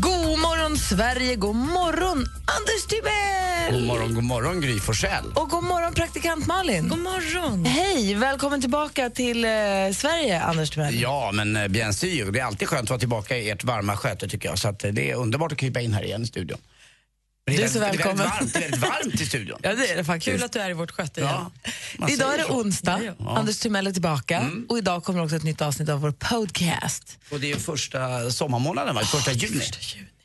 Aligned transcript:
God 0.00 0.38
morgon, 0.38 0.76
Sverige! 0.76 1.36
God 1.36 1.56
morgon, 1.56 2.26
Anders 2.56 2.86
Timell! 2.88 3.72
God 3.72 3.86
morgon, 3.86 4.14
god 4.14 4.24
morgon 4.24 4.60
Gry 4.60 4.78
Forssell. 4.78 5.24
Och 5.34 5.50
god 5.50 5.64
morgon, 5.64 5.94
praktikant 5.94 6.46
Malin. 6.46 6.88
God 6.88 6.98
morgon. 6.98 7.64
Hej! 7.64 8.14
Välkommen 8.14 8.60
tillbaka 8.60 9.10
till 9.10 9.44
eh, 9.44 9.50
Sverige, 9.94 10.40
Anders 10.40 10.70
Timell. 10.70 11.00
Ja, 11.00 11.30
men 11.34 11.56
eh, 11.56 11.68
bien 11.68 11.94
sûr. 11.94 12.32
Det 12.32 12.38
är 12.40 12.44
alltid 12.44 12.68
skönt 12.68 12.82
att 12.82 12.90
vara 12.90 12.98
tillbaka 12.98 13.36
i 13.36 13.50
ert 13.50 13.64
varma 13.64 13.96
sköte 13.96 14.28
tycker 14.28 14.48
jag. 14.48 14.58
Så 14.58 14.68
att, 14.68 14.84
eh, 14.84 14.90
det 14.90 15.10
är 15.10 15.14
underbart 15.14 15.52
att 15.52 15.58
krypa 15.58 15.80
in 15.80 15.92
här 15.92 16.02
igen 16.02 16.22
i 16.22 16.26
studion. 16.26 16.58
Du 17.46 17.62
är 17.62 17.68
så 17.68 17.78
välkommen. 17.80 18.16
Det 18.16 18.24
är 18.24 18.26
väldigt 18.26 18.40
varmt, 18.40 18.52
det 18.52 18.58
är 18.58 18.62
väldigt 18.62 18.80
varmt 18.80 19.20
i 19.20 19.26
studion. 19.26 19.58
Ja, 19.62 19.74
det 19.74 19.90
är 19.92 19.96
det 19.96 20.04
faktiskt. 20.04 20.36
Kul 20.36 20.44
att 20.44 20.52
du 20.52 20.58
är 20.58 20.70
i 20.70 20.72
vårt 20.72 20.90
sköte 20.90 21.20
igen. 21.20 21.34
Ja, 21.98 22.08
Idag 22.08 22.34
är 22.34 22.38
det 22.38 22.44
onsdag. 22.44 23.00
Ja. 23.18 23.36
Anders 23.38 23.58
Timell 23.58 23.86
är 23.86 23.92
tillbaka. 23.92 24.50
Och 24.68 24.78
idag 24.78 25.04
kommer 25.04 25.22
också 25.22 25.36
ett 25.36 25.42
nytt 25.42 25.62
avsnitt 25.62 25.88
av 25.88 26.00
vår 26.00 26.10
podcast. 26.10 27.18
Och 27.30 27.40
det 27.40 27.52
är 27.52 27.56
första 27.56 28.30
sommarmånaden, 28.30 28.94
va? 28.94 29.00
Första 29.04 29.32
juni. 29.32 29.64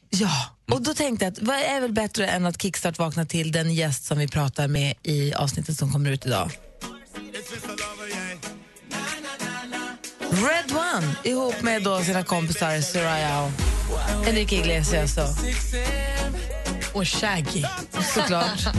Ja, 0.10 0.46
och 0.72 0.82
då 0.82 0.94
tänkte 0.94 1.26
jag 1.26 1.32
att 1.32 1.40
vad 1.42 1.56
är 1.56 1.82
väl 1.82 1.92
bättre 1.92 2.28
än 2.28 2.46
att 2.46 2.62
kickstart 2.62 2.98
vakna 3.00 3.26
till 3.26 3.52
den 3.52 3.74
gäst 3.74 4.06
som 4.06 4.18
vi 4.18 4.28
pratar 4.28 4.68
med 4.68 4.94
i 5.04 5.34
avsnittet 5.34 5.78
som 5.78 5.92
kommer 5.92 6.12
ut 6.12 6.26
idag. 6.26 6.52
Red 10.30 10.72
One 10.72 11.16
ihop 11.24 11.62
med 11.62 11.84
då 11.84 12.02
sina 12.02 12.24
kompisar 12.24 12.82
Soraya 12.82 13.44
och 13.44 13.52
Enrique 14.28 14.56
Iglesias 14.56 15.18
och, 15.18 15.30
Och 16.94 17.08
Shaggy. 17.08 17.64
såklart. 18.14 18.76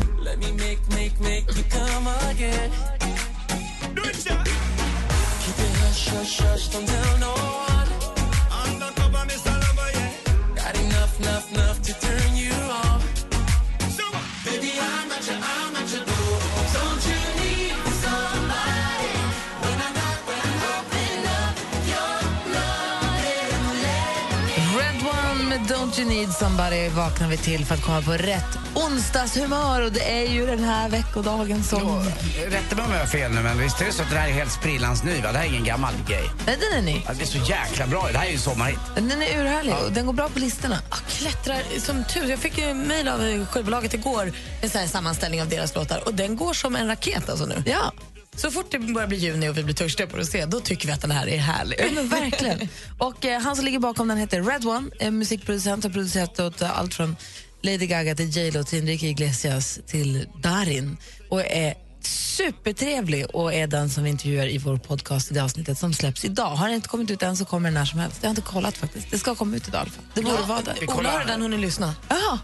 You 26.03 26.11
Need 26.11 26.33
Somebody 26.33 26.89
vaknar 26.89 27.28
vi 27.28 27.36
till 27.36 27.64
för 27.64 27.75
att 27.75 27.83
komma 27.83 28.03
på 28.03 28.12
rätt 28.12 28.58
onsdagshumör 28.75 29.83
och 29.83 29.92
det 29.92 30.12
är 30.12 30.33
ju 30.33 30.47
den 30.47 30.64
här 30.64 30.89
veckodagen 30.89 31.62
som... 31.62 31.81
Jo, 31.83 32.03
Rätta 32.50 32.77
mig 32.77 32.84
om 32.84 32.92
jag 32.92 32.98
har 32.98 33.06
fel 33.06 33.33
nu, 33.33 33.42
men 33.42 33.58
visst 33.58 33.81
är 33.81 33.84
det 33.84 33.92
så 33.92 34.03
att 34.03 34.11
det 34.11 34.17
här 34.17 34.28
är 34.28 34.33
helt 34.33 34.53
sprillans 34.53 35.05
ny? 35.05 35.20
Va? 35.20 35.33
Det 35.33 35.39
här 35.39 35.45
är 35.45 35.48
ingen 35.48 35.64
gammal 35.64 35.95
grej. 36.08 36.30
Nej, 36.47 36.58
den 36.61 36.78
är 36.78 36.83
ny. 36.83 37.03
Ja, 37.06 37.12
det 37.14 37.23
är 37.23 37.27
så 37.27 37.39
jäkla 37.39 37.86
bra. 37.86 38.08
Det 38.12 38.19
här 38.19 38.25
är 38.25 38.28
ju 38.28 38.34
en 38.34 38.41
sommarhit. 38.41 38.78
Den 38.95 39.23
är 39.23 39.41
urhärlig 39.41 39.75
och 39.86 39.92
den 39.92 40.06
går 40.06 40.12
bra 40.12 40.28
på 40.28 40.39
listorna. 40.39 40.78
Jag 40.91 40.98
klättrar 41.08 41.62
som 41.78 42.05
tur. 42.05 42.30
Jag 42.30 42.39
fick 42.39 42.58
ju 42.58 42.75
mejl 42.75 43.08
av 43.08 43.47
skivbolaget 43.47 43.95
igår, 43.95 44.33
en 44.62 44.70
sån 44.70 44.80
här 44.80 44.89
sammanställning 44.89 45.42
av 45.42 45.48
deras 45.48 45.75
låtar. 45.75 46.03
Och 46.06 46.14
den 46.14 46.36
går 46.36 46.53
som 46.53 46.77
en 46.77 46.86
raket 46.86 47.28
alltså 47.28 47.47
nu. 47.47 47.62
Ja, 47.67 47.92
Så 48.37 48.51
fort 48.51 48.70
det 48.70 48.79
börjar 48.79 49.09
bli 49.09 49.19
juni 49.19 49.48
och 49.48 49.59
vi 49.59 49.65
blir 49.65 49.75
törstiga 49.75 50.07
på 50.07 50.17
rosé, 50.17 50.47
då 50.47 50.61
tycker 50.61 50.87
vi 50.87 50.93
att 50.93 51.01
den 51.01 51.11
här 51.11 51.27
är 51.27 51.39
härlig. 51.39 51.77
ja 51.81 51.91
men 51.95 52.09
verkligen. 52.09 52.69
Och 52.98 53.25
eh, 53.25 53.41
han 53.41 53.57
som 53.57 53.65
ligger 53.65 53.79
bakom 53.79 54.09
den 54.09 54.19
heter 54.19 54.43
Red 54.43 54.67
One, 54.67 54.91
är 54.98 55.11
musikproducent 55.11 55.85
och 55.85 55.93
producerat 55.93 56.41
åt 56.41 56.63
eh, 56.63 56.79
allt 56.79 56.95
från 56.95 57.17
Lady 57.63 57.87
Gaga 57.87 58.15
till 58.15 58.37
J 58.37 58.51
Lo 58.51 58.65
till 58.65 58.79
Enrique 58.79 59.09
Iglesias 59.09 59.81
till 59.87 60.27
Darin 60.43 60.97
och 61.29 61.41
är 61.41 61.75
supertrevlig 62.07 63.27
och 63.33 63.55
är 63.55 63.67
den 63.67 63.90
som 63.90 64.05
vi 64.05 64.11
intervjuar 64.11 64.46
i 64.46 64.58
vår 64.58 64.77
podcast 64.77 65.30
i 65.30 65.35
det 65.35 65.40
avsnittet 65.40 65.79
som 65.79 65.95
släpps 65.95 66.24
idag. 66.24 66.51
Har 66.51 66.67
den 66.67 66.74
inte 66.74 66.89
kommit 66.89 67.11
ut 67.11 67.23
än 67.23 67.36
så 67.36 67.45
kommer 67.45 67.67
den 67.67 67.74
när 67.74 67.85
som 67.85 67.98
helst. 67.98 68.18
Jag 68.20 68.29
har 68.29 68.30
inte 68.30 68.42
kollat 68.42 68.77
faktiskt. 68.77 69.11
Det 69.11 69.18
ska 69.18 69.35
komma 69.35 69.57
ut 69.57 69.68
idag 69.68 69.79
i 69.79 69.83
alla 69.83 69.90
fall. 69.90 70.05
Det 70.14 70.23
borde 70.23 70.42
vara 70.42 70.61
där. 70.61 70.98
Ola 70.98 71.11
har 71.11 71.20
redan 71.20 71.42
hunnit 71.42 71.61
lyssna. 71.61 71.95
Jaha. 72.08 72.39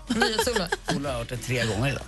Ola 0.96 1.10
har 1.12 1.18
hört 1.18 1.28
det 1.28 1.36
tre 1.36 1.64
gånger 1.66 1.88
idag. 1.88 2.02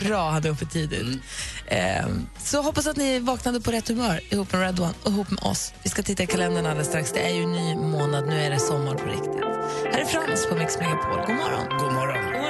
Bra, 0.06 0.30
hade 0.30 0.48
uppe 0.48 0.66
tidigt. 0.66 1.20
Ehm, 1.68 2.26
så 2.38 2.62
hoppas 2.62 2.86
att 2.86 2.96
ni 2.96 3.18
vaknade 3.18 3.60
på 3.60 3.70
rätt 3.70 3.88
humör 3.88 4.20
ihop 4.30 4.52
med 4.52 4.62
Red 4.62 4.80
One 4.80 4.94
och 5.02 5.10
ihop 5.10 5.30
med 5.30 5.44
oss. 5.44 5.72
Vi 5.82 5.90
ska 5.90 6.02
titta 6.02 6.22
i 6.22 6.26
kalendern 6.26 6.66
alldeles 6.66 6.88
strax. 6.88 7.12
Det 7.12 7.20
är 7.20 7.34
ju 7.34 7.46
ny 7.46 7.74
månad, 7.74 8.26
nu 8.28 8.40
är 8.42 8.50
det 8.50 8.60
sommar 8.60 8.94
på 8.94 9.06
riktigt. 9.06 9.44
Här 9.92 10.00
är 10.00 10.04
Frans 10.04 10.46
på 10.46 10.54
Mix 10.54 10.78
Megapol. 10.78 11.26
God 11.26 11.36
morgon. 11.36 11.78
God 11.78 11.92
morgon. 11.92 12.49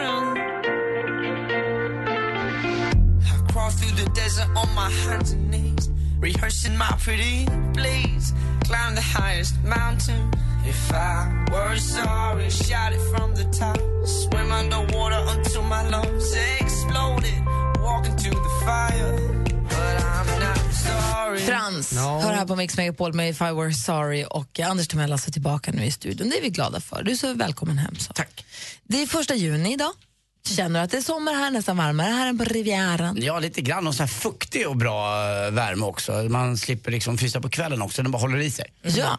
Crawl 3.53 3.71
through 3.71 3.97
the 4.05 4.09
desert 4.11 4.49
on 4.57 4.69
my 4.75 4.91
hands 4.91 5.33
and 5.33 5.51
knees, 5.51 5.91
rehearsing 6.21 6.77
my 6.77 6.93
pretty 6.99 7.47
please. 7.75 8.33
Climb 8.65 8.95
the 8.95 9.01
highest 9.01 9.55
mountain. 9.65 10.31
If 10.65 10.93
I 10.93 11.47
were 11.51 11.77
sorry, 11.77 12.51
shout 12.51 12.93
it 12.93 13.01
from 13.11 13.35
the 13.35 13.45
top. 13.59 13.79
Swim 14.07 14.53
underwater 14.53 15.23
until 15.37 15.63
my 15.63 15.83
lungs 15.89 16.35
exploded. 16.61 17.45
Walk 17.83 18.07
into 18.07 18.31
the 18.31 18.53
fire, 18.65 19.17
but 19.69 19.97
I'm 20.05 20.41
not 20.41 20.59
sorry. 20.73 21.39
Frans, 21.39 21.99
hör 21.99 22.33
här 22.33 22.47
på 22.47 22.57
Mix 22.57 22.77
Megapol 22.77 23.13
med 23.13 23.31
If 23.31 23.41
I 23.41 23.53
Were 23.53 23.75
Sorry 23.75 24.25
och 24.25 24.61
Anders 24.61 24.89
Timell 24.89 25.13
alltså 25.13 25.31
tillbaka 25.31 25.73
nu 25.73 25.85
i 25.85 25.91
studion. 25.91 26.31
Det 26.31 26.39
är 26.39 26.43
vi 26.43 26.51
glada 26.51 26.81
för. 26.81 27.03
Du 27.03 27.11
är 27.11 27.17
så 27.17 27.35
välkommen 27.35 27.79
hem. 27.79 27.95
Så. 27.95 28.13
Tack. 28.13 28.45
Det 28.85 29.03
är 29.03 29.07
första 29.07 29.35
juni 29.35 29.73
idag. 29.73 29.93
Känner 30.49 30.81
du 30.81 30.85
att 30.85 30.91
det 30.91 30.97
är 30.97 31.01
sommar 31.03 31.35
här, 31.35 31.51
nästan 31.51 31.77
varmare 31.77 32.07
här 32.13 32.27
än 32.27 32.39
på 32.39 32.45
Rivieran? 32.45 33.17
Ja, 33.23 33.39
lite 33.39 33.61
grann. 33.61 33.87
Och 33.87 33.95
så 33.95 34.03
här 34.03 34.09
fuktig 34.09 34.69
och 34.69 34.77
bra 34.77 35.07
eh, 35.47 35.51
värme 35.51 35.85
också. 35.85 36.13
Man 36.13 36.57
slipper 36.57 36.91
liksom 36.91 37.19
frysa 37.19 37.41
på 37.41 37.49
kvällen 37.49 37.83
också. 37.83 38.03
Den 38.03 38.13
bara 38.13 38.19
håller 38.19 38.39
i 38.39 38.51
sig. 38.51 38.67
Ja. 38.83 39.19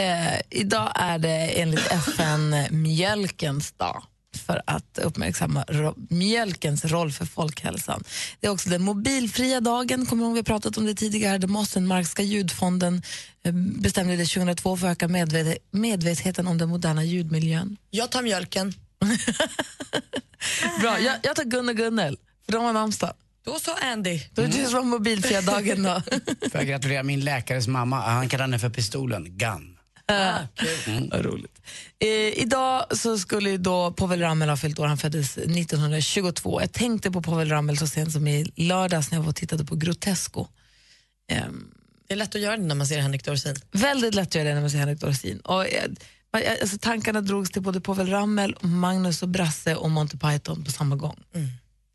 Eh, 0.00 0.40
idag 0.50 0.92
är 0.94 1.18
det 1.18 1.60
enligt 1.60 1.86
FN 1.92 2.54
mjölkens 2.70 3.72
dag 3.72 4.02
för 4.46 4.62
att 4.66 4.98
uppmärksamma 5.02 5.64
ro- 5.68 5.94
mjölkens 6.10 6.84
roll 6.84 7.12
för 7.12 7.26
folkhälsan. 7.26 8.04
Det 8.40 8.46
är 8.46 8.50
också 8.50 8.68
den 8.70 8.82
mobilfria 8.82 9.60
dagen, 9.60 10.06
kommer 10.06 10.30
vi 10.30 10.36
har 10.36 10.42
pratat 10.42 10.78
om 10.78 10.86
det 10.86 10.94
tidigare. 10.94 11.38
Den 11.38 11.50
Mossenmarkska 11.50 12.22
ljudfonden 12.22 13.02
eh, 13.44 13.52
bestämde 13.54 14.16
det 14.16 14.24
2002 14.26 14.76
för 14.76 14.86
att 14.86 14.92
öka 14.92 15.08
medvet- 15.08 15.58
medvetenheten 15.70 16.46
om 16.46 16.58
den 16.58 16.68
moderna 16.68 17.04
ljudmiljön. 17.04 17.76
Jag 17.90 18.10
tar 18.10 18.22
mjölken. 18.22 18.74
Bra, 20.80 21.00
jag, 21.00 21.16
jag 21.22 21.36
tar 21.36 21.44
Gun 21.44 21.68
och 21.68 21.76
Gunnel, 21.76 22.18
för 22.44 22.52
de 22.52 22.64
har 22.64 22.72
namnsdag. 22.72 23.12
Då 23.44 23.58
sa 23.58 23.74
Andy. 23.82 24.20
Då 24.32 24.42
är 24.42 24.46
det 24.46 24.52
du 24.58 24.64
som 24.64 24.74
har 24.74 24.82
mobilfria 24.82 25.40
dagen 25.40 25.82
då. 25.82 26.00
Får 26.50 26.60
jag 26.60 26.66
gratulera 26.66 27.02
min 27.02 27.20
läkares 27.20 27.68
mamma. 27.68 28.00
Han 28.00 28.28
kallar 28.28 28.44
henne 28.44 28.58
för 28.58 28.70
pistolen. 28.70 29.38
Gun. 29.38 29.72
Vad 31.10 31.24
roligt. 31.24 31.60
Eh, 31.98 32.08
idag 32.42 32.96
så 32.96 33.18
skulle 33.18 33.50
ju 33.50 33.58
då 33.58 33.92
Povel 33.92 34.20
Ramel 34.20 34.48
ha 34.48 34.56
fyllt 34.56 34.78
år, 34.78 34.86
han 34.86 34.98
föddes 34.98 35.38
1922. 35.38 36.60
Jag 36.60 36.72
tänkte 36.72 37.10
på 37.10 37.22
Povel 37.22 37.48
Ramel 37.48 37.78
så 37.78 37.86
sent 37.86 38.12
som 38.12 38.28
i 38.28 38.52
lördags 38.56 39.10
när 39.10 39.18
jag 39.18 39.22
var 39.22 39.28
och 39.30 39.36
tittade 39.36 39.64
på 39.64 39.76
Grotesco. 39.76 40.46
Ehm, 41.32 41.68
Det 42.08 42.14
är 42.14 42.16
lätt 42.16 42.34
att 42.34 42.40
göra 42.40 42.56
det 42.56 42.62
när 42.62 42.74
man 42.74 42.86
ser 42.86 42.98
Henrik 43.00 43.24
Dorsin. 43.24 43.56
väldigt 43.72 44.14
lätt 44.14 44.28
att 44.28 44.34
göra 44.34 44.48
det 44.48 44.54
när 44.54 44.60
man 44.60 44.70
ser 44.70 44.78
Henrik 44.78 45.00
Dorsin. 45.00 45.40
Och, 45.40 45.68
eh, 45.68 45.84
alltså, 46.60 46.78
tankarna 46.78 47.20
drogs 47.20 47.50
till 47.50 47.62
både 47.62 47.80
Povel 47.80 48.10
Ramel, 48.10 48.56
Magnus 48.60 49.22
och 49.22 49.28
Brasse 49.28 49.74
och 49.76 49.90
Monty 49.90 50.18
Python 50.18 50.64
på 50.64 50.70
samma 50.70 50.96
gång. 50.96 51.16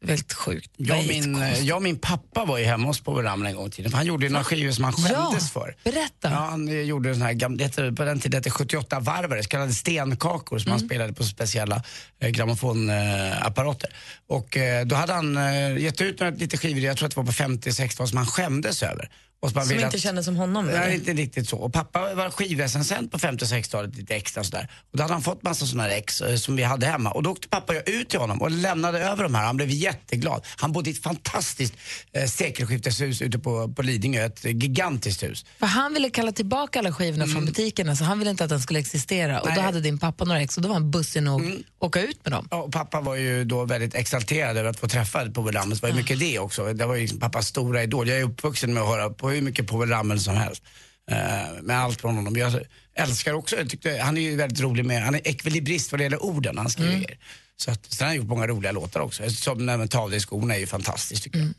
Väldigt 0.06 0.34
sjukt. 0.34 0.72
Jag 0.78 1.08
min, 1.08 1.44
jag 1.62 1.76
och 1.78 1.84
min 1.84 2.00
pappa 2.00 2.46
var 2.46 2.58
ju 2.58 2.66
hemma 2.66 2.88
hos 2.88 3.00
Povel 3.02 3.24
Ramel 3.26 3.48
en 3.48 3.56
gång 3.56 3.68
i 3.68 3.72
tiden. 3.72 3.94
Han 3.94 4.06
gjorde 4.06 4.26
ju 4.26 4.32
några 4.32 4.44
skivor 4.44 4.72
som 4.72 4.84
han 4.84 4.94
skämdes 4.94 5.52
för. 5.52 5.76
berätta. 5.84 6.30
Ja, 6.30 6.36
han 6.50 6.68
eh, 6.68 6.74
gjorde 6.82 7.14
sån 7.14 7.22
här, 7.22 7.34
gam- 7.34 7.58
det 7.58 7.64
hette, 7.64 7.92
på 7.92 8.04
den 8.06 8.20
tiden 8.20 8.38
hette 8.38 8.50
78 8.50 9.00
varvare, 9.00 9.44
så 9.44 9.50
kallade 9.50 9.74
stenkakor 9.74 10.60
som 10.60 10.68
Mm. 10.72 10.80
han 10.80 10.88
spelade 10.88 11.14
på 11.14 11.24
speciella 11.24 11.84
eh, 12.22 12.30
grammofonapparater. 12.30 13.90
och 14.28 14.58
eh, 14.58 14.86
då 14.86 14.96
hade 14.96 15.14
han 15.14 15.38
eh, 15.38 15.78
gett 15.78 16.02
ut 16.02 16.20
några 16.20 16.36
lite 16.36 16.58
skivor, 16.58 16.80
jag 16.82 16.98
tror 16.98 17.06
att 17.08 17.16
det 17.16 17.22
var 17.22 17.26
på 17.26 17.32
50-60 17.32 18.06
som 18.06 18.18
han 18.18 18.28
skämdes 18.28 18.84
över. 18.84 19.10
Och 19.42 19.56
man 19.56 19.66
Som 19.66 19.80
inte 19.80 20.00
kände 20.00 20.24
som 20.24 20.36
honom? 20.36 20.66
Nej, 20.66 20.76
eller? 20.76 20.94
inte 20.94 21.14
riktigt 21.14 21.50
så. 21.50 21.58
Och 21.58 21.74
pappa 21.74 22.14
var 22.16 22.30
skivrecensent 22.30 23.12
på 23.12 23.20
50 23.20 23.46
och 23.46 23.48
60-talet, 23.48 23.96
lite 23.96 24.16
extra 24.16 24.44
sådär. 24.44 24.72
Och 24.92 24.98
då 24.98 25.04
hade 25.04 25.14
han 25.14 25.22
fått 25.22 25.44
massa 25.44 25.66
sådana 25.66 25.90
här 25.90 25.98
ex 25.98 26.22
eh, 26.22 26.36
som 26.36 26.56
vi 26.56 26.64
hade 26.64 26.86
hemma. 26.86 27.12
Och 27.12 27.24
då 27.24 27.32
åkte 27.32 27.48
pappa 27.48 27.74
och 27.74 27.78
jag 27.78 27.90
ut 27.90 28.10
till 28.10 28.20
honom 28.20 28.42
och 28.42 28.52
lämnade 28.52 29.00
över 29.00 29.24
de 29.24 29.36
här. 29.36 29.46
Han 29.46 29.56
blev 29.58 29.70
jätteglad. 29.70 30.46
Han 30.58 30.72
bodde 30.72 30.90
i 30.90 30.94
ett 30.94 31.04
fantastiskt 31.04 31.74
eh, 32.14 32.26
sekelskifteshus 32.26 33.22
ute 33.22 33.40
på, 33.40 33.74
på 33.74 33.82
Lidingö, 33.82 34.26
ett 34.26 34.44
gigantiskt 34.44 35.24
hus. 35.24 35.46
För 35.60 35.68
han 35.68 35.94
ville 35.94 36.10
kalla 36.10 36.32
tillbaka 36.32 36.80
alla 36.80 36.92
skivorna 36.94 37.28
från 37.28 37.46
butikerna 37.46 37.96
så 37.96 38.04
han 38.04 38.20
ville 38.20 38.32
inte 38.32 38.44
att 38.44 38.50
den 38.50 38.62
skulle 38.62 38.80
existera. 38.80 39.42
Och 39.42 39.48
då 39.48 39.54
Nej. 39.54 39.64
hade 39.64 39.82
din 39.82 40.00
pappa 40.00 40.26
några 40.26 40.42
ex 40.42 40.58
och 40.58 40.64
då 40.64 40.70
var 40.70 40.76
han 40.76 40.92
bussig 40.92 41.24
nog 41.24 41.42
att 41.42 41.50
åka 41.80 42.02
ut 42.02 42.20
med 42.24 42.32
dem. 42.32 42.48
Ja, 42.52 42.58
och 42.58 42.72
pappa 42.72 43.02
var 43.02 43.16
ju 43.16 43.44
då 43.44 43.66
väldigt 43.66 43.96
exalterad 43.96 44.58
över 44.58 44.70
att 44.70 44.80
få 44.80 44.88
träffa 44.88 45.30
Povel 45.30 45.56
Ramel. 45.56 45.78
Det 45.78 45.82
var 45.82 45.90
ju 45.90 45.96
mycket 45.96 46.20
det 46.20 46.40
också. 46.40 46.74
Det 46.74 46.86
var 46.86 46.96
ju 46.96 47.02
liksom 47.02 47.20
pappas 47.20 47.48
stora 47.48 47.84
idol. 47.84 48.08
Jag 48.08 48.20
är 48.20 48.24
uppvuxen 48.24 48.74
med 48.74 48.84
att 48.84 48.90
höra 48.90 49.10
på 49.10 49.31
hur 49.32 49.42
mycket 49.42 49.68
Povel 49.68 49.90
Ramel 49.90 50.20
som 50.20 50.36
helst. 50.36 50.64
Eh, 51.12 51.62
med 51.62 51.80
allt 51.80 52.02
från 52.02 52.16
honom. 52.16 52.36
Jag 52.36 52.54
älskar 52.94 53.34
också, 53.34 53.56
jag 53.56 53.70
tyckte, 53.70 53.98
han 54.04 54.18
är 54.18 54.22
ju 54.22 54.36
väldigt 54.36 54.62
rolig 54.62 54.86
med, 54.86 55.04
han 55.04 55.16
är 55.16 55.28
ekvilibrist 55.28 55.92
vad 55.92 56.00
det 56.00 56.04
gäller 56.04 56.24
orden 56.24 56.58
han 56.58 56.70
skriver. 56.70 56.92
grejer. 56.92 57.18
Så 57.56 57.72
att, 57.72 57.94
sen 57.94 58.06
har 58.06 58.08
han 58.08 58.16
gjort 58.16 58.28
många 58.28 58.48
roliga 58.48 58.72
låtar 58.72 59.00
också. 59.00 59.30
Som 59.30 59.66
när 59.66 59.78
man 59.78 59.88
tar 59.88 60.02
av 60.02 60.10
dig 60.10 60.20
skorna 60.20 60.56
är 60.56 60.60
ju 60.60 60.68
fantastiskt 60.68 61.24
tycker 61.24 61.40
jag. 61.40 61.50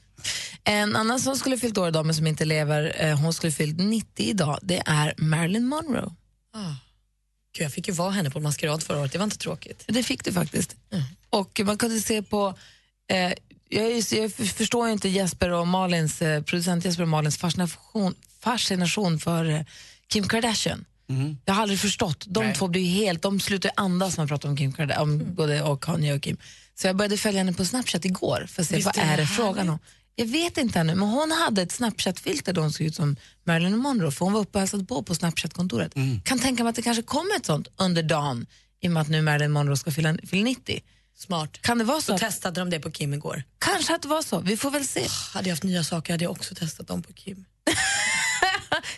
En 0.65 0.97
annan 0.97 1.21
som 1.21 1.37
skulle 1.37 1.59
fyllt 1.59 1.79
år 1.79 1.89
idag 1.89 2.07
men 2.07 2.15
som 2.15 2.27
inte 2.27 2.45
lever, 2.45 2.97
eh, 2.99 3.19
hon 3.19 3.33
skulle 3.33 3.53
fyllt 3.53 3.79
90 3.79 4.27
idag, 4.27 4.59
det 4.63 4.83
är 4.87 5.15
Marilyn 5.17 5.67
Monroe. 5.67 6.15
Gud, 7.57 7.65
jag 7.65 7.73
fick 7.73 7.89
ju 7.89 7.95
vara 7.95 8.11
henne 8.11 8.31
på 8.31 8.39
en 8.39 8.43
maskerad 8.43 8.83
förra 8.83 9.01
året, 9.01 9.13
det 9.13 9.19
var 9.19 9.25
inte 9.25 9.39
tråkigt. 9.39 9.85
Det 9.87 10.03
fick 10.03 10.25
du 10.25 10.33
faktiskt. 10.33 10.77
Och 11.31 11.61
man 11.65 11.79
kunde 11.79 12.01
se 12.01 12.23
på, 12.23 12.55
eh, 13.11 13.33
jag, 13.73 14.03
jag 14.11 14.33
förstår 14.33 14.87
ju 14.87 14.93
inte 14.93 15.09
Jesper 15.09 15.51
och 15.51 15.67
Malins, 15.67 16.23
eh, 16.23 16.43
producent 16.43 16.85
Jesper 16.85 17.03
och 17.03 17.09
Malins 17.09 17.37
fascination, 17.37 18.15
fascination 18.41 19.19
för 19.19 19.51
eh, 19.51 19.61
Kim 20.09 20.29
Kardashian. 20.29 20.85
Jag 21.45 21.55
har 21.55 21.63
aldrig 21.63 21.81
förstått. 21.81 22.25
De 22.29 22.45
Nej. 22.45 22.55
två 22.55 22.69
blir 22.69 22.91
helt, 22.91 23.23
de 23.23 23.41
slutar 23.41 23.71
andas 23.77 24.17
när 24.17 24.23
man 24.23 24.29
pratar 24.29 24.49
om 24.49 24.57
Kim 24.57 24.73
Kardashian, 24.73 25.03
om 25.03 25.35
både 25.35 25.63
och 25.63 25.83
Kanye 25.83 26.15
och 26.15 26.23
Kim. 26.23 26.37
Så 26.75 26.87
jag 26.87 26.97
började 26.97 27.17
följa 27.17 27.39
henne 27.39 27.53
på 27.53 27.65
Snapchat 27.65 28.05
igår 28.05 28.47
för 28.49 28.63
att 28.63 28.69
se 28.69 28.77
Visst 28.77 28.87
vad 28.87 28.99
är 28.99 29.13
är 29.13 29.17
det 29.17 29.27
frågan 29.27 29.69
om. 29.69 29.79
Jag 30.17 30.27
vet 30.27 30.59
inte 30.59 30.81
ännu, 30.81 30.95
men 30.95 31.09
hon 31.09 31.33
hade 31.33 31.63
ett 31.63 31.73
Snapchat-filter 31.73 32.53
då 32.53 32.61
hon 32.61 32.73
såg 32.73 32.87
ut 32.87 32.95
som 32.95 33.17
Marilyn 33.45 33.77
Monroe 33.77 34.11
för 34.11 34.25
hon 34.25 34.33
var 34.33 34.41
uppe 34.41 34.59
och 34.59 34.61
hälsade 34.61 34.85
på 34.85 35.03
på 35.03 35.15
Snapchat-kontoret. 35.15 35.95
Kan 36.25 36.39
tänka 36.39 36.65
mig 36.65 36.71
att 36.71 36.77
det 36.77 36.83
kanske 36.83 37.03
kommer 37.03 37.37
ett 37.37 37.47
sånt 37.47 37.69
under 37.77 38.03
dagen 38.03 38.47
i 38.81 38.89
och 38.89 38.93
med 38.93 39.01
att 39.01 39.09
nu 39.09 39.23
Marilyn 39.23 39.53
Monroe 39.53 39.77
ska 39.77 39.91
fylla, 39.91 40.17
fylla 40.27 40.45
90. 40.45 40.81
Smart. 41.17 41.63
Kan 41.63 41.79
det 41.79 41.85
vara 41.85 42.01
så? 42.01 42.15
Att, 42.15 42.21
testade 42.21 42.61
de 42.61 42.71
det 42.71 42.81
på 42.81 42.91
Kim 42.91 43.15
igår. 43.15 43.43
kanske 43.59 43.95
att 43.95 44.03
det 44.03 44.09
var 44.09 44.23
så. 44.23 44.41
Vi 44.41 44.57
får 44.57 44.71
väl 44.71 44.87
se. 44.87 45.07
Hade 45.35 45.49
jag 45.49 45.53
haft 45.53 45.63
nya 45.63 45.85
saker 45.85 46.13
hade 46.13 46.25
jag 46.25 46.31
också 46.31 46.55
testat 46.55 46.87
dem 46.87 47.03
på 47.03 47.13
Kim. 47.13 47.45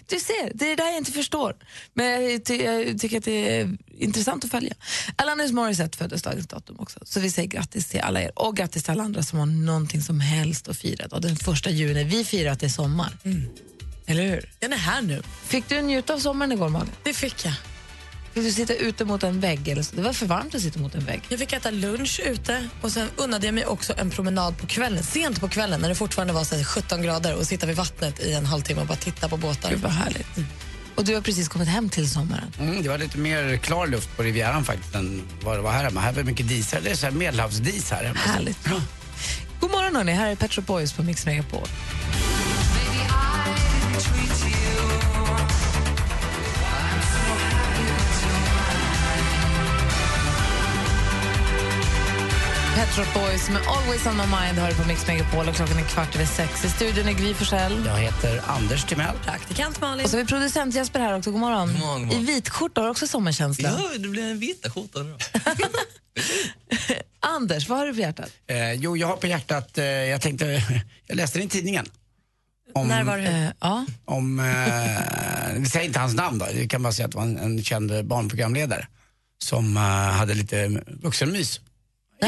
Du 0.06 0.20
ser, 0.20 0.50
det 0.55 0.64
är 0.64 0.69
det 0.76 0.82
där 0.82 0.87
jag 0.88 0.96
inte 0.96 1.12
förstår. 1.12 1.56
Men 1.94 2.31
jag, 2.31 2.44
ty 2.44 2.56
jag 2.56 3.00
tycker 3.00 3.19
att 3.19 3.25
det 3.25 3.61
är 3.61 3.76
intressant 3.99 4.44
att 4.44 4.50
följa. 4.50 4.75
Alanis 5.16 5.52
Morissette 5.52 5.99
föddes 5.99 6.22
dagens 6.22 6.46
datum 6.46 6.81
också. 6.81 7.00
Så 7.05 7.20
vi 7.20 7.31
säger 7.31 7.49
grattis 7.49 7.88
till 7.88 8.00
alla 8.00 8.22
er. 8.22 8.38
Och 8.38 8.56
grattis 8.56 8.82
till 8.82 8.93
alla 8.93 9.02
andra 9.02 9.22
som 9.22 9.38
har 9.38 9.46
någonting 9.46 10.02
som 10.02 10.20
helst 10.20 10.69
att 10.69 10.76
fira. 10.76 11.06
Och 11.10 11.20
den 11.20 11.37
första 11.37 11.70
julen, 11.70 12.08
vi 12.08 12.25
firar 12.25 12.52
att 12.52 12.60
det 12.60 12.67
är 12.67 12.70
sommar. 12.70 13.19
Eller 14.06 14.22
hur? 14.22 14.52
Den 14.58 14.72
är 14.72 14.76
här 14.76 15.02
nu. 15.02 15.22
Fick 15.44 15.69
du 15.69 15.82
njuta 15.82 16.14
av 16.14 16.19
sommaren 16.19 16.52
igår, 16.52 16.69
Malin? 16.69 16.93
Det 17.02 17.14
fick 17.14 17.44
jag. 17.44 17.55
Fick 18.34 18.44
du 18.44 18.52
sitta 18.52 18.75
ute 18.75 19.04
mot 19.04 19.22
en 19.22 19.40
vägg? 19.40 19.69
Eller 19.69 19.82
så? 19.82 19.96
Det 19.96 20.02
var 20.02 20.12
för 20.12 20.26
varmt 20.26 20.54
att 20.54 20.60
sitta 20.60 20.81
mot 20.81 20.94
en 20.94 21.04
vägg. 21.04 21.22
Jag 21.28 21.38
fick 21.38 21.52
äta 21.52 21.70
lunch 21.70 22.20
ute 22.25 22.69
och 22.81 22.92
sen 22.92 23.08
unnade 23.16 23.46
jag 23.46 23.54
mig 23.54 23.66
också 23.66 23.94
en 23.96 24.10
promenad 24.10 24.58
på 24.58 24.66
kvällen, 24.66 25.02
sent 25.02 25.40
på 25.40 25.48
kvällen 25.48 25.81
när 25.81 25.88
det 25.88 25.94
fortfarande 25.94 26.32
var 26.34 26.44
så 26.44 26.56
här 26.56 26.64
17 26.64 27.02
grader 27.02 27.34
och 27.36 27.46
sitta 27.46 27.66
vid 27.66 27.76
vattnet 27.76 28.20
i 28.20 28.32
en 28.32 28.46
halvtimme 28.46 28.81
och 28.81 28.86
bara 28.86 28.96
titta 28.96 29.28
på 29.28 29.36
båtar. 29.36 29.70
Gud 29.70 29.81
vad 29.81 29.92
härligt. 29.92 30.26
Och 30.94 31.04
du 31.04 31.14
har 31.14 31.20
precis 31.20 31.48
kommit 31.48 31.69
hem 31.69 31.88
till 31.88 32.10
sommaren. 32.10 32.52
Mm, 32.60 32.82
det 32.82 32.88
var 32.88 32.98
lite 32.98 33.19
mer 33.19 33.56
klar 33.56 33.86
luft 33.86 34.16
på 34.16 34.22
Rivieran 34.22 34.64
faktiskt 34.64 34.94
än 34.94 35.22
vad 35.42 35.58
det 35.58 35.62
var 35.62 35.72
här 35.72 35.84
hemma. 35.84 36.00
Här 36.00 36.12
var 36.12 36.22
mycket 36.22 36.48
dis. 36.48 36.75
Det 36.82 36.90
är 36.90 36.94
så 36.94 37.06
här 37.06 37.12
medelhavsdis 37.12 37.90
här 37.90 38.04
hemma. 38.04 38.19
Härligt. 38.19 38.69
God 39.60 39.70
morgon 39.70 39.96
hörni, 39.96 40.12
här 40.12 40.31
är 40.31 40.36
Pet 40.36 40.66
Boys 40.66 40.92
på 40.92 41.02
Mix 41.02 41.26
Megapol. 41.26 41.69
Pet 52.74 52.88
Shop 52.88 53.20
Boys 53.20 53.50
med 53.50 53.62
Always 53.66 54.06
on 54.06 54.16
my 54.16 54.22
mind 54.22 54.58
hör 54.58 54.68
du 54.68 54.74
på 54.74 54.88
Mix 54.88 55.06
Megapol 55.06 55.48
och 55.48 55.54
klockan 55.54 55.78
är 55.78 55.82
kvart 55.82 56.14
över 56.14 56.26
sex. 56.26 56.64
I 56.64 56.68
studion 56.68 57.08
är 57.08 57.12
Gry 57.12 57.34
Forssell. 57.34 57.82
Jag 57.86 57.96
heter 57.96 58.40
Anders 58.46 58.84
Timell. 58.84 59.16
Praktikant 59.24 59.80
Malin. 59.80 60.04
Och 60.04 60.10
så 60.10 60.16
har 60.16 60.22
vi 60.22 60.28
producent 60.28 60.74
Jesper 60.74 61.00
här 61.00 61.16
också. 61.16 61.30
God 61.30 61.40
morgon. 61.40 61.68
God 61.68 61.78
morgon, 61.80 62.00
god 62.00 62.08
morgon. 62.08 62.24
I 62.24 62.34
vitskjorta 62.34 62.80
har 62.80 62.86
du 62.86 62.90
också 62.90 63.06
sommarkänsla. 63.06 63.68
Ja, 63.68 63.98
det 63.98 64.08
blir 64.08 64.22
en 64.22 64.38
vita 64.38 64.70
skjorta 64.70 65.02
nu. 65.02 65.16
Anders, 67.20 67.68
vad 67.68 67.78
har 67.78 67.86
du 67.86 67.94
på 67.94 68.00
hjärtat? 68.00 68.30
Eh, 68.46 68.72
jo, 68.72 68.96
jag 68.96 69.06
har 69.06 69.16
på 69.16 69.26
hjärtat, 69.26 69.78
eh, 69.78 69.84
jag 69.84 70.20
tänkte, 70.20 70.62
jag 71.06 71.16
läste 71.16 71.38
det 71.38 71.44
i 71.44 71.48
tidningen. 71.48 71.86
Om, 72.72 72.88
När 72.88 73.04
var 73.04 73.18
det? 73.18 73.24
Eh, 73.24 73.50
ja. 73.60 73.86
om 74.04 74.40
eh, 74.40 75.60
vi 75.60 75.66
säger 75.66 75.86
inte 75.86 75.98
hans 75.98 76.14
namn 76.14 76.38
då, 76.38 76.46
vi 76.54 76.68
kan 76.68 76.82
bara 76.82 76.92
säga 76.92 77.06
att 77.06 77.12
det 77.12 77.18
var 77.18 77.24
en, 77.24 77.38
en 77.38 77.64
känd 77.64 78.06
barnprogramledare 78.06 78.86
som 79.38 79.76
eh, 79.76 79.82
hade 79.82 80.34
lite 80.34 80.82
vuxenmys 80.86 81.60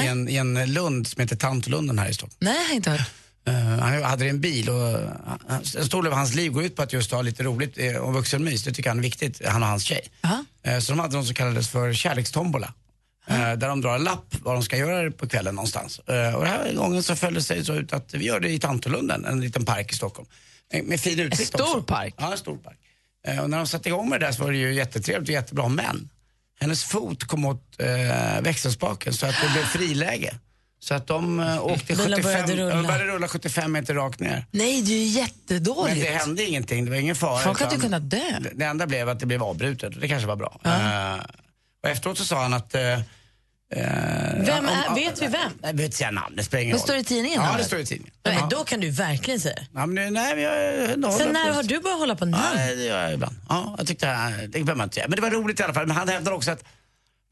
i 0.05 0.07
en, 0.07 0.29
i 0.29 0.37
en 0.37 0.73
lund 0.73 1.07
som 1.07 1.21
heter 1.21 1.37
Tantolunden 1.37 1.99
här 1.99 2.09
i 2.09 2.15
Stockholm. 2.15 2.37
Nej, 2.39 2.75
inte 2.77 2.91
hört. 2.91 3.11
Eh, 3.49 3.55
han 3.55 4.03
hade 4.03 4.29
en 4.29 4.41
bil 4.41 4.69
och 4.71 4.95
uh, 4.95 5.11
en 5.49 5.65
stor 5.65 6.03
del 6.03 6.13
av 6.13 6.19
hans 6.19 6.35
liv 6.35 6.53
går 6.53 6.65
ut 6.65 6.77
på 6.77 6.83
att 6.83 6.93
just 6.93 7.13
ha 7.13 7.23
lite 7.23 7.43
roligt 7.43 7.79
eh, 7.79 7.97
och 7.97 8.15
vuxenmys. 8.15 8.65
Det 8.65 8.73
tycker 8.73 8.91
han 8.91 8.99
är 8.99 9.03
viktigt, 9.03 9.47
han 9.47 9.63
och 9.63 9.69
hans 9.69 9.83
tjej. 9.83 10.11
Eh, 10.63 10.79
så 10.79 10.93
de 10.93 10.99
hade 10.99 11.17
något 11.17 11.27
som 11.27 11.35
kallades 11.35 11.69
för 11.69 11.93
kärlekstombola. 11.93 12.75
Eh, 13.27 13.37
där 13.37 13.69
de 13.69 13.81
drar 13.81 13.95
en 13.95 14.05
lapp 14.05 14.35
vad 14.43 14.55
de 14.55 14.63
ska 14.63 14.77
göra 14.77 15.11
på 15.11 15.29
kvällen 15.29 15.55
någonstans. 15.55 15.99
Och 15.99 16.13
den 16.13 16.47
här 16.47 16.75
gången 16.75 17.03
så 17.03 17.17
föll 17.17 17.35
det 17.35 17.43
sig 17.43 17.65
så 17.65 17.75
ut 17.75 17.93
att 17.93 18.15
vi 18.15 18.25
gör 18.25 18.41
det 18.41 18.49
i 18.49 18.59
Tantolunden, 18.59 19.25
en 19.25 19.41
liten 19.41 19.65
park 19.65 19.93
i 19.93 19.97
Stockholm. 19.97 20.29
Med 20.85 21.01
fin 21.01 21.21
utsikt 21.21 21.49
stor 21.49 21.65
också. 21.65 21.83
park? 21.83 22.15
Ja, 22.19 22.33
en 22.33 22.39
stor 22.39 22.57
park. 22.57 22.79
Och 23.43 23.51
när 23.51 23.59
de 23.59 23.67
satte 23.67 23.89
igång 23.89 24.09
med 24.09 24.21
det 24.21 24.27
där 24.27 24.33
så 24.33 24.43
var 24.45 24.51
det 24.53 24.59
ju 24.59 24.75
jättetrevligt 24.75 25.29
och 25.29 25.33
jättebra. 25.33 25.69
Men 25.69 26.09
hennes 26.61 26.85
fot 26.85 27.25
kom 27.25 27.45
åt 27.45 27.63
eh, 27.79 28.41
växelspaken 28.43 29.13
så 29.13 29.27
att 29.27 29.35
det 29.43 29.49
blev 29.53 29.63
friläge. 29.63 30.35
Så 30.81 30.95
att 30.95 31.07
de 31.07 31.41
eh, 31.41 31.65
åkte 31.67 31.95
Bilen 31.97 32.23
75, 32.23 32.23
började 32.23 32.57
rulla. 32.57 32.77
de 32.77 32.87
började 32.87 33.05
rulla 33.05 33.29
75 33.29 33.73
meter 33.73 33.95
rakt 33.95 34.21
ner. 34.21 34.47
Nej, 34.51 34.83
det 34.83 34.93
är 34.93 34.99
ju 34.99 35.05
Men 35.05 35.13
jättedåligt. 35.13 36.01
det 36.01 36.11
hände 36.11 36.45
ingenting, 36.45 36.85
det 36.85 36.91
var 36.91 36.99
ingen 36.99 37.17
fara. 37.17 37.39
Folk 37.39 37.61
hade 37.61 37.75
ju 37.75 37.79
utan 37.79 37.87
kunnat 37.91 38.11
dö. 38.11 38.41
Det, 38.55 38.65
enda 38.65 38.87
blev 38.87 39.09
att 39.09 39.21
det 39.21 39.27
blev 39.27 39.43
avbrutet 39.43 39.95
och 39.95 40.01
det 40.01 40.09
kanske 40.09 40.27
var 40.29 40.37
bra. 40.37 40.61
Eh, 40.65 41.25
och 41.83 41.89
efteråt 41.91 42.19
så 42.19 42.25
sa 42.25 42.43
han 42.43 42.55
att... 42.55 42.75
eh, 42.75 43.01
Vem 43.71 44.67
är- 44.69 44.95
vet 44.95 45.23
vi 45.23 45.27
vem? 45.27 45.53
Jag 45.63 45.73
vet 45.73 45.81
inte 45.85 45.97
säga 45.97 46.11
namn, 46.11 46.37
det 46.37 46.45
spelar 46.45 46.63
ingen 46.63 46.73
Det 46.77 46.79
roll. 46.81 46.85
står 46.89 46.97
i 46.97 47.05
tidningen, 47.05 47.43
Ja, 47.43 47.55
det 47.59 47.65
står 47.65 47.79
i 47.79 47.87
tidningen. 47.87 48.15
Nej, 48.25 48.37
Ja. 48.41 48.47
Då 48.51 48.65
kan 48.65 48.81
du 48.81 48.91
verkligen 48.91 49.41
säga 49.41 49.55
det. 49.55 49.67
Ja, 49.75 49.87
men, 49.87 49.95
det- 49.95 50.11
nej, 50.11 50.35
men 50.35 50.45
jag, 50.45 50.75
jag, 50.75 50.91
jag 51.03 51.13
Sen 51.15 51.33
när 51.33 51.53
har 51.53 51.63
du 51.63 51.81
börjat 51.81 51.99
hålla 51.99 52.15
på 52.17 52.25
Ja, 52.25 52.29
namn? 52.29 52.57
det 52.57 52.85
gör 52.85 53.03
jag 53.03 53.13
ibland. 53.15 53.37
Ja, 53.49 53.75
jag 53.79 53.87
tyckte 53.87 54.09
äh, 54.09 54.31
det 54.43 54.49
behöver 54.49 54.75
man 54.75 54.85
inte 54.85 54.95
säga. 54.95 55.07
Men 55.09 55.17
det 55.17 55.23
var 55.23 55.31
roligt 55.31 55.61
i 55.61 55.63
alla 55.63 55.75
fall. 55.75 55.87
Men 55.87 55.97
han 55.97 56.09
hävdar 56.09 56.33
också 56.33 56.51
att 56.51 56.65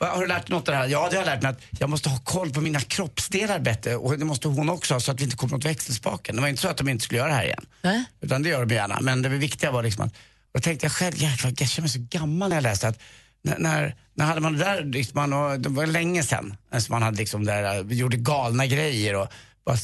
"Va, 0.01 0.07
har 0.07 0.21
du 0.21 0.27
lärt 0.27 0.47
dig 0.47 0.57
något 0.57 0.69
av 0.69 0.73
det 0.75 0.79
här? 0.79 0.89
Ja, 0.89 1.09
det 1.11 1.17
har 1.17 1.25
jag 1.25 1.27
lärt 1.35 1.43
mig 1.43 1.51
att 1.51 1.61
jag 1.81 1.91
måste 1.91 2.09
ha 2.09 2.19
koll 2.19 2.51
på 2.51 2.61
mina 2.61 2.81
kroppsdelar 2.81 3.59
bättre 3.59 3.97
och 3.97 4.19
det 4.19 4.25
måste 4.25 4.49
hon 4.49 4.69
också 4.71 4.95
ha 4.95 5.01
så 5.01 5.11
att 5.13 5.21
vi 5.21 5.25
inte 5.25 5.37
kommer 5.37 5.55
åt 5.57 5.65
växelspaken. 5.65 6.37
Det 6.37 6.43
var 6.43 6.49
inte 6.49 6.63
så 6.63 6.69
att 6.69 6.77
de 6.77 6.89
inte 6.89 7.05
skulle 7.05 7.19
göra 7.19 7.29
det 7.29 7.35
här 7.35 7.45
igen. 7.45 7.67
Nej. 7.83 8.05
Utan 8.21 8.43
det 8.43 8.49
gör 8.49 8.65
de 8.65 8.75
gärna. 8.75 8.99
Men 9.01 9.23
det 9.23 9.29
viktiga 9.29 9.71
var 9.71 9.83
liksom 9.83 10.05
att, 10.07 10.15
då 10.55 10.61
tänkte 10.61 10.85
jag 10.87 10.93
själv, 10.93 11.15
jäklar 11.17 11.53
jag 11.59 11.69
känner 11.69 11.83
mig 11.83 11.91
så 11.91 12.19
gammal 12.19 12.49
när 12.49 12.57
jag 12.57 12.63
läste 12.63 12.89
att 12.89 12.99
när, 13.45 13.59
när, 13.59 13.97
när 14.15 14.25
hade 14.25 14.41
man 14.41 14.53
det 14.53 14.59
där, 14.59 14.85
liksom, 14.85 15.21
man, 15.21 15.33
och 15.33 15.61
det 15.61 15.69
var 15.69 15.87
länge 15.87 16.23
sedan, 16.23 16.57
alltså 16.71 16.93
man 16.93 17.03
hade 17.03 17.17
liksom 17.17 17.45
där, 17.45 17.83
vi 17.83 17.97
gjorde 17.97 18.17
galna 18.17 18.67
grejer 18.67 19.15
och 19.15 19.29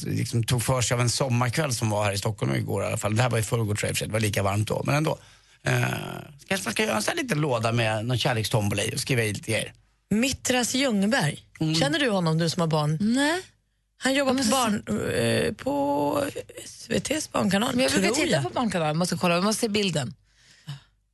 liksom 0.05 0.43
tog 0.43 0.63
för 0.63 0.81
sig 0.81 0.95
av 0.95 1.01
en 1.01 1.09
sommarkväll 1.09 1.73
som 1.73 1.89
var 1.89 2.03
här 2.03 2.11
i 2.11 2.17
Stockholm 2.17 2.55
igår 2.55 2.83
i 2.83 2.85
alla 2.85 2.97
fall. 2.97 3.15
Det 3.15 3.21
här 3.21 3.29
var 3.29 3.37
i 3.37 3.43
förrgår 3.43 3.75
tror 3.75 3.89
jag 3.89 3.97
för 3.97 4.05
det 4.05 4.11
var 4.11 4.19
lika 4.19 4.43
varmt 4.43 4.67
då, 4.67 4.83
men 4.85 4.95
ändå. 4.95 5.17
Eh, 5.63 5.83
kanske 6.47 6.67
man 6.67 6.73
ska 6.73 6.83
göra 6.83 6.95
en 6.95 7.01
sån 7.03 7.11
här 7.17 7.23
liten 7.23 7.41
låda 7.41 7.71
med 7.71 8.05
någon 8.05 8.17
kärlekstombola 8.17 8.83
i 8.83 8.95
och 8.95 8.99
skriva 8.99 9.23
i 9.23 9.33
lite 9.33 9.51
grejer. 9.51 9.73
Mittras 10.09 10.75
Ljungberg. 10.75 11.39
Känner 11.79 11.99
du 11.99 12.09
honom, 12.09 12.37
du 12.37 12.49
som 12.49 12.61
har 12.61 12.67
barn? 12.67 12.97
Nej. 13.01 13.41
Han 13.97 14.13
jobbar 14.13 14.33
på, 14.33 14.43
barn, 14.43 14.83
eh, 15.15 15.53
på 15.53 16.23
SVTs 16.65 17.31
barnkanal, 17.31 17.75
Men 17.75 17.83
jag 17.83 17.91
brukar 17.91 18.09
titta 18.09 18.27
jag. 18.27 18.43
på 18.43 18.49
Barnkanalen, 18.49 18.97
måste 18.97 19.17
kolla, 19.17 19.41
måste 19.41 19.61
se 19.61 19.67
bilden. 19.69 20.13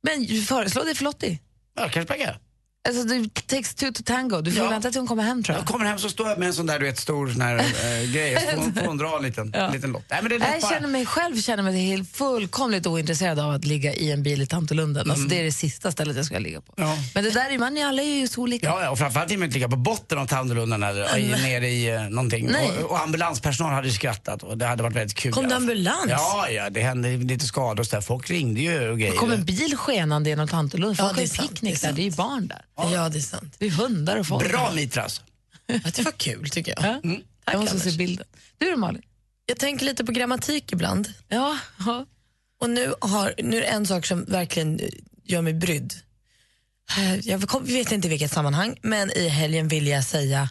Men 0.02 0.26
föreslå 0.26 0.84
det 0.84 0.94
för 0.94 1.04
Lottie. 1.04 1.38
Ja, 1.78 2.40
Alltså, 2.88 3.04
det 3.04 3.46
takes 3.46 3.74
two 3.74 3.92
to 3.94 4.02
tango. 4.04 4.40
Du 4.40 4.52
får 4.52 4.64
Ja. 4.64 4.70
vänta 4.70 4.90
till 4.90 5.00
hon 5.00 5.08
kommer 5.08 5.22
hem 5.22 5.42
tror 5.42 5.54
jag. 5.54 5.60
Jag 5.62 5.68
kommer 5.68 5.84
hem 5.84 5.98
så 5.98 6.08
står 6.08 6.28
jag 6.28 6.38
med 6.38 6.48
en 6.48 6.54
sån 6.54 6.66
där 6.66 6.78
du 6.78 6.84
vet, 6.86 6.98
stor 6.98 7.28
sån 7.28 7.40
här, 7.40 7.56
äh, 7.58 8.12
grej. 8.12 8.34
Så 8.40 8.50
får 8.56 8.62
hon- 8.62 8.74
får 8.74 8.80
hon 8.86 8.98
dra 8.98 9.16
en 9.16 9.22
liten, 9.22 9.54
en 9.54 9.72
liten 9.72 9.92
lott. 9.92 10.04
Nej, 10.10 10.18
men 10.22 10.28
det 10.28 10.34
är 10.34 10.38
lätt 10.38 10.48
Jag 10.52 10.60
bara. 10.62 10.70
känner 10.72 10.88
mig 10.88 11.06
själv 11.06 11.40
känner 11.40 11.62
mig 11.62 11.86
helt 11.86 12.16
fullkomligt 12.16 12.86
ointresserad 12.86 13.38
av 13.38 13.50
att 13.50 13.64
ligga 13.64 13.94
i 13.94 14.12
en 14.12 14.22
bil 14.22 14.42
i 14.42 14.46
Tantolunden. 14.46 15.10
Alltså, 15.10 15.26
det 15.28 15.40
är 15.40 15.44
det 15.44 15.52
sista 15.52 15.92
stället 15.92 16.16
jag 16.16 16.24
ska 16.26 16.38
ligga 16.38 16.60
på. 16.60 16.72
Mm. 16.76 16.90
Ja. 16.90 16.96
Men 17.14 17.24
det 17.24 17.30
där 17.30 17.50
är 17.50 17.58
man 17.58 17.78
alla 17.82 18.02
är 18.02 18.06
ju 18.20 18.28
så 18.28 18.40
olika. 18.40 18.66
Ja, 18.66 18.82
ja, 18.82 18.90
och 18.90 18.98
framförallt 18.98 19.30
vill 19.30 19.38
man 19.38 19.46
inte 19.46 19.54
ligga 19.54 19.68
på 19.68 19.76
botten 19.76 20.18
av 20.18 20.26
Tandlundan 20.26 20.82
eller 20.82 21.18
i- 21.18 21.28
nere 21.28 21.68
i 21.68 21.96
uh, 21.96 22.10
någonting. 22.10 22.48
Nej. 22.52 22.70
Och, 22.84 22.90
och 22.90 23.00
ambulanspersonal 23.02 23.72
hade 23.72 23.88
ju 23.88 23.94
skrattat 23.94 24.42
och 24.42 24.58
det 24.58 24.66
hade 24.66 24.82
varit 24.82 24.96
väldigt 24.96 25.16
kul. 25.16 25.32
Kom 25.32 25.42
det 25.44 25.50
i 25.50 25.52
alla 25.52 25.60
fall. 25.60 25.70
ambulans? 25.70 26.04
Ja, 26.08 26.48
ja, 26.50 26.70
det 26.70 26.80
hände 26.80 27.16
lite 27.16 27.46
skador 27.46 27.80
och 27.80 27.86
så 27.86 27.96
där. 27.96 28.00
Folk 28.02 28.30
ringde 28.30 28.60
ju 28.60 28.90
och 28.90 28.98
grejer. 28.98 29.12
Det 29.12 29.18
kom 29.18 29.32
en 29.32 29.44
bil 29.44 29.76
skenande 29.76 30.30
genom 30.30 30.48
Tantolunden. 30.48 30.96
Ja, 30.98 31.04
Folk 31.04 31.16
det 31.16 31.20
har 31.20 31.22
är 31.22 31.30
ju 31.30 31.36
sant, 31.36 31.50
picknick 31.50 31.80
det 31.80 31.86
är 31.86 31.88
där, 31.88 31.96
det 31.96 32.02
är 32.02 32.04
ju 32.04 32.10
barn 32.10 32.48
där. 32.48 32.62
Ja, 32.78 33.08
det 33.08 33.18
är 33.18 33.20
sant. 33.20 33.54
Det 33.58 33.66
är 33.66 33.70
hundar 33.70 34.16
och 34.16 34.26
folk. 34.26 34.48
Bra 34.48 34.72
Mitras! 34.74 35.20
Ja, 35.66 35.78
det 35.96 36.02
var 36.02 36.12
kul 36.12 36.48
tycker 36.50 36.74
jag. 36.76 37.00
Ja. 37.02 37.16
Jag 37.52 37.60
måste 37.60 37.78
se 37.78 37.82
Anders. 37.88 37.96
bilden. 37.96 38.26
Du 38.58 38.70
då 38.70 38.76
Malin? 38.76 39.02
Jag 39.46 39.58
tänker 39.58 39.86
lite 39.86 40.04
på 40.04 40.12
grammatik 40.12 40.72
ibland. 40.72 41.12
Ja, 41.28 41.58
ja. 41.86 42.06
Och 42.60 42.70
nu, 42.70 42.94
har, 43.00 43.34
nu 43.42 43.56
är 43.56 43.60
det 43.60 43.66
en 43.66 43.86
sak 43.86 44.06
som 44.06 44.24
verkligen 44.24 44.80
gör 45.24 45.42
mig 45.42 45.54
brydd. 45.54 45.94
Eh, 46.98 47.14
Jag 47.28 47.42
kom- 47.48 47.64
vet 47.64 47.92
inte 47.92 48.06
i 48.08 48.10
vilket 48.10 48.32
sammanhang, 48.32 48.78
men 48.82 49.10
i 49.10 49.28
helgen 49.28 49.68
vill 49.68 49.86
jag 49.86 50.04
säga 50.04 50.48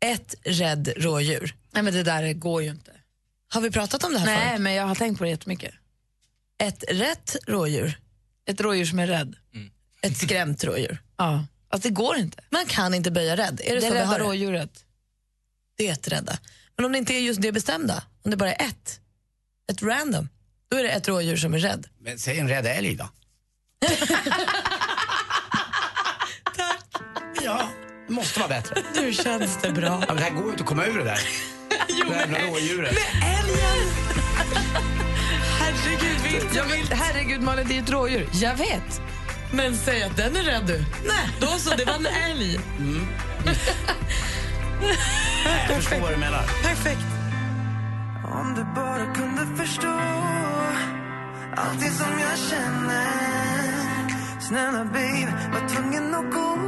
ett 0.00 0.34
rädd 0.44 0.92
rådjur. 0.96 1.54
Nej 1.72 1.82
men 1.82 1.94
det 1.94 2.02
där 2.02 2.32
går 2.32 2.62
ju 2.62 2.70
inte. 2.70 2.92
Har 3.48 3.60
vi 3.60 3.70
pratat 3.70 4.04
om 4.04 4.12
det 4.12 4.18
här 4.18 4.26
Nej 4.26 4.48
förut? 4.48 4.60
men 4.60 4.72
jag 4.74 4.86
har 4.86 4.94
tänkt 4.94 5.18
på 5.18 5.24
det 5.24 5.30
jättemycket. 5.30 5.74
Ett 6.62 6.84
rätt 6.88 7.36
rådjur, 7.46 7.98
Ett 8.46 8.60
rådjur 8.60 8.84
som 8.86 8.98
är 8.98 9.06
rädd. 9.06 9.34
ett 10.02 10.16
skrämt 10.16 10.64
rådjur. 10.64 11.02
Ja. 11.20 11.44
Alltså 11.68 11.88
det 11.88 11.94
går 11.94 12.16
inte. 12.16 12.42
Man 12.50 12.66
kan 12.66 12.94
inte 12.94 13.10
böja 13.10 13.36
rädd. 13.36 13.60
Är 13.64 13.74
det, 13.74 13.74
Det 13.74 13.80
så 13.80 13.86
vi 13.92 13.94
rädda 13.94 14.06
har 14.06 14.18
det? 14.18 14.24
rådjuret. 14.24 14.84
Det 15.76 15.88
är 15.88 15.92
ett 15.92 16.08
rädda. 16.08 16.38
Men 16.76 16.84
om 16.84 16.92
det 16.92 16.98
inte 16.98 17.14
är 17.14 17.20
just 17.20 17.40
det 17.42 17.52
bestämda, 17.52 18.02
om 18.24 18.30
det 18.30 18.36
bara 18.36 18.52
är 18.52 18.66
ett, 18.68 19.00
ett 19.72 19.82
random, 19.82 20.28
då 20.70 20.76
är 20.76 20.82
det 20.82 20.90
ett 20.90 21.08
rådjur 21.08 21.36
som 21.36 21.54
är 21.54 21.58
rädd. 21.58 21.86
Men 21.98 22.18
säg 22.18 22.38
en 22.38 22.48
rädd 22.48 22.66
älg 22.66 22.94
då. 22.96 23.08
Ja, 27.44 27.68
det 28.06 28.12
måste 28.12 28.38
vara 28.40 28.48
bättre. 28.48 28.82
Nu 28.94 29.12
känns 29.12 29.58
det 29.62 29.72
bra. 29.72 29.86
Ja, 29.86 30.04
men 30.08 30.16
det 30.16 30.22
här 30.22 30.30
går 30.30 30.44
ju 30.44 30.50
inte 30.50 30.62
att 30.62 30.68
komma 30.68 30.84
ur 30.86 30.98
det 30.98 31.04
där. 31.04 31.20
det 31.88 31.92
jävla 32.16 32.38
rådjuret. 32.38 32.96
Älgen! 33.22 33.88
Herregud, 35.60 36.20
visst. 36.24 36.56
Jag 36.56 36.64
vill, 36.64 36.86
herregud 36.92 37.40
Malin, 37.42 37.68
det 37.68 37.76
är 37.76 37.82
ett 37.82 37.90
rådjur. 37.90 38.28
Jag 38.32 38.56
vet. 38.56 39.00
Men 39.52 39.76
säg 39.76 40.02
att 40.02 40.16
den 40.16 40.36
är 40.36 40.42
rädd 40.42 40.66
du. 40.66 40.84
Nej, 41.06 41.28
då 41.40 41.46
så, 41.46 41.70
det 41.76 41.84
var 41.84 41.94
en 41.94 42.06
älg. 42.06 42.60
Jag 45.68 45.76
förstår 45.76 46.00
vad 46.00 46.12
du 46.12 46.16
menar. 46.16 46.42
Perfekt. 46.62 47.06
Om 48.32 48.54
du 48.54 48.64
bara 48.74 49.14
kunde 49.14 49.64
förstå 49.64 50.00
allt 51.56 51.80
det 51.80 51.90
som 51.90 52.18
jag 52.20 52.38
känner 52.50 53.06
Snälla 54.40 54.84
babe, 54.84 55.50
var 55.52 55.68
tvungen 55.68 56.14
att 56.14 56.32
gå 56.34 56.58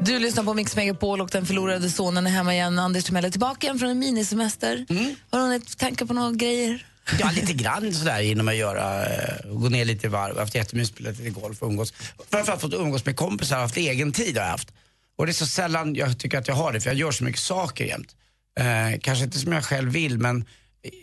Du 0.00 0.18
lyssnar 0.18 0.44
på 0.44 0.54
Mix 0.54 0.76
Megapol 0.76 1.20
och 1.20 1.28
den 1.32 1.46
förlorade 1.46 1.90
sonen 1.90 2.26
är 2.26 2.30
hemma 2.30 2.54
igen. 2.54 2.78
Anders 2.78 3.04
Timell 3.04 3.24
är 3.24 3.30
tillbaka 3.30 3.66
igen 3.66 3.78
från 3.78 3.90
en 3.90 3.98
minisemester. 3.98 4.86
Har 5.30 5.40
hon 5.40 5.52
ett 5.52 5.78
tankar 5.78 6.06
på 6.06 6.14
några 6.14 6.32
grejer? 6.32 6.86
Ja, 7.20 7.30
lite 7.34 7.52
grann 7.52 7.94
sådär 7.94 8.20
genom 8.20 8.48
att 8.48 8.56
göra, 8.56 9.06
eh, 9.06 9.52
gå 9.52 9.68
ner 9.68 9.84
lite 9.84 10.06
i 10.06 10.10
varv. 10.10 10.28
Jag 10.28 10.34
har 10.34 10.40
haft 10.40 10.54
jättemysigt, 10.54 10.94
spelat 10.98 11.18
lite 11.18 11.40
golf 11.40 11.62
och 11.62 11.68
umgås. 11.68 11.92
Framförallt 12.30 12.60
fått 12.60 12.74
umgås 12.74 13.04
med 13.04 13.16
kompisar, 13.16 13.58
haft 13.58 13.76
egen 13.76 14.12
tid 14.12 14.36
har 14.36 14.44
jag 14.44 14.50
haft. 14.50 14.72
Och 15.16 15.26
det 15.26 15.32
är 15.32 15.34
så 15.34 15.46
sällan 15.46 15.94
jag 15.94 16.18
tycker 16.18 16.38
att 16.38 16.48
jag 16.48 16.54
har 16.54 16.72
det, 16.72 16.80
för 16.80 16.90
jag 16.90 16.96
gör 16.96 17.10
så 17.10 17.24
mycket 17.24 17.40
saker 17.40 17.84
jämt. 17.84 18.16
Eh, 18.60 18.98
kanske 19.00 19.24
inte 19.24 19.38
som 19.38 19.52
jag 19.52 19.64
själv 19.64 19.92
vill, 19.92 20.18
men 20.18 20.44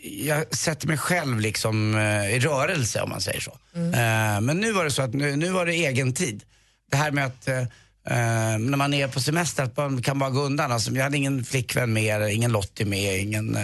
jag 0.04 0.56
sätter 0.56 0.88
mig 0.88 0.98
själv 0.98 1.40
liksom 1.40 1.96
eh, 1.96 2.36
i 2.36 2.40
rörelse 2.40 3.02
om 3.02 3.10
man 3.10 3.22
säger 3.22 3.40
så. 3.40 3.58
Eh, 3.76 4.42
men 4.42 4.58
nu 4.60 4.72
var 4.72 4.84
det 4.84 4.92
så 4.92 5.02
att 5.02 5.14
nu, 5.14 5.36
nu 5.36 5.50
var 5.50 5.66
det 5.66 5.74
egen 5.74 6.14
tid. 6.14 6.44
Det 6.92 6.98
här 6.98 7.12
med 7.12 7.26
att 7.26 7.48
Uh, 8.12 8.58
när 8.60 8.78
man 8.78 8.94
är 8.94 9.08
på 9.08 9.20
semester, 9.20 9.64
att 9.64 9.78
man 9.78 10.02
kan 10.02 10.20
bara 10.20 10.30
gå 10.30 10.42
undan. 10.42 10.72
Alltså, 10.72 10.92
jag 10.92 11.04
hade 11.04 11.18
ingen 11.18 11.44
flickvän 11.44 11.94
med, 11.94 12.34
ingen 12.34 12.52
Lottie 12.52 12.86
med, 12.86 13.20
ingen, 13.20 13.56
uh, 13.56 13.64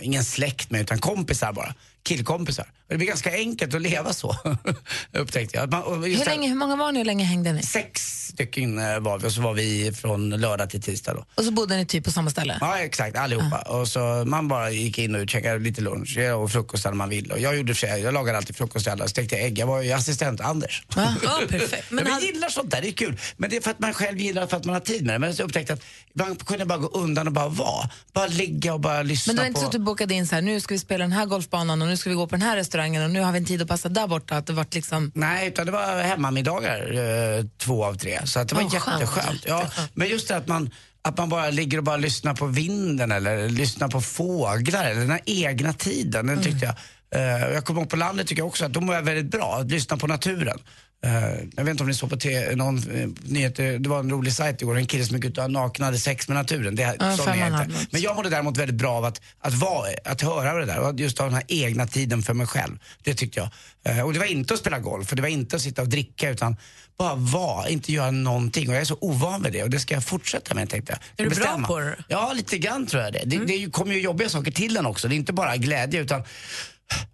ingen 0.00 0.24
släkt 0.24 0.70
med, 0.70 0.80
utan 0.80 0.98
kompisar 0.98 1.52
bara. 1.52 1.74
Killkompisar. 2.02 2.66
Det 2.88 2.96
blir 2.96 3.06
ganska 3.06 3.32
enkelt 3.32 3.74
att 3.74 3.82
leva 3.82 4.12
så, 4.12 4.36
upptäckte 5.12 5.56
jag. 5.56 5.70
Man, 5.70 6.02
Hur, 6.04 6.24
länge, 6.24 6.48
hur 6.48 6.56
många 6.56 6.76
var 6.76 6.92
ni 6.92 6.98
hur 6.98 7.04
länge 7.04 7.24
hängde 7.24 7.52
ni? 7.52 7.62
Sex 7.62 8.18
stycken 8.28 8.78
eh, 8.78 8.98
var 8.98 9.18
vi 9.18 9.28
och 9.28 9.32
så 9.32 9.42
var 9.42 9.54
vi 9.54 9.92
från 9.92 10.30
lördag 10.30 10.70
till 10.70 10.82
tisdag 10.82 11.14
då. 11.14 11.24
Och 11.34 11.44
så 11.44 11.50
bodde 11.50 11.76
ni 11.76 11.86
typ 11.86 12.04
på 12.04 12.10
samma 12.12 12.30
ställe? 12.30 12.58
Ja 12.60 12.78
exakt, 12.78 13.16
allihopa. 13.16 13.58
Och 13.58 13.88
så 13.88 14.24
man 14.26 14.48
bara 14.48 14.70
gick 14.70 14.98
in 14.98 15.14
och 15.14 15.30
käkade 15.30 15.58
lite 15.58 15.80
lunch 15.80 16.16
ja, 16.18 16.34
och 16.34 16.50
frukost 16.50 16.84
när 16.84 16.92
man 16.92 17.08
ville. 17.08 17.34
Och 17.34 17.40
jag 17.40 17.56
gjorde 17.56 17.74
för 17.74 17.86
sig, 17.86 18.02
jag 18.02 18.14
lagade 18.14 18.38
alltid 18.38 18.56
frukost 18.56 18.84
till 18.84 18.92
alla 18.92 19.04
och 19.04 19.10
stekte 19.10 19.36
ägg. 19.36 19.58
Jag 19.58 19.66
var 19.66 19.82
ju 19.82 19.92
assistent 19.92 20.40
Anders. 20.40 20.82
Ja, 20.96 21.14
perfekt. 21.48 21.84
Men 21.90 22.06
jag 22.06 22.22
gillar 22.22 22.48
sånt 22.48 22.70
där, 22.70 22.82
det 22.82 22.88
är 22.88 22.92
kul. 22.92 23.20
Men 23.36 23.50
det 23.50 23.56
är 23.56 23.60
för 23.60 23.70
att 23.70 23.78
man 23.78 23.94
själv 23.94 24.18
gillar 24.18 24.46
för 24.46 24.56
att 24.56 24.64
man 24.64 24.74
har 24.74 24.80
tid 24.80 25.06
med 25.06 25.14
det. 25.14 25.18
Men 25.18 25.34
jag 25.36 25.44
upptäckte 25.44 25.72
att 25.72 25.82
man 26.12 26.36
kunde 26.36 26.66
bara 26.66 26.78
gå 26.78 26.88
undan 26.88 27.26
och 27.26 27.32
bara 27.32 27.48
vara. 27.48 27.90
Bara 28.12 28.26
ligga 28.26 28.74
och 28.74 28.80
bara 28.80 29.02
lyssna 29.02 29.32
Men 29.32 29.36
det 29.36 29.42
var 29.42 29.44
på... 29.44 29.48
inte 29.48 29.60
så 29.60 29.66
att 29.66 29.72
du 29.72 29.78
bokade 29.78 30.14
in 30.14 30.26
så 30.26 30.34
här, 30.34 30.42
nu 30.42 30.60
ska 30.60 30.74
vi 30.74 30.78
spela 30.78 31.04
den 31.04 31.12
här 31.12 31.26
golfbanan 31.26 31.82
och 31.82 31.88
nu 31.88 31.96
ska 31.96 32.10
vi 32.10 32.16
gå 32.16 32.26
på 32.26 32.36
den 32.36 32.42
här 32.42 32.56
restaurangen 32.56 32.77
och 32.78 33.10
nu 33.10 33.20
har 33.20 33.32
vi 33.32 33.38
en 33.38 33.44
tid 33.44 33.62
att 33.62 33.68
passa 33.68 33.88
där 33.88 34.06
borta. 34.06 34.36
Att 34.36 34.46
det 34.46 34.52
vart 34.52 34.74
liksom... 34.74 35.12
Nej, 35.14 35.48
utan 35.48 35.66
det 35.66 35.72
var 35.72 36.02
hemmamiddagar 36.02 36.92
eh, 37.38 37.44
två 37.58 37.84
av 37.84 37.94
tre. 37.94 38.26
Så 38.26 38.40
att 38.40 38.48
det 38.48 38.54
var 38.54 38.62
skönt. 38.62 39.00
jätteskönt. 39.00 39.44
Ja, 39.46 39.70
men 39.94 40.08
just 40.08 40.28
det 40.28 40.36
att 40.36 40.48
man, 40.48 40.70
att 41.02 41.18
man 41.18 41.28
bara 41.28 41.50
ligger 41.50 41.78
och 41.78 41.84
bara 41.84 41.96
lyssnar 41.96 42.34
på 42.34 42.46
vinden 42.46 43.12
eller 43.12 43.48
lyssnar 43.48 43.88
på 43.88 44.00
fåglar 44.00 44.84
eller 44.84 45.00
den 45.00 45.10
här 45.10 45.20
egna 45.24 45.72
tiden. 45.72 46.26
Den 46.26 46.42
tyckte 46.42 46.66
jag. 46.66 46.74
Eh, 47.14 47.52
jag 47.54 47.64
kommer 47.64 47.80
ihåg 47.80 47.90
på 47.90 47.96
landet 47.96 48.26
tycker 48.26 48.40
jag 48.40 48.48
också 48.48 48.64
att 48.64 48.72
då 48.72 48.80
mår 48.80 48.94
jag 48.94 49.02
väldigt 49.02 49.30
bra, 49.30 49.58
att 49.60 49.70
lyssna 49.70 49.96
på 49.96 50.06
naturen. 50.06 50.58
Eh, 51.04 51.12
jag 51.56 51.64
vet 51.64 51.70
inte 51.70 51.82
om 51.82 51.88
ni 51.88 51.94
såg 51.94 52.10
på 52.10 52.16
te, 52.16 52.56
någon 52.56 52.88
uh, 52.90 53.08
nyhet, 53.22 53.56
det 53.56 53.86
var 53.86 53.98
en 53.98 54.10
rolig 54.10 54.32
sajt 54.32 54.62
igår, 54.62 54.76
en 54.76 54.86
kille 54.86 55.04
som 55.04 55.16
gick 55.16 55.24
ut 55.24 55.38
och 55.38 55.50
nakna 55.50 55.84
hade 55.84 55.98
sex 55.98 56.28
med 56.28 56.36
naturen. 56.36 56.74
Det, 56.74 56.96
Ja, 57.00 57.16
sån 57.16 57.28
är 57.28 57.46
inte. 57.46 57.86
Men 57.90 58.00
jag 58.00 58.16
mådde 58.16 58.30
däremot 58.30 58.56
väldigt 58.56 58.76
bra 58.76 58.92
av 58.92 59.04
att, 59.04 59.20
att, 59.40 59.54
vara, 59.54 59.88
att 60.04 60.20
höra 60.22 60.54
det 60.54 60.66
där 60.66 60.78
och 60.78 61.00
just 61.00 61.18
ha 61.18 61.24
den 61.24 61.34
här 61.34 61.44
egna 61.48 61.86
tiden 61.86 62.22
för 62.22 62.34
mig 62.34 62.46
själv. 62.46 62.78
Det 63.02 63.14
tyckte 63.14 63.40
jag. 63.40 63.50
Eh, 63.96 64.04
och 64.04 64.12
det 64.12 64.18
var 64.18 64.26
inte 64.26 64.54
att 64.54 64.60
spela 64.60 64.78
golf, 64.78 65.08
för 65.08 65.16
det 65.16 65.22
var 65.22 65.28
inte 65.28 65.56
att 65.56 65.62
sitta 65.62 65.82
och 65.82 65.88
dricka 65.88 66.30
utan 66.30 66.56
bara 66.98 67.14
vara, 67.14 67.68
inte 67.68 67.92
göra 67.92 68.10
någonting. 68.10 68.68
Och 68.68 68.74
jag 68.74 68.80
är 68.80 68.84
så 68.84 68.98
ovan 69.00 69.42
vid 69.42 69.52
det 69.52 69.62
och 69.62 69.70
det 69.70 69.80
ska 69.80 69.94
jag 69.94 70.04
fortsätta 70.04 70.54
med 70.54 70.70
tänkte 70.70 70.92
jag. 71.16 71.26
Är 71.26 71.30
du 71.30 71.36
bra 71.36 71.62
på 71.66 71.78
det? 71.78 71.96
Ja, 72.08 72.32
lite 72.32 72.58
grann 72.58 72.86
tror 72.86 73.02
jag 73.02 73.12
det. 73.12 73.22
Det, 73.26 73.44
det 73.44 73.54
är 73.54 73.58
ju- 73.58 73.70
kommer 73.70 73.94
ju 73.94 74.00
jobbiga 74.00 74.28
saker 74.28 74.50
till 74.50 74.76
en 74.76 74.86
också. 74.86 75.08
Det 75.08 75.14
är 75.14 75.16
inte 75.16 75.32
bara 75.32 75.56
glädje 75.56 76.00
utan 76.00 76.22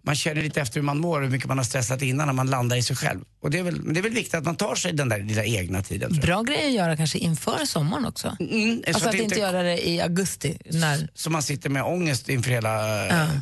man 0.01 0.15
känner 0.15 0.41
lite 0.41 0.61
efter 0.61 0.75
hur 0.75 0.81
man 0.85 0.99
mår 0.99 1.17
och 1.17 1.23
hur 1.23 1.31
mycket 1.31 1.47
man 1.47 1.57
har 1.57 1.65
stressat 1.65 2.01
innan 2.01 2.27
när 2.27 2.33
man 2.33 2.47
landar 2.49 2.75
i 2.77 2.83
sig 2.83 2.95
själv. 2.95 3.19
Och 3.41 3.51
det 3.51 3.59
är 3.59 3.63
väl, 3.63 3.81
men 3.81 3.93
det 3.93 3.99
är 3.99 4.01
väl 4.01 4.13
viktigt 4.13 4.33
att 4.35 4.43
man 4.45 4.55
tar 4.55 4.75
sig 4.75 4.93
den 4.93 5.09
där 5.09 5.19
lilla 5.19 5.43
egna 5.45 5.83
tiden. 5.83 6.13
Bra 6.21 6.41
grej 6.43 6.67
att 6.67 6.73
göra 6.73 6.97
kanske 6.97 7.17
inför 7.17 7.65
sommaren 7.65 8.05
också. 8.05 8.37
Mm, 8.39 8.81
så 8.83 8.89
Alltså 8.89 9.05
att 9.05 9.11
det 9.11 9.23
inte 9.23 9.39
göra 9.39 9.63
det 9.63 9.87
i 9.89 10.01
augusti. 10.01 10.57
När... 10.65 11.09
så 11.13 11.29
man 11.29 11.43
sitter 11.43 11.69
med 11.69 11.83
ångest 11.83 12.29
inför 12.29 12.51
hela, 12.51 12.71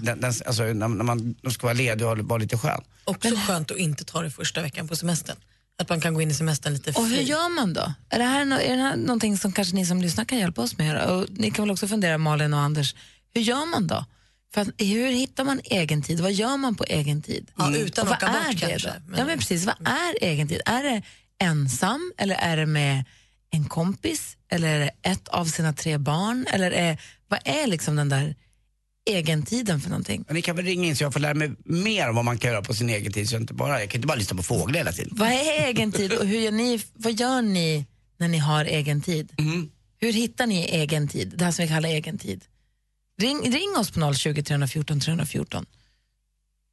den, 0.01 0.21
den, 0.21 0.33
alltså 0.45 0.63
när, 0.63 0.87
när 0.87 1.03
man 1.03 1.35
ska 1.51 1.67
vara 1.67 1.73
ledig 1.73 2.07
och 2.07 2.17
vara 2.17 2.37
lite 2.39 2.57
skön. 2.57 2.81
Också 3.05 3.35
skönt 3.47 3.71
att 3.71 3.77
inte 3.77 4.03
ta 4.05 4.21
det 4.21 4.31
första 4.31 4.61
veckan 4.61 4.87
på 4.87 4.95
semestern. 4.95 5.35
Att 5.81 5.89
man 5.89 6.01
kan 6.01 6.13
gå 6.13 6.21
in 6.21 6.31
i 6.31 6.33
semestern 6.33 6.73
lite 6.73 6.91
Och 6.91 7.07
hur 7.07 7.15
fri. 7.17 7.23
gör 7.23 7.49
man 7.55 7.73
då? 7.73 7.93
Är 8.09 8.19
det, 8.19 8.25
här, 8.25 8.45
nå- 8.45 8.59
är 8.59 8.75
det 8.75 8.81
här 8.81 8.95
någonting 8.95 9.37
som 9.37 9.51
kanske 9.51 9.75
ni 9.75 9.85
som 9.85 10.01
lyssnar 10.01 10.25
kan 10.25 10.37
hjälpa 10.37 10.61
oss 10.61 10.77
med? 10.77 11.03
Och 11.09 11.25
ni 11.29 11.51
kan 11.51 11.63
väl 11.65 11.71
också 11.71 11.87
fundera, 11.87 12.17
Malin 12.17 12.53
och 12.53 12.59
Anders, 12.59 12.95
hur 13.33 13.41
gör 13.41 13.65
man 13.71 13.87
då? 13.87 14.05
För 14.53 14.67
hur 14.77 15.11
hittar 15.11 15.43
man 15.43 15.61
egen 15.63 16.01
tid? 16.01 16.19
Vad 16.19 16.33
gör 16.33 16.57
man 16.57 16.75
på 16.75 16.83
egen 16.83 17.21
tid? 17.21 17.51
Ja, 17.57 17.75
utan 17.75 18.07
Och 18.07 18.13
att 18.13 18.23
åka 18.23 18.31
bort 18.33 18.41
är 18.47 18.53
det 18.53 18.59
kanske, 18.69 18.91
men- 19.07 19.19
Ja, 19.19 19.25
men 19.25 19.39
precis, 19.39 19.65
vad 19.65 19.75
är 19.87 20.15
egen 20.23 20.47
tid? 20.47 20.61
Är 20.65 20.83
det 20.83 21.01
ensam 21.39 22.13
eller 22.17 22.35
är 22.35 22.57
det 22.57 22.65
med 22.65 23.03
en 23.51 23.65
kompis? 23.65 24.37
Eller 24.51 24.67
är 24.75 24.79
det 24.79 24.91
ett 25.09 25.27
av 25.27 25.45
sina 25.45 25.73
tre 25.73 25.97
barn? 25.97 26.45
Eller 26.53 26.71
är, 26.71 27.01
vad 27.27 27.39
är 27.45 27.67
liksom 27.67 27.95
den 27.95 28.09
där 28.09 28.35
egentiden 29.09 29.81
för 29.81 29.89
någonting? 29.89 30.25
Ni 30.29 30.41
kan 30.41 30.55
väl 30.55 30.65
ringa 30.65 30.87
in 30.87 30.95
så 30.95 31.03
jag 31.03 31.13
får 31.13 31.19
lära 31.19 31.33
mig 31.33 31.51
mer 31.65 32.09
om 32.09 32.15
vad 32.15 32.25
man 32.25 32.37
kan 32.37 32.51
göra 32.51 32.61
på 32.61 32.73
sin 32.73 32.89
egen 32.89 33.13
tid. 33.13 33.29
Så 33.29 33.35
jag, 33.35 33.41
inte 33.41 33.53
bara, 33.53 33.79
jag 33.79 33.89
kan 33.89 33.97
inte 33.97 34.07
bara 34.07 34.17
lyssna 34.17 34.37
på 34.37 34.43
fåglar 34.43 34.77
hela 34.77 34.91
tiden. 34.91 35.09
Vad 35.15 35.29
är 35.29 35.65
egen 35.67 35.91
tid 35.91 36.13
och 36.13 36.27
hur 36.27 36.39
gör 36.39 36.51
ni, 36.51 36.81
vad 36.93 37.13
gör 37.19 37.41
ni 37.41 37.85
när 38.17 38.27
ni 38.27 38.37
har 38.37 38.65
egen 38.65 39.01
tid? 39.01 39.31
Hur 39.99 40.13
hittar 40.13 40.47
ni 40.47 40.61
egen 40.65 41.07
tid? 41.07 41.33
Det 41.37 41.45
här 41.45 41.51
som 41.51 41.63
vi 41.63 41.69
kallar 41.69 41.89
egen 41.89 42.17
tid. 42.17 42.41
Ring, 43.21 43.51
ring 43.51 43.75
oss 43.77 43.91
på 43.91 44.13
020 44.13 44.43
314 44.43 44.99
314. 44.99 45.65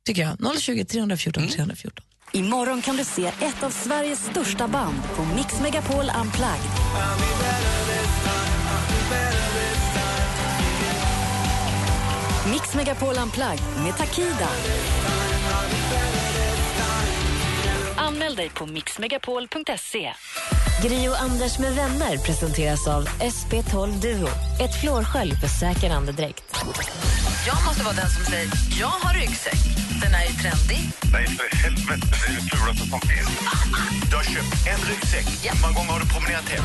Tycker 0.07 0.23
jag. 0.23 0.61
020 0.61 0.85
314 0.85 1.49
314. 1.49 2.05
Imorgon 2.33 2.83
kan 2.83 2.97
du 2.97 3.05
se 3.05 3.27
ett 3.27 3.63
av 3.63 3.71
Sveriges 3.71 4.25
största 4.25 4.69
band 4.69 4.97
på 5.17 5.25
Mix 5.25 5.61
Megapol 5.61 6.11
Unplugged. 6.21 6.71
Mix 12.51 12.75
Megapol 12.75 13.15
Unplugged 13.19 13.63
med 13.85 13.97
Takida. 13.97 14.49
Anmäl 18.11 18.35
dig 18.35 18.51
på 18.51 18.67
mixmegapol.se. 18.67 20.13
Gri 20.83 21.09
och 21.09 21.21
Anders 21.21 21.59
med 21.59 21.75
vänner 21.75 22.17
presenteras 22.27 22.89
av 22.89 23.05
SP12 23.07 24.01
Duo. 24.01 24.29
Ett 24.61 24.81
flårskölj 24.81 25.33
för 25.33 25.49
säker 25.49 25.91
andedräkt. 25.91 26.57
Jag 27.47 27.65
måste 27.67 27.85
vara 27.85 27.95
den 27.95 28.11
som 28.11 28.25
säger 28.25 28.49
jag 28.81 28.87
har 28.87 29.15
ryggsäck. 29.15 29.90
Den 30.03 30.15
är 30.15 30.25
ju 30.29 30.33
trendig. 30.43 30.81
Nej, 31.13 31.27
för 31.27 31.57
helvete. 31.57 32.07
Det 32.11 32.33
är 32.33 32.37
det 32.37 32.57
fulaste 32.57 32.89
som 32.91 33.01
finns. 33.01 33.29
Du 34.11 34.17
har 34.17 34.23
köpt 34.23 34.67
en 34.73 34.81
ryggsäck. 34.89 35.27
Hur 35.45 35.63
många 35.63 35.75
gånger 35.75 35.91
har 35.93 36.01
du 36.01 36.07
promenerat 36.07 36.49
hem? 36.49 36.65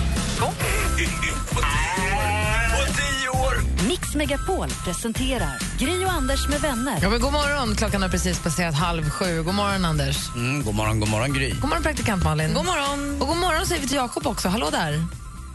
På 2.75 2.81
tio 2.97 3.29
år! 3.29 3.87
Mix 3.87 4.15
Megapol 4.15 4.69
presenterar 4.85 5.57
Gri 5.79 6.05
och 6.05 6.11
Anders 6.11 6.47
med 6.49 6.61
vänner. 6.61 6.99
Ja, 7.01 7.09
men 7.09 7.19
god 7.21 7.31
morgon. 7.33 7.75
Klockan 7.75 8.01
har 8.01 8.09
precis 8.09 8.39
passerat 8.43 8.75
halv 8.75 9.09
sju. 9.09 9.43
God 9.43 9.53
morgon, 9.55 9.85
Anders. 9.85 10.17
Mm, 10.35 10.63
god 10.63 10.75
morgon, 10.75 10.99
god 10.99 11.09
morgon 11.09 11.33
Gry. 11.33 11.49
God 11.49 11.69
morgon, 11.69 11.83
praktikant 11.83 12.23
Malin. 12.23 12.53
God 12.53 12.65
morgon. 12.65 13.21
Och 13.21 13.27
god 13.27 13.37
morgon 13.37 13.65
säger 13.65 13.81
vi 13.81 13.87
till 13.87 13.97
Jakob 13.97 14.27
också. 14.27 14.49
Hallå 14.49 14.69
där. 14.71 14.91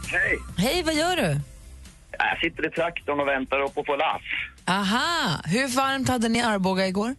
Hej! 0.07 0.39
Hej, 0.57 0.83
vad 0.83 0.93
gör 0.95 1.15
du? 1.15 1.39
Jag 2.17 2.39
sitter 2.41 2.67
i 2.67 2.69
traktorn 2.69 3.19
och 3.19 3.27
väntar 3.27 3.59
upp 3.61 3.75
på 3.75 3.83
få 3.87 3.95
lass. 3.95 4.21
Aha. 4.65 5.41
Hur 5.45 5.67
varmt 5.75 6.07
hade 6.09 6.29
ni 6.29 6.41
Arboga 6.41 6.87
igår? 6.87 7.15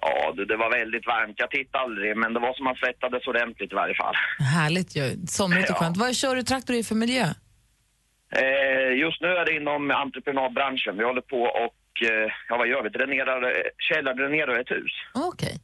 Ja, 0.00 0.32
du, 0.36 0.44
det 0.44 0.56
var 0.56 0.70
väldigt 0.78 1.06
varmt. 1.06 1.34
Jag 1.38 1.50
tittade 1.50 1.84
aldrig, 1.84 2.16
men 2.16 2.34
det 2.34 2.40
var 2.40 2.54
som 2.54 2.64
man 2.64 2.74
svettades 2.76 3.26
ordentligt 3.26 3.72
i 3.72 3.74
varje 3.74 3.94
fall. 3.94 4.14
Härligt 4.38 4.96
ju. 4.96 5.16
Somrigt 5.28 5.70
och 5.70 5.76
Ja. 5.76 5.80
skönt. 5.80 5.96
Vad 5.96 6.16
kör 6.16 6.36
du 6.36 6.42
traktor 6.42 6.76
i 6.76 6.82
för 6.84 6.94
miljö? 6.94 7.26
Eh, 8.42 8.92
just 9.04 9.20
nu 9.20 9.28
är 9.28 9.44
det 9.44 9.56
inom 9.56 9.90
entreprenadbranschen. 9.90 10.96
Vi 10.98 11.04
håller 11.04 11.20
på 11.20 11.40
och, 11.42 12.06
eh, 12.10 12.30
ja 12.48 12.56
vad 12.56 12.68
gör 12.68 12.82
vi? 12.82 12.88
Dränerar, 12.88 13.42
eh, 13.42 13.62
källardränerar 13.88 14.60
ett 14.60 14.70
hus. 14.70 14.92
Okej. 15.14 15.60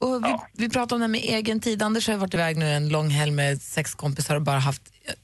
Och 0.00 0.24
vi, 0.24 0.34
vi 0.64 0.70
pratar 0.70 0.96
om 0.96 1.00
det 1.00 1.04
här 1.06 1.10
med 1.10 1.20
egen 1.20 1.60
tid. 1.60 1.82
Anders 1.82 2.08
har 2.08 2.16
varit 2.16 2.34
iväg 2.34 2.56
nu 2.56 2.66
en 2.66 2.88
lång 2.88 3.10
helg 3.10 3.32
med 3.32 3.62
sex 3.62 3.94
kompisar 3.94 4.36
och 4.36 4.42
bara 4.42 4.58
haft 4.58 4.82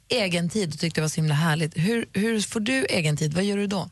egen 0.09 0.49
tid 0.51 0.73
och 0.73 0.79
tyckte 0.79 1.01
det 1.01 1.03
var 1.03 1.09
så 1.09 1.21
himla 1.21 1.35
härligt. 1.35 1.77
Hur, 1.77 2.07
hur 2.13 2.41
får 2.41 2.61
du 2.61 2.85
egen 2.85 3.17
tid? 3.17 3.35
Vad 3.35 3.45
gör 3.45 3.57
du 3.57 3.67
då? 3.67 3.91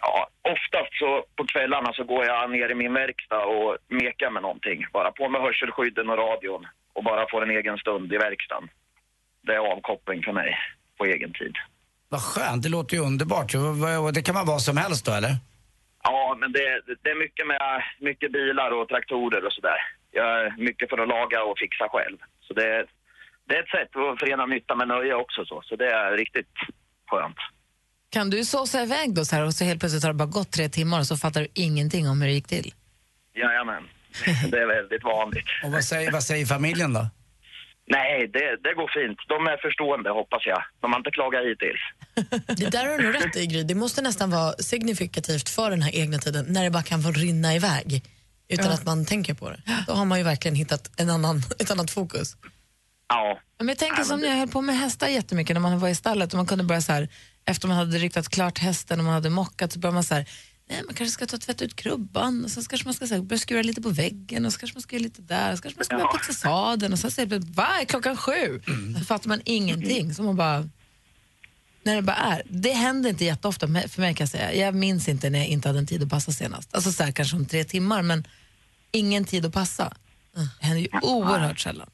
Ja, 0.00 0.28
oftast 0.42 0.98
så 0.98 1.24
på 1.36 1.46
kvällarna 1.46 1.92
så 1.92 2.04
går 2.04 2.24
jag 2.24 2.50
ner 2.50 2.68
i 2.70 2.74
min 2.74 2.94
verkstad 2.94 3.44
och 3.44 3.76
mekar 3.88 4.30
med 4.30 4.42
någonting. 4.42 4.86
Bara 4.92 5.12
på 5.12 5.28
med 5.28 5.40
hörselskydden 5.40 6.10
och 6.10 6.18
radion 6.18 6.66
och 6.92 7.04
bara 7.04 7.26
får 7.30 7.42
en 7.42 7.50
egen 7.50 7.78
stund 7.78 8.12
i 8.12 8.16
verkstaden. 8.16 8.68
Det 9.42 9.54
är 9.54 9.72
avkoppling 9.72 10.22
för 10.22 10.32
mig 10.32 10.58
på 10.98 11.04
egen 11.04 11.32
tid. 11.32 11.54
Vad 12.08 12.22
skönt, 12.22 12.62
det 12.62 12.68
låter 12.68 12.96
ju 12.96 13.02
underbart. 13.02 13.52
Det 14.14 14.22
kan 14.22 14.34
vara 14.34 14.44
vad 14.44 14.62
som 14.62 14.76
helst 14.76 15.06
då, 15.06 15.12
eller? 15.12 15.34
Ja, 16.02 16.36
men 16.40 16.52
det, 16.52 16.80
det 17.02 17.10
är 17.10 17.18
mycket 17.24 17.46
med 17.46 17.82
mycket 18.00 18.32
bilar 18.32 18.70
och 18.70 18.88
traktorer 18.88 19.44
och 19.46 19.52
sådär. 19.52 19.80
Jag 20.10 20.40
är 20.40 20.54
mycket 20.58 20.90
för 20.90 20.98
att 20.98 21.08
laga 21.08 21.42
och 21.44 21.58
fixa 21.58 21.88
själv. 21.88 22.18
Så 22.40 22.54
det, 22.54 22.86
det 23.46 23.56
är 23.56 23.62
ett 23.62 23.68
sätt 23.68 23.96
att 23.96 24.20
förena 24.20 24.46
nytta 24.46 24.74
med 24.74 24.88
nöje 24.88 25.14
också 25.14 25.44
så. 25.44 25.62
Så 25.64 25.76
det 25.76 25.90
är 25.92 26.16
riktigt 26.16 26.54
skönt. 27.10 27.36
Kan 28.10 28.30
du 28.30 28.44
såsa 28.44 28.82
iväg 28.82 29.14
då 29.14 29.24
så 29.24 29.36
här 29.36 29.44
och 29.44 29.54
så 29.54 29.64
helt 29.64 29.80
plötsligt 29.80 30.02
har 30.02 30.10
det 30.10 30.14
bara 30.14 30.28
gått 30.28 30.50
tre 30.50 30.68
timmar 30.68 30.98
och 31.00 31.06
så 31.06 31.16
fattar 31.16 31.40
du 31.40 31.46
ingenting 31.54 32.08
om 32.08 32.20
hur 32.20 32.28
det 32.28 32.34
gick 32.34 32.46
till? 32.46 32.74
Jajamän. 33.34 33.82
Det 34.50 34.58
är 34.58 34.66
väldigt 34.66 35.04
vanligt. 35.04 35.44
Och 35.64 35.72
vad 35.72 35.84
säger, 35.84 36.12
vad 36.12 36.22
säger 36.22 36.46
familjen 36.46 36.92
då? 36.92 37.06
Nej, 37.86 38.28
det, 38.32 38.56
det 38.64 38.74
går 38.74 38.90
fint. 39.06 39.18
De 39.28 39.46
är 39.46 39.56
förstående 39.56 40.10
hoppas 40.10 40.42
jag. 40.46 40.62
De 40.80 40.92
har 40.92 40.98
inte 41.00 41.10
klagat 41.10 41.40
hittills. 41.44 41.80
Det 42.60 42.70
där 42.70 42.86
har 42.86 42.98
du 42.98 43.04
nog 43.04 43.14
rätt 43.14 43.36
i, 43.36 43.46
Gry. 43.46 43.62
Det 43.62 43.74
måste 43.74 44.02
nästan 44.02 44.30
vara 44.30 44.52
signifikativt 44.52 45.48
för 45.48 45.70
den 45.70 45.82
här 45.82 45.94
egna 45.94 46.18
tiden 46.18 46.44
när 46.48 46.64
det 46.64 46.70
bara 46.70 46.82
kan 46.82 47.02
få 47.02 47.10
rinna 47.10 47.54
iväg 47.54 48.02
utan 48.48 48.66
Ja. 48.66 48.72
att 48.72 48.84
man 48.84 49.06
tänker 49.06 49.34
på 49.34 49.50
det. 49.50 49.62
Då 49.86 49.92
har 49.92 50.04
man 50.04 50.18
ju 50.18 50.24
verkligen 50.24 50.54
hittat 50.54 50.90
en 51.00 51.10
annan, 51.10 51.42
ett 51.58 51.70
annat 51.70 51.90
fokus. 51.90 52.36
Ja. 53.08 53.40
Men 53.58 53.68
jag 53.68 53.78
tänker 53.78 54.02
som 54.04 54.20
när 54.20 54.28
jag 54.28 54.36
höll 54.36 54.48
på 54.48 54.60
med 54.60 54.78
hästar 54.78 55.08
jättemycket 55.08 55.54
när 55.54 55.60
man 55.60 55.78
var 55.78 55.88
i 55.88 55.94
stallet 55.94 56.32
och 56.32 56.36
man 56.36 56.46
kunde 56.46 56.64
börja 56.64 56.80
så 56.80 56.92
här, 56.92 57.08
efter 57.44 57.68
man 57.68 57.76
hade 57.76 57.98
riktat 57.98 58.28
klart 58.28 58.58
hästen 58.58 58.98
och 58.98 59.04
man 59.04 59.14
hade 59.14 59.30
mockat 59.30 59.72
så 59.72 59.78
började 59.78 59.94
man 59.94 60.04
så 60.04 60.14
här, 60.14 60.28
nej 60.68 60.82
man 60.86 60.94
kanske 60.94 61.12
ska 61.12 61.26
ta 61.26 61.38
tvätta 61.38 61.64
ut 61.64 61.76
krubban 61.76 62.44
och 62.44 62.50
så 62.50 62.64
kanske 62.64 62.86
man 62.88 62.94
ska 62.94 63.06
så 63.06 63.14
här, 63.14 63.22
börja 63.22 63.38
skura 63.38 63.62
lite 63.62 63.82
på 63.82 63.88
väggen 63.88 64.46
och 64.46 64.52
så 64.52 64.58
kanske 64.58 64.76
man 64.76 64.82
ska 64.82 64.96
göra 64.96 65.02
lite 65.02 65.22
där 65.22 65.52
och 65.52 65.58
så 65.58 65.62
kanske 65.62 65.78
man 65.78 65.84
ska 65.84 65.94
börja 65.96 66.08
Ja. 66.12 66.18
putsa 66.18 66.32
sadeln 66.32 66.92
och 66.92 66.98
så 66.98 67.10
säger 67.10 67.28
det, 67.28 67.38
va, 67.38 67.68
är 67.80 67.84
klockan 67.84 68.16
sju? 68.16 68.62
Så 68.98 69.04
fattar 69.04 69.28
man 69.28 69.40
ingenting. 69.44 70.14
Så 70.14 70.22
man 70.22 70.36
bara, 70.36 70.68
när 71.82 71.96
det 71.96 72.02
bara 72.02 72.16
är. 72.16 72.42
Det 72.48 72.72
händer 72.72 73.10
inte 73.10 73.24
jätteofta 73.24 73.66
för 73.66 74.00
mig 74.00 74.14
kan 74.14 74.24
jag 74.24 74.28
säga. 74.28 74.54
Jag 74.54 74.74
minns 74.74 75.08
inte 75.08 75.30
när 75.30 75.38
jag 75.38 75.48
inte 75.48 75.68
hade 75.68 75.78
en 75.78 75.86
tid 75.86 76.02
att 76.02 76.08
passa 76.10 76.32
senast. 76.32 76.74
Alltså 76.74 76.92
så 76.92 77.02
här, 77.04 77.12
kanske 77.12 77.36
om 77.36 77.46
tre 77.46 77.64
timmar 77.64 78.02
men 78.02 78.24
ingen 78.92 79.24
tid 79.24 79.46
att 79.46 79.52
passa. 79.52 79.92
Det 80.34 80.66
händer 80.66 80.80
ju 80.80 80.88
oerhört 81.02 81.60
sällan. 81.60 81.90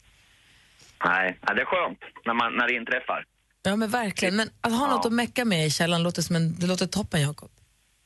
Nej, 1.04 1.38
nej, 1.46 1.56
det 1.56 1.62
är 1.62 1.66
skönt 1.66 1.98
när, 2.26 2.34
man, 2.34 2.56
när 2.56 2.66
det 2.68 2.74
inträffar. 2.74 3.24
Ja 3.66 3.76
men 3.76 3.88
verkligen. 3.88 4.36
Men 4.36 4.50
att 4.60 4.72
ha 4.72 4.86
något 4.86 5.06
att 5.06 5.12
mecka 5.12 5.44
med 5.44 5.66
i 5.66 5.70
källaren 5.70 6.02
låter 6.02 6.22
som 6.22 6.36
en, 6.36 6.54
det 6.58 6.66
låter 6.66 6.86
toppen 6.86 7.22
Jakob. 7.22 7.50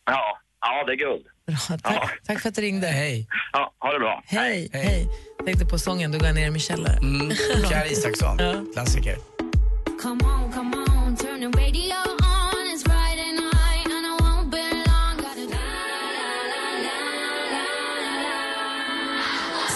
Ja, 0.07 0.39
ja 0.61 0.85
det 0.87 0.93
är 0.93 0.97
guld. 0.97 1.27
Bra, 1.47 1.79
tack, 1.79 2.21
tack 2.25 2.41
för 2.41 2.49
att 2.49 2.55
du 2.55 2.63
ringde. 2.63 2.87
Hej. 2.87 3.29
Ja, 3.53 3.75
ha 3.79 3.93
det 3.93 3.99
bra. 3.99 4.23
Hej, 4.27 4.71
hej. 4.73 5.09
Tänkte 5.45 5.67
på 5.67 5.79
sången, 5.79 6.13
då 6.13 6.19
går 6.19 6.27
jag 6.27 6.35
ner 6.35 6.47
i 6.47 6.51
min 6.51 6.61
källare. 6.61 6.97
Mm. 6.97 7.29
Pierre 7.69 7.89
Isaksson, 7.89 8.39
klassiker. 8.73 9.17
Come 10.03 10.25
on, 10.25 10.53
come 10.53 10.77
on, 10.77 11.17
turn 11.17 11.53
the 11.53 11.61
radio 11.61 12.10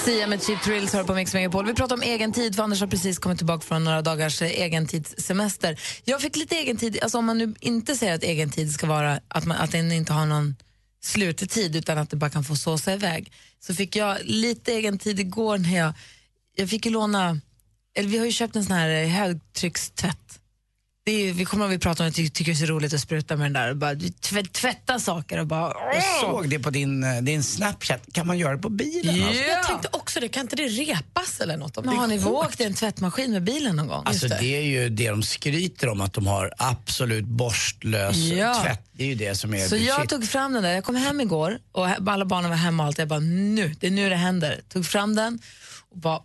Sia 0.05 0.27
med 0.27 0.43
Cheap 0.43 0.63
Thrills 0.63 0.93
hör 0.93 1.05
på 1.05 1.15
Mix 1.15 1.35
Megapol. 1.35 1.67
Vi 1.67 1.75
pratar 1.75 1.97
om 1.97 2.03
egen 2.03 2.33
tid, 2.33 2.57
för 2.57 2.63
Anders 2.63 2.81
har 2.81 2.87
precis 2.87 3.19
kommit 3.19 3.39
tillbaka 3.39 3.61
från 3.61 3.85
några 3.85 4.03
dagars 4.03 4.43
eh, 4.43 4.61
egentidssemester. 4.61 5.81
Jag 6.05 6.21
fick 6.21 6.37
lite 6.37 6.57
egen 6.57 6.77
tid, 6.77 6.99
alltså 7.03 7.19
om 7.19 7.25
man 7.25 7.39
nu 7.39 7.55
inte 7.61 7.97
säger 7.97 8.15
att 8.15 8.23
egen 8.23 8.51
tid 8.51 8.73
ska 8.73 8.87
vara 8.87 9.21
att, 9.29 9.47
man, 9.47 9.57
att 9.57 9.73
den 9.73 9.93
inte 9.93 10.13
har 10.13 10.27
någon 10.27 10.57
sluttid 11.03 11.77
utan 11.77 11.99
att 11.99 12.11
det 12.11 12.17
bara 12.17 12.31
kan 12.31 12.45
få 12.45 12.57
såsa 12.57 12.93
iväg, 12.93 13.33
så 13.61 13.75
fick 13.75 13.97
jag 13.97 14.19
lite 14.25 14.73
egen 14.73 14.99
tid 14.99 15.21
igår 15.21 15.59
när 15.59 15.77
jag, 15.79 15.93
jag 16.57 16.71
fick 16.71 16.87
ju 16.87 16.93
låna, 16.93 17.41
eller 17.97 18.09
vi 18.09 18.19
har 18.19 18.27
ju 18.27 18.33
köpt 18.33 18.57
en 18.57 18.65
sån 18.65 18.77
här 18.77 19.03
eh, 19.03 19.09
högtryckstvätt. 19.09 20.41
Det 21.07 21.29
är, 21.29 21.33
vi 21.33 21.45
kommer 21.45 21.69
vi 21.69 21.79
pratade 21.79 22.07
om 22.07 22.11
att 22.11 22.19
vi 22.19 22.31
tycker 22.31 22.53
det 22.53 22.57
är 22.63 22.67
så 22.67 22.73
roligt 22.73 22.95
att 22.95 23.01
spruta 23.01 23.37
med 23.37 23.45
den 23.47 23.53
där 23.53 23.71
och 23.71 23.77
bara 23.77 23.95
tvätta, 24.21 24.49
tvätta 24.53 24.99
saker 24.99 25.39
och 25.39 25.47
bara... 25.47 25.73
Jag 25.95 26.21
såg 26.21 26.49
det 26.49 26.59
på 26.59 26.71
din, 26.71 27.05
eh, 27.05 27.23
din 27.23 27.43
Snapchat. 27.43 28.03
Kan 28.13 28.27
man 28.27 28.39
göra 28.39 28.53
det 28.57 28.63
på 28.63 28.69
bilen? 28.69 29.17
Ja. 29.17 29.27
Alltså? 29.29 29.43
Jag 29.43 29.63
tänkte 29.67 29.89
också 29.93 30.21
det, 30.21 30.29
kan 30.29 30.41
inte 30.41 30.57
det 30.57 30.63
repas 30.69 31.41
eller 31.41 31.57
något? 31.57 31.77
Om 31.77 31.85
Men 31.85 31.95
det 31.95 32.01
har 32.01 32.07
ni 32.07 32.25
åkt 32.25 32.61
i 32.61 32.65
en 32.65 32.75
tvättmaskin 32.75 33.33
med 33.33 33.43
bilen 33.45 33.77
någon 33.77 33.89
gång? 33.89 34.03
Alltså 34.07 34.29
det 34.29 34.57
är 34.57 34.61
ju 34.63 34.89
det 34.89 35.11
de 35.11 35.23
skryter 35.23 35.89
om, 35.89 36.01
att 36.01 36.13
de 36.13 36.27
har 36.27 36.53
absolut 36.59 37.25
borstlös 37.27 38.17
Ja. 38.17 38.63
tvätt. 38.65 38.89
Det 38.93 39.03
är 39.05 39.09
ju 39.09 39.15
det 39.15 39.35
som 39.35 39.55
är 39.55 39.69
Så 39.69 39.77
jag 39.77 40.01
shit. 40.01 40.11
tog 40.11 40.29
fram 40.29 40.53
den 40.53 40.63
där, 40.63 40.73
jag 40.73 40.85
kom 40.85 40.97
hem 40.97 41.21
igår 41.21 41.59
och 41.73 41.89
alla 41.89 42.25
barnen 42.25 42.51
var 42.51 42.57
hemma 42.57 42.83
och 42.83 42.87
allt. 42.87 42.99
Jag 42.99 43.09
bara 43.09 43.21
nu, 43.21 43.75
det 43.81 43.87
är 43.87 43.91
nu 43.91 44.09
det 44.09 44.17
händer. 44.17 44.61
Tog 44.69 44.87
fram 44.87 45.15
den 45.15 45.39
och 45.91 45.99
bara 45.99 46.21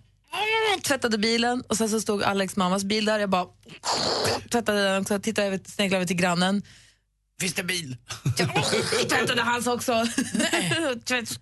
tvättade 0.83 1.17
bilen 1.17 1.61
och 1.69 1.77
sen 1.77 1.89
så 1.89 2.01
stod 2.01 2.23
Alex 2.23 2.55
mammas 2.55 2.83
bil 2.83 3.05
där. 3.05 3.19
Jag 3.19 3.29
bara 3.29 3.45
tvättade 4.51 4.83
den 4.83 5.01
också, 5.01 5.19
tittade 5.19 5.47
över, 5.47 5.59
sneglade 5.65 5.97
över 5.97 6.07
till 6.07 6.15
grannen. 6.15 6.63
Finns 7.41 7.53
det 7.53 7.63
bil? 7.63 7.97
tvättade 9.09 9.41
hans 9.41 9.67
också. 9.67 10.05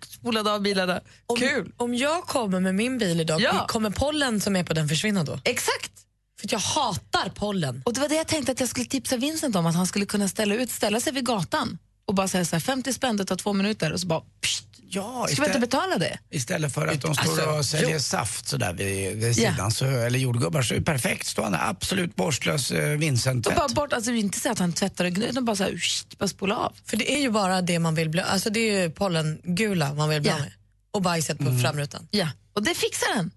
Spolade 0.08 0.52
av 0.52 0.62
bilarna. 0.62 1.00
Kul! 1.38 1.72
Om 1.76 1.94
jag 1.94 2.22
kommer 2.26 2.60
med 2.60 2.74
min 2.74 2.98
bil 2.98 3.20
idag, 3.20 3.40
Ja. 3.40 3.66
kommer 3.68 3.90
pollen 3.90 4.40
som 4.40 4.56
är 4.56 4.64
på 4.64 4.74
den 4.74 4.88
försvinna 4.88 5.24
då? 5.24 5.40
Exakt! 5.44 5.92
För 6.40 6.48
jag 6.52 6.58
hatar 6.58 7.28
pollen. 7.34 7.82
Och 7.84 7.94
det 7.94 8.00
var 8.00 8.08
det 8.08 8.14
jag 8.14 8.26
tänkte 8.28 8.52
att 8.52 8.60
jag 8.60 8.68
skulle 8.68 8.86
tipsa 8.86 9.16
Vincent 9.16 9.56
om, 9.56 9.66
att 9.66 9.74
han 9.74 9.86
skulle 9.86 10.06
kunna 10.06 10.28
ställa 10.28 10.54
ut, 10.54 10.70
ställa 10.70 11.00
sig 11.00 11.12
vid 11.12 11.26
gatan 11.26 11.78
och 12.06 12.14
bara 12.14 12.28
säga 12.28 12.44
så 12.44 12.56
här, 12.56 12.60
50 12.60 12.92
spänn, 12.92 13.16
det 13.16 13.24
tar 13.24 13.36
två 13.36 13.52
minuter 13.52 13.92
och 13.92 14.00
så 14.00 14.06
bara 14.06 14.20
pst, 14.40 14.67
Ja, 14.90 15.26
ska 15.30 15.42
vi 15.42 15.46
inte 15.48 15.58
betala 15.60 15.98
det? 15.98 16.18
Istället 16.30 16.74
för 16.74 16.86
att 16.86 17.00
de 17.00 17.14
står 17.14 17.30
Alltså, 17.30 17.46
och 17.50 17.64
säljer 17.64 17.90
jo. 17.90 18.00
saft 18.00 18.48
sådär 18.48 18.72
vid, 18.72 19.16
vid 19.16 19.34
sidan, 19.36 19.70
så, 19.70 19.84
eller 19.84 20.18
jordgubbar, 20.18 20.62
så 20.62 20.74
är 20.74 20.78
det 20.78 20.84
perfekt. 20.84 21.26
Stående 21.26 21.58
absolut 21.60 22.16
borstlös 22.16 22.70
eh, 22.70 22.92
Och 22.92 23.02
Vincent-tvätt. 23.02 23.56
bara 23.56 23.68
bort, 23.68 23.92
alltså 23.92 24.10
inte 24.10 24.40
säga 24.40 24.52
att 24.52 24.58
han 24.58 24.72
tvättar 24.72 25.04
och 25.04 25.10
gnuggar, 25.12 25.30
utan 25.30 25.44
bara 25.44 25.56
så 25.56 25.62
här, 25.64 25.74
bara 26.18 26.28
spola 26.28 26.56
av. 26.56 26.72
För 26.84 26.96
det 26.96 27.14
är 27.14 27.20
ju 27.20 27.30
bara 27.30 27.62
det 27.62 27.78
man 27.78 27.94
vill 27.94 28.08
bli, 28.08 28.20
alltså 28.20 28.50
det 28.50 28.60
är 28.60 28.82
ju 28.82 28.90
pollengula 28.90 29.94
man 29.94 30.08
vill 30.08 30.20
bli 30.22 30.30
av 30.30 30.40
med. 30.40 30.52
Och 30.90 31.02
bajset 31.02 31.38
på 31.38 31.58
framrutan. 31.62 32.08
Ja, 32.10 32.28
och 32.52 32.62
det 32.62 32.74
fixar 32.74 33.14
den. 33.16 33.30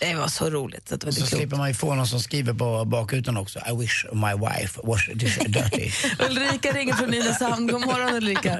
Det 0.00 0.14
var 0.14 0.28
så 0.28 0.50
roligt. 0.50 0.88
Så 0.88 0.94
att 0.94 1.00
det 1.00 1.06
var 1.06 1.12
Så 1.12 1.18
klokt. 1.20 1.36
slipper 1.36 1.56
man 1.56 1.68
ju 1.68 1.74
få 1.74 1.94
någon 1.94 2.06
som 2.06 2.20
skriver 2.20 2.52
på 2.54 2.84
bakrutan 2.84 3.36
också. 3.36 3.58
I 3.72 3.76
wish 3.76 4.04
my 4.12 4.32
wife 4.48 4.80
was 4.84 5.04
this 5.06 5.36
dirty. 5.38 5.90
Ulrika 6.28 6.72
ringer 6.72 6.94
från 6.94 7.10
Nynäshamn. 7.10 7.66
God 7.66 7.80
morgon 7.86 8.14
Ulrika. 8.14 8.58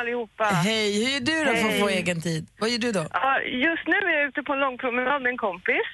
Allihopa. 0.00 0.44
Hej, 0.44 0.86
hur 1.00 1.10
gör 1.12 1.20
du 1.20 1.36
då 1.44 1.52
för 1.60 1.68
att 1.68 1.80
få 1.80 1.88
egen 1.88 2.20
tid? 2.20 2.42
Vad 2.60 2.70
gör 2.70 2.78
du 2.78 2.92
då? 2.92 3.04
Ja, 3.12 3.40
just 3.40 3.86
nu 3.86 3.96
är 4.08 4.18
jag 4.18 4.28
ute 4.28 4.42
på 4.42 4.52
en 4.52 4.60
långpromenad 4.60 5.22
med 5.22 5.30
en 5.30 5.36
kompis. 5.48 5.88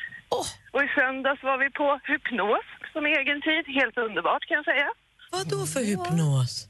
Och 0.75 0.83
i 0.87 0.89
söndags 0.95 1.43
var 1.43 1.59
vi 1.59 1.71
på 1.71 2.01
hypnos 2.05 2.67
som 2.93 3.07
egen 3.07 3.43
tid. 3.43 3.65
Helt 3.81 3.99
underbart 3.99 4.45
kan 4.49 4.57
jag 4.57 4.65
säga. 4.65 4.89
Vad 5.33 5.49
då 5.55 5.67
för 5.67 5.81
hypnos? 5.91 6.69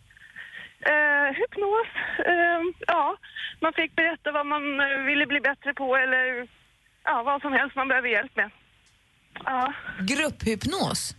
Eh, 0.92 1.29
hypnos, 1.38 1.90
eh, 2.33 2.61
ja. 2.87 3.16
Man 3.61 3.73
fick 3.73 3.97
berätta 3.97 4.33
vad 4.33 4.47
man 4.47 4.81
eh, 4.81 4.99
ville 5.09 5.27
bli 5.27 5.40
bättre 5.40 5.75
på 5.75 5.97
eller 5.97 6.49
ja, 7.05 7.23
vad 7.23 7.40
som 7.40 7.53
helst 7.53 7.77
man 7.77 7.88
behöver 7.88 8.09
hjälp 8.09 8.37
med. 8.37 8.51
Ja. 9.44 9.73
Grupphypnos? 10.01 11.16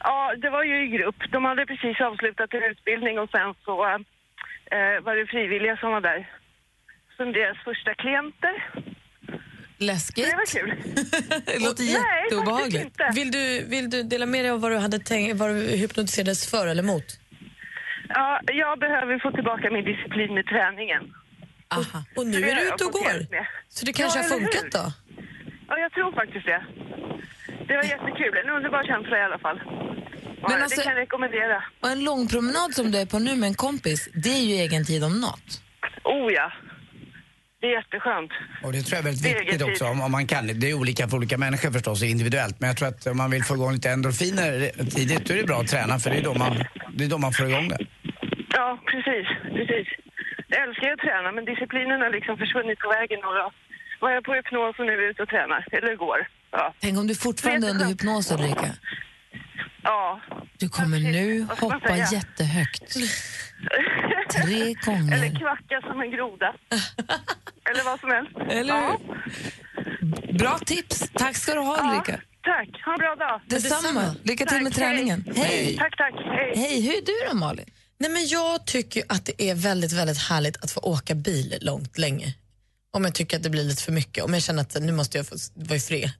Ja, 0.00 0.34
det 0.42 0.50
var 0.50 0.64
ju 0.64 0.84
i 0.84 0.88
grupp. 0.88 1.16
De 1.32 1.44
hade 1.44 1.66
precis 1.66 2.00
avslutat 2.00 2.54
en 2.54 2.62
utbildning 2.62 3.18
och 3.18 3.30
sen 3.30 3.54
så 3.64 3.84
eh, 4.70 5.04
var 5.04 5.16
det 5.16 5.26
frivilliga 5.26 5.76
som 5.76 5.90
var 5.92 6.00
där. 6.00 6.30
Som 7.16 7.32
deras 7.32 7.58
första 7.64 7.94
klienter. 7.94 8.54
Läskigt. 9.78 10.30
Det 10.30 10.36
var 10.36 10.46
kul. 10.46 10.68
Det 11.46 11.58
låter 11.58 11.84
Nej, 11.84 11.94
faktiskt 11.94 11.98
jätteobehagligt. 12.30 12.84
inte. 12.84 13.10
Vill 13.14 13.30
du, 13.30 13.64
vill 13.68 13.90
du 13.90 14.02
dela 14.02 14.26
med 14.26 14.44
dig 14.44 14.50
av 14.50 14.60
vad 14.60 14.70
du, 14.72 14.76
hade 14.76 14.98
tänkt, 14.98 15.36
vad 15.36 15.50
du 15.50 15.60
hypnotiserades 15.62 16.50
för 16.50 16.66
eller 16.66 16.82
mot? 16.82 17.04
Ja, 18.08 18.40
jag 18.46 18.78
behöver 18.78 19.18
få 19.18 19.30
tillbaka 19.32 19.70
min 19.70 19.84
disciplin 19.84 20.34
med 20.34 20.46
träningen. 20.46 21.14
Aha. 21.68 22.04
Och 22.16 22.26
nu 22.26 22.38
är 22.48 22.54
du 22.56 22.62
ute 22.68 22.84
och 22.84 22.92
går. 22.92 23.26
Så 23.68 23.86
det 23.86 23.92
kanske 23.92 24.18
Ja, 24.18 24.22
har 24.22 24.28
funkat 24.30 24.64
hur? 24.64 24.70
då? 24.70 24.92
Ja, 25.68 25.78
jag 25.78 25.92
tror 25.92 26.12
faktiskt 26.12 26.46
det. 26.46 26.64
Det 27.68 27.76
var 27.76 27.84
jättekul. 27.84 28.36
En 28.44 28.50
underbar 28.50 28.82
känsla 28.84 29.18
i 29.18 29.22
alla 29.22 29.38
fall. 29.38 29.60
Ja, 30.48 30.52
Men 30.54 30.62
alltså- 30.62 30.80
Det 30.80 30.86
kan 30.86 30.92
jag 30.96 31.02
rekommendera. 31.02 31.64
Och 31.82 31.88
en 31.88 32.04
långpromenad 32.04 32.74
som 32.74 32.90
du 32.90 32.98
är 32.98 33.06
på 33.06 33.18
nu 33.18 33.36
med 33.36 33.46
en 33.46 33.54
kompis, 33.54 34.08
det 34.24 34.28
är 34.28 34.44
ju 34.50 34.54
egen 34.54 34.84
tid 34.84 35.04
om 35.04 35.20
något. 35.20 35.48
Oh 36.04 36.32
ja. 36.32 36.52
Det 37.60 37.66
är 37.66 37.74
jätteskönt. 37.80 38.32
Och 38.64 38.72
det 38.72 38.82
tror 38.82 38.94
jag 38.96 39.00
är 39.04 39.08
väldigt 39.10 39.26
är 39.26 39.38
viktigt 39.40 39.62
också 39.62 39.84
om, 39.84 40.00
om 40.00 40.12
man 40.12 40.26
kan. 40.26 40.46
Det 40.60 40.70
är 40.70 40.74
olika 40.74 41.08
för 41.08 41.16
olika 41.16 41.38
människor 41.38 41.70
förstås, 41.70 42.02
individuellt. 42.02 42.60
Men 42.60 42.66
jag 42.68 42.76
tror 42.76 42.88
att 42.88 43.06
om 43.06 43.16
man 43.16 43.30
vill 43.30 43.44
få 43.44 43.54
igång 43.54 43.72
lite 43.72 43.90
endorfiner 43.90 44.50
tidigt, 44.96 45.24
då 45.26 45.34
är 45.34 45.38
det 45.38 45.44
bra 45.52 45.58
att 45.60 45.68
träna 45.68 45.98
för 45.98 46.10
det 46.10 46.16
är 46.16 46.22
då 46.30 46.34
man, 46.34 46.64
det 46.96 47.04
är 47.04 47.08
då 47.08 47.18
man 47.18 47.32
får 47.32 47.46
igång 47.50 47.68
det. 47.68 47.78
Ja, 48.58 48.78
precis. 48.92 49.26
precis. 49.56 49.86
Jag 50.48 50.68
älskar 50.68 50.92
att 50.92 50.98
träna, 50.98 51.32
men 51.32 51.44
disciplinen 51.44 52.00
har 52.00 52.10
liksom 52.10 52.36
försvunnit 52.42 52.78
på 52.78 52.88
vägen. 52.88 53.18
Och 53.28 53.52
var 54.00 54.10
jag 54.10 54.24
på 54.24 54.32
hypnos 54.34 54.78
och 54.78 54.86
nu 54.86 54.92
är 54.92 55.02
jag 55.02 55.10
ute 55.10 55.22
och 55.22 55.28
tränar. 55.28 55.66
Eller 55.72 55.96
går. 55.96 56.18
Ja. 56.50 56.74
Tänk 56.80 56.98
om 56.98 57.06
du 57.06 57.14
fortfarande 57.14 57.66
är 57.66 57.70
under 57.70 57.86
hypnos, 57.86 58.32
Ulrika. 58.32 58.70
Ja. 59.82 60.20
Du 60.58 60.68
kommer 60.68 60.98
nu 61.00 61.46
hoppa 61.60 61.80
säga? 61.88 62.08
jättehögt. 62.12 62.94
Tre 64.30 64.74
gånger. 64.74 65.12
Eller 65.16 65.38
kvacka 65.40 65.80
som 65.90 66.00
en 66.00 66.10
groda. 66.10 66.54
Eller 67.70 67.84
vad 67.84 68.00
som 68.00 68.10
helst. 68.10 68.36
Eller 68.50 68.74
ja. 68.74 69.00
Bra 70.38 70.58
tips. 70.58 71.10
Tack 71.14 71.36
ska 71.36 71.54
du 71.54 71.60
ha, 71.60 71.76
Ja, 71.78 71.90
Ulrika. 71.90 72.20
Tack. 72.42 72.84
Ha 72.84 72.92
en 72.92 72.98
bra 72.98 73.14
dag. 73.18 73.40
Detsamma. 73.46 74.14
Lycka 74.22 74.46
till 74.46 74.62
med 74.62 74.72
Tack, 74.72 74.82
hej. 74.82 74.90
träningen. 74.96 75.24
Hej. 75.36 75.76
Tack, 75.78 75.96
tack. 75.96 76.14
Hej. 76.14 76.52
Hej, 76.56 76.80
hur 76.80 76.92
är 76.96 77.06
du 77.06 77.28
då, 77.30 77.36
Malin? 77.36 77.66
Nej, 77.98 78.10
men 78.10 78.26
jag 78.26 78.66
tycker 78.66 79.02
att 79.08 79.24
det 79.24 79.42
är 79.50 79.54
väldigt, 79.54 79.92
väldigt 79.92 80.18
härligt 80.18 80.64
att 80.64 80.70
få 80.70 80.80
åka 80.80 81.14
bil 81.14 81.58
långt, 81.60 81.98
länge. 81.98 82.34
Om 82.92 83.04
jag 83.04 83.14
tycker 83.14 83.36
att 83.36 83.42
det 83.42 83.50
blir 83.50 83.64
lite 83.64 83.82
för 83.82 83.92
mycket, 83.92 84.24
om 84.24 84.34
jag 84.34 84.42
känner 84.42 84.62
att 84.62 84.76
nu 84.80 84.92
måste 84.92 85.18
jag 85.18 85.26
få 85.26 85.36
vara 85.54 85.76
i 85.76 85.80
fred. 85.80 86.10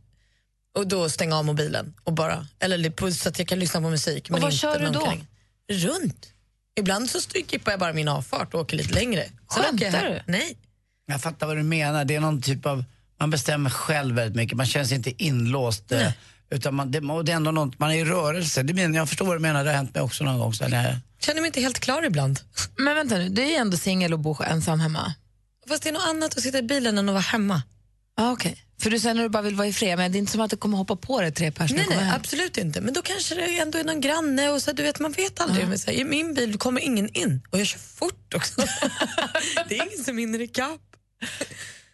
Och 0.76 0.86
då 0.86 1.08
stänga 1.08 1.36
av 1.38 1.44
mobilen 1.44 1.94
och 2.04 2.12
bara, 2.12 2.46
eller 2.58 2.90
på- 2.90 3.10
så 3.12 3.28
att 3.28 3.38
jag 3.38 3.48
kan 3.48 3.58
lyssna 3.58 3.80
på 3.80 3.90
musik. 3.90 4.30
men 4.30 4.40
vad 4.40 4.50
inte 4.52 4.58
kör 4.60 4.78
du 4.78 4.88
då? 4.90 5.00
omkring. 5.00 5.26
Runt. 5.72 6.28
Ibland 6.78 7.10
så 7.10 7.18
skippar 7.20 7.70
jag 7.72 7.80
bara 7.80 7.92
min 7.92 8.08
avfart 8.08 8.54
och 8.54 8.60
åker 8.60 8.76
lite 8.76 8.94
längre. 8.94 9.24
Skämtar 9.48 10.02
du? 10.10 10.22
Nej. 10.32 10.56
Jag 11.06 11.22
fattar 11.22 11.46
vad 11.46 11.56
du 11.56 11.62
menar. 11.62 12.04
Det 12.04 12.14
är 12.14 12.20
någon 12.20 12.42
typ 12.42 12.66
av, 12.66 12.84
man 13.20 13.30
bestämmer 13.30 13.70
själv 13.70 14.14
väldigt 14.14 14.36
mycket. 14.36 14.56
Man 14.56 14.66
känner 14.66 14.86
sig 14.86 14.96
inte 14.96 15.22
inlåst. 15.24 15.92
eh, 15.92 16.10
Utan 16.50 16.74
man, 16.74 16.90
det, 16.90 16.98
och 17.00 17.24
det 17.24 17.32
är 17.32 17.36
ändå 17.36 17.50
något, 17.50 17.78
man 17.78 17.90
är 17.90 17.94
i 17.94 18.04
rörelse. 18.04 18.62
Det 18.62 18.74
menar, 18.74 18.96
jag 18.96 19.08
förstår 19.08 19.26
vad 19.26 19.36
du 19.36 19.40
menar, 19.40 19.64
det 19.64 19.70
har 19.70 19.76
hänt 19.76 19.94
mig 19.94 20.02
också 20.02 20.24
någon 20.24 20.38
gång. 20.38 20.54
Så 20.54 20.64
det, 20.68 21.00
Känner 21.20 21.40
mig 21.40 21.46
inte 21.48 21.60
helt 21.60 21.80
klar 21.80 22.02
ibland. 22.04 22.40
Men 22.76 22.94
vänta 22.94 23.16
nu, 23.18 23.28
du 23.28 23.42
är 23.42 23.46
ju 23.46 23.54
ändå 23.54 23.76
singel 23.76 24.12
och 24.12 24.18
bor 24.18 24.44
ensam 24.44 24.80
hemma. 24.80 25.14
Fast 25.68 25.82
det 25.82 25.88
är 25.88 25.92
något 25.92 26.08
annat 26.08 26.36
att 26.36 26.42
sitta 26.42 26.58
i 26.58 26.62
bilen 26.62 26.98
än 26.98 27.08
att 27.08 27.12
vara 27.12 27.22
hemma. 27.22 27.62
Ah, 28.16 28.30
Okej, 28.32 28.62
för 28.82 28.90
du 28.90 28.98
säger 28.98 29.14
när 29.14 29.22
du 29.22 29.28
bara 29.28 29.42
vill 29.42 29.54
vara 29.54 29.68
i 29.68 29.72
fred, 29.72 29.98
men 29.98 30.12
det 30.12 30.18
är 30.18 30.20
inte 30.20 30.32
som 30.32 30.40
att 30.40 30.50
du 30.50 30.56
kommer 30.56 30.78
hoppa 30.78 30.96
på 30.96 31.20
dig 31.20 31.32
tre 31.32 31.52
personer 31.52 31.78
Nej, 31.88 31.96
nej, 31.96 32.04
hem. 32.04 32.14
absolut 32.20 32.58
inte. 32.58 32.80
Men 32.80 32.94
då 32.94 33.02
kanske 33.02 33.34
det 33.34 33.58
ändå 33.58 33.78
är 33.78 33.84
någon 33.84 34.00
granne 34.00 34.50
och 34.50 34.62
så, 34.62 34.72
du 34.72 34.82
vet, 34.82 35.00
man 35.00 35.12
vet 35.12 35.40
aldrig. 35.40 35.68
Men 35.68 35.78
så 35.78 35.90
här, 35.90 35.98
I 35.98 36.04
min 36.04 36.34
bil 36.34 36.58
kommer 36.58 36.80
ingen 36.80 37.08
in 37.08 37.42
och 37.50 37.60
jag 37.60 37.66
kör 37.66 37.78
fort 37.78 38.34
också. 38.34 38.60
det 39.68 39.78
är 39.78 39.86
ingen 39.86 40.04
som 40.04 40.18
hinner 40.18 40.40
ikapp. 40.40 40.80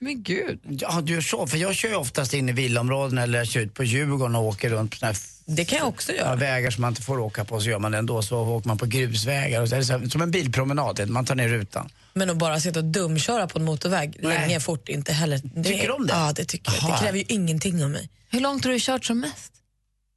Men 0.03 0.23
gud. 0.23 0.61
Ja, 0.69 1.01
du 1.01 1.13
gör 1.13 1.21
så. 1.21 1.47
För 1.47 1.57
jag 1.59 1.75
kör 1.75 1.89
ju 1.89 1.95
oftast 1.95 2.35
in 2.35 2.49
i 2.49 2.53
villaområden 2.53 3.19
eller 3.19 3.39
jag 3.39 3.47
kör 3.47 3.61
ut 3.61 3.75
på 3.75 3.85
Djurgården 3.85 4.37
och 4.37 4.43
åker 4.45 4.71
runt 4.71 4.91
på 4.91 4.97
såna 4.97 5.13
här 5.13 5.19
Det 5.47 5.65
kan 5.65 5.79
jag 5.79 5.89
också 5.89 6.13
göra. 6.13 6.37
vägar 6.37 6.71
som 6.71 6.83
man 6.83 6.89
inte 6.91 7.03
får 7.03 7.19
åka 7.19 7.45
på 7.45 7.61
så 7.61 7.71
gör 7.71 7.79
man 7.79 7.93
det 7.93 7.99
ändå. 7.99 8.23
Så 8.23 8.39
åker 8.39 8.69
man 8.69 8.79
på 8.79 8.87
grusvägar. 8.87 9.63
Och 9.63 9.69
så 9.69 9.75
är 9.75 9.79
det 9.79 9.85
så 9.85 9.99
här, 9.99 10.09
som 10.09 10.23
en 10.23 10.31
bilpromenad, 10.31 11.09
man 11.09 11.25
tar 11.25 11.35
ner 11.35 11.49
rutan. 11.49 11.89
Men 12.15 12.31
att 12.31 12.37
bara 12.37 12.61
sitta 12.61 12.79
och 12.79 12.85
dumköra 12.85 13.47
på 13.47 13.59
en 13.59 13.65
motorväg 13.65 14.17
Nej. 14.21 14.39
länge 14.39 14.61
fort 14.61 14.89
inte 14.89 15.13
heller. 15.13 15.41
Det, 15.55 15.65
Tycker 15.65 15.87
du 15.87 15.93
om 15.93 16.07
det? 16.07 16.13
Ja, 16.13 16.33
det 16.37 16.45
tycker 16.45 16.73
jag. 16.73 16.85
Aha. 16.85 16.93
Det 16.99 17.05
kräver 17.05 17.19
ju 17.19 17.25
ingenting 17.29 17.85
av 17.85 17.91
mig. 17.91 18.09
Hur 18.31 18.41
långt 18.41 18.65
har 18.65 18.73
du 18.73 18.79
kört 18.81 19.05
som 19.05 19.21
mest? 19.21 19.53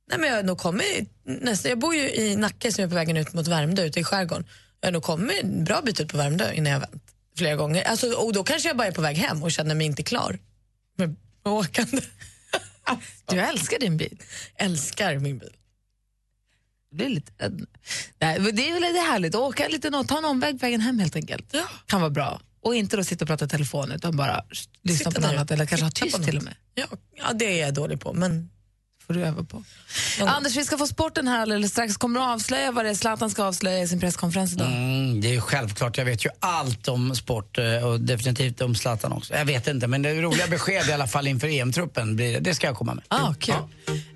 Nej, 0.10 0.20
men 0.20 0.30
jag, 0.30 0.36
har 0.36 0.44
nog 0.44 0.58
kommit, 0.58 1.10
nästan, 1.42 1.70
jag 1.70 1.80
bor 1.80 1.96
ju 1.96 2.10
i 2.12 2.36
Nacka 2.36 2.72
som 2.72 2.84
är 2.84 2.88
på 2.88 2.96
vägen 2.96 3.18
ut 3.18 3.34
mot 3.34 3.48
Värmdö 3.48 3.84
ute 3.86 4.00
i 4.00 4.04
skärgården. 4.04 4.46
Jag 4.82 4.88
har 4.88 4.94
nog 4.94 5.04
kommit 5.04 5.44
en 5.44 5.64
bra 5.64 5.82
bit 5.82 6.00
ut 6.00 6.08
på 6.12 6.18
Värmdö 6.18 6.54
innan 6.54 6.72
jag 6.74 6.80
vänt 6.80 7.05
flera 7.38 7.56
gånger. 7.56 7.84
Alltså, 7.84 8.12
och 8.12 8.34
då 8.34 8.44
kanske 8.44 8.70
jag 8.70 8.78
bara 8.78 8.88
är 8.88 8.92
på 8.92 9.02
väg 9.02 9.18
hem 9.18 9.44
och 9.44 9.52
känner 9.52 9.76
mig 9.76 9.86
inte 9.86 10.04
klar 10.04 10.40
med 10.96 11.16
åkande. 11.46 12.02
Du 13.26 13.40
älskar 13.40 13.80
din 13.80 13.98
bil. 13.98 14.22
Älskar 14.56 15.20
min 15.20 15.38
bil. 15.38 15.54
Det 16.92 17.06
är, 17.06 17.10
lite, 17.10 17.32
nej, 18.20 18.40
det 18.40 18.70
är 18.70 18.74
väl 18.74 18.82
lite 18.82 19.00
härligt 19.00 19.36
att 19.36 19.42
åka 19.42 19.68
lite, 19.68 20.04
ta 20.08 20.18
en 20.18 20.26
omväg 20.26 20.60
vägen 20.60 20.82
hem 20.82 21.00
helt 21.00 21.16
enkelt. 21.16 21.46
Ja. 21.52 21.64
Kan 21.86 22.02
vara 22.02 22.10
bra. 22.10 22.42
Och 22.62 22.76
inte 22.76 22.98
då 22.98 23.04
sitta 23.04 23.24
och 23.24 23.28
prata 23.28 23.46
i 23.46 23.48
telefon 23.48 23.92
utan 23.92 24.18
bara 24.18 24.44
lyssna 24.82 24.98
Sitta 24.98 25.12
på 25.12 25.22
något 25.22 25.36
annat 25.36 25.52
eller 25.52 25.66
kanske 25.66 25.86
ha 25.86 25.92
tyst 25.92 26.24
till 26.24 26.38
och 26.38 26.44
med. 26.44 26.56
Ja, 26.76 26.86
ja, 27.16 27.34
det 27.34 27.60
är 27.60 27.66
jag 27.66 27.74
dålig 27.74 28.00
på. 28.00 28.14
Men 28.14 28.50
får 29.08 29.14
du 29.14 29.22
öva 29.26 29.44
på. 29.44 29.64
Ja. 30.20 30.30
Anders, 30.30 30.56
vi 30.56 30.66
ska 30.66 30.78
få 30.78 30.88
sporten 30.88 31.28
här 31.28 31.42
alldeles 31.42 31.72
strax. 31.72 31.98
Kommer 31.98 32.20
du 32.20 32.26
att 32.26 32.32
avslöja 32.36 32.72
vad 32.72 32.86
det 32.86 32.90
är 32.90 32.96
Zlatan 32.96 33.30
ska 33.30 33.44
avslöja 33.44 33.80
i 33.84 33.88
sin 33.88 34.00
presskonferens 34.00 34.54
idag? 34.54 34.68
Mm, 34.68 35.22
det 35.22 35.36
är 35.36 35.40
självklart, 35.42 35.98
jag 35.98 36.06
vet 36.06 36.26
ju 36.26 36.30
allt 36.40 36.88
om 36.88 37.16
sport 37.16 37.58
eh, 37.58 37.86
och 37.88 38.00
definitivt 38.00 38.62
om 38.62 38.76
Zlatan 38.76 39.12
också. 39.12 39.34
Jag 39.34 39.46
vet 39.46 39.68
inte, 39.68 39.88
men 39.88 40.02
det 40.02 40.10
är 40.10 40.22
roliga 40.22 40.48
besked 40.48 40.90
i 40.90 40.92
alla 40.94 41.08
fall 41.08 41.28
inför 41.28 41.48
EM-truppen. 41.48 42.16
blir 42.16 42.34
det. 42.34 42.40
Det 42.40 42.56
ska 42.56 42.68
jag 42.68 42.76
komma 42.76 42.94
med. 42.94 43.04
Ah, 43.08 43.34
kul. 43.34 43.56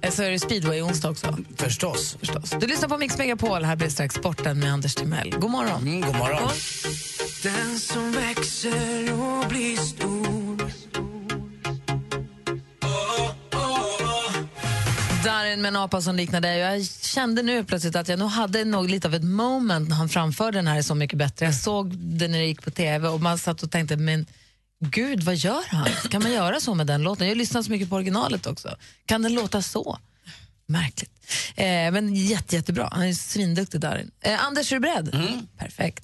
Eh, 0.02 0.12
Så 0.12 0.23
är 0.23 0.32
det 0.32 0.39
speedway 0.39 0.82
onsdag 0.82 1.10
också. 1.10 1.38
Förstås. 1.58 2.15
Förstås. 2.19 2.49
Du 2.60 2.67
lyssnar 2.67 2.89
på 2.89 2.97
Mix 2.97 3.17
Megapol. 3.17 3.63
Här 3.63 3.75
blir 3.75 3.89
strax 3.89 4.15
sporten 4.15 4.60
med 4.60 4.73
Anders 4.73 4.95
Timell. 4.95 5.36
God 5.39 5.52
morgon. 5.52 5.82
Mm, 5.82 6.02
god 6.02 6.15
morgon. 6.17 6.49
Den 7.43 7.80
som 7.80 8.12
växer 8.12 9.13
och 9.13 9.45
blir 9.49 9.78
stor 9.78 10.48
Darin 15.23 15.62
med 15.62 15.69
en 15.69 15.75
apa 15.75 16.01
som 16.01 16.15
liknar 16.15 16.41
dig. 16.41 16.60
Jag 16.60 16.86
kände 16.86 17.43
nu 17.43 17.63
plötsligt 17.63 17.95
att 17.95 18.08
jag 18.08 18.19
nog 18.19 18.29
hade 18.29 18.65
nog 18.65 18.89
lite 18.89 19.08
av 19.08 19.15
ett 19.15 19.23
moment 19.23 19.89
när 19.89 19.95
han 19.95 20.10
framförde 20.10 20.58
den 20.58 20.67
här 20.67 20.77
är 20.77 20.82
Så 20.82 20.95
mycket 20.95 21.19
bättre. 21.19 21.45
Jag 21.45 21.55
såg 21.55 21.97
den 21.97 22.32
när 22.32 22.39
det 22.39 22.45
gick 22.45 22.62
på 22.62 22.71
tv 22.71 23.08
och 23.08 23.21
man 23.21 23.38
satt 23.38 23.63
och 23.63 23.71
tänkte, 23.71 23.97
men 23.97 24.25
gud, 24.86 25.23
vad 25.23 25.36
gör 25.36 25.63
han? 25.67 25.89
Kan 26.10 26.23
man 26.23 26.32
göra 26.32 26.60
så 26.60 26.75
med 26.75 26.88
den 26.88 27.01
låten? 27.01 27.27
Jag 27.27 27.38
lyssnar 27.38 27.62
så 27.62 27.71
mycket 27.71 27.89
på 27.89 27.95
originalet 27.95 28.47
också. 28.47 28.75
Kan 29.05 29.21
den 29.21 29.34
låta 29.34 29.62
så? 29.62 29.97
Märkligt. 30.65 31.12
Eh, 31.55 31.65
men 31.65 32.15
jätte, 32.15 32.55
jättebra. 32.55 32.89
Han 32.91 33.03
är 33.03 33.13
svinduktig, 33.13 33.82
Darin. 33.82 34.12
Eh, 34.21 34.45
Anders, 34.45 34.71
är 34.71 34.75
du 34.75 34.79
beredd? 34.79 35.38
Perfekt. 35.58 36.03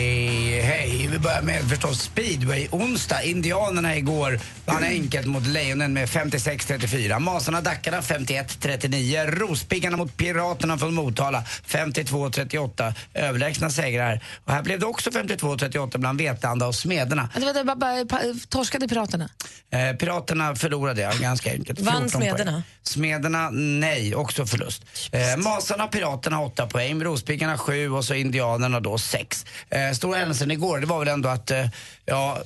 börjar 1.21 1.41
med 1.41 1.69
förstås 1.69 2.01
speedway. 2.01 2.67
Onsdag, 2.71 3.23
Indianerna 3.23 3.95
igår 3.97 4.39
vann 4.65 4.83
enkelt 4.83 5.27
mot 5.27 5.47
Lejonen 5.47 5.93
med 5.93 6.09
56-34. 6.09 7.19
Masarna 7.19 7.61
Dackarna 7.61 8.01
51-39. 8.01 9.25
Rospiggarna 9.31 9.97
mot 9.97 10.17
Piraterna 10.17 10.77
från 10.77 10.93
Motala 10.93 11.43
52-38. 11.67 12.93
Överlägsna 13.13 13.69
segrar. 13.69 14.23
Och 14.45 14.53
här 14.53 14.61
blev 14.63 14.79
det 14.79 14.85
också 14.85 15.09
52-38 15.09 15.97
bland 15.97 16.21
Vetlanda 16.21 16.67
och 16.67 16.75
Smederna. 16.75 17.29
Bara, 17.63 17.75
bara, 17.75 18.05
pa- 18.05 18.21
torskade 18.49 18.87
Piraterna? 18.87 19.29
Eh, 19.71 19.95
piraterna 19.97 20.55
förlorade, 20.55 21.01
ja, 21.01 21.11
ganska 21.21 21.51
enkelt. 21.51 21.79
Vann 21.79 22.01
14 22.09 22.21
poäng. 22.21 22.29
Smederna? 22.29 22.63
Smederna, 22.83 23.49
nej, 23.53 24.15
också 24.15 24.45
förlust. 24.45 24.83
Eh, 25.11 25.37
Masarna, 25.37 25.87
Piraterna 25.87 26.41
8 26.41 26.67
poäng, 26.67 27.03
Rospiggarna 27.03 27.57
7 27.57 27.89
och 27.91 28.05
så 28.05 28.13
Indianerna 28.13 28.79
då 28.79 28.97
6. 28.97 29.45
Eh, 29.69 29.91
stora 29.91 30.17
händelsen 30.17 30.51
igår, 30.51 30.79
det 30.79 30.85
var 30.85 30.99
väl 30.99 31.07
ändå 31.11 31.29
att, 31.29 31.51
eh, 31.51 31.65
ja, 32.05 32.37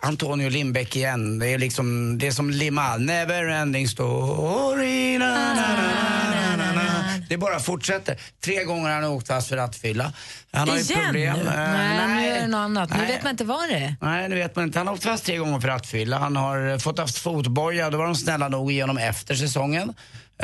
Antonio 0.00 0.48
Lindbäck 0.48 0.96
igen. 0.96 1.38
Det 1.38 1.46
är 1.48 1.58
liksom, 1.58 2.18
det 2.18 2.26
är 2.26 2.30
som 2.30 2.50
Lima, 2.50 2.96
never 2.96 3.48
ending 3.48 3.88
story. 3.88 5.18
Na, 5.18 5.54
na, 5.54 5.76
na. 6.74 6.84
Det 7.28 7.38
bara 7.38 7.60
fortsätter. 7.60 8.18
Tre 8.44 8.64
gånger 8.64 8.88
har 8.88 8.94
han 8.94 9.04
åkt 9.04 9.26
fast 9.26 9.48
för 9.48 9.56
rattfylla. 9.56 10.12
Han 10.52 10.68
har 10.68 10.76
ju 10.76 10.82
Igen 10.82 11.04
problem. 11.04 11.36
nu? 11.36 11.42
Eh, 11.42 11.56
nej, 11.56 12.08
nu 12.08 12.28
är 12.28 12.40
det 12.40 12.46
något 12.46 12.58
annat. 12.58 12.90
Nu 12.90 12.96
Nej. 12.96 13.06
vet 13.06 13.22
man 13.22 13.30
inte 13.30 13.44
vad 13.44 13.68
det 13.68 13.74
är. 13.74 13.96
Nej, 14.00 14.28
det 14.28 14.34
vet 14.34 14.56
man 14.56 14.64
inte. 14.64 14.78
Han 14.78 14.86
har 14.86 14.94
åkt 14.94 15.04
fast 15.04 15.24
tre 15.24 15.36
gånger 15.36 15.60
för 15.60 15.68
rattfylla. 15.68 16.18
Han 16.18 16.36
har 16.36 16.78
fått 16.78 16.98
haft 16.98 17.18
fotboja. 17.18 17.90
Då 17.90 17.98
var 17.98 18.04
de 18.04 18.14
snälla 18.14 18.48
nog 18.48 18.72
honom 18.80 18.98
efter 18.98 19.34
säsongen. 19.34 19.94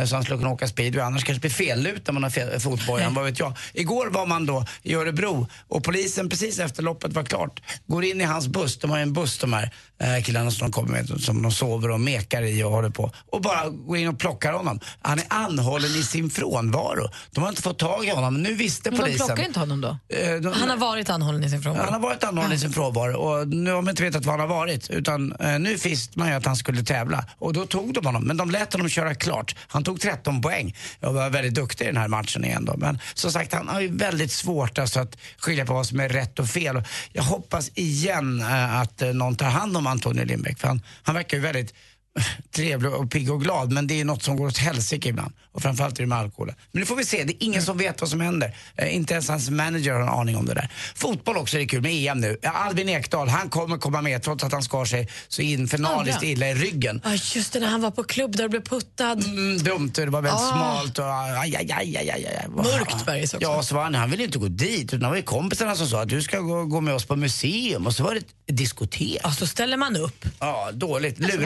Eh, 0.00 0.06
så 0.06 0.14
han 0.14 0.24
skulle 0.24 0.38
kunna 0.38 0.50
åka 0.50 0.68
speedway. 0.68 1.04
Annars 1.04 1.24
kanske 1.24 1.38
det 1.48 1.54
blir 1.56 1.66
fellut 1.66 2.06
när 2.06 2.12
man 2.12 2.22
har 2.22 2.30
fel, 2.30 2.60
fotbojan, 2.60 3.14
vad 3.14 3.24
vet 3.24 3.38
jag. 3.38 3.52
Igår 3.74 4.06
var 4.10 4.26
man 4.26 4.46
då 4.46 4.64
i 4.82 4.94
Örebro 4.94 5.46
och 5.68 5.84
polisen 5.84 6.28
precis 6.28 6.58
efter 6.58 6.82
loppet 6.82 7.12
var 7.12 7.22
klart 7.24 7.60
går 7.86 8.04
in 8.04 8.20
i 8.20 8.24
hans 8.24 8.48
buss. 8.48 8.78
De 8.78 8.90
har 8.90 8.96
ju 8.98 9.02
en 9.02 9.12
buss 9.12 9.38
de 9.38 9.52
här 9.52 9.70
eh, 10.00 10.22
killarna 10.24 10.50
som 10.50 10.66
de 10.66 10.72
kommer 10.72 10.88
med 10.90 11.20
som 11.20 11.42
de 11.42 11.52
sover 11.52 11.90
och 11.90 12.00
mekar 12.00 12.42
i 12.42 12.62
och 12.64 12.70
håller 12.70 12.90
på. 12.90 13.12
Och 13.32 13.40
bara 13.42 13.68
går 13.68 13.96
in 13.96 14.08
och 14.08 14.18
plockar 14.18 14.52
honom. 14.52 14.80
Han 15.02 15.18
är 15.18 15.24
anhållen 15.28 15.90
i 15.90 16.02
sin 16.02 16.30
frånvaro. 16.30 17.08
De 17.30 17.40
har 17.40 17.48
inte 17.48 17.62
fått 17.62 17.78
tag 17.78 18.04
i 18.06 18.10
honom 18.10 18.34
men 18.34 18.42
nu 18.42 18.54
visste 18.54 18.90
Men 18.90 18.98
de 18.98 19.04
polisen. 19.04 19.26
plockar 19.26 19.44
inte 19.44 19.60
honom 19.60 19.80
då? 19.80 19.88
Eh, 20.08 20.34
de- 20.40 20.52
Han 20.52 20.70
har 20.70 20.76
varit 20.76 21.10
anhållen 21.10 21.44
i 21.44 21.50
sin 21.50 21.62
frånvaro. 21.62 21.84
han 21.84 21.92
har 21.94 22.00
varit 22.00 22.24
anhållen 22.24 22.52
i 22.52 22.58
sin 22.58 22.72
frånvaro 22.72 23.16
och 23.16 23.48
nu 23.48 23.70
har 23.72 23.82
man 23.82 23.90
inte 23.90 24.02
vetat 24.02 24.24
var 24.24 24.32
han 24.32 24.40
har 24.40 24.46
varit. 24.56 24.90
Utan 24.90 25.32
eh, 25.32 25.58
nu 25.58 25.74
visste 25.74 26.18
man 26.18 26.28
ju 26.28 26.34
att 26.34 26.46
han 26.46 26.56
skulle 26.56 26.82
tävla 26.82 27.24
och 27.38 27.52
då 27.52 27.66
tog 27.66 27.94
de 27.94 28.06
honom. 28.06 28.22
Men 28.24 28.36
de 28.36 28.50
lät 28.50 28.72
honom 28.72 28.88
köra 28.88 29.14
klart. 29.14 29.54
Han 29.68 29.84
tog 29.90 30.00
13 30.00 30.42
poäng 30.42 30.76
och 31.00 31.14
var 31.14 31.30
väldigt 31.30 31.54
duktig 31.54 31.84
i 31.84 31.86
den 31.86 31.96
här 31.96 32.08
matchen 32.08 32.44
igen 32.44 32.64
då. 32.64 32.74
Men 32.76 32.98
som 33.14 33.32
sagt, 33.32 33.52
han 33.52 33.68
har 33.68 33.80
ju 33.80 33.96
väldigt 33.96 34.32
svårt 34.32 34.78
alltså, 34.78 35.00
att 35.00 35.16
skilja 35.38 35.66
på 35.66 35.74
vad 35.74 35.86
som 35.86 36.00
är 36.00 36.08
rätt 36.08 36.38
och 36.38 36.48
fel. 36.48 36.76
Och 36.76 36.82
Jag 37.12 37.22
hoppas 37.22 37.70
igen 37.74 38.40
eh, 38.40 38.80
att 38.80 39.02
eh, 39.02 39.08
någon 39.08 39.36
tar 39.36 39.50
hand 39.50 39.76
om 39.76 39.86
Antonio 39.86 40.24
Lindbäck 40.24 40.58
för 40.58 40.68
han, 40.68 40.82
han 41.02 41.14
verkar 41.14 41.36
ju 41.36 41.42
väldigt 41.42 41.74
trevlig 42.54 42.92
och 42.92 43.10
pigg 43.10 43.30
och 43.30 43.42
glad 43.42 43.72
men 43.72 43.86
det 43.86 44.00
är 44.00 44.04
något 44.04 44.22
som 44.22 44.36
går 44.36 44.46
åt 44.46 44.58
helsike 44.58 45.08
ibland. 45.08 45.32
Och 45.52 45.62
framförallt 45.62 45.98
är 45.98 46.02
det 46.02 46.06
med 46.08 46.18
alkoholen. 46.18 46.54
Men 46.72 46.80
nu 46.80 46.86
får 46.86 46.96
vi 46.96 47.04
se, 47.04 47.24
det 47.24 47.32
är 47.32 47.44
ingen 47.44 47.62
som 47.62 47.78
vet 47.78 48.00
vad 48.00 48.10
som 48.10 48.20
händer. 48.20 48.56
Eh, 48.76 48.94
inte 48.94 49.12
ens 49.14 49.28
hans 49.28 49.50
manager 49.50 49.92
har 49.92 50.00
en 50.00 50.08
aning 50.08 50.36
om 50.36 50.46
det 50.46 50.54
där. 50.54 50.72
Fotboll 50.94 51.36
också 51.36 51.58
är 51.58 51.64
kul 51.68 51.82
med 51.82 51.92
EM 51.92 52.20
nu. 52.20 52.36
Albin 52.42 52.88
Ekdal, 52.88 53.28
han 53.28 53.48
kommer 53.50 53.78
komma 53.78 54.02
med 54.02 54.22
trots 54.22 54.44
att 54.44 54.52
han 54.52 54.62
skar 54.62 54.84
sig 54.84 55.08
så 55.28 55.42
infernaliskt 55.42 56.22
illa 56.22 56.48
i 56.48 56.54
ryggen. 56.54 57.00
Ja, 57.04 57.10
just 57.34 57.52
det, 57.52 57.60
när 57.60 57.66
han 57.68 57.80
var 57.80 57.90
på 57.90 58.04
klubb 58.04 58.36
där 58.36 58.44
och 58.44 58.50
blev 58.50 58.64
puttad. 58.64 59.24
Mm, 59.24 59.58
dumt, 59.58 59.92
det 59.94 60.06
var 60.06 60.22
väldigt 60.22 60.40
Ah. 60.40 60.52
smalt 60.52 60.98
och 60.98 61.04
aj, 61.14 61.56
aj, 61.56 61.72
aj, 61.72 61.96
aj, 61.96 62.10
aj, 62.10 62.26
aj. 62.26 62.48
Mörkt 62.48 63.06
bergis 63.06 63.34
också. 63.34 63.46
Ja, 63.48 63.62
så 63.62 63.74
var 63.74 63.82
han, 63.82 63.94
han 63.94 64.10
ville 64.10 64.24
inte 64.24 64.38
gå 64.38 64.48
dit. 64.48 64.84
Utan 64.84 65.00
det 65.00 65.08
var 65.08 65.16
ju 65.16 65.22
kompisarna 65.22 65.76
som 65.76 65.86
sa 65.86 66.02
att 66.02 66.08
du 66.08 66.22
ska 66.22 66.38
gå, 66.40 66.64
gå 66.64 66.80
med 66.80 66.94
oss 66.94 67.04
på 67.04 67.16
museum 67.16 67.86
och 67.86 67.94
så 67.94 68.02
var 68.02 68.14
det 68.14 68.18
ett 68.20 68.26
diskotek. 68.46 69.20
Ja, 69.24 69.30
så 69.32 69.46
ställer 69.46 69.76
man 69.76 69.96
upp. 69.96 70.24
Ja, 70.38 70.70
dåligt. 70.72 71.16
Så 71.16 71.22
blir 71.22 71.38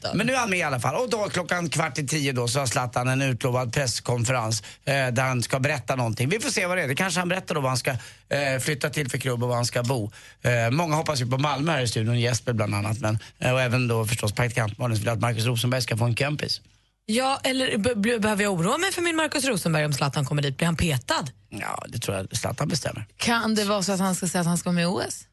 puttad. 0.00 0.14
Men 0.16 0.26
nu 0.26 0.32
är 0.32 0.36
han 0.38 0.50
med 0.50 0.58
i 0.58 0.62
alla 0.62 0.80
fall. 0.80 0.94
Och 0.94 1.10
då 1.10 1.28
klockan 1.28 1.68
kvart 1.68 1.98
i 1.98 2.06
tio 2.06 2.32
då 2.32 2.48
så 2.48 2.58
har 2.58 2.66
Zlatan 2.66 3.08
en 3.08 3.22
utlovad 3.22 3.72
presskonferens 3.72 4.62
eh, 4.84 4.92
där 5.08 5.22
han 5.22 5.42
ska 5.42 5.58
berätta 5.60 5.96
någonting. 5.96 6.28
Vi 6.28 6.40
får 6.40 6.50
se 6.50 6.66
vad 6.66 6.76
det 6.78 6.82
är. 6.82 6.88
Det 6.88 6.94
kanske 6.94 7.20
han 7.20 7.28
berättar 7.28 7.54
då 7.54 7.60
vad 7.60 7.70
han 7.70 7.76
ska 7.78 7.90
eh, 7.90 8.58
flytta 8.60 8.90
till 8.90 9.10
för 9.10 9.18
klubb 9.18 9.42
och 9.42 9.48
var 9.48 9.56
han 9.56 9.66
ska 9.66 9.82
bo. 9.82 10.10
Eh, 10.42 10.70
många 10.70 10.94
hoppas 10.96 11.20
ju 11.20 11.26
på 11.26 11.38
Malmö 11.38 11.72
här 11.72 11.82
i 11.82 11.88
studion, 11.88 12.20
Jesper 12.20 12.52
bland 12.52 12.74
annat. 12.74 12.98
Men, 13.00 13.18
eh, 13.38 13.52
och 13.52 13.60
även 13.60 13.88
då 13.88 14.04
förstås 14.06 14.32
praktikant 14.32 14.78
Malin 14.78 14.96
som 14.96 15.00
vill 15.04 15.12
att 15.12 15.20
Markus 15.20 15.44
Rosenberg 15.44 15.82
ska 15.82 15.96
få 15.96 16.04
en 16.04 16.14
kompis. 16.14 16.60
Ja, 17.06 17.40
eller 17.44 17.78
be- 17.78 17.94
be- 17.94 18.18
behöver 18.18 18.42
jag 18.42 18.52
oroa 18.52 18.78
mig 18.78 18.92
för 18.92 19.02
min 19.02 19.16
Markus 19.16 19.44
Rosenberg 19.44 19.84
om 19.84 19.92
Zlatan 19.92 20.24
kommer 20.24 20.42
dit? 20.42 20.56
Blir 20.56 20.66
han 20.66 20.76
petad? 20.76 21.30
Ja, 21.48 21.84
det 21.88 21.98
tror 21.98 22.16
jag 22.16 22.36
Zlatan 22.36 22.68
bestämmer. 22.68 23.06
Kan 23.16 23.54
det 23.54 23.64
vara 23.64 23.82
så 23.82 23.92
att 23.92 24.00
han 24.00 24.14
ska 24.14 24.28
säga 24.28 24.40
att 24.40 24.46
han 24.46 24.58
ska 24.58 24.68
vara 24.70 24.74
med 24.74 24.82
i 24.82 24.86
OS? 24.86 25.24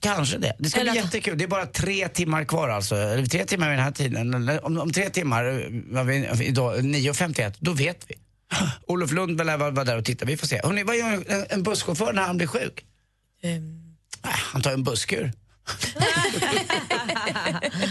Kanske 0.00 0.38
det. 0.38 0.56
Det 0.58 0.70
ska 0.70 0.80
Eller 0.80 0.90
bli 0.92 1.00
att- 1.00 1.04
jättekul. 1.06 1.38
Det 1.38 1.44
är 1.44 1.48
bara 1.48 1.66
tre 1.66 2.08
timmar 2.08 2.44
kvar 2.44 2.68
alltså. 2.68 2.96
Eller 2.96 3.26
tre 3.26 3.44
timmar 3.44 3.68
vid 3.68 3.78
den 3.78 3.84
här 3.84 3.92
tiden. 3.92 4.58
Om, 4.62 4.78
om 4.78 4.92
tre 4.92 5.10
timmar, 5.10 5.44
idag, 6.42 6.74
9.51, 6.80 7.54
då 7.58 7.72
vet 7.72 8.04
vi. 8.08 8.14
Olof 8.86 9.12
Lund 9.12 9.46
lär 9.46 9.56
vara 9.56 9.70
vara 9.70 9.84
där 9.84 9.98
och 9.98 10.04
titta. 10.04 10.24
Vi 10.24 10.36
får 10.36 10.46
se. 10.46 10.60
Hörrni, 10.64 10.82
vad 10.82 10.96
gör 10.96 11.24
en, 11.32 11.46
en 11.50 11.62
busschaufför 11.62 12.12
när 12.12 12.22
han 12.22 12.36
blir 12.36 12.46
sjuk? 12.46 12.84
Äh, 13.42 13.50
han 14.22 14.62
tar 14.62 14.72
en 14.72 14.84
busskur. 14.84 15.32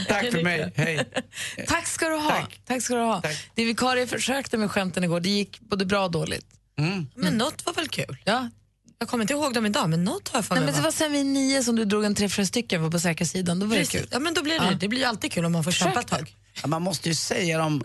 Tack 0.07 0.31
för 0.31 0.43
mig. 0.43 0.73
Hej. 0.75 1.09
Tack 1.67 1.87
ska 1.87 2.09
du 2.09 2.15
ha. 2.15 2.47
Tack. 2.65 2.81
ska 2.81 2.95
du 2.95 3.01
ha. 3.01 3.21
Det 3.55 3.65
vikarie 3.65 4.07
försökte 4.07 4.57
med 4.57 4.71
skämten 4.71 5.03
igår, 5.03 5.19
det 5.19 5.29
gick 5.29 5.59
både 5.59 5.85
bra 5.85 6.05
och 6.05 6.11
dåligt. 6.11 6.45
Men 7.15 7.33
något 7.33 7.65
var 7.65 7.73
väl 7.73 7.87
kul? 7.87 8.17
Ja. 8.25 8.49
Jag 8.99 9.09
kommer 9.09 9.21
inte 9.23 9.33
ihåg 9.33 9.53
dem 9.53 9.65
idag, 9.65 9.89
men 9.89 10.03
något 10.03 10.29
har 10.29 10.37
jag 10.37 10.45
för 10.45 10.55
Nej, 10.55 10.63
mig. 10.63 10.71
men 10.73 10.81
det 10.81 10.85
var 10.85 10.91
sen 10.91 11.11
vid 11.11 11.25
nio 11.25 11.63
som 11.63 11.75
du 11.75 11.85
drog 11.85 12.05
en 12.05 12.15
tre, 12.15 12.29
fyra 12.29 12.45
stycken 12.45 12.91
på 12.91 12.99
säkra 12.99 13.25
sidan. 13.25 13.59
Då 13.59 13.65
var 13.65 13.75
det 13.75 13.81
Precis. 13.81 13.99
kul. 14.01 14.09
Ja, 14.11 14.19
men 14.19 14.33
då 14.33 14.43
blir 14.43 14.59
det, 14.59 14.65
Ja. 14.65 14.71
det 14.79 14.87
blir 14.87 14.99
ju 14.99 15.05
alltid 15.05 15.31
kul 15.31 15.45
om 15.45 15.51
man 15.51 15.63
får 15.63 15.71
kämpa 15.71 15.99
ett 15.99 16.07
tag. 16.07 16.35
Ja, 16.61 16.67
man 16.67 16.81
måste 16.81 17.09
ju 17.09 17.15
säga 17.15 17.57
dem 17.57 17.83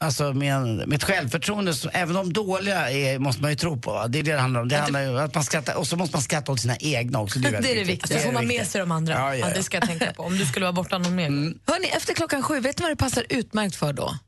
Alltså 0.00 0.32
med, 0.32 0.62
med 0.88 0.92
ett 0.92 1.04
självförtroende, 1.04 1.74
så, 1.74 1.88
även 1.92 2.14
de 2.14 2.32
dåliga 2.32 2.90
är, 2.90 3.18
måste 3.18 3.42
man 3.42 3.50
ju 3.50 3.56
tro 3.56 3.80
på. 3.80 3.92
va? 3.92 4.08
Det 4.08 4.18
är 4.18 4.22
det 4.22 4.32
det 4.32 4.38
handlar 4.40 4.60
om. 4.60 4.68
Det 4.68 4.76
handlar 4.76 5.02
ju, 5.02 5.18
att 5.20 5.34
man 5.34 5.44
skrattar, 5.44 5.74
och 5.74 5.86
så 5.86 5.96
måste 5.96 6.16
man 6.16 6.22
skratta 6.22 6.52
åt 6.52 6.60
sina 6.60 6.76
egna 6.76 7.20
också. 7.20 7.38
Det 7.38 7.48
är, 7.48 7.52
det 7.62 7.70
är 7.70 7.74
det 7.74 7.80
viktigt. 7.84 7.88
viktiga. 7.88 8.18
Så 8.18 8.24
får 8.24 8.32
man 8.32 8.46
med 8.46 8.66
sig 8.66 8.80
de 8.80 8.90
andra. 8.92 9.12
Ja, 9.14 9.36
ja, 9.36 9.48
ja. 9.48 9.54
det 9.54 9.62
ska 9.62 9.76
jag 9.76 9.88
tänka 9.88 10.12
på. 10.12 10.22
Om 10.22 10.38
du 10.38 10.46
skulle 10.46 10.64
vara 10.64 10.72
borta 10.72 10.98
någon 10.98 11.14
mer 11.14 11.28
gång. 11.28 11.54
Hörni, 11.66 11.86
efter 11.88 12.14
klockan 12.14 12.42
sju, 12.42 12.60
vet 12.60 12.78
ni 12.78 12.82
vad 12.82 12.90
det 12.92 12.96
passar 12.96 13.24
utmärkt 13.28 13.76
för 13.76 13.92
då? 13.92 14.18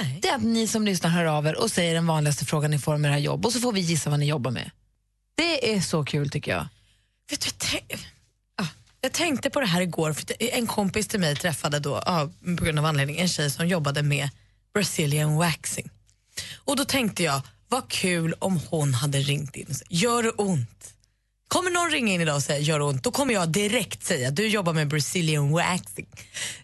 Nej. 0.00 0.18
Det 0.22 0.28
är 0.28 0.34
att 0.34 0.42
ni 0.42 0.66
som 0.66 0.84
lyssnar 0.84 1.10
hör 1.10 1.24
av 1.24 1.46
er 1.46 1.60
och 1.60 1.70
säger 1.70 1.94
den 1.94 2.06
vanligaste 2.06 2.44
frågan 2.44 2.70
ni 2.70 2.78
får 2.78 2.96
med 2.96 3.10
det 3.10 3.14
här 3.14 3.20
jobb 3.20 3.46
och 3.46 3.52
så 3.52 3.60
får 3.60 3.72
vi 3.72 3.80
gissa 3.80 4.10
vad 4.10 4.18
ni 4.20 4.26
jobbar 4.26 4.50
med. 4.50 4.70
Det 5.34 5.74
är 5.74 5.80
så 5.80 6.04
kul 6.04 6.30
tycker 6.30 6.50
jag. 6.50 6.66
Vet 7.30 7.40
du, 7.40 7.50
tänk, 7.58 7.84
ja, 8.56 8.66
jag 9.00 9.12
tänkte 9.12 9.50
på 9.50 9.60
det 9.60 9.66
här 9.66 9.80
igår, 9.80 10.12
för 10.12 10.26
en 10.38 10.66
kompis 10.66 11.08
till 11.08 11.20
mig 11.20 11.36
träffade 11.36 11.78
då, 11.78 12.02
ja, 12.06 12.30
på 12.58 12.64
grund 12.64 12.78
av 12.78 12.84
anledning, 12.84 13.18
en 13.18 13.28
tjej 13.28 13.50
som 13.50 13.68
jobbade 13.68 14.02
med 14.02 14.30
Brazilian 14.74 15.36
waxing. 15.36 15.90
Och 16.56 16.76
då 16.76 16.84
tänkte 16.84 17.22
jag, 17.22 17.40
vad 17.68 17.88
kul 17.88 18.34
om 18.38 18.60
hon 18.70 18.94
hade 18.94 19.18
ringt 19.18 19.56
in 19.56 19.66
och 19.68 19.76
sagt, 19.76 19.92
gör 19.92 20.22
det 20.22 20.30
ont? 20.30 20.94
Kommer 21.48 21.70
någon 21.70 21.90
ringa 21.90 22.12
in 22.12 22.20
idag 22.20 22.36
och 22.36 22.42
säga 22.42 22.58
gör 22.58 22.78
det 22.78 22.84
ont, 22.84 23.02
då 23.02 23.10
kommer 23.10 23.34
jag 23.34 23.48
direkt 23.48 24.04
säga, 24.04 24.30
du 24.30 24.48
jobbar 24.48 24.72
med 24.72 24.88
Brazilian 24.88 25.52
waxing. 25.52 26.06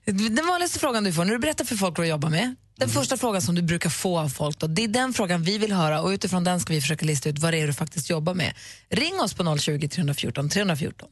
Den 0.05 0.47
vanligaste 0.47 0.79
frågan 0.79 1.05
du 1.05 1.13
får 1.13 1.25
när 1.25 1.33
du 1.33 1.39
berättar 1.39 1.65
för 1.65 1.77
folk 1.77 1.99
vad 1.99 2.07
du 2.07 2.11
jobbar 2.11 2.31
med, 2.31 2.55
den 2.81 2.89
första 2.89 3.17
frågan 3.17 3.43
som 3.43 3.55
du 3.55 3.63
brukar 3.63 3.91
få 3.91 4.19
av 4.19 4.29
folk, 4.29 4.59
då, 4.59 4.67
det 4.67 4.85
är 4.85 4.89
den 4.89 5.13
frågan 5.13 5.43
vi 5.43 5.59
vill 5.59 5.73
höra 5.73 6.01
och 6.01 6.09
utifrån 6.09 6.45
den 6.45 6.61
ska 6.61 6.73
vi 6.73 6.81
försöka 6.81 7.07
lista 7.07 7.29
ut 7.29 7.39
vad 7.39 7.53
det 7.53 7.61
är 7.61 7.67
du 7.67 7.73
faktiskt 7.73 8.11
jobbar 8.11 8.35
med. 8.35 8.55
Ring 8.89 9.21
oss 9.21 9.35
på 9.35 9.59
020 9.59 9.89
314 9.89 10.49
314. 10.49 11.09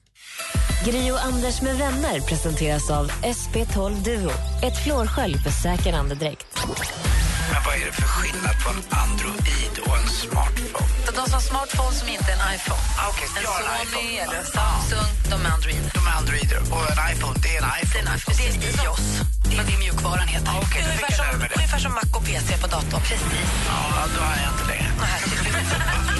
Gri 0.85 1.11
och 1.11 1.25
Anders 1.25 1.63
med 1.63 1.77
vänner 1.77 2.21
presenteras 2.21 2.91
av 2.91 3.11
SP12 3.11 4.05
Duo. 4.05 4.31
Ett 4.63 4.85
flårskölj 4.85 5.35
för 5.39 5.51
säker 5.51 5.93
andedräkt. 5.93 6.47
Men 7.53 7.61
vad 7.67 7.75
är 7.81 7.85
det 7.87 7.93
för 7.93 8.09
skillnad 8.17 8.57
på 8.65 8.69
en 8.75 8.83
Android 9.05 9.75
och 9.87 9.97
en 10.01 10.09
smartphone? 10.09 10.89
De 11.19 11.25
som 11.25 11.33
har 11.33 11.41
smartphone 11.53 11.95
som 12.01 12.09
inte 12.09 12.29
är 12.33 12.37
en 12.39 12.55
iPhone. 12.57 12.83
Ah, 13.03 13.11
så 13.19 13.39
en 13.41 13.47
har 13.47 13.61
en 13.61 13.87
Sony 13.93 14.09
iPhone. 14.09 14.23
eller 14.23 14.39
en 14.43 14.47
Samsung, 14.59 15.11
de 15.33 15.37
är 15.47 15.51
Android. 15.57 15.83
De 15.97 16.01
är 16.11 16.15
Androider 16.21 16.61
och 16.75 16.83
en 16.93 17.01
iPhone, 17.13 17.37
det 17.45 17.51
är 17.57 17.61
en 17.63 17.69
iPhone. 17.83 18.05
Det 18.39 18.45
är 18.45 18.53
en 18.55 18.63
iOS. 18.85 19.07
Det 19.51 19.57
är 19.61 19.65
det 19.71 19.79
mjukvaran 19.85 20.29
heter. 20.35 20.53
Okej, 20.63 20.83
då 20.87 20.91
fick 20.93 21.19
jag 21.19 21.27
lära 21.27 21.39
mig 21.39 21.49
det. 21.49 21.55
ungefär 21.61 21.79
som 21.85 21.93
Mac 21.99 22.09
och 22.19 22.25
PC 22.29 22.49
på 22.63 22.67
datorn. 22.75 23.01
Precis. 23.09 23.49
Ja, 23.69 24.05
då 24.15 24.21
har 24.29 24.37
jag 24.45 24.51
inte 24.55 24.65
längre. 24.73 24.91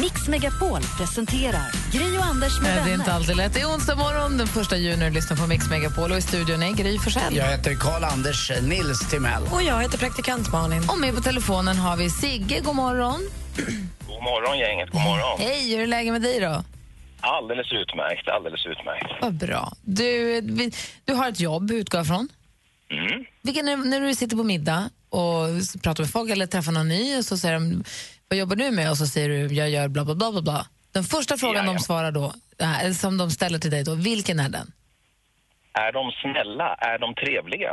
Mix 0.00 0.28
Megapol 0.28 0.80
presenterar 0.98 1.70
Gri 1.92 2.18
och 2.18 2.24
Anders 2.24 2.60
med 2.60 2.62
Nej, 2.62 2.74
det 2.74 2.80
är 2.80 2.84
vänner. 2.84 2.94
inte 2.94 3.12
alltid 3.12 3.36
lätt. 3.36 3.54
Det 3.54 3.60
är 3.60 3.66
onsdag 3.66 3.96
morgon, 3.96 4.38
den 4.38 4.46
första 4.46 4.76
juni 4.76 5.08
och 5.08 5.12
lyssnar 5.12 5.36
på 5.36 5.46
Mix 5.46 5.70
Megapol 5.70 6.12
och 6.12 6.18
i 6.18 6.22
studion 6.22 6.62
är 6.62 6.72
Gry 6.72 6.98
Forssell. 6.98 7.36
Jag 7.36 7.46
heter 7.46 7.74
Karl-Anders 7.74 8.50
Nils 8.62 9.10
Timell. 9.10 9.42
Och 9.52 9.62
jag 9.62 9.82
heter 9.82 9.98
praktikant 9.98 10.52
Malin. 10.52 10.82
Och 10.88 10.98
med 11.00 11.14
på 11.14 11.20
telefonen 11.22 11.76
har 11.76 11.96
vi 11.96 12.10
Sigge, 12.10 12.60
god 12.60 12.74
morgon. 12.76 13.20
God 14.06 14.22
morgon 14.22 14.58
gänget, 14.58 14.90
god 14.90 15.00
morgon. 15.00 15.40
Hej, 15.40 15.70
hur 15.76 15.82
är 15.82 15.86
läget 15.86 16.12
med 16.12 16.22
dig 16.22 16.40
då? 16.40 16.64
Alldeles 17.20 17.72
utmärkt, 17.72 18.28
alldeles 18.28 18.66
utmärkt. 18.66 19.06
Vad 19.22 19.34
bra. 19.34 19.72
Du, 19.82 20.40
vi- 20.40 20.72
du 21.04 21.12
har 21.14 21.28
ett 21.28 21.40
jobb, 21.40 21.70
utgår 21.70 21.98
jag 21.98 22.06
från. 22.06 22.28
Mm. 22.90 23.24
Vilken 23.42 23.68
är, 23.68 23.76
när 23.76 24.00
du 24.00 24.14
sitter 24.14 24.36
på 24.36 24.42
middag 24.44 24.90
och 25.10 25.46
pratar 25.82 26.02
med 26.04 26.10
folk 26.10 26.30
eller 26.30 26.46
träffar 26.46 26.72
någon 26.72 26.88
ny 26.88 27.18
och 27.18 27.24
så 27.24 27.38
säger 27.38 27.54
de, 27.54 27.84
vad 28.32 28.38
jobbar 28.38 28.56
du 28.56 28.70
med? 28.70 28.90
Och 28.90 28.96
så 28.96 29.06
säger 29.06 29.28
du, 29.28 29.54
jag 29.54 29.70
gör 29.70 29.88
bla 29.88 30.04
bla 30.04 30.14
bla 30.14 30.32
bla. 30.32 30.42
bla. 30.42 30.66
Den 30.92 31.04
första 31.04 31.36
frågan 31.36 31.54
de 31.54 31.58
Jajamän. 31.58 31.80
svarar 31.80 32.12
då, 32.12 32.32
eller 32.58 32.92
som 32.92 33.18
de 33.18 33.30
ställer 33.30 33.58
till 33.58 33.70
dig 33.70 33.84
då, 33.84 33.94
vilken 33.94 34.40
är 34.40 34.48
den? 34.48 34.72
Är 35.72 35.92
de 35.92 36.12
snälla? 36.22 36.74
Är 36.74 36.98
de 36.98 37.14
trevliga? 37.14 37.70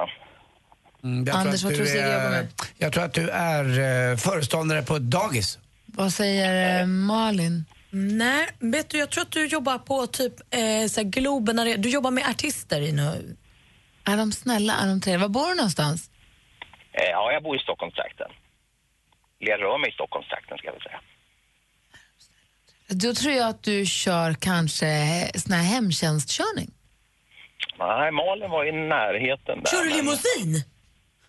Mm, 1.04 1.26
jag 1.26 1.28
tror 1.28 1.42
Anders, 1.42 1.56
att 1.56 1.64
vad 1.64 1.74
tror 1.74 1.86
du 1.86 1.92
Sigge 1.92 2.14
jobbar 2.14 2.26
är, 2.26 2.30
med? 2.30 2.48
Jag 2.78 2.94
tror 2.94 3.04
att 3.04 3.14
du 3.14 3.30
är 3.30 3.66
eh, 4.12 4.18
föreståndare 4.18 4.82
på 4.82 4.96
ett 4.96 5.02
dagis. 5.02 5.60
Vad 5.86 6.14
säger 6.14 6.82
eh, 6.82 6.86
Malin? 6.88 7.66
Nej, 7.90 8.48
vet 8.60 8.90
du, 8.90 8.98
jag 8.98 9.10
tror 9.10 9.22
att 9.22 9.32
du 9.32 9.46
jobbar 9.48 9.78
på 9.78 10.08
typ 10.08 10.34
eh, 10.50 10.88
så 10.90 11.04
Globen, 11.04 11.82
du 11.82 11.90
jobbar 11.90 12.12
med 12.12 12.24
artister 12.30 12.82
i 12.82 12.92
nu. 12.92 13.36
Är 14.06 14.18
de 14.18 14.32
snälla? 14.32 14.74
Är 14.74 14.88
de 14.88 15.02
trevliga? 15.02 15.28
Var 15.28 15.34
bor 15.34 15.50
du 15.50 15.56
någonstans? 15.56 16.10
Eh, 16.94 17.10
ja, 17.12 17.32
jag 17.32 17.44
bor 17.44 17.56
i 17.56 17.60
Stockholmstrakten. 17.60 18.32
Jag 19.40 19.62
rör 19.62 19.78
mig 19.78 19.90
i 19.90 19.94
Stockholmstrakten 19.94 20.58
ska 20.58 20.68
jag 20.68 20.74
väl 20.74 20.82
säga. 20.82 21.02
Då 22.88 23.14
tror 23.14 23.34
jag 23.34 23.50
att 23.50 23.64
du 23.64 23.86
kör 23.86 24.34
kanske 24.34 24.86
sån 25.36 25.54
här 25.54 25.64
hemtjänstkörning. 25.64 26.72
Nej, 27.80 28.12
Malin 28.12 28.50
var 28.50 28.66
i 28.66 28.72
närheten 28.72 29.60
där. 29.64 29.72
Kör 29.72 29.84
du 29.84 29.90
men- 29.90 29.98
limousin? 29.98 30.64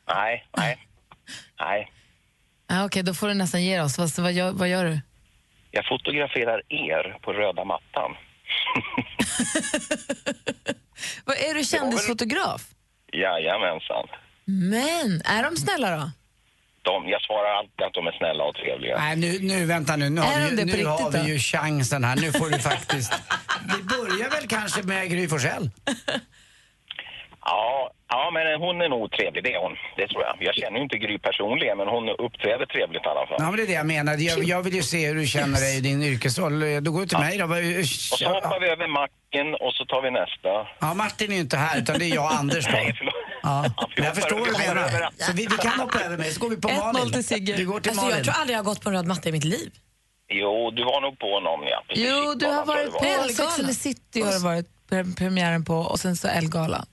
Nej, 0.09 0.47
nej. 0.57 0.87
Nej. 1.61 1.93
Ah, 2.69 2.85
Okej, 2.85 3.03
då 3.03 3.15
får 3.15 3.29
du 3.29 3.35
nästan 3.35 3.63
ge 3.65 3.81
oss. 3.81 3.99
Vad, 3.99 4.19
vad, 4.19 4.33
gör, 4.33 4.53
vad 4.53 4.69
gör 4.69 4.85
du? 4.85 5.01
Jag 5.71 5.87
fotograferar 5.89 6.63
er 6.69 7.19
på 7.23 7.33
röda 7.33 7.65
mattan. 7.65 8.17
Vad, 11.25 11.37
är 11.37 11.55
du 11.55 11.65
kändisfotograf? 11.65 12.63
Jajamensan. 13.13 14.09
Men, 14.45 15.23
är 15.25 15.43
de 15.43 15.57
snälla 15.57 15.97
då? 15.97 16.11
De, 16.83 17.09
jag 17.09 17.23
svarar 17.23 17.51
alltid 17.59 17.83
att 17.87 17.95
de 17.95 18.07
är 18.07 18.13
snälla 18.13 18.45
och 18.45 18.55
trevliga. 18.55 18.99
Nej, 18.99 19.17
nu, 19.17 19.39
nu 19.41 19.67
vänta 19.67 19.97
nu. 19.97 20.11
Nu 20.11 20.21
har, 20.21 20.51
vi, 20.51 20.65
nu 20.65 20.85
har 20.85 20.99
riktigt 20.99 21.15
vi 21.15 21.19
då? 21.19 21.29
ju 21.29 21.39
chansen 21.39 22.05
här. 22.05 22.17
Nu 22.17 22.33
får 22.33 22.49
du 22.51 22.59
faktiskt... 22.59 23.13
Vi 23.77 23.83
börjar 23.83 24.31
väl 24.31 24.49
kanske 24.49 24.83
med 24.83 25.11
Gry 25.11 25.29
Forssell? 25.29 25.71
Ja, 27.45 27.91
ja, 28.09 28.31
men 28.35 28.61
hon 28.61 28.81
är 28.81 28.89
nog 28.89 29.11
trevlig, 29.13 29.45
det 29.45 29.55
är 29.55 29.61
hon. 29.61 29.77
Det 29.97 30.09
tror 30.09 30.23
jag. 30.23 30.37
Jag 30.41 30.55
känner 30.55 30.77
ju 30.77 30.83
inte 30.83 30.99
Gry 30.99 31.19
personligen, 31.19 31.77
men 31.79 31.89
hon 31.89 32.09
uppträder 32.09 32.67
trevligt 32.67 33.05
i 33.05 33.09
alla 33.09 33.27
fall. 33.27 33.37
Ja, 33.39 33.45
men 33.45 33.57
det 33.57 33.63
är 33.63 33.67
det 33.67 33.73
jag 33.73 33.87
menar. 33.87 34.17
Jag, 34.19 34.45
jag 34.45 34.63
vill 34.63 34.75
ju 34.75 34.83
se 34.83 35.07
hur 35.07 35.15
du 35.15 35.27
känner 35.27 35.61
dig 35.61 35.77
i 35.79 35.81
din 35.81 36.03
yrkesroll. 36.03 36.61
Då 36.85 36.91
går 36.93 37.01
du 37.01 37.07
till 37.07 37.19
mig 37.19 37.39
då. 37.39 37.45
Och 37.45 37.87
så 37.87 38.29
hoppar 38.29 38.61
vi 38.61 38.69
över 38.69 38.89
macken 38.89 39.55
och 39.55 39.73
så 39.75 39.85
tar 39.85 40.03
vi 40.03 40.11
nästa. 40.11 40.49
Ja, 40.81 40.95
Martin 40.95 41.31
är 41.31 41.35
ju 41.35 41.41
inte 41.41 41.57
här, 41.57 41.79
utan 41.79 41.99
det 41.99 42.05
är 42.05 42.15
jag 42.15 42.25
och 42.25 42.33
Anders 42.33 42.65
då. 42.67 42.73
Nej, 42.73 42.95
förlåt. 42.99 43.15
Ja, 43.43 43.65
jag 43.97 44.15
förstår 44.15 44.39
vad 44.39 44.49
du 44.49 44.53
menar. 44.59 45.11
Så 45.19 45.33
vi, 45.33 45.47
vi 45.47 45.57
kan 45.57 45.81
hoppa 45.81 46.01
över 46.01 46.17
mig, 46.17 46.31
så 46.35 46.41
går 46.41 46.51
vi 46.51 46.57
på 46.57 46.69
Malin. 46.69 47.23
Vi 47.57 47.65
går 47.65 47.81
till 47.81 47.91
Alltså, 47.91 48.05
Malin. 48.05 48.17
jag 48.17 48.25
tror 48.25 48.35
aldrig 48.35 48.55
jag 48.55 48.59
har 48.59 48.65
gått 48.65 48.81
på 48.83 48.89
en 48.89 48.95
röd 48.95 49.07
matta 49.07 49.29
i 49.29 49.33
mitt 49.33 49.45
liv. 49.45 49.71
Jo, 50.33 50.71
du 50.71 50.85
var 50.85 51.01
nog 51.01 51.19
på 51.19 51.41
någon, 51.41 51.67
ja. 51.67 51.85
Precis. 51.89 52.05
Jo, 52.09 52.35
du 52.35 52.47
har 52.47 52.65
varit 52.67 52.93
på. 52.93 53.05
Sex 53.29 53.59
and 53.59 53.69
the 53.69 53.75
City 53.75 54.23
har 54.23 54.33
du 54.33 54.39
varit 54.39 54.67
pre- 54.91 55.17
premiären 55.17 55.65
på 55.65 55.75
och 55.77 56.01
sen 56.01 56.17
så 56.17 56.29
Ellegalan. 56.29 56.87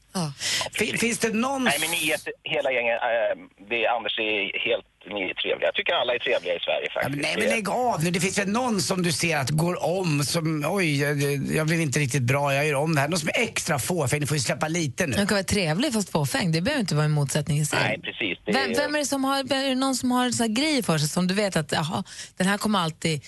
Fin- 0.72 0.98
Finns 0.98 1.20
det 1.20 1.34
någon... 1.34 1.64
Nej, 1.64 1.78
men 1.80 1.90
ni 1.92 2.16
hela 2.44 2.72
gänget, 2.72 3.00
äh, 3.02 3.44
det 3.70 3.86
är 3.86 3.90
Anders 3.90 4.20
är 4.20 4.60
helt, 4.70 4.86
ni 5.10 5.22
är 5.30 5.34
trevliga. 5.34 5.68
Jag 5.68 5.76
tycker 5.76 5.94
alla 5.94 6.14
är 6.14 6.20
trevliga 6.20 6.56
i 6.56 6.60
Sverige 6.60 6.90
faktiskt. 6.94 7.22
nej 7.22 7.36
men 7.38 7.50
lägg 7.50 7.70
av 7.70 8.04
nu, 8.04 8.12
det 8.12 8.20
finns 8.20 8.40
väl 8.40 8.50
någon 8.50 8.82
som 8.82 9.04
du 9.04 9.12
ser 9.12 9.38
att 9.38 9.50
går 9.50 9.86
om 10.00 10.24
som, 10.24 10.66
oj, 10.68 11.02
jag, 11.02 11.22
jag 11.58 11.68
blev 11.68 11.82
inte 11.82 12.00
riktigt 12.00 12.22
bra, 12.22 12.54
jag 12.54 12.68
gör 12.68 12.76
om 12.76 12.96
det 12.96 13.02
här. 13.02 13.08
Någon 13.08 13.20
som 13.20 13.30
är 13.30 13.42
extra 13.42 13.80
fåfäng, 13.80 14.20
ni 14.20 14.26
får 14.28 14.38
ju 14.38 14.42
släppa 14.42 14.68
lite 14.68 15.08
nu. 15.08 15.16
Den 15.16 15.28
kan 15.28 15.36
vara 15.36 15.44
trevlig 15.44 15.94
fast 15.94 16.10
fåfäng. 16.12 16.52
Det 16.52 16.62
behöver 16.62 16.82
inte 16.82 16.96
vara 16.96 17.06
en 17.06 17.12
motsättning 17.12 17.58
i 17.58 17.66
sig. 17.66 17.80
Nej, 17.80 18.00
precis. 18.02 18.38
Det 18.46 18.52
Vem, 18.52 18.74
vem 18.74 18.96
är 18.96 19.00
det 19.00 19.06
som 19.06 19.24
har, 19.24 19.40
är 19.40 19.70
det 19.70 19.76
någon 19.76 19.96
som 19.96 20.12
har 20.12 20.26
en 20.26 20.34
sån 20.34 20.48
här 20.48 20.56
grej 20.56 20.84
för 20.84 20.98
sig 20.98 21.08
som 21.08 21.28
du 21.28 21.34
vet 21.34 21.56
att 21.56 21.72
jaha, 21.72 22.04
den 22.38 22.48
här 22.48 22.58
kommer 22.58 22.80
alltid 22.80 23.22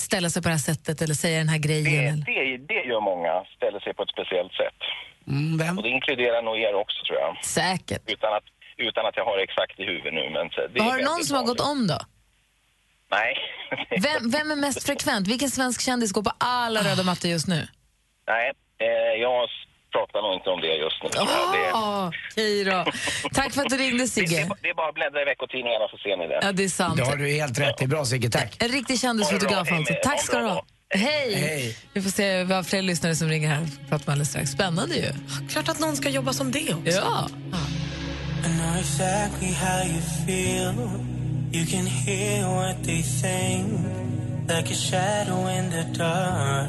ställa 0.00 0.30
sig 0.30 0.42
på 0.42 0.48
det 0.48 0.54
här 0.54 0.58
sättet 0.58 1.02
eller 1.02 1.14
säga 1.14 1.38
den 1.38 1.48
här 1.48 1.58
grejen? 1.58 2.24
det, 2.26 2.32
det, 2.32 2.56
det 2.56 2.82
gör 2.88 3.00
många, 3.00 3.44
ställer 3.56 3.80
sig 3.80 3.94
på 3.94 4.02
ett 4.02 4.10
speciellt 4.10 4.52
sätt. 4.52 4.80
Mm, 5.28 5.58
vem? 5.58 5.78
Och 5.78 5.82
det 5.82 5.88
inkluderar 5.88 6.42
nog 6.42 6.56
er 6.58 6.74
också, 6.74 7.04
tror 7.06 7.18
jag. 7.18 7.44
Säkert. 7.44 8.02
Utan 8.06 8.32
att, 8.38 8.44
utan 8.76 9.06
att 9.06 9.16
jag 9.16 9.24
har 9.24 9.36
det 9.36 9.42
exakt 9.42 9.80
i 9.80 9.84
huvudet 9.84 10.14
nu. 10.14 10.30
Men 10.30 10.50
så, 10.50 10.60
det 10.72 10.78
är 10.80 10.84
Har 10.84 10.96
du 10.98 11.04
någon 11.04 11.24
som 11.24 11.36
har 11.36 11.44
gått 11.44 11.60
om 11.60 11.86
då? 11.86 11.98
Nej. 13.10 13.36
Vem, 14.06 14.30
vem 14.30 14.50
är 14.50 14.56
mest 14.56 14.86
frekvent? 14.86 15.28
Vilken 15.28 15.50
svensk 15.50 15.80
kändis 15.80 16.12
går 16.12 16.22
på 16.22 16.32
alla 16.38 16.80
röda 16.80 17.02
mattor 17.02 17.30
just 17.30 17.48
nu? 17.48 17.68
Nej, 18.28 18.52
eh, 18.78 19.22
jag 19.22 19.48
pratar 19.92 20.22
nog 20.22 20.34
inte 20.34 20.50
om 20.50 20.60
det 20.60 20.66
just 20.66 21.02
nu. 21.02 21.08
jag. 21.14 21.26
Det, 21.26 21.72
Okej 22.30 22.64
då. 22.64 22.84
Tack 23.34 23.52
för 23.52 23.62
att 23.62 23.68
du 23.68 23.76
ringde 23.76 24.04
det, 24.04 24.08
Sigge. 24.08 24.50
det 24.62 24.68
är 24.68 24.74
bara 24.74 24.88
att 24.88 24.94
bläddra 24.94 25.22
i 25.22 25.24
veckotidningarna 25.24 25.88
så 25.88 25.96
ser 25.98 26.16
ni 26.16 26.26
det. 26.28 26.40
Ja, 26.42 26.52
det 26.52 26.64
är 26.64 26.68
sant. 26.68 26.96
Det 26.96 27.04
har 27.04 27.16
du 27.16 27.28
helt 27.28 27.58
rätt 27.60 27.82
i. 27.82 27.86
Bra 27.86 28.04
Sigge, 28.04 28.30
tack. 28.30 28.56
En 28.62 28.68
riktig 28.68 29.00
kändisfotograf 29.00 29.68
det 29.68 29.76
alltså. 29.76 29.94
Tack 30.02 30.20
ska 30.20 30.38
du 30.38 30.44
ha. 30.44 30.64
Hej. 30.94 31.34
Hej. 31.34 31.76
Vi 31.92 32.02
får 32.02 32.10
se, 32.10 32.44
vi 32.44 32.54
har 32.54 32.62
fler 32.62 32.82
lyssnare 32.82 33.14
som 33.14 33.28
ringer 33.28 33.48
här 33.48 33.66
pratar 33.88 34.06
med 34.06 34.12
alldeles 34.12 34.28
strax. 34.28 34.50
Spännande 34.50 34.94
ju. 34.94 35.12
Klart 35.50 35.68
att 35.68 35.80
någon 35.80 35.96
ska 35.96 36.08
jobba 36.08 36.32
som 36.32 36.52
det 36.52 36.74
också. 36.74 36.90
Ja. 36.90 37.28
I 38.44 38.46
know 38.46 38.78
exactly 38.78 39.52
how 39.52 39.82
you 39.82 40.00
feel. 40.26 40.74
You 41.50 41.64
can 41.66 41.86
hear 41.86 42.46
what 42.46 42.84
they 42.84 43.00
think, 43.00 43.72
like 44.48 44.70
a 44.70 44.74
shadow 44.74 45.48
in 45.48 45.70
the 45.70 45.98
dark. 45.98 46.68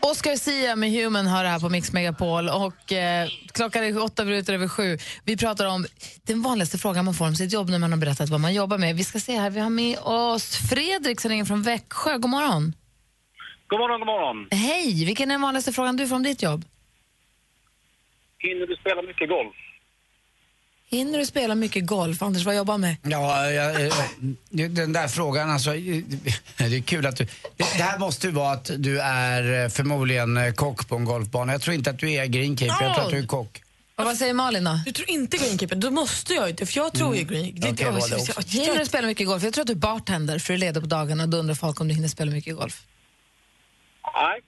Oscar 0.00 0.36
Sia 0.36 0.76
med 0.76 0.90
Human 0.90 1.26
har 1.26 1.44
det 1.44 1.50
här 1.50 1.58
på 1.58 1.68
Mix 1.68 1.92
Megapol 1.92 2.48
och 2.48 2.92
eh, 2.92 3.28
klockan 3.52 3.84
är 3.84 4.02
åtta 4.02 4.24
minuter 4.24 4.54
över 4.54 4.68
sju. 4.68 4.98
Vi 5.24 5.36
pratar 5.36 5.66
om 5.66 5.86
den 6.22 6.42
vanligaste 6.42 6.78
frågan 6.78 7.04
man 7.04 7.14
får 7.14 7.26
om 7.26 7.36
sitt 7.36 7.52
jobb 7.52 7.70
när 7.70 7.78
man 7.78 7.92
har 7.92 7.98
berättat 7.98 8.28
vad 8.28 8.40
man 8.40 8.54
jobbar 8.54 8.78
med. 8.78 8.96
Vi 8.96 9.04
ska 9.04 9.20
se 9.20 9.38
här, 9.38 9.50
vi 9.50 9.60
har 9.60 9.70
med 9.70 9.98
oss 9.98 10.56
Fredrik 10.56 11.20
som 11.20 11.30
ringer 11.30 11.44
från 11.44 11.62
Växjö. 11.62 12.18
God 12.18 12.30
morgon. 12.30 12.72
God 13.72 13.80
morgon, 13.80 14.00
god 14.00 14.06
morgon. 14.06 14.48
Hej, 14.50 15.04
vilken 15.04 15.30
är 15.30 15.34
den 15.34 15.40
vanligaste 15.42 15.72
frågan 15.72 15.96
du 15.96 16.08
får 16.08 16.16
om 16.16 16.22
ditt 16.22 16.42
jobb? 16.42 16.64
Hinner 18.38 18.66
du 18.66 18.76
spela 18.76 19.02
mycket 19.02 19.28
golf? 19.28 19.54
Hinner 20.90 21.18
du 21.18 21.26
spela 21.26 21.54
mycket 21.54 21.86
golf? 21.86 22.22
Anders, 22.22 22.44
vad 22.44 22.56
jobbar 22.56 22.78
med? 22.78 22.96
Ja, 23.02 23.50
jag, 23.50 23.86
eh, 23.86 23.92
den 24.70 24.92
där 24.92 25.08
frågan 25.08 25.50
alltså, 25.50 25.74
eh, 25.74 26.02
det 26.56 26.64
är 26.76 26.82
kul 26.82 27.06
att 27.06 27.16
du... 27.16 27.24
Det, 27.24 27.32
det 27.56 27.82
här 27.82 27.98
måste 27.98 28.26
ju 28.26 28.32
vara 28.32 28.52
att 28.52 28.70
du 28.78 29.00
är 29.00 29.64
eh, 29.64 29.68
förmodligen 29.68 30.36
eh, 30.36 30.52
kock 30.52 30.88
på 30.88 30.96
en 30.96 31.04
golfbana. 31.04 31.52
Jag 31.52 31.62
tror 31.62 31.74
inte 31.74 31.90
att 31.90 31.98
du 31.98 32.12
är 32.12 32.26
greenkeeper, 32.26 32.84
jag 32.84 32.94
tror 32.94 33.04
att 33.04 33.10
du 33.10 33.18
är 33.18 33.26
kock. 33.26 33.62
Och 33.96 34.04
vad 34.04 34.16
säger 34.16 34.34
Malin 34.34 34.64
då? 34.64 34.80
Du 34.84 34.92
tror 34.92 35.10
inte 35.10 35.36
greenkeeper? 35.36 35.76
Då 35.76 35.90
måste 35.90 36.34
jag 36.34 36.48
ju 36.48 36.54
det, 36.54 36.66
för 36.66 36.76
jag 36.78 36.92
tror 36.92 37.16
ju 37.16 37.24
green. 37.24 37.54
Det, 37.60 37.70
Okej, 37.70 37.86
oj, 37.86 37.92
var 37.92 38.00
det 38.00 38.08
så- 38.08 38.14
också. 38.16 38.42
så- 38.42 38.58
Hinner 38.58 38.78
du 38.78 38.86
spela 38.86 39.06
mycket 39.06 39.26
golf? 39.26 39.42
Jag 39.42 39.52
tror 39.52 39.62
att 39.62 39.66
du 39.66 39.72
är 39.72 39.76
bartender 39.76 40.38
för 40.38 40.52
du 40.52 40.58
leder 40.58 40.80
på 40.80 40.86
dagarna 40.86 41.26
då 41.26 41.36
undrar 41.36 41.54
folk 41.54 41.80
om 41.80 41.88
du 41.88 41.94
hinner 41.94 42.08
spela 42.08 42.30
mycket 42.30 42.56
golf. 42.56 42.82
Nej. 44.14 44.40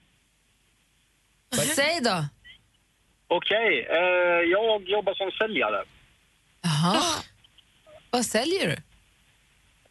Säg 1.66 2.00
då! 2.00 2.24
Okej, 3.28 3.86
eh, 3.90 4.42
jag 4.50 4.82
jobbar 4.88 5.14
som 5.14 5.30
säljare. 5.30 5.84
Jaha. 6.62 7.02
Vad 8.10 8.26
säljer 8.26 8.66
du? 8.66 8.72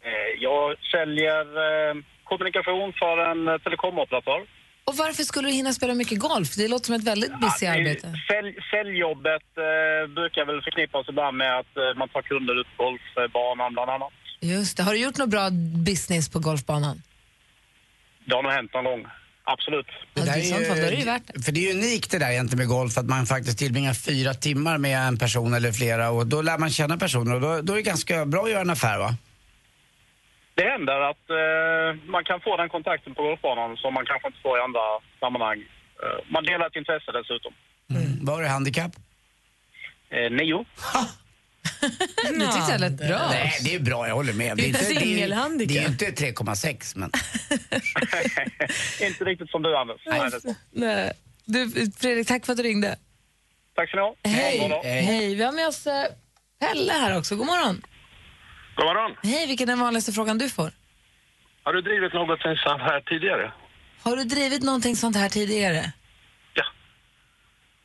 Eh, 0.09 0.31
jag 0.39 0.75
säljer 0.91 1.45
eh, 1.89 1.95
kommunikation 2.23 2.93
för 2.93 3.17
en 3.31 3.47
eh, 3.47 3.57
telekomoperatör. 3.57 4.41
Och 4.85 4.95
varför 4.97 5.23
skulle 5.23 5.47
du 5.47 5.53
hinna 5.53 5.73
spela 5.73 5.93
mycket 5.93 6.19
golf? 6.19 6.55
Det 6.55 6.67
låter 6.67 6.85
som 6.85 6.95
ett 6.95 7.03
väldigt 7.03 7.39
busy 7.41 7.65
Ja, 7.65 7.71
det- 7.73 7.79
arbete. 7.79 8.13
Sälj, 8.31 8.55
säljjobbet 8.71 9.47
eh, 9.57 10.13
brukar 10.15 10.45
väl 10.45 10.61
förknippas 10.61 11.09
ibland 11.09 11.37
med 11.37 11.59
att 11.59 11.77
eh, 11.77 11.97
man 11.97 12.09
tar 12.09 12.21
kunder 12.21 12.61
ut 12.61 12.67
på 12.77 12.83
golfbanan 12.83 13.73
bland 13.73 13.89
annat. 13.89 14.13
Just 14.41 14.77
det. 14.77 14.83
Har 14.83 14.91
du 14.93 14.99
gjort 14.99 15.17
något 15.17 15.29
bra 15.29 15.49
business 15.85 16.29
på 16.29 16.39
golfbanan? 16.39 17.01
Det 18.25 18.35
har 18.35 18.43
nog 18.43 18.51
hänt 18.51 18.73
någon 18.73 18.83
gång. 18.83 19.05
Absolut. 19.43 19.85
Det 20.13 20.21
där 20.21 20.33
det 20.33 20.39
är 20.39 20.43
sant, 20.43 20.61
ju- 20.77 20.83
är 20.83 20.91
det 20.91 20.97
ju 20.97 21.05
värt 21.05 21.21
det. 21.27 21.41
För 21.45 21.51
det 21.51 21.69
är 21.69 21.73
unikt 21.75 22.11
det 22.11 22.19
där 22.19 22.31
egentligen 22.31 22.57
med 22.57 22.67
golf, 22.67 22.97
att 22.97 23.05
man 23.05 23.25
faktiskt 23.25 23.57
tillbringar 23.59 23.93
fyra 23.93 24.33
timmar 24.33 24.77
med 24.77 25.07
en 25.07 25.17
person 25.17 25.53
eller 25.53 25.71
flera 25.71 26.09
och 26.09 26.27
då 26.27 26.41
lär 26.41 26.57
man 26.57 26.69
känna 26.69 26.97
personer 26.97 27.35
och 27.35 27.41
då, 27.41 27.61
då 27.61 27.73
är 27.73 27.77
det 27.77 27.81
ganska 27.83 28.25
bra 28.25 28.43
att 28.43 28.49
göra 28.51 28.61
en 28.61 28.69
affär 28.69 28.99
va? 28.99 29.15
Det 30.55 30.63
händer 30.69 30.99
att 31.11 31.29
eh, 31.29 32.09
man 32.11 32.23
kan 32.23 32.39
få 32.41 32.57
den 32.57 32.69
kontakten 32.69 33.15
på 33.15 33.21
golfbanan 33.23 33.77
som 33.77 33.93
man 33.93 34.05
kanske 34.05 34.27
inte 34.27 34.39
får 34.41 34.57
i 34.59 34.61
andra 34.61 34.79
sammanhang. 35.19 35.59
Eh, 36.03 36.19
man 36.33 36.43
delar 36.43 36.67
ett 36.67 36.75
intresse 36.75 37.11
dessutom. 37.11 37.53
Mm. 37.89 38.25
Vad 38.25 38.35
har 38.35 38.41
du 38.43 38.47
handikapp? 38.49 38.91
Eh, 40.09 40.31
nio. 40.31 40.65
Nu 42.31 42.45
tyckte 42.45 42.71
jag 42.71 42.81
lät 42.81 42.97
bra. 42.97 43.27
Nej, 43.29 43.59
det 43.63 43.75
är 43.75 43.79
bra, 43.79 44.07
jag 44.07 44.15
håller 44.15 44.33
med. 44.33 44.57
Det 44.57 44.63
är 44.63 44.67
inte, 44.67 44.79
det 44.79 45.23
är, 45.23 45.67
det 45.67 45.77
är 45.77 45.87
inte 45.87 46.05
3,6 46.05 46.97
men... 46.97 47.11
inte 49.09 49.23
riktigt 49.23 49.49
som 49.49 49.61
du, 49.61 49.77
Anders. 49.77 50.01
Nej. 50.05 50.31
Nej. 50.71 51.11
Du, 51.45 51.71
Fredrik, 51.97 52.27
tack 52.27 52.45
för 52.45 52.53
att 52.53 52.57
du 52.57 52.63
ringde. 52.63 52.97
Tack 53.75 53.89
ska 53.89 53.97
ni 53.97 54.03
ha. 54.03 54.15
Hej. 54.23 54.81
Hej. 54.83 55.35
Vi 55.35 55.43
har 55.43 55.51
med 55.51 55.67
oss 55.67 55.87
eh, 55.87 56.05
Pelle 56.59 56.93
här 56.93 57.17
också. 57.17 57.35
God 57.35 57.45
morgon. 57.45 57.81
God 58.75 58.85
morgon. 58.85 59.15
Hej, 59.23 59.47
vilken 59.47 59.69
är 59.69 59.71
den 59.71 59.79
vanligaste 59.79 60.11
frågan 60.11 60.37
du 60.37 60.49
får? 60.49 60.71
Har 61.63 61.73
du 61.73 61.81
drivit 61.81 62.13
något 62.13 62.39
sånt 62.41 62.81
här 62.81 63.01
tidigare? 63.01 63.53
Har 64.01 64.15
du 64.15 64.23
drivit 64.23 64.63
någonting 64.63 64.95
sånt 64.95 65.15
här 65.15 65.29
tidigare? 65.29 65.91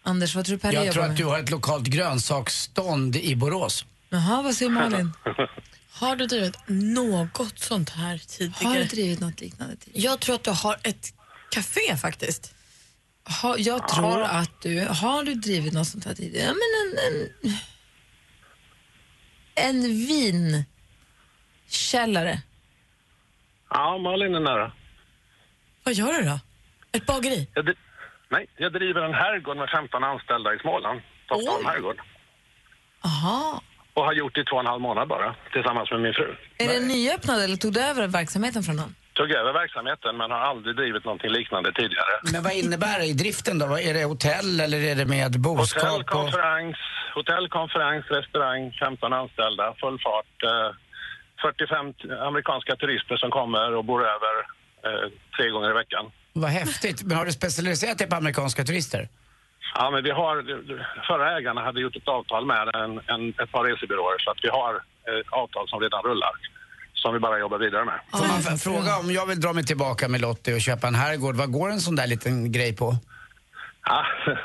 Ja. 0.09 0.11
Anders, 0.11 0.35
vad 0.35 0.45
tror 0.45 0.57
du 0.57 0.61
Pelle 0.61 0.85
Jag 0.85 0.95
tror 0.95 1.05
att 1.05 1.17
du 1.17 1.25
har 1.25 1.39
ett 1.39 1.51
lokalt 1.51 1.87
grönsaksstånd 1.87 3.17
i 3.17 3.37
Borås. 3.37 3.85
Jaha, 4.09 4.43
vad 4.43 4.55
säger 4.55 4.71
Malin? 4.71 5.13
Har 5.91 6.17
du 6.17 6.27
drivit 6.27 6.57
något 6.69 7.59
sånt 7.59 7.91
här 7.91 8.19
tidigare? 8.19 8.65
Har 8.69 8.75
du 8.75 8.85
drivit 8.85 9.21
något 9.21 9.41
liknande 9.41 9.77
tidigare? 9.77 10.05
Jag 10.11 10.21
tror 10.21 10.35
att 10.35 10.45
du 10.45 10.51
har 10.51 10.77
ett 10.83 11.15
café 11.51 11.97
faktiskt. 11.97 12.55
Ha, 13.43 13.59
jag 13.59 13.89
tror 13.89 14.23
att 14.23 14.61
du... 14.63 14.81
Har 14.85 15.25
du 15.25 15.35
drivit 15.35 15.73
något 15.73 15.89
sånt 15.89 16.05
här 16.05 16.15
tidigare? 16.15 16.47
Ja, 16.47 16.53
men 16.55 16.63
en... 17.07 17.29
En, 19.55 19.83
en 19.83 19.83
vinkällare. 21.67 22.43
Ja, 23.71 23.99
Malin 23.99 24.35
är 24.35 24.41
nära. 24.41 24.73
Vad 25.85 25.95
gör 25.95 26.13
du 26.13 26.23
då? 26.29 26.39
Ett 26.93 27.07
bageri? 27.07 27.49
Jag, 27.55 27.65
dri- 27.67 27.77
nej, 28.29 28.47
jag 28.57 28.73
driver 28.73 29.03
en 29.03 29.15
herrgård 29.15 29.57
med 29.57 29.71
15 29.71 30.05
anställda 30.05 30.55
i 30.55 30.59
Småland. 30.59 31.01
Toppholm 31.29 31.67
herrgård. 31.67 32.01
Aha. 33.05 33.63
Och 33.95 34.05
har 34.05 34.13
gjort 34.13 34.35
det 34.35 34.41
i 34.41 34.45
två 34.45 34.55
och 34.57 34.61
en 34.61 34.67
halv 34.67 34.81
månad 34.83 35.09
bara, 35.09 35.35
tillsammans 35.53 35.91
med 35.91 36.01
min 36.01 36.15
fru. 36.15 36.37
Är 36.59 36.69
det 36.69 36.87
nyöppnad 36.87 37.41
eller 37.45 37.57
tog 37.57 37.73
du 37.73 37.81
över 37.81 38.07
verksamheten 38.07 38.63
från 38.63 38.77
någon? 38.77 38.95
Tog 39.13 39.31
över 39.31 39.53
verksamheten 39.53 40.17
men 40.17 40.31
har 40.31 40.39
aldrig 40.39 40.77
drivit 40.77 41.05
någonting 41.05 41.31
liknande 41.31 41.73
tidigare. 41.73 42.15
Men 42.33 42.43
vad 42.43 42.53
innebär 42.53 42.99
det 42.99 43.07
i 43.07 43.13
driften 43.13 43.59
då? 43.59 43.67
Är 43.79 43.95
det 43.95 44.05
hotell 44.05 44.61
eller 44.61 44.79
är 44.91 44.95
det 44.95 45.07
med 45.07 45.41
boskap? 45.41 45.83
Hotell, 45.83 46.01
och- 46.01 46.07
konferens, 46.07 46.77
hotell, 47.15 47.49
konferens, 47.49 48.05
restaurang, 48.11 48.73
15 48.81 49.13
anställda, 49.13 49.75
full 49.81 49.99
fart. 50.05 50.43
Eh, 50.45 50.71
45 51.43 51.93
t- 51.93 52.09
amerikanska 52.29 52.77
turister 52.77 53.17
som 53.17 53.31
kommer 53.31 53.75
och 53.75 53.85
bor 53.85 54.01
över 54.15 54.35
eh, 54.87 55.09
tre 55.37 55.49
gånger 55.51 55.71
i 55.71 55.75
veckan. 55.83 56.05
Vad 56.33 56.51
häftigt. 56.51 57.03
Men 57.03 57.17
har 57.17 57.25
du 57.25 57.33
specialiserat 57.33 57.99
dig 57.99 58.09
på 58.09 58.17
amerikanska 58.17 58.65
turister? 58.65 59.09
Ja, 59.75 59.91
men 59.91 60.05
vi 60.05 60.11
har, 60.11 60.35
förra 61.07 61.39
ägarna 61.39 61.61
hade 61.61 61.81
gjort 61.81 61.97
ett 61.97 62.09
avtal 62.09 62.47
med 62.47 62.69
en, 62.75 63.01
en, 63.07 63.29
ett 63.29 63.53
par 63.53 63.65
resebyråer 63.65 64.19
så 64.19 64.31
att 64.31 64.39
vi 64.43 64.49
har 64.49 64.75
ett 65.21 65.33
avtal 65.33 65.69
som 65.69 65.81
redan 65.81 66.03
rullar. 66.03 66.31
Som 66.95 67.15
vi 67.15 67.21
bara 67.21 67.39
jobbar 67.39 67.59
vidare 67.59 67.85
med. 67.85 68.01
Får 68.13 68.29
man 68.29 68.59
fråga 68.59 68.97
om 68.97 69.11
jag 69.11 69.27
vill 69.27 69.41
dra 69.41 69.53
mig 69.53 69.65
tillbaka 69.65 70.09
med 70.09 70.21
Lottie 70.21 70.55
och 70.55 70.61
köpa 70.61 70.87
en 70.87 70.95
herrgård, 70.95 71.37
vad 71.37 71.53
går 71.53 71.71
en 71.71 71.81
sån 71.81 71.97
där 71.97 72.07
liten 72.07 72.53
grej 72.53 72.77
på? 72.77 72.97
Ja, 73.85 74.05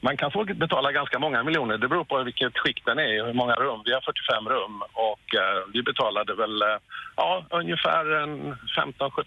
man 0.00 0.16
kan 0.16 0.30
få 0.30 0.44
betala 0.44 0.92
ganska 0.92 1.18
många 1.18 1.42
miljoner. 1.42 1.78
Det 1.78 1.88
beror 1.88 2.04
på 2.04 2.22
vilket 2.22 2.58
skick 2.58 2.82
den 2.84 2.98
är 2.98 3.20
och 3.20 3.26
hur 3.26 3.34
många 3.34 3.54
rum. 3.54 3.82
Vi 3.84 3.92
har 3.92 4.00
45 4.00 4.48
rum 4.48 4.82
och 5.08 5.34
eh, 5.34 5.58
vi 5.72 5.82
betalade 5.82 6.34
väl 6.34 6.62
eh, 6.62 6.78
ja, 7.16 7.46
ungefär 7.50 8.04
en 8.22 8.56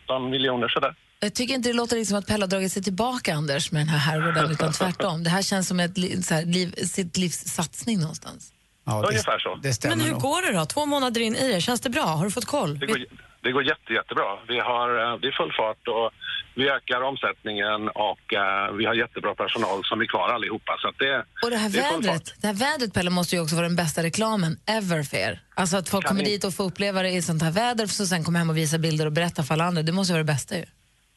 15-17 0.07 0.29
miljoner 0.29 0.67
sådär. 0.67 0.95
Jag 1.21 1.33
tycker 1.33 1.53
inte 1.53 1.69
det 1.69 1.73
låter 1.73 1.95
liksom 1.97 2.17
att 2.17 2.27
Pelle 2.27 2.43
har 2.43 2.47
dragit 2.49 2.71
sig 2.71 2.83
tillbaka, 2.83 3.33
Anders, 3.35 3.71
med 3.71 3.81
den 3.81 3.89
här 3.89 3.97
herrgården, 3.99 4.51
utan 4.51 4.73
tvärtom. 4.73 5.23
Det 5.23 5.29
här 5.29 5.41
känns 5.41 5.67
som 5.67 5.79
ett, 5.79 6.25
så 6.25 6.33
här, 6.33 6.45
liv, 6.45 6.75
sitt 6.85 7.17
livs 7.17 7.39
satsning 7.47 7.99
någonstans. 7.99 8.51
Ja, 8.85 9.03
Ungefär 9.07 9.39
så. 9.39 9.55
Det 9.63 9.73
stämmer 9.73 9.95
Men 9.95 10.05
hur 10.05 10.11
nog. 10.11 10.21
går 10.21 10.41
det 10.51 10.57
då? 10.59 10.65
Två 10.65 10.85
månader 10.85 11.21
in 11.21 11.35
i 11.35 11.53
det, 11.53 11.61
känns 11.61 11.81
det 11.81 11.89
bra? 11.89 12.03
Har 12.03 12.25
du 12.25 12.31
fått 12.31 12.45
koll? 12.45 12.79
Det 12.79 12.85
går, 12.85 12.97
det 13.43 13.51
går 13.51 13.63
jätte, 13.63 13.93
jättebra. 13.93 14.25
Vi 14.47 14.59
har, 14.59 14.87
eh, 15.13 15.19
det 15.21 15.27
är 15.27 15.31
full 15.41 15.53
fart 15.59 15.87
och 15.87 16.11
vi 16.55 16.69
ökar 16.69 17.01
omsättningen 17.01 17.79
och 18.09 18.33
eh, 18.33 18.71
vi 18.77 18.85
har 18.85 18.93
jättebra 18.93 19.35
personal 19.35 19.79
som 19.85 20.01
är 20.01 20.05
kvar 20.05 20.29
allihopa. 20.29 20.71
Så 20.81 20.87
att 20.87 20.97
det, 20.99 21.25
Och 21.43 21.49
det 21.51 21.57
här 21.57 21.69
det 21.69 21.81
vädret, 21.81 22.33
det 22.41 22.47
här 22.47 22.53
vädret 22.53 22.93
Pelle 22.93 23.09
måste 23.09 23.35
ju 23.35 23.41
också 23.41 23.55
vara 23.55 23.67
den 23.67 23.75
bästa 23.75 24.03
reklamen 24.03 24.59
ever 24.65 25.03
för 25.03 25.17
er. 25.17 25.41
Alltså 25.55 25.77
att 25.77 25.89
folk 25.89 26.05
Kan 26.05 26.09
kommer 26.09 26.23
ni- 26.23 26.29
dit 26.29 26.43
och 26.43 26.53
får 26.53 26.63
uppleva 26.63 27.01
det 27.03 27.09
i 27.11 27.21
sånt 27.21 27.41
här 27.41 27.51
väder 27.51 27.83
och 27.83 27.89
sen 27.89 28.23
kommer 28.23 28.39
hem 28.39 28.49
och 28.49 28.57
visa 28.57 28.77
bilder 28.77 29.05
och 29.05 29.11
berätta 29.11 29.43
för 29.43 29.53
alla 29.53 29.63
andra. 29.65 29.81
Det 29.83 29.91
måste 29.91 30.11
ju 30.11 30.15
vara 30.15 30.23
det 30.23 30.33
bästa 30.33 30.57
ju. 30.57 30.65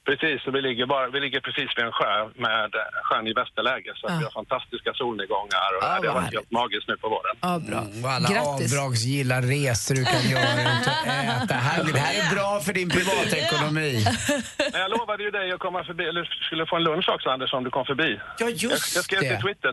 Precis, 0.08 0.46
och 0.46 0.54
vi 0.56 0.60
ligger, 0.68 0.86
bara, 0.86 1.06
vi 1.14 1.20
ligger 1.20 1.40
precis 1.40 1.68
vid 1.76 1.84
en 1.84 1.92
sjö 1.92 2.12
med 2.46 2.70
eh, 2.80 2.80
sjön 3.06 3.26
i 3.26 3.32
västerläge 3.32 3.92
så 3.96 4.06
att 4.06 4.12
Ja. 4.12 4.18
vi 4.18 4.24
har 4.24 4.30
fantastiska 4.40 4.90
solnedgångar 4.94 5.68
och 5.76 5.82
Ja, 5.88 5.98
det 6.02 6.08
har 6.08 6.14
varit 6.20 6.34
helt 6.38 6.50
magiskt 6.50 6.88
nu 6.88 6.96
på 6.96 7.08
våren. 7.08 7.34
Ja, 7.40 7.52
bra. 7.70 7.78
Mm, 7.80 8.04
och 8.04 8.10
alla 8.16 8.28
Grattis. 8.32 8.72
avdragsgilla 8.72 9.36
resor 9.54 9.94
du 9.94 10.04
kan 10.14 10.22
göra 10.34 10.52
ut 10.72 10.86
och 10.86 11.06
äta. 11.42 11.54
Här, 11.54 11.84
det 11.92 11.98
här 12.06 12.14
är 12.22 12.34
bra 12.36 12.60
för 12.66 12.72
din 12.72 12.88
privatekonomi. 12.96 14.04
Men 14.72 14.80
jag 14.84 14.90
lovade 14.90 15.22
ju 15.22 15.30
dig 15.30 15.52
att 15.52 15.60
komma 15.66 15.84
förbi, 15.84 16.04
eller 16.04 16.24
skulle 16.46 16.66
få 16.66 16.76
en 16.76 16.84
lunch 16.84 17.08
också 17.14 17.28
Anders 17.30 17.52
om 17.52 17.64
du 17.64 17.70
kom 17.70 17.84
förbi. 17.92 18.10
Ja, 18.20 18.32
jag, 18.38 18.50
just 18.50 18.94
jag 18.96 19.04
skrev 19.04 19.20
det. 19.20 19.28
till 19.36 19.42
Twitter. 19.46 19.72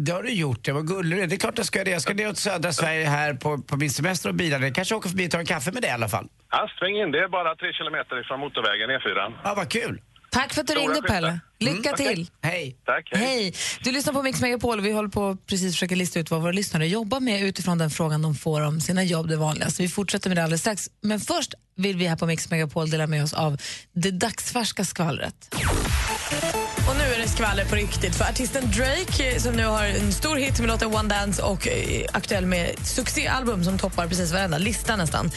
Det 0.00 0.12
har 0.12 0.22
du 0.22 0.32
gjort, 0.32 0.64
det 0.64 0.72
var 0.72 0.82
gullig. 0.82 1.28
Det 1.28 1.34
är 1.34 1.38
klart 1.38 1.58
jag 1.58 1.66
ska 1.66 1.84
det. 1.84 1.90
Jag 1.90 2.02
ska 2.02 2.14
ner 2.14 2.28
till 2.32 2.36
södra 2.36 2.72
Sverige 2.72 3.04
här 3.04 3.34
på, 3.34 3.58
på 3.58 3.76
min 3.76 3.90
semester 3.90 4.28
och 4.28 4.34
bila. 4.34 4.58
Jag 4.58 4.74
kanske 4.74 4.94
åker 4.94 5.08
förbi 5.08 5.26
och 5.26 5.30
tar 5.30 5.38
en 5.38 5.46
kaffe 5.46 5.72
med 5.72 5.82
dig 5.82 5.90
i 5.90 5.94
alla 5.94 6.08
fall. 6.08 6.26
Ja, 6.50 6.68
sväng 6.78 6.96
in, 6.96 7.10
det 7.12 7.18
är 7.18 7.28
bara 7.28 7.54
tre 7.54 7.72
kilometer 7.72 8.20
ifrån 8.20 8.40
motorvägen 8.40 8.90
E4. 8.90 9.32
Ja, 9.44 9.54
vad 9.56 9.68
kul. 9.68 10.00
Tack 10.30 10.54
för 10.54 10.60
att 10.60 10.66
du 10.66 10.72
Stora 10.72 10.94
ringde. 10.94 11.08
Pelle. 11.08 11.40
Lycka 11.60 11.88
Mm, 11.88 11.96
till. 11.96 12.30
Hej. 12.42 12.76
Tack, 12.86 13.08
Hej. 13.12 13.54
Du 13.82 13.92
lyssnar 13.92 14.12
på 14.12 14.22
Mix 14.22 14.40
Megapol 14.40 14.78
och 14.78 14.84
vi 14.86 14.92
håller 14.92 15.08
på 15.08 15.36
precis 15.46 15.72
försöka 15.74 15.94
lista 15.94 16.20
ut 16.20 16.30
vad 16.30 16.40
våra 16.42 16.52
lyssnare 16.52 16.86
jobbar 16.88 17.20
med 17.20 17.42
utifrån 17.42 17.78
den 17.78 17.90
frågan 17.90 18.22
de 18.22 18.34
får 18.34 18.60
om 18.60 18.80
sina 18.80 19.02
jobb 19.04 19.28
det 19.28 19.36
vanligaste. 19.36 19.82
Vi 19.82 19.88
fortsätter 19.88 20.30
med 20.30 20.36
det 20.36 20.42
alldeles 20.42 20.60
strax. 20.60 20.88
Men 21.00 21.20
först 21.20 21.54
vill 21.76 21.96
vi 21.96 22.06
här 22.06 22.16
på 22.16 22.26
Mix 22.26 22.50
Megapol 22.50 22.90
dela 22.90 23.06
med 23.06 23.24
oss 23.24 23.32
av 23.32 23.56
det 23.92 24.10
dagsfärska 24.10 24.84
skvallret. 24.84 25.54
Och 26.88 26.96
nu 26.96 27.04
är 27.14 27.18
det 27.18 27.28
skvaller 27.28 27.64
på 27.64 27.74
riktigt 27.74 28.14
för 28.14 28.24
artisten 28.24 28.70
Drake 28.70 29.30
eh, 29.30 29.38
som 29.38 29.52
nu 29.54 29.66
har 29.66 29.84
en 29.84 30.12
stor 30.12 30.36
hit 30.36 30.58
med 30.60 30.68
låten 30.68 30.94
One 30.94 31.08
Dance 31.08 31.42
och 31.42 31.68
eh, 31.68 32.04
aktuell 32.12 32.46
med 32.46 32.70
succéalbum 32.86 33.64
som 33.64 33.78
toppar 33.78 34.06
precis 34.08 34.32
varenda 34.32 34.58
lista 34.58 34.96
nästan. 34.96 35.30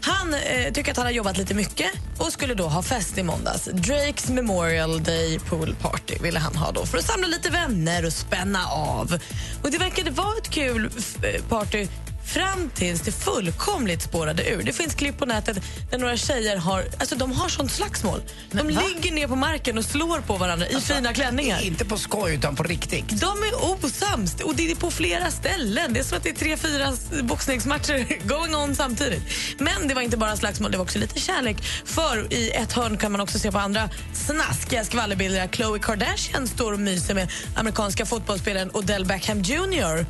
Han 0.00 0.34
eh, 0.34 0.72
tycker 0.72 0.90
att 0.90 0.96
han 0.96 1.06
har 1.06 1.12
jobbat 1.12 1.38
lite 1.38 1.54
mycket 1.54 1.90
och 2.18 2.32
skulle 2.32 2.54
då 2.54 2.66
ha 2.66 2.82
fest 2.82 3.18
i 3.18 3.22
måndags. 3.22 3.64
Drakes 3.64 4.28
Memorial 4.28 5.02
Day 5.02 5.38
Pool 5.38 5.74
Party 5.80 6.14
ville 6.22 6.38
han 6.38 6.56
ha 6.56 6.72
då 6.72 6.86
för 6.86 6.98
att 6.98 7.04
samla 7.04 7.26
lite 7.26 7.50
vänner 7.50 8.06
och 8.06 8.12
spänna 8.12 8.66
av. 8.66 9.18
Och 9.62 9.70
det 9.70 9.78
verkade 9.78 10.10
vara 10.10 10.36
ett 10.38 10.50
kul 10.50 10.90
eh, 11.22 11.42
party 11.48 11.86
fram 12.26 12.70
tills 12.74 13.00
det 13.00 13.12
fullkomligt 13.12 14.02
spårade 14.02 14.50
ur. 14.50 14.62
Det 14.62 14.72
finns 14.72 14.94
klipp 14.94 15.18
på 15.18 15.26
nätet 15.26 15.58
där 15.90 15.98
några 15.98 16.16
tjejer 16.16 16.56
har, 16.56 16.84
alltså 16.98 17.16
de 17.16 17.32
har 17.32 17.48
sånt 17.48 17.72
slagsmål. 17.72 18.20
De 18.50 18.68
ligger 18.68 19.12
ner 19.12 19.28
på 19.28 19.36
marken 19.36 19.78
och 19.78 19.84
slår 19.84 20.20
på 20.20 20.36
varandra 20.36 20.66
i 20.66 20.80
fina 20.80 21.12
klänningar. 21.12 21.62
Inte 21.62 21.84
på 21.84 21.96
skoj, 21.98 22.34
utan 22.34 22.56
på 22.56 22.62
riktigt. 22.62 23.08
De 23.08 23.42
är 23.42 23.84
osams 23.84 24.34
och 24.34 24.54
det 24.54 24.70
är 24.70 24.76
på 24.76 24.90
flera 24.90 25.30
ställen. 25.30 25.92
Det 25.92 26.00
är 26.00 26.04
som 26.04 26.18
att 26.18 26.24
det 26.24 26.30
är 26.30 26.34
tre, 26.34 26.56
fyra 26.56 26.92
boxningsmatcher 27.22 28.26
going 28.28 28.54
on 28.54 28.74
samtidigt. 28.74 29.22
Men 29.58 29.88
det 29.88 29.94
var 29.94 30.02
inte 30.02 30.16
bara 30.16 30.36
slagsmål, 30.36 30.70
det 30.70 30.78
var 30.78 30.84
också 30.84 30.98
lite 30.98 31.20
kärlek. 31.20 31.56
För 31.84 32.32
i 32.32 32.50
ett 32.50 32.72
hörn 32.72 32.96
kan 32.96 33.12
man 33.12 33.20
också 33.20 33.38
se 33.38 33.52
på 33.52 33.58
andra 33.58 33.90
snaskiga 34.14 34.84
skvallerbilder 34.84 35.46
Khloe 35.46 35.78
Kardashian 35.78 36.46
står 36.46 36.72
och 36.72 36.80
myser 36.80 37.14
med 37.14 37.30
amerikanska 37.56 38.06
fotbollsspelaren 38.06 38.70
Odell 38.74 39.04
Beckham 39.04 39.42
Jr. 39.42 40.06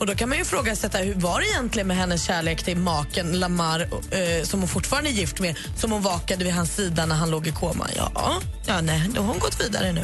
Och 0.00 0.06
då 0.06 0.14
kan 0.14 0.28
man 0.28 0.38
ju 0.38 0.42
ifrågasätta 0.42 0.98
hur 0.98 1.14
var 1.14 1.40
det 1.40 1.46
egentligen 1.46 1.88
med 1.88 1.96
hennes 1.96 2.22
kärlek 2.22 2.62
till 2.62 2.76
maken 2.76 3.32
Lamar 3.40 3.80
eh, 4.10 4.44
som 4.44 4.60
hon 4.60 4.68
fortfarande 4.68 5.10
är 5.10 5.12
gift 5.12 5.40
med, 5.40 5.58
som 5.76 5.92
hon 5.92 6.02
vakade 6.02 6.44
vid 6.44 6.54
hans 6.54 6.74
sida 6.74 7.06
när 7.06 7.16
han 7.16 7.30
låg 7.30 7.46
i 7.46 7.52
koma. 7.52 7.86
Ja, 7.96 8.40
ja 8.66 8.80
nej, 8.80 9.10
då 9.14 9.20
har 9.20 9.28
hon 9.28 9.38
gått 9.38 9.60
vidare 9.60 9.92
nu. 9.92 10.02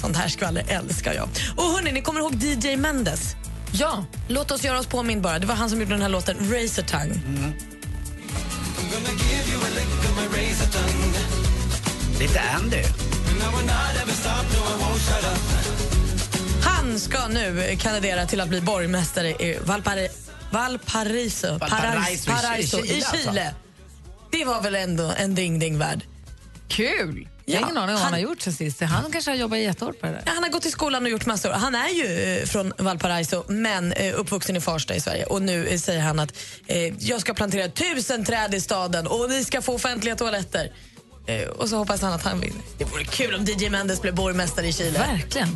Sånt 0.00 0.16
här 0.16 0.28
skvaller 0.28 0.64
älskar 0.68 1.14
jag. 1.14 1.28
Och 1.56 1.64
hörni, 1.64 1.92
ni 1.92 2.02
kommer 2.02 2.20
ihåg 2.20 2.34
DJ 2.34 2.76
Mendes? 2.76 3.36
Ja. 3.72 4.04
Låt 4.28 4.50
oss 4.50 4.64
göra 4.64 4.78
oss 4.78 4.86
påmind 4.86 5.22
bara. 5.22 5.38
Det 5.38 5.46
var 5.46 5.54
han 5.54 5.70
som 5.70 5.80
gjorde 5.80 5.92
den 5.92 6.02
här 6.02 6.08
låten 6.08 6.36
Razor 6.38 6.82
Tongue. 6.82 7.20
Lite 12.18 12.40
Andy. 12.40 12.82
Han 16.66 17.00
ska 17.00 17.28
nu 17.28 17.76
kandidera 17.78 18.26
till 18.26 18.40
att 18.40 18.48
bli 18.48 18.60
borgmästare 18.60 19.28
i 19.28 19.58
Valpari 19.64 20.08
Valparaiso, 20.50 21.58
Valparaiso 21.58 22.30
i 22.30 22.34
Paraiso, 22.34 22.84
i 22.84 22.94
alltså. 22.94 23.16
Chile. 23.16 23.54
Det 24.30 24.44
var 24.44 24.62
väl 24.62 24.74
ändå 24.74 25.12
en 25.16 25.34
ding-ding 25.34 25.78
värd. 25.78 26.04
Kul! 26.68 27.28
Jag 27.44 27.60
har 27.60 27.66
ingen 27.66 27.78
aning 27.78 27.94
om 27.94 27.94
vad 27.94 28.02
han 28.02 28.12
har 28.12 28.20
gjort 28.20 28.40
sen 28.40 28.52
sist. 28.52 28.80
Han 28.80 29.12
kanske 29.12 29.30
har 29.30 29.36
jobbat 29.36 29.58
jättehårt 29.58 30.00
på 30.00 30.06
det 30.06 30.12
där. 30.12 30.22
Ja, 30.26 30.32
han 30.34 30.42
har 30.42 30.50
gått 30.50 30.66
i 30.66 30.70
skolan 30.70 31.02
och 31.02 31.10
gjort 31.10 31.26
massor. 31.26 31.50
Han 31.50 31.74
är 31.74 31.88
ju 31.88 32.38
eh, 32.38 32.46
från 32.46 32.72
Valparaiso 32.78 33.44
men 33.48 33.92
eh, 33.92 34.20
uppvuxen 34.20 34.56
i 34.56 34.60
Farsta 34.60 34.94
i 34.94 35.00
Sverige. 35.00 35.24
Och 35.24 35.42
nu 35.42 35.66
eh, 35.66 35.78
säger 35.78 36.00
han 36.00 36.18
att 36.18 36.32
eh, 36.66 36.94
jag 36.98 37.20
ska 37.20 37.34
plantera 37.34 37.68
tusen 37.68 38.24
träd 38.24 38.54
i 38.54 38.60
staden 38.60 39.06
och 39.06 39.30
ni 39.30 39.44
ska 39.44 39.62
få 39.62 39.74
offentliga 39.74 40.16
toaletter. 40.16 40.72
Eh, 41.26 41.48
och 41.48 41.68
så 41.68 41.76
hoppas 41.76 42.02
han 42.02 42.12
att 42.12 42.22
han 42.22 42.40
vinner. 42.40 42.62
Det 42.78 42.84
vore 42.84 43.04
kul 43.04 43.34
om 43.34 43.44
DJ 43.44 43.70
Mendes 43.70 44.02
blev 44.02 44.14
borgmästare 44.14 44.66
i 44.66 44.72
Chile. 44.72 44.98
Verkligen. 44.98 45.48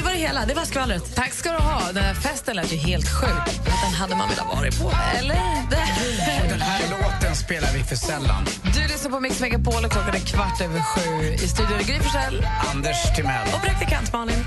Det 0.00 0.04
var 0.04 0.12
det 0.12 0.18
hela. 0.18 0.46
Det 0.46 0.54
var 0.54 0.64
skvallret. 0.64 1.14
Tack 1.14 1.32
ska 1.32 1.52
du 1.52 1.58
ha. 1.58 1.92
Den 1.92 2.04
här 2.04 2.14
festen 2.14 2.56
lät 2.56 2.72
ju 2.72 2.76
helt 2.76 3.08
sjuk. 3.08 3.60
Den 3.64 3.94
hade 3.94 4.16
man 4.16 4.28
velat 4.28 4.46
vara 4.46 4.70
på. 4.70 4.96
Eller? 5.18 5.36
Den 6.48 6.60
här 6.60 6.82
låten 6.90 7.36
spelar 7.36 7.68
vi 7.74 7.84
för 7.84 7.96
sällan. 7.96 8.46
Du 8.74 8.82
lyssnar 8.82 9.10
på 9.10 9.20
Mix 9.20 9.40
Megapol 9.40 9.84
och 9.84 9.90
klockan 9.90 10.14
är 10.14 10.18
kvart 10.18 10.60
över 10.60 10.80
sju. 10.80 11.34
I 11.34 11.48
studion 11.48 11.78
är 11.78 11.84
Gry 11.84 11.98
Forssell. 12.00 12.46
Anders 12.74 13.16
Timell. 13.16 13.48
Och 13.54 13.62
praktikant 13.62 14.12
Malin. 14.12 14.44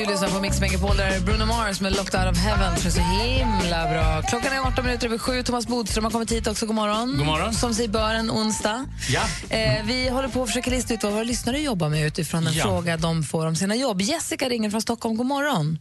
Du 0.00 0.06
lyssnar 0.06 0.28
på 0.28 0.40
Mix 0.40 0.60
Megapol 0.60 0.96
där 0.96 1.06
är 1.16 1.20
Bruno 1.20 1.46
Mars 1.46 1.80
med 1.80 1.92
Locked 1.96 2.20
Out 2.20 2.30
of 2.32 2.38
Heaven 2.38 2.76
som 2.76 2.86
är 2.86 2.90
så 2.90 3.00
himla 3.00 3.80
bra. 3.92 4.22
Klockan 4.30 4.52
är 4.52 4.60
18 4.68 4.84
minuter 4.84 5.06
över 5.06 5.18
sju. 5.18 5.42
Thomas 5.42 5.66
Bodström 5.68 6.04
har 6.04 6.10
kommit 6.10 6.32
hit 6.32 6.46
också. 6.46 6.66
God 6.66 6.74
morgon. 6.74 7.16
God 7.16 7.26
morgon. 7.26 7.52
Som 7.52 7.74
sig 7.74 7.88
bör 7.88 8.14
en 8.14 8.30
onsdag. 8.30 8.84
Ja. 9.10 9.22
Eh, 9.56 9.84
vi 9.84 10.08
håller 10.08 10.28
på 10.28 10.42
att 10.42 10.48
försöka 10.48 10.70
lista 10.70 10.94
ut 10.94 11.02
vad 11.02 11.12
våra 11.12 11.22
lyssnare 11.22 11.58
jobbar 11.58 11.88
med 11.88 12.06
utifrån 12.06 12.46
en 12.46 12.52
Ja. 12.52 12.62
fråga 12.64 12.96
de 12.96 13.22
får 13.22 13.46
om 13.46 13.56
sina 13.56 13.76
jobb. 13.76 14.00
Jessica 14.00 14.48
ringer 14.48 14.70
från 14.70 14.82
Stockholm. 14.82 15.16
God 15.16 15.26
morgon. 15.26 15.78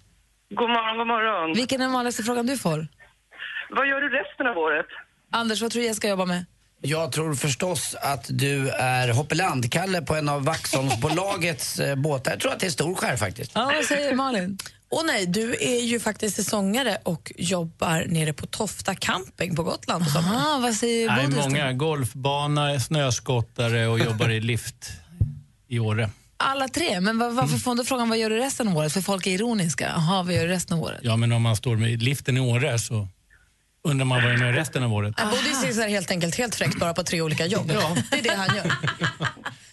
God 0.50 0.70
morgon, 0.70 0.98
god 0.98 1.08
morgon. 1.08 1.54
Vilken 1.56 1.82
är 1.82 1.86
den 1.86 1.94
vanligaste 1.94 2.24
frågan 2.24 2.46
du 2.46 2.58
får? 2.58 2.88
Vad 3.70 3.88
gör 3.88 4.02
du 4.02 4.10
resten 4.10 4.48
av 4.48 4.58
året? 4.58 4.86
Anders, 5.32 5.62
vad 5.62 5.72
tror 5.72 5.82
du 5.82 5.86
Jessica 5.88 6.08
jobbar 6.10 6.26
med? 6.26 6.46
Jag 6.82 7.12
tror 7.12 7.36
förstås 7.36 7.96
att 8.02 8.26
du 8.30 8.70
är 8.70 9.10
hoppelandkalle 9.10 10.02
på 10.02 10.16
en 10.16 10.30
av 10.30 10.44
Vaxholmsbolagets 10.44 11.80
eh, 11.80 11.96
båtar. 11.96 12.32
Jag 12.32 12.40
tror 12.40 12.52
att 12.52 12.60
det 12.60 12.66
är 12.66 12.72
Storskär 12.72 13.18
faktiskt. 13.18 13.52
Ja, 13.56 13.72
vad 13.76 13.86
säger 13.86 14.16
Malin? 14.16 14.58
Och 14.92 15.04
nej, 15.06 15.26
du 15.26 15.56
är 15.60 15.82
ju 15.82 16.00
faktiskt 16.00 16.36
säsongare 16.36 16.98
och 17.04 17.32
jobbar 17.38 18.06
nere 18.08 18.34
på 18.34 18.46
Tofta 18.46 18.96
camping 18.96 19.56
på 19.56 19.64
Gotland 19.64 20.04
på 20.04 20.10
sommaren. 20.10 20.42
Ah, 20.46 20.60
vad 20.62 20.74
säger 20.74 21.08
Nej, 21.08 21.28
många. 21.28 21.74
Golfbana, 21.74 22.80
snöskottare 22.80 23.88
och 23.88 24.00
jobbar 24.00 24.30
i 24.30 24.40
lift 24.40 24.92
i 25.68 25.80
Åre. 25.80 26.10
Alla 26.38 26.68
tre, 26.68 27.02
men 27.02 27.18
var, 27.18 27.30
varför 27.30 27.58
får 27.58 27.76
du 27.76 27.86
frågan 27.86 28.10
vad 28.10 28.18
gör 28.18 28.30
du 28.30 28.38
resten 28.38 28.68
av 28.68 28.78
året? 28.78 28.94
För 28.94 29.02
folk 29.02 29.28
är 29.28 29.32
ironiska. 29.32 29.92
Jaha, 29.96 30.24
vad 30.24 30.34
gör 30.36 30.42
du 30.42 30.48
resten 30.48 30.78
av 30.78 30.84
året? 30.84 31.00
Ja, 31.02 31.16
men 31.16 31.32
om 31.32 31.42
man 31.42 31.56
står 31.56 31.76
med 31.76 32.04
liften 32.04 32.38
i 32.38 32.40
Åre 32.40 32.80
så 32.80 33.08
Undrar 33.92 34.06
man 34.06 34.24
vad 34.24 34.32
är 34.32 34.38
med 34.38 34.56
resten 34.56 34.84
av 34.84 34.94
året? 34.94 35.16
Ju 35.46 35.54
se 35.54 35.74
så 35.74 35.82
här 35.82 35.90
helt 35.90 36.12
enkelt 36.12 36.36
helt 36.36 36.56
fräckt 36.56 36.80
bara 36.80 36.94
på 36.94 37.04
tre 37.04 37.22
olika 37.22 37.46
jobb. 37.46 37.68
Det 37.68 38.18
är 38.18 38.24
det 38.24 38.36
han 38.44 38.56
gör. 38.56 38.64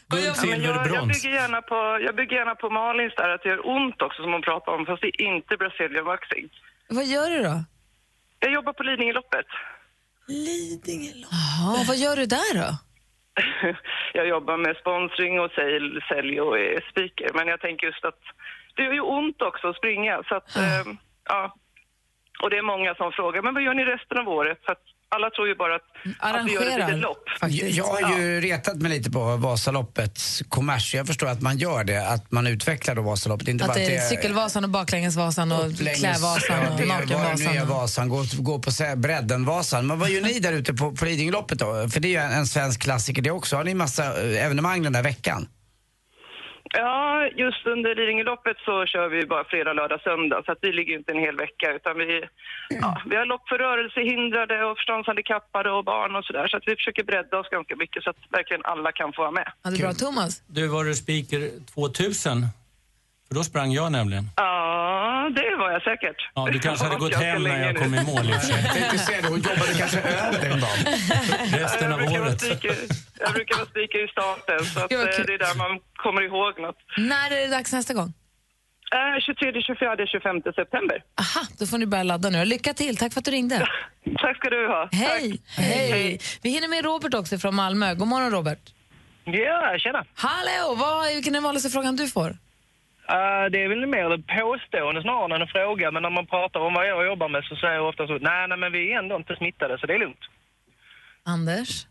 Guld, 0.09 0.25
Ja, 0.25 0.27
men 0.27 0.35
silver, 0.35 0.69
jag, 0.69 0.95
jag, 0.95 1.09
bygger 1.09 1.31
gärna 1.31 1.63
på, 1.63 1.99
jag 2.07 2.17
bygger 2.17 2.37
gärna 2.37 2.55
på 2.55 2.71
Malins 2.71 3.15
där 3.17 3.29
att 3.29 3.43
det 3.43 3.49
gör 3.49 3.69
ont 3.77 4.03
också 4.03 4.23
som 4.23 4.33
hon 4.33 4.43
pratar 4.43 4.73
om, 4.73 4.87
fast 4.87 5.03
det 5.03 5.09
är 5.09 5.23
inte 5.35 5.57
Brazilian 5.57 6.05
waxing. 6.05 6.49
Vad 6.89 7.07
gör 7.07 7.31
du 7.31 7.43
då? 7.43 7.65
Jag 8.39 8.53
jobbar 8.53 8.73
på 8.73 8.83
Lidingöloppet. 8.83 9.47
Lidingöloppet. 10.29 11.31
Jaha, 11.33 11.85
vad 11.89 11.97
gör 11.97 12.17
du 12.17 12.27
där 12.27 12.53
då? 12.63 12.69
Jag 14.19 14.27
jobbar 14.29 14.57
med 14.57 14.77
sponsring 14.77 15.41
och 15.41 15.51
sälj, 15.51 16.01
sälj 16.09 16.41
och 16.41 16.59
är 16.59 16.91
speaker. 16.91 17.31
Men 17.35 17.47
jag 17.49 17.61
tänker 17.61 17.87
just 17.87 18.05
att 18.05 18.23
det 18.77 18.83
gör 18.83 18.93
ju 18.93 19.01
ont 19.01 19.43
också 19.43 19.69
att 19.69 19.77
springa. 19.77 20.23
Så 20.29 20.35
att, 20.35 20.57
eh, 20.57 20.85
ja. 21.25 21.57
Och 22.43 22.51
det 22.51 22.57
är 22.63 22.67
många 22.75 22.95
som 22.95 23.13
frågar, 23.13 23.43
men 23.43 23.55
vad 23.55 23.63
gör 23.63 23.75
ni 23.75 23.85
resten 23.85 24.19
av 24.19 24.29
året? 24.29 24.59
För 24.65 24.73
att 24.73 24.85
alla 25.09 25.31
tror 25.31 25.49
ju 25.49 25.55
bara 25.55 25.75
att, 25.75 25.83
att 26.21 26.47
vi 26.47 26.53
gör 26.53 26.63
ett 26.63 26.79
litet 26.79 26.99
lopp. 26.99 27.25
Jag, 27.41 27.71
jag 27.71 27.85
har 27.85 28.19
ju 28.19 28.41
retat 28.41 28.77
mig 28.77 28.91
lite 28.91 29.11
på 29.11 29.37
Vasaloppets 29.37 30.43
kommers. 30.49 30.95
Jag 30.95 31.07
förstår 31.07 31.27
att 31.27 31.43
man 31.43 31.59
gör 31.59 31.85
det, 31.85 32.09
att 32.09 32.33
man 32.33 32.47
utvecklar 32.47 32.95
då 32.95 33.03
Vasaloppet. 33.03 33.49
Inte 33.49 33.65
Att 33.65 33.69
bara 33.69 33.79
det 33.79 33.97
är 33.97 34.01
Cykelvasan 34.01 34.65
och 34.65 34.71
Baklängesvasan 34.71 35.53
och 35.53 35.67
Länges- 35.67 35.99
Klävasan 35.99 36.63
ja, 36.63 36.71
och 36.71 36.77
det 36.77 36.83
det 36.83 36.89
Nakenvasan. 36.89 37.69
Vasan, 37.69 38.09
gå, 38.09 38.25
gå 38.39 38.59
på 38.59 38.71
bredden-Vasan. 38.97 39.87
Men 39.87 39.99
vad 39.99 40.11
gör 40.11 40.23
ni 40.23 40.39
där 40.39 40.53
ute 40.53 40.75
på, 40.75 40.93
på 40.93 41.05
Lidingöloppet 41.05 41.59
då? 41.59 41.89
För 41.89 42.01
det 42.01 42.09
är 42.09 42.11
ju 42.11 42.17
en, 42.17 42.33
en 42.33 42.47
svensk 42.47 42.83
klassiker 42.83 43.23
det 43.23 43.31
också. 43.31 43.57
Har 43.57 43.65
ni 43.65 43.75
massa 43.75 44.05
eh, 44.05 44.45
evenemang 44.47 44.83
den 44.83 44.93
där 44.93 45.03
veckan? 45.03 45.49
Ja, 46.73 47.27
just 47.37 47.67
under 47.67 47.95
Lidingöloppet 47.95 48.57
så 48.65 48.87
kör 48.87 49.09
vi 49.09 49.27
bara 49.27 49.45
fredag, 49.45 49.73
lördag, 49.73 50.01
söndag. 50.01 50.43
Så 50.47 50.53
att 50.53 50.59
vi 50.63 50.73
ligger 50.73 50.95
inte 50.99 51.13
en 51.13 51.19
hel 51.19 51.37
vecka 51.37 51.67
utan 51.79 51.99
vi, 51.99 52.25
ja, 52.81 53.03
vi 53.11 53.17
har 53.17 53.27
lopp 53.27 53.49
för 53.49 53.59
rörelsehindrade 53.59 54.65
och 54.65 54.77
förståndshandikappade 54.79 55.71
och 55.71 55.85
barn 55.85 56.17
och 56.17 56.25
sådär. 56.25 56.47
Så 56.49 56.57
att 56.57 56.63
vi 56.67 56.75
försöker 56.77 57.05
bredda 57.05 57.39
oss 57.39 57.49
ganska 57.49 57.77
mycket 57.77 58.03
så 58.03 58.11
att 58.11 58.17
verkligen 58.31 58.63
alla 58.65 58.93
kan 58.93 59.13
få 59.13 59.23
vara 59.23 59.31
med. 59.31 59.49
Ja, 59.63 59.71
det 59.71 59.77
är 59.77 59.81
bra. 59.83 59.93
Thomas? 59.93 60.43
Du, 60.47 60.67
var 60.69 60.85
du 60.85 60.95
speaker 60.95 61.41
2000? 61.75 62.47
För 63.29 63.35
då 63.35 63.45
sprang 63.45 63.73
jag 63.73 63.93
nämligen. 63.93 64.25
Ja, 64.37 65.31
det 65.37 65.57
var 65.57 65.71
jag 65.71 65.83
säkert. 65.83 66.17
Ja, 66.35 66.49
du 66.53 66.59
kanske 66.59 66.85
hade 66.87 66.97
gått 67.05 67.15
hem 67.15 67.43
när 67.43 67.65
jag 67.67 67.75
nu. 67.75 67.81
kom 67.81 67.95
i 67.95 68.05
mål 68.05 68.27
i 68.27 68.31
och 68.31 68.35
för 68.35 68.47
sig. 68.47 68.63
Jag 68.65 68.75
tänkte 68.75 68.99
säga 68.99 69.23
det, 69.23 69.29
hon 69.29 69.41
jobbade 69.41 69.75
kanske 69.79 69.99
över 70.01 70.41
den 70.49 70.61
dagen. 70.61 70.79
Resten 71.63 71.93
av 71.93 72.01
året. 72.01 72.43
Jag 73.21 73.33
brukar 73.33 73.57
vara 73.57 73.67
speaker 73.67 74.05
i 74.05 74.09
staten 74.09 74.65
så 74.65 74.79
att, 74.85 74.93
eh, 74.93 74.99
det 74.99 75.35
är 75.35 75.39
där 75.39 75.59
man 75.59 75.81
kommer 75.97 76.23
ihåg 76.23 76.61
något. 76.61 76.79
När 76.97 77.31
är 77.31 77.41
det 77.41 77.51
dags 77.57 77.73
nästa 77.73 77.95
gång? 77.95 78.13
Eh, 78.93 79.21
23, 79.21 79.63
24, 79.63 80.07
25 80.07 80.43
september. 80.43 81.03
Aha, 81.21 81.47
då 81.59 81.67
får 81.67 81.79
ni 81.79 81.87
börja 81.87 82.03
ladda 82.03 82.31
nu. 82.31 82.45
Lycka 82.45 82.75
till. 82.75 82.97
Tack 82.97 83.13
för 83.13 83.21
att 83.21 83.25
du 83.25 83.31
ringde. 83.31 83.57
Tack 84.19 84.37
ska 84.37 84.51
du 84.51 84.67
ha. 84.67 84.89
Hej. 84.93 85.41
Hej. 85.57 86.21
Vi 86.43 86.51
hinner 86.51 86.69
med 86.69 86.85
Robert 86.85 87.15
också 87.15 87.39
från 87.39 87.55
Malmö. 87.55 87.95
God 87.95 88.09
morgon, 88.09 88.31
Robert. 88.31 88.73
Ja, 89.25 89.79
tjena. 89.79 90.05
Hallå! 90.15 90.75
Vad, 90.75 91.15
vilken 91.15 91.33
är 91.33 91.37
den 91.37 91.43
vanligaste 91.43 91.71
frågan 91.71 91.97
du 91.97 92.09
får? 92.09 92.31
Uh, 92.31 93.45
det 93.53 93.59
är 93.65 93.69
väl 93.69 93.87
mer 93.87 94.15
ett 94.15 94.27
påstående 94.27 95.03
snarare 95.03 95.35
än 95.35 95.43
en 95.43 95.49
fråga, 95.49 95.91
men 95.91 96.03
när 96.03 96.11
man 96.11 96.27
pratar 96.27 96.61
om 96.61 96.75
vad 96.75 96.87
jag 96.89 97.07
jobbar 97.07 97.29
med 97.29 97.45
så 97.45 97.57
säger 97.57 97.75
jag 97.75 97.89
ofta 97.89 98.07
så 98.07 98.19
nej, 98.19 98.49
nej 98.49 98.59
men 98.59 98.73
vi 98.73 98.93
är 98.93 98.99
ändå 98.99 99.17
inte 99.17 99.37
smittade 99.37 99.79
så 99.79 99.87
det 99.87 99.95
är 99.95 99.99
lugnt. 99.99 100.25
Anders? 101.25 101.87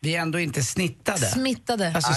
Vi 0.00 0.14
är 0.16 0.20
ändå 0.20 0.40
inte 0.40 0.62
snittade. 0.62 1.18
Smittade. 1.26 1.92
Alltså, 1.94 2.12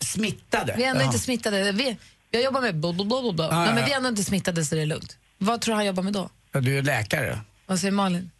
smittade? 0.00 0.74
Vi 0.76 0.84
är 0.84 0.88
ändå 0.88 1.02
Ja. 1.02 1.06
inte 1.06 1.18
smittade. 1.18 1.72
Vi, 1.72 1.96
jag 2.30 2.42
jobbar 2.42 2.60
med 2.60 2.76
blablabla. 2.80 3.44
Ja, 3.44 3.50
Nej, 3.58 3.68
ja, 3.68 3.74
men 3.74 3.84
vi 3.84 3.92
är 3.92 3.96
ändå 3.96 4.08
inte 4.08 4.24
smittade 4.24 4.64
så 4.64 4.74
det 4.74 4.82
är 4.82 4.86
lugnt. 4.86 5.16
Vad 5.38 5.60
tror 5.60 5.72
du 5.72 5.76
han 5.76 5.86
jobbar 5.86 6.02
med 6.02 6.12
då? 6.12 6.30
Ja, 6.52 6.60
du 6.60 6.78
är 6.78 6.82
läkare. 6.82 7.40
Vad 7.66 7.80
säger 7.80 7.92
Malin? 7.92 8.30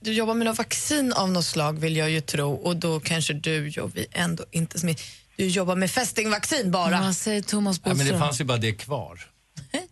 Du 0.00 0.12
jobbar 0.12 0.34
med 0.34 0.44
något 0.46 0.58
vaccin 0.58 1.12
av 1.12 1.30
något 1.30 1.44
slag 1.44 1.78
vill 1.80 1.96
jag 1.96 2.10
ju 2.10 2.20
tro 2.20 2.54
och 2.54 2.76
då 2.76 3.00
kanske 3.00 3.32
du 3.32 3.68
jobbar 3.68 4.04
ändå 4.12 4.44
inte 4.50 4.78
smitt. 4.80 5.00
Du 5.36 5.46
jobbar 5.46 5.76
med 5.76 5.90
fästingvaccin 5.90 6.70
bara. 6.70 7.00
Vad 7.00 7.16
säger 7.16 7.42
Thomas 7.42 7.80
Ja, 7.84 7.94
men 7.94 8.06
det 8.06 8.18
fanns 8.18 8.40
ju 8.40 8.44
bara 8.44 8.58
det 8.58 8.72
kvar. 8.72 9.20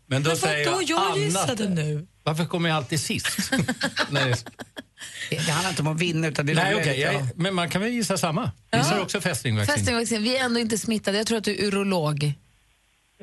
Men 0.07 0.23
då 0.23 0.29
Men 0.31 0.37
säger 0.37 0.71
vadå? 0.71 0.83
jag 0.83 0.91
Jag 0.91 1.05
annat. 1.07 1.19
gissade 1.19 1.69
nu. 1.69 2.07
Varför 2.23 2.45
kommer 2.47 2.69
jag 2.69 2.77
alltid 2.77 3.01
sist? 3.01 3.51
Nej, 4.11 4.35
Det 5.31 5.51
handlar 5.51 5.71
inte 5.71 5.83
om 5.83 5.89
att 5.89 6.01
vinna 6.01 6.27
utan 6.29 6.47
det 6.47 6.53
är 6.53 6.57
Nej 6.57 6.75
okej. 6.75 7.01
ja. 7.01 7.13
jag- 7.13 7.29
Men 7.37 7.55
man 7.55 7.71
kan 7.71 7.81
väl 7.83 7.91
gissa 7.93 8.17
samma? 8.19 8.51
Gissar 8.77 9.03
också 9.03 9.21
fästingvaccin? 9.21 9.75
Fästingvaccin. 9.77 10.23
Vi 10.23 10.37
är 10.37 10.45
ändå 10.45 10.61
inte 10.61 10.79
smittade. 10.79 11.17
Jag 11.19 11.27
tror 11.27 11.39
att 11.39 11.45
du 11.45 11.55
är 11.55 11.65
urolog. 11.65 12.33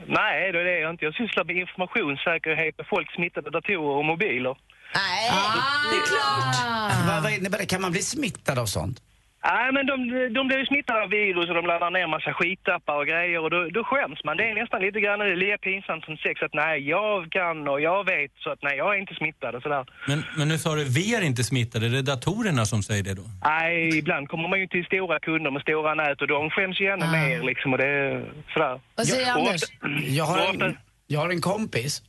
Nej, 0.07 0.51
det 0.51 0.59
är 0.59 0.81
jag 0.81 0.89
inte. 0.93 1.05
Jag 1.05 1.15
sysslar 1.15 1.43
med 1.43 1.55
informationssäkerhet 1.55 2.77
med 2.77 2.87
folks 2.87 3.13
smittade 3.15 3.49
datorer 3.49 3.97
och 3.97 4.05
mobiler. 4.05 4.57
Nej, 4.95 5.31
det 5.91 5.97
är 5.97 6.05
klart! 6.07 7.07
Vad, 7.07 7.23
vad 7.23 7.31
innebär 7.33 7.57
det? 7.57 7.65
Kan 7.65 7.81
man 7.81 7.91
bli 7.91 8.01
smittad 8.01 8.59
av 8.59 8.65
sånt? 8.65 9.01
Nej, 9.43 9.71
men 9.75 9.85
de, 9.85 9.95
de 10.33 10.47
blir 10.47 10.59
ju 10.59 10.65
smittade 10.65 11.03
av 11.03 11.09
virus 11.09 11.49
och 11.49 11.55
de 11.55 11.65
laddar 11.65 11.91
ner 11.91 12.07
massa 12.07 12.33
skitappar 12.33 12.95
och 13.01 13.07
grejer 13.07 13.39
och 13.43 13.49
då, 13.49 13.69
då 13.69 13.83
skäms 13.83 14.19
man. 14.23 14.37
Det 14.37 14.49
är 14.49 14.55
nästan 14.61 14.81
lite 14.81 14.99
grann 14.99 15.19
det 15.19 15.25
är 15.25 15.35
lika 15.35 15.57
pinsamt 15.57 16.05
som 16.05 16.17
sex 16.17 16.41
att 16.41 16.53
nej, 16.53 16.89
jag 16.89 17.31
kan 17.31 17.67
och 17.67 17.81
jag 17.81 18.03
vet 18.13 18.31
så 18.43 18.49
att 18.53 18.61
nej, 18.61 18.77
jag 18.77 18.95
är 18.95 18.99
inte 18.99 19.15
smittad 19.15 19.55
och 19.55 19.61
sådär. 19.61 19.85
Men, 20.07 20.23
men 20.37 20.47
nu 20.47 20.57
sa 20.57 20.75
du 20.75 20.83
vi 20.83 21.15
är 21.15 21.21
inte 21.21 21.43
smittade, 21.43 21.89
det 21.89 21.97
är 21.97 22.07
datorerna 22.13 22.65
som 22.65 22.83
säger 22.83 23.03
det 23.03 23.13
då? 23.13 23.25
Nej, 23.43 23.97
ibland 23.97 24.29
kommer 24.29 24.47
man 24.49 24.59
ju 24.59 24.67
till 24.67 24.85
stora 24.85 25.19
kunder 25.19 25.51
med 25.51 25.61
stora 25.61 25.93
nät 25.95 26.21
och 26.21 26.27
de 26.27 26.49
skäms 26.49 26.81
ju 26.81 26.85
ännu 26.87 27.07
mer 27.11 27.41
liksom 27.43 27.73
och 27.73 27.77
det 27.77 27.87
är 27.87 28.25
sådär. 28.53 28.79
Vad 28.95 29.07
säger 29.07 29.37
Och 29.37 29.47
Anders? 29.47 29.61
Jag 30.19 30.25
har 30.25 30.39
en, 30.53 30.77
jag 31.07 31.19
har 31.19 31.29
en 31.29 31.41
kompis 31.41 32.01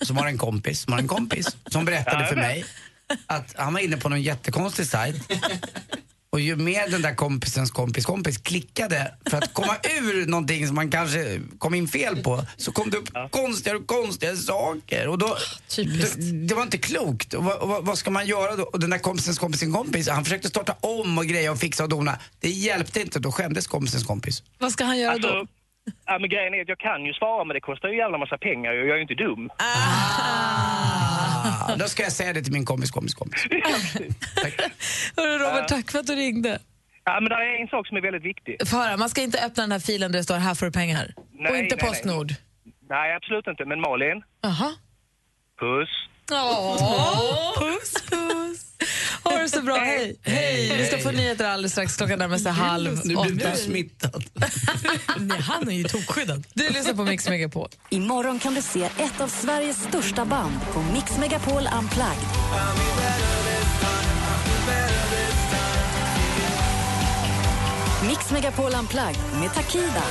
som 0.00 0.16
har 0.16 0.26
en 0.26 0.38
kompis 0.38 0.80
som 0.80 0.92
har 0.92 1.00
en 1.00 1.08
kompis 1.08 1.56
som 1.66 1.84
berättade 1.84 2.22
Ja, 2.22 2.26
för 2.26 2.36
jag 2.36 2.46
mig 2.46 2.64
att 3.26 3.54
han 3.58 3.72
var 3.74 3.80
inne 3.80 3.96
på 3.96 4.08
någon 4.08 4.22
jättekonstig 4.22 4.86
sajt 4.86 5.16
och 6.34 6.40
ju 6.40 6.56
mer 6.56 6.90
den 6.90 7.02
där 7.02 7.14
kompisens 7.14 7.70
kompis 7.70 8.06
kompis 8.06 8.38
klickade 8.38 9.14
för 9.30 9.38
att 9.38 9.54
komma 9.54 9.76
ur 10.00 10.26
någonting 10.26 10.66
som 10.66 10.76
man 10.76 10.90
kanske 10.90 11.40
kom 11.58 11.74
in 11.74 11.88
fel 11.88 12.22
på 12.22 12.40
så 12.56 12.72
kom 12.72 12.90
det 12.90 12.96
upp 12.96 13.08
konstigare 13.30 13.78
och 13.78 13.86
konstigare 13.86 14.36
saker 14.36 15.08
och 15.08 15.18
då, 15.18 15.36
det, 15.76 16.48
det 16.48 16.54
var 16.54 16.62
inte 16.62 16.78
klokt. 16.78 17.34
Och 17.34 17.44
vad, 17.44 17.56
och 17.56 17.68
vad, 17.68 17.84
vad 17.84 17.98
ska 17.98 18.10
man 18.10 18.26
göra 18.26 18.56
då? 18.56 18.62
Och 18.62 18.80
den 18.80 18.90
där 18.90 18.98
kompisens 18.98 19.38
kompisens 19.38 19.74
kompis, 19.74 20.08
han 20.08 20.24
försökte 20.24 20.48
starta 20.48 20.76
om 20.80 21.18
och 21.18 21.24
greja 21.24 21.52
och 21.52 21.58
fixa 21.58 21.82
och 21.82 21.88
dona. 21.88 22.18
Det 22.40 22.48
hjälpte 22.48 23.00
inte, 23.00 23.18
då 23.18 23.32
skämdes 23.32 23.66
kompisens 23.66 24.04
kompis. 24.04 24.42
Vad 24.58 24.72
ska 24.72 24.84
han 24.84 24.98
göra 24.98 25.18
då? 25.18 25.28
Alltså, 25.28 25.54
ja, 26.06 26.18
men 26.18 26.30
grejen 26.30 26.54
är 26.54 26.62
att 26.62 26.68
jag 26.68 26.78
kan 26.78 27.04
ju 27.04 27.12
svara 27.12 27.44
men 27.44 27.54
det 27.54 27.60
kostar 27.60 27.88
ju 27.88 27.96
jävla 27.96 28.18
massa 28.18 28.38
pengar 28.38 28.70
och 28.70 28.86
jag 28.88 28.90
är 28.90 28.96
ju 28.96 29.02
inte 29.02 29.14
dum. 29.14 29.50
Ah, 29.58 31.13
då 31.78 31.84
ska 31.88 32.02
jag 32.02 32.12
säga 32.12 32.32
det 32.32 32.42
till 32.42 32.52
min 32.52 32.64
kompis 32.64 32.90
kompis 32.90 33.14
kompis. 33.14 33.46
Hörru 35.16 35.32
Robert, 35.38 35.56
Ja. 35.60 35.66
tack 35.68 35.90
för 35.90 35.98
att 35.98 36.06
du 36.06 36.14
ringde. 36.14 36.58
Ja, 37.04 37.20
men 37.20 37.28
det 37.28 37.34
är 37.34 37.62
en 37.62 37.68
sak 37.68 37.86
som 37.88 37.96
är 37.96 38.00
väldigt 38.00 38.22
viktig. 38.24 38.68
Få 38.68 38.76
höra, 38.76 38.96
man 38.96 39.08
ska 39.08 39.22
inte 39.22 39.38
öppna 39.46 39.62
den 39.62 39.72
här 39.72 39.78
filen 39.78 40.12
där 40.12 40.18
det 40.18 40.24
står 40.24 40.36
här 40.36 40.54
får 40.54 40.66
du 40.66 40.72
pengar. 40.72 41.14
Nej, 41.32 41.52
och 41.52 41.58
inte 41.58 41.76
nej, 41.76 41.78
nej. 41.82 41.88
Postnord. 41.90 42.32
Nej, 42.90 43.14
absolut 43.16 43.46
inte. 43.46 43.64
Men 43.64 43.80
Malin, 43.80 44.22
Jaha. 44.42 44.72
puss. 45.60 45.88
Åh, 46.32 47.54
puss, 47.58 47.92
puss. 48.10 48.60
Ha 49.22 49.38
det 49.38 49.48
så 49.48 49.62
bra, 49.62 49.76
hej. 49.76 50.16
Hej. 50.22 50.74
Vi 50.78 50.86
ska 50.86 50.98
få 50.98 51.10
nyheter 51.10 51.44
alldeles 51.44 51.72
strax. 51.72 51.96
Klockan 51.96 52.18
närmar 52.18 52.38
sig 52.38 52.52
halv 52.52 53.00
Nu 53.04 53.14
åtta. 53.16 53.28
blir 53.30 53.50
du 53.50 53.56
smittad. 53.56 54.24
Nej, 55.18 55.40
han 55.40 55.68
är 55.68 55.72
ju 55.74 55.84
tokskyddad. 55.84 56.44
Du 56.54 56.68
lyssnar 56.68 56.94
på 56.94 57.04
Mix 57.04 57.28
Megapol. 57.28 57.68
Imorgon 57.90 58.38
kan 58.38 58.54
du 58.54 58.62
se 58.62 58.84
ett 58.84 59.20
av 59.20 59.28
Sveriges 59.28 59.82
största 59.82 60.24
band 60.24 60.54
på 60.72 60.82
Mix 60.82 61.18
Megapol 61.18 61.68
Unplugged. 61.78 62.28
Mix 68.06 68.30
Megapol 68.30 68.72
Unplugged 68.74 69.16
med 69.40 69.54
Takida. 69.54 70.02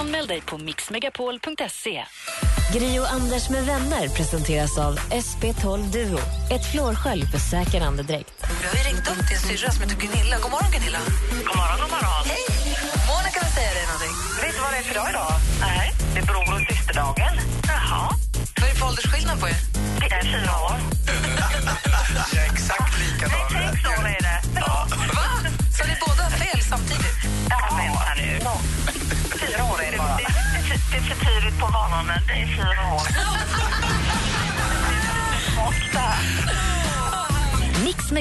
Anmäl 0.00 0.26
dig 0.26 0.40
på 0.40 0.58
mixmegapol.se. 0.58 2.04
Gri 2.72 2.98
och 3.00 3.12
Anders 3.12 3.50
med 3.50 3.64
vänner 3.66 4.08
presenteras 4.08 4.78
av 4.78 4.98
SP12 4.98 5.78
Duo. 5.92 6.18
Ett 6.54 6.72
flårskölj 6.72 7.22
för 7.32 7.38
säker 7.38 7.80
andedräkt. 7.80 8.30
Vi 8.62 8.66
har 8.68 8.84
ringt 8.84 9.08
upp 9.10 9.28
din 9.28 9.38
syrra 9.38 9.70
som 9.70 9.82
heter 9.82 9.96
Gunilla. 9.96 10.36
God 10.42 10.50
morgon, 10.50 10.70
Gunilla. 10.72 10.98
God 11.48 11.56
morgon, 11.60 11.78
god 11.82 11.90
morgon. 11.96 12.24
Hej! 12.32 12.44
Monica 13.10 13.38
vill 13.44 13.54
säga 13.58 13.72
dig 13.78 13.84
någonting. 13.90 14.14
Vet 14.42 14.54
du 14.56 14.60
vad 14.64 14.72
det 14.74 14.78
är 14.82 14.86
för 14.90 14.94
dag 15.00 15.08
idag? 15.12 15.32
Nej. 15.60 15.86
Det 16.14 16.20
är 16.20 16.26
bror 16.30 16.48
och 16.54 16.60
systerdagen. 16.70 17.31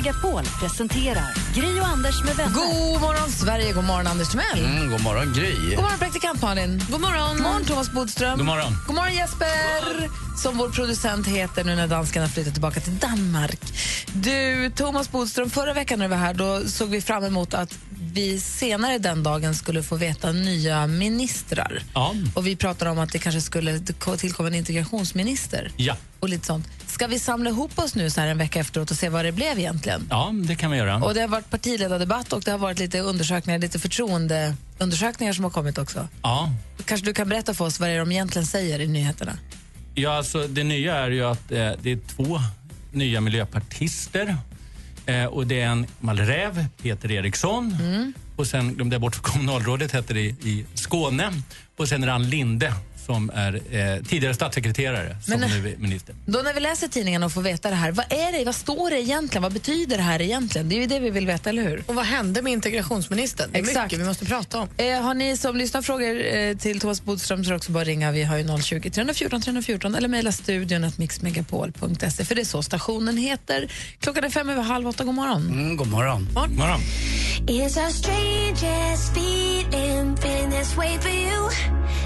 Megapol 0.04 0.44
presenterar 0.60 1.34
Gri 1.56 1.80
och 1.80 1.88
Anders 1.88 2.24
med 2.24 2.36
vänner. 2.36 2.54
God 2.56 3.02
morgon, 3.02 3.30
Sverige! 3.30 3.74
God 3.74 3.84
morgon, 3.84 4.08
Anders 4.08 4.30
Timell. 4.30 4.66
Mm, 4.66 4.92
god 4.92 5.02
morgon, 5.04 5.34
Gry. 5.34 5.56
God 5.76 5.84
morgon, 5.84 6.00
praktikant 6.00 6.42
Malin. 6.42 6.84
God 6.92 7.02
morgon. 7.02 7.34
God 7.38 7.44
morgon, 7.44 7.66
Thomas 7.66 7.92
Bodström. 7.92 8.38
God 8.38 8.46
morgon. 8.48 8.74
God 8.88 8.96
morgon, 8.96 9.14
Jesper, 9.16 10.10
som 10.42 10.58
vår 10.58 10.70
producent 10.70 11.28
heter 11.28 11.64
nu 11.64 11.76
när 11.76 11.88
danskarna 11.88 12.28
flyttar 12.28 12.52
tillbaka 12.52 12.80
till 12.80 12.98
Danmark. 12.98 13.60
Du, 14.14 14.72
Thomas 14.76 15.12
Bodström, 15.12 15.50
förra 15.50 15.74
veckan 15.74 16.00
när 16.00 16.06
du 16.06 16.10
var 16.10 16.18
här 16.18 16.34
då 16.34 16.62
såg 16.68 16.90
vi 16.90 17.02
fram 17.02 17.24
emot 17.24 17.54
att 17.54 17.78
vi 18.14 18.40
senare 18.40 18.98
den 18.98 19.24
dagen 19.24 19.56
skulle 19.56 19.84
få 19.84 19.96
veta 19.96 20.32
nya 20.32 20.88
ministrar. 20.88 21.84
Ja. 21.94 22.16
Och 22.34 22.48
vi 22.48 22.56
pratade 22.56 22.92
om 22.92 23.00
att 23.00 23.12
det 23.12 23.20
kanske 23.20 23.42
skulle 23.42 23.80
tillkomma 24.18 24.48
en 24.50 24.56
integrationsminister 24.56 25.72
Ja. 25.78 25.96
och 26.20 26.30
lite 26.30 26.46
sånt. 26.46 26.68
Ska 27.02 27.08
vi 27.08 27.20
samla 27.20 27.50
ihop 27.50 27.80
oss 27.80 27.96
nu 27.96 28.10
så 28.10 28.22
här 28.22 28.28
en 28.28 28.38
vecka 28.38 28.60
efteråt 28.60 28.92
och 28.92 28.98
se 28.98 29.10
vad 29.10 29.26
det 29.26 29.32
blev 29.32 29.60
egentligen? 29.60 30.08
ja, 30.10 30.32
det 30.34 30.56
kan 30.56 30.72
vi 30.72 30.78
göra. 30.78 31.04
Och 31.04 31.14
det 31.14 31.22
har 31.22 31.28
varit 31.28 31.50
partiledardebatt 31.50 32.34
och 32.34 32.42
det 32.42 32.52
har 32.52 32.58
varit 32.58 32.80
lite 32.80 33.00
undersökningar, 33.00 33.60
lite 33.60 33.80
förtroendeundersökningar 33.80 35.34
som 35.34 35.44
har 35.44 35.52
kommit 35.52 35.78
också. 35.78 36.08
Ja. 36.22 36.50
Kanske 36.86 37.06
du 37.06 37.14
kan 37.14 37.30
berätta 37.30 37.54
för 37.54 37.66
oss 37.66 37.80
vad 37.80 37.90
det 37.90 37.94
är 37.94 38.00
de 38.00 38.12
egentligen 38.12 38.46
säger 38.46 38.80
i 38.80 38.88
nyheterna? 38.88 39.38
Ja, 39.96 40.18
alltså, 40.18 40.48
det 40.48 40.64
nya 40.64 40.96
är 40.96 41.12
ju 41.12 41.26
att 41.26 41.52
eh, 41.52 41.72
det 41.82 41.92
är 41.92 42.00
två 42.16 42.40
nya 42.92 43.22
miljöpartister. 43.22 44.38
Eh, 45.06 45.26
och 45.26 45.48
det 45.48 45.62
är 45.62 45.68
en 45.68 45.88
gammal 46.00 46.18
räv, 46.18 46.66
Peter 46.82 47.12
Eriksson. 47.12 47.78
Och 48.36 48.48
sen 48.48 48.74
glömde 48.74 48.94
jag 48.94 49.02
bort 49.02 49.16
kommunalrådet 49.22 49.96
heter 49.96 50.18
i, 50.18 50.26
i 50.26 50.66
Skåne. 50.74 51.34
Och 51.78 51.88
sen 51.90 52.04
är 52.04 52.08
det 52.08 52.14
Ann 52.14 52.30
Linde 52.30 52.74
som 53.06 53.32
är 53.34 53.54
eh, 53.56 54.04
tidigare 54.04 54.34
statssekreterare 54.34 55.18
som 55.26 55.40
Men- 55.40 55.50
nu 55.50 55.70
är 55.74 55.78
minister. 55.78 56.16
Då 56.26 56.40
när 56.40 56.54
vi 56.54 56.60
läser 56.60 56.88
tidningen 56.88 57.24
och 57.24 57.32
får 57.32 57.42
veta 57.42 57.70
det 57.70 57.76
här, 57.76 57.92
vad 57.92 58.06
är 58.14 58.32
det, 58.40 58.46
vad 58.46 58.56
står 58.56 58.90
det 58.90 59.02
egentligen? 59.02 59.44
Vad 59.44 59.54
betyder 59.54 59.98
det 59.98 60.04
här 60.04 60.22
egentligen? 60.22 60.70
Det 60.70 60.76
är 60.76 60.80
ju 60.80 60.86
det 60.88 61.00
vi 61.00 61.10
vill 61.10 61.28
veta, 61.28 61.50
eller 61.50 61.64
hur? 61.64 61.84
Och 61.88 61.96
vad 61.96 62.06
hände 62.06 62.42
med 62.42 62.54
integrationsministern? 62.54 63.50
Det 63.52 63.60
är 63.60 63.64
Exakt. 63.64 63.86
mycket 63.86 64.00
vi 64.00 64.06
måste 64.06 64.26
prata 64.26 64.60
om. 64.60 64.68
Eh, 64.78 65.02
har 65.02 65.14
ni 65.14 65.38
som 65.38 65.56
lyssnar 65.58 65.82
frågor 65.82 66.36
eh, 66.36 66.58
till 66.58 66.80
Thomas 66.80 67.04
Bodström 67.04 67.46
så 67.46 67.56
också 67.56 67.72
bara 67.72 67.84
ringa. 67.84 68.12
Vi 68.12 68.24
har 68.24 68.38
ju 68.38 68.62
020 68.62 68.90
314 68.90 69.42
314 69.42 69.96
eller 69.96 70.08
mejla 70.08 70.32
studion 70.32 70.84
att 70.84 70.98
mixmegapol.se 70.98 72.26
för 72.26 72.36
det 72.36 72.42
är 72.42 72.46
så 72.46 72.64
stationen 72.64 73.18
heter. 73.18 73.72
Klockan 74.00 74.24
är 74.24 74.30
fem 74.30 74.50
över 74.50 74.62
halv 74.64 74.88
åtta. 74.88 75.04
God 75.04 75.16
morgon. 75.16 75.48
Mm, 75.48 75.78
god 75.78 75.88
morgon. 75.88 76.28
God 76.36 76.50
morgon. 76.58 76.80
It's 77.48 77.78
our 77.86 77.90
strangest 77.90 79.12
feeling, 79.18 80.16
been 80.16 80.52
this 80.52 80.78
way 80.78 80.98
for 81.00 81.10
you. 81.12 81.50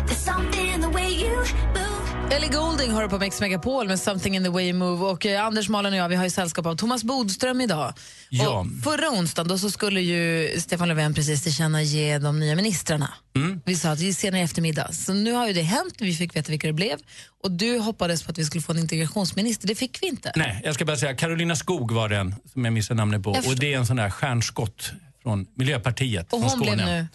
There's 0.07 0.33
something 0.33 0.84
in 0.85 0.91
the 0.91 0.97
way 0.97 1.11
you 1.21 1.35
move. 1.73 2.33
Ellie 2.35 2.49
Goulding 2.49 2.91
har 2.91 3.07
på 3.07 3.19
Mix 3.19 3.41
Megapol 3.41 3.87
med 3.87 3.99
Something 3.99 4.35
in 4.35 4.43
the 4.43 4.49
way 4.49 4.65
you 4.69 4.73
move. 4.73 5.05
Och 5.05 5.25
eh, 5.25 5.45
Anders, 5.45 5.69
Malin 5.69 5.93
och 5.93 5.99
jag 5.99 6.09
vi 6.09 6.15
har 6.15 6.23
ju 6.23 6.29
sällskap 6.29 6.65
av 6.65 6.75
Thomas 6.75 7.03
Bodström 7.03 7.61
idag. 7.61 7.93
Ja. 8.29 8.59
Och 8.59 8.67
förra 8.83 9.09
onsdagen 9.09 9.47
då 9.47 9.57
så 9.57 9.71
skulle 9.71 10.01
ju 10.01 10.49
Stefan 10.59 10.87
Löfven 10.87 11.13
precis 11.13 11.43
tillkännage 11.43 12.19
de 12.21 12.39
nya 12.39 12.55
ministrarna. 12.55 13.13
Mm. 13.35 13.61
Vi 13.65 13.75
sa 13.75 13.89
att 13.89 13.99
vi 13.99 14.13
ser 14.13 14.35
i 14.35 14.41
eftermiddag. 14.41 14.93
Så 14.93 15.13
nu 15.13 15.31
har 15.31 15.47
ju 15.47 15.53
det 15.53 15.61
hänt, 15.61 15.93
vi 15.99 16.13
fick 16.13 16.35
veta 16.35 16.51
vilka 16.51 16.67
det 16.67 16.73
blev. 16.73 16.97
Och 17.43 17.51
du 17.51 17.79
hoppades 17.79 18.23
på 18.23 18.31
att 18.31 18.37
vi 18.37 18.45
skulle 18.45 18.61
få 18.61 18.71
en 18.71 18.79
integrationsminister, 18.79 19.67
det 19.67 19.75
fick 19.75 19.97
vi 20.01 20.07
inte. 20.07 20.31
Nej, 20.35 20.61
jag 20.63 20.75
ska 20.75 20.85
bara 20.85 20.97
säga 20.97 21.15
Carolina 21.15 21.55
Skog 21.55 21.91
var 21.91 22.09
den 22.09 22.35
som 22.53 22.65
jag 22.65 22.73
missade 22.73 22.97
namnet 22.97 23.23
på. 23.23 23.29
Och 23.29 23.55
det 23.55 23.73
är 23.73 23.77
en 23.77 23.85
sån 23.85 23.95
där 23.95 24.09
stjärnskott 24.09 24.91
från 25.23 25.47
Miljöpartiet 25.55 26.33
Och 26.33 26.39
från 26.39 26.41
hon 26.41 26.49
Skåne. 26.49 26.75
blev 26.75 26.85
nu, 26.87 27.07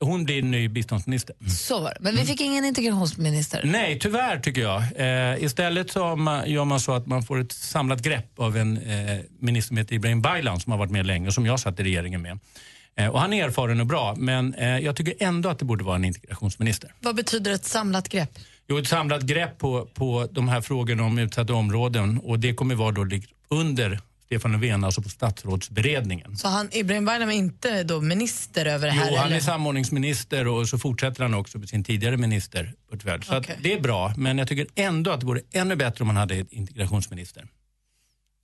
Hon 0.00 0.24
blir 0.24 0.42
ny 0.42 0.68
biståndsminister. 0.68 1.36
så 1.48 1.80
var 1.80 1.90
det. 1.90 1.96
Men 2.00 2.16
vi 2.16 2.24
fick 2.24 2.40
ingen 2.40 2.64
integrationsminister. 2.64 3.60
Nej, 3.64 3.98
tyvärr 3.98 4.38
tycker 4.38 4.60
jag. 4.60 4.82
Eh, 4.96 5.44
istället 5.44 5.90
så 5.90 6.16
man, 6.16 6.50
gör 6.50 6.64
man 6.64 6.80
så 6.80 6.92
att 6.92 7.06
man 7.06 7.22
får 7.22 7.40
ett 7.40 7.52
samlat 7.52 8.02
grepp 8.02 8.40
av 8.40 8.56
en 8.56 8.76
eh, 8.76 9.18
minister 9.38 9.68
som 9.68 9.76
heter 9.76 9.94
Ibrahim 9.94 10.22
Baylan 10.22 10.60
som 10.60 10.72
har 10.72 10.78
varit 10.78 10.90
med 10.90 11.06
länge 11.06 11.26
och 11.26 11.34
som 11.34 11.46
jag 11.46 11.60
satt 11.60 11.80
i 11.80 11.82
regeringen 11.82 12.22
med. 12.22 12.38
Eh, 12.96 13.08
och 13.08 13.20
han 13.20 13.32
är 13.32 13.44
erfaren 13.44 13.80
och 13.80 13.86
bra, 13.86 14.14
men 14.18 14.54
eh, 14.54 14.78
jag 14.78 14.96
tycker 14.96 15.14
ändå 15.18 15.48
att 15.48 15.58
det 15.58 15.64
borde 15.64 15.84
vara 15.84 15.96
en 15.96 16.04
integrationsminister. 16.04 16.92
Vad 17.00 17.16
betyder 17.16 17.50
ett 17.50 17.64
samlat 17.64 18.08
grepp? 18.08 18.38
Jo, 18.68 18.78
ett 18.78 18.88
samlat 18.88 19.22
grepp 19.22 19.58
på, 19.58 19.88
på 19.94 20.28
de 20.30 20.48
här 20.48 20.60
frågorna 20.60 21.04
om 21.04 21.18
utsatta 21.18 21.54
områden 21.54 22.18
och 22.18 22.38
det 22.38 22.54
kommer 22.54 22.74
vara 22.74 22.92
då 22.92 23.08
under 23.48 24.00
Stefan 24.26 24.52
Löfven, 24.52 24.84
alltså 24.84 25.02
på 25.02 25.08
statsrådsberedningen. 25.08 26.36
Så 26.36 26.48
han, 26.48 26.68
Ibrahim 26.72 27.04
Baylan 27.04 27.28
är 27.30 27.34
inte 27.34 27.82
då 27.82 28.00
minister 28.00 28.66
över 28.66 28.86
det 28.86 28.92
här? 28.92 29.10
Jo, 29.10 29.16
han 29.16 29.26
eller? 29.26 29.36
är 29.36 29.40
samordningsminister 29.40 30.46
och 30.46 30.68
så 30.68 30.78
fortsätter 30.78 31.22
han 31.22 31.34
också 31.34 31.60
på 31.60 31.66
sin 31.66 31.84
tidigare 31.84 32.16
ministerportfölj. 32.16 33.24
Så 33.24 33.34
att 33.34 33.50
det 33.62 33.72
är 33.72 33.80
bra, 33.80 34.14
men 34.16 34.38
jag 34.38 34.48
tycker 34.48 34.66
ändå 34.74 35.10
att 35.10 35.20
det 35.20 35.26
vore 35.26 35.40
ännu 35.52 35.76
bättre 35.76 36.02
om 36.02 36.06
man 36.06 36.16
hade 36.16 36.34
ett 36.34 36.52
integrationsminister. 36.52 37.48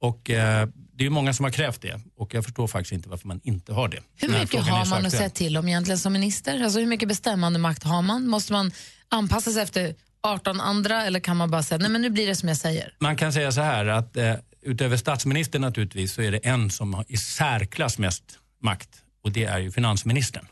Och 0.01 0.31
eh, 0.31 0.69
det 0.93 1.03
är 1.03 1.05
ju 1.05 1.11
många 1.11 1.33
som 1.33 1.45
har 1.45 1.51
krävt 1.51 1.83
det 1.83 2.01
och 2.17 2.35
jag 2.35 2.45
förstår 2.45 2.67
faktiskt 2.67 2.93
inte 2.93 3.09
varför 3.09 3.29
man 3.29 3.41
inte 3.45 3.73
har 3.73 3.89
det. 3.89 4.01
Hur 4.17 4.29
mycket 4.29 4.61
har 4.61 4.87
man 4.87 5.07
att 5.07 5.13
säga 5.13 5.31
till 5.31 5.57
om 5.57 5.69
egentligen 5.69 5.99
som 5.99 6.13
minister? 6.13 6.65
Alltså 6.65 6.79
hur 6.79 6.87
mycket 6.87 7.09
bestämmande 7.09 7.59
makt 7.59 7.83
har 7.83 8.03
man? 8.03 8.27
Måste 8.27 8.53
man 8.53 8.73
anpassa 9.09 9.51
sig 9.51 9.63
efter 9.63 9.95
18 10.23 10.61
andra 10.61 11.05
eller 11.05 11.21
kan 11.21 11.37
man 11.37 11.51
bara 11.51 11.63
säga 11.63 11.79
nej 11.79 11.91
men 11.91 12.03
nu 12.03 12.11
blir 12.11 12.27
det 12.27 12.37
som 12.37 12.49
jag 12.49 12.59
säger? 12.59 12.95
Man 12.99 13.17
kan 13.17 13.33
säga 13.33 13.53
så 13.53 13.61
här 13.61 13.87
att 13.87 14.17
eh, 14.17 14.35
utöver 14.63 14.97
statsministern 14.97 15.61
naturligtvis 15.63 16.13
så 16.13 16.23
är 16.23 16.31
det 16.31 16.39
en 16.39 16.71
som 16.71 16.95
har 16.95 17.05
i 17.09 17.17
särklass 17.17 17.99
mest 17.99 18.39
makt 18.61 19.03
och 19.23 19.33
det 19.33 19.45
är 19.45 19.59
ju 19.59 19.71
finansministern. 19.71 20.47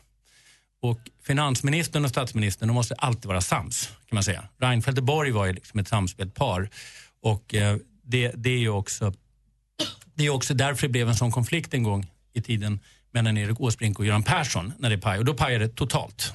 Och 0.81 0.99
finansministern 1.23 2.05
och 2.05 2.09
statsministern 2.09 2.67
de 2.67 2.73
måste 2.73 2.95
alltid 2.95 3.25
vara 3.25 3.41
sams 3.41 3.87
kan 3.87 4.15
man 4.15 4.23
säga. 4.23 4.43
Reinfeldt 4.57 4.99
och 4.99 5.05
Borg 5.05 5.31
var 5.31 5.45
ju 5.45 5.53
liksom 5.53 5.79
ett 5.79 5.87
samspelt 5.87 6.33
par 6.33 6.69
och 7.21 7.55
eh, 7.55 7.77
det, 8.03 8.31
det 8.35 8.49
är 8.49 8.59
ju 8.59 8.69
också 8.69 9.13
det 10.15 10.25
är 10.25 10.29
också 10.29 10.53
därför 10.53 10.87
det 10.87 10.91
blev 10.91 11.09
en 11.09 11.15
sån 11.15 11.31
konflikt 11.31 11.73
en 11.73 11.83
gång 11.83 12.07
i 12.33 12.41
tiden 12.41 12.79
mellan 13.11 13.37
Erik 13.37 13.61
Åsbrink 13.61 13.99
och 13.99 14.05
Göran 14.05 14.23
Persson 14.23 14.73
när 14.77 14.89
det 14.89 14.97
pajade. 14.97 15.19
Och 15.19 15.25
då 15.25 15.33
pajade 15.33 15.65
det 15.65 15.75
totalt. 15.75 16.33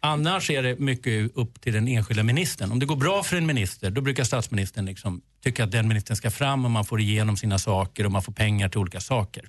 Annars 0.00 0.50
är 0.50 0.62
det 0.62 0.78
mycket 0.78 1.30
upp 1.36 1.60
till 1.60 1.72
den 1.72 1.88
enskilda 1.88 2.22
ministern. 2.22 2.72
Om 2.72 2.78
det 2.78 2.86
går 2.86 2.96
bra 2.96 3.22
för 3.22 3.36
en 3.36 3.46
minister, 3.46 3.90
då 3.90 4.00
brukar 4.00 4.24
statsministern 4.24 4.86
liksom 4.86 5.22
tycka 5.42 5.64
att 5.64 5.70
den 5.70 5.88
ministern 5.88 6.16
ska 6.16 6.30
fram 6.30 6.64
och 6.64 6.70
man 6.70 6.84
får 6.84 7.00
igenom 7.00 7.36
sina 7.36 7.58
saker 7.58 8.06
och 8.06 8.12
man 8.12 8.22
får 8.22 8.32
pengar 8.32 8.68
till 8.68 8.78
olika 8.78 9.00
saker. 9.00 9.48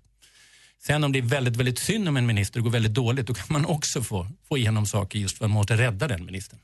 Sen 0.83 1.03
om 1.03 1.11
det 1.11 1.19
är 1.19 1.23
väldigt, 1.23 1.55
väldigt 1.55 1.79
synd 1.79 2.07
om 2.07 2.17
en 2.17 2.25
minister 2.25 2.59
och 2.59 2.63
går 2.63 2.71
väldigt 2.71 2.93
dåligt, 2.93 3.27
då 3.27 3.33
kan 3.33 3.45
man 3.49 3.65
också 3.65 4.03
få, 4.03 4.27
få 4.49 4.57
igenom 4.57 4.85
saker 4.85 5.19
just 5.19 5.37
för 5.37 5.45
att 5.45 5.51
man 5.51 5.57
måste 5.57 5.77
rädda 5.77 6.07
den 6.07 6.25
ministern. 6.25 6.59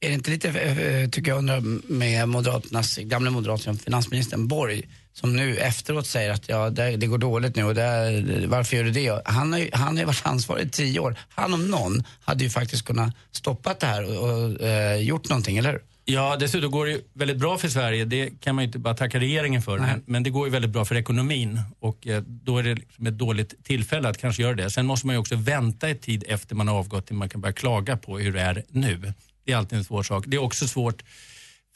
Är 0.00 0.08
det 0.08 0.14
inte 0.14 0.30
lite, 0.30 0.48
eh, 0.48 0.78
eh, 0.78 1.08
tycker 1.08 1.30
jag 1.30 1.38
undrar, 1.38 1.60
med 1.92 2.28
Moderaternas, 2.28 2.96
gamla 2.96 3.30
moderaterna, 3.30 3.76
finansministern 3.76 4.48
Borg, 4.48 4.82
som 5.12 5.36
nu 5.36 5.56
efteråt 5.56 6.06
säger 6.06 6.30
att 6.30 6.48
ja, 6.48 6.70
det, 6.70 6.96
det 6.96 7.06
går 7.06 7.18
dåligt 7.18 7.56
nu 7.56 7.64
och 7.64 7.74
det, 7.74 8.46
varför 8.46 8.76
gör 8.76 8.84
du 8.84 8.90
det? 8.90 9.22
Han 9.24 9.52
har 9.52 9.58
ju 9.58 9.70
han 9.72 9.88
har 9.88 9.98
ju 9.98 10.04
varit 10.04 10.26
ansvarig 10.26 10.66
i 10.66 10.70
tio 10.70 11.00
år. 11.00 11.18
Han 11.28 11.54
om 11.54 11.70
någon 11.70 12.04
hade 12.20 12.44
ju 12.44 12.50
faktiskt 12.50 12.84
kunnat 12.84 13.14
stoppa 13.30 13.74
det 13.80 13.86
här 13.86 14.04
och, 14.04 14.30
och 14.30 14.60
eh, 14.60 14.96
gjort 14.96 15.28
någonting, 15.28 15.58
eller 15.58 15.72
hur? 15.72 15.80
Ja, 16.08 16.36
dessutom 16.36 16.70
går 16.70 16.86
det 16.86 17.00
väldigt 17.12 17.36
bra 17.36 17.58
för 17.58 17.68
Sverige. 17.68 18.04
Det 18.04 18.40
kan 18.40 18.54
man 18.54 18.64
ju 18.64 18.66
inte 18.66 18.78
bara 18.78 18.94
tacka 18.94 19.20
regeringen 19.20 19.62
för. 19.62 19.78
Men, 19.78 20.02
men 20.06 20.22
det 20.22 20.30
går 20.30 20.46
ju 20.46 20.52
väldigt 20.52 20.70
bra 20.70 20.84
för 20.84 20.94
ekonomin 20.94 21.60
och 21.80 22.06
eh, 22.06 22.22
då 22.22 22.58
är 22.58 22.62
det 22.62 22.74
liksom 22.74 23.06
ett 23.06 23.18
dåligt 23.18 23.64
tillfälle 23.64 24.08
att 24.08 24.18
kanske 24.18 24.42
göra 24.42 24.54
det. 24.54 24.70
Sen 24.70 24.86
måste 24.86 25.06
man 25.06 25.14
ju 25.14 25.20
också 25.20 25.36
vänta 25.36 25.88
ett 25.88 26.02
tid 26.02 26.24
efter 26.28 26.54
man 26.54 26.68
har 26.68 26.74
avgått 26.78 27.06
till 27.06 27.16
man 27.16 27.28
kan 27.28 27.40
börja 27.40 27.52
klaga 27.52 27.96
på 27.96 28.18
hur 28.18 28.32
det 28.32 28.40
är 28.40 28.62
nu. 28.68 29.12
Det 29.44 29.52
är 29.52 29.56
alltid 29.56 29.78
en 29.78 29.84
svår 29.84 30.02
sak. 30.02 30.24
Det 30.26 30.36
är 30.36 30.42
också 30.42 30.68
svårt 30.68 31.02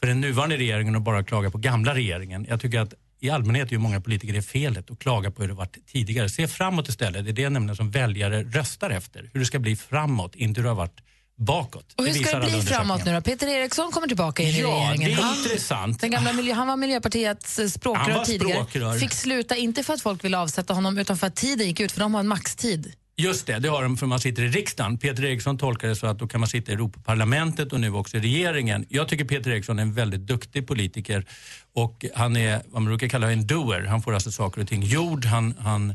för 0.00 0.06
den 0.06 0.20
nuvarande 0.20 0.56
regeringen 0.56 0.96
att 0.96 1.02
bara 1.02 1.24
klaga 1.24 1.50
på 1.50 1.58
gamla 1.58 1.94
regeringen. 1.94 2.46
Jag 2.48 2.60
tycker 2.60 2.80
att 2.80 2.94
i 3.20 3.30
allmänhet 3.30 3.72
är 3.72 3.78
många 3.78 4.00
politiker 4.00 4.32
det 4.32 4.42
felet 4.42 4.90
att 4.90 4.98
klaga 4.98 5.30
på 5.30 5.42
hur 5.42 5.48
det 5.48 5.54
varit 5.54 5.86
tidigare. 5.86 6.28
Se 6.28 6.48
framåt 6.48 6.88
istället. 6.88 7.24
Det 7.24 7.30
är 7.30 7.32
det 7.32 7.48
nämligen 7.48 7.76
som 7.76 7.90
väljare 7.90 8.42
röstar 8.42 8.90
efter. 8.90 9.30
Hur 9.32 9.40
det 9.40 9.46
ska 9.46 9.58
bli 9.58 9.76
framåt, 9.76 10.34
inte 10.34 10.60
hur 10.60 10.62
det 10.62 10.70
har 10.70 10.76
varit 10.76 11.00
bakåt. 11.40 11.84
Och 11.96 12.06
hur 12.06 12.12
ska 12.24 12.38
det 12.38 12.46
bli 12.50 12.62
framåt 12.62 13.04
nu 13.04 13.14
då? 13.14 13.20
Peter 13.20 13.46
Eriksson 13.48 13.92
kommer 13.92 14.06
tillbaka 14.06 14.42
in 14.42 14.48
i 14.48 14.60
Ja, 14.60 14.66
regeringen. 14.68 15.10
det 15.10 15.22
är 15.22 15.36
intressant. 15.44 16.00
Den 16.00 16.10
gamla 16.10 16.32
miljö, 16.32 16.54
han 16.54 16.66
var 16.66 16.76
Miljöpartiets 16.76 17.58
eh, 17.58 17.68
språkrör 17.68 18.14
var 18.14 18.24
tidigare. 18.24 18.52
språkrör. 18.52 18.98
Fick 18.98 19.12
sluta, 19.12 19.56
inte 19.56 19.82
för 19.82 19.94
att 19.94 20.02
folk 20.02 20.24
ville 20.24 20.38
avsätta 20.38 20.74
honom, 20.74 20.98
utan 20.98 21.18
för 21.18 21.26
att 21.26 21.36
tiden 21.36 21.66
gick 21.66 21.80
ut, 21.80 21.92
för 21.92 22.00
de 22.00 22.14
har 22.14 22.20
en 22.20 22.28
maxtid. 22.28 22.92
Just 23.16 23.46
det, 23.46 23.58
det 23.58 23.68
har 23.68 23.82
de 23.82 23.96
för 23.96 24.06
man 24.06 24.20
sitter 24.20 24.42
i 24.42 24.48
riksdagen. 24.48 24.98
Peter 24.98 25.24
Eriksson 25.24 25.58
tolkar 25.58 25.88
det 25.88 25.96
så 25.96 26.06
att 26.06 26.18
då 26.18 26.26
kan 26.28 26.40
man 26.40 26.48
sitta 26.48 26.72
i 26.72 26.74
Europaparlamentet 26.74 27.72
och 27.72 27.80
nu 27.80 27.92
också 27.92 28.16
i 28.16 28.20
regeringen. 28.20 28.86
Jag 28.88 29.08
tycker 29.08 29.24
Peter 29.24 29.50
Eriksson 29.50 29.78
är 29.78 29.82
en 29.82 29.92
väldigt 29.94 30.20
duktig 30.20 30.66
politiker 30.66 31.26
och 31.74 32.04
han 32.14 32.36
är 32.36 32.56
vad 32.66 32.82
man 32.82 32.84
brukar 32.84 33.08
kalla 33.08 33.32
en 33.32 33.46
doer. 33.46 33.82
Han 33.82 34.02
får 34.02 34.14
alltså 34.14 34.32
saker 34.32 34.60
och 34.60 34.68
ting 34.68 34.82
gjord. 34.82 35.24
Han, 35.24 35.54
han 35.58 35.90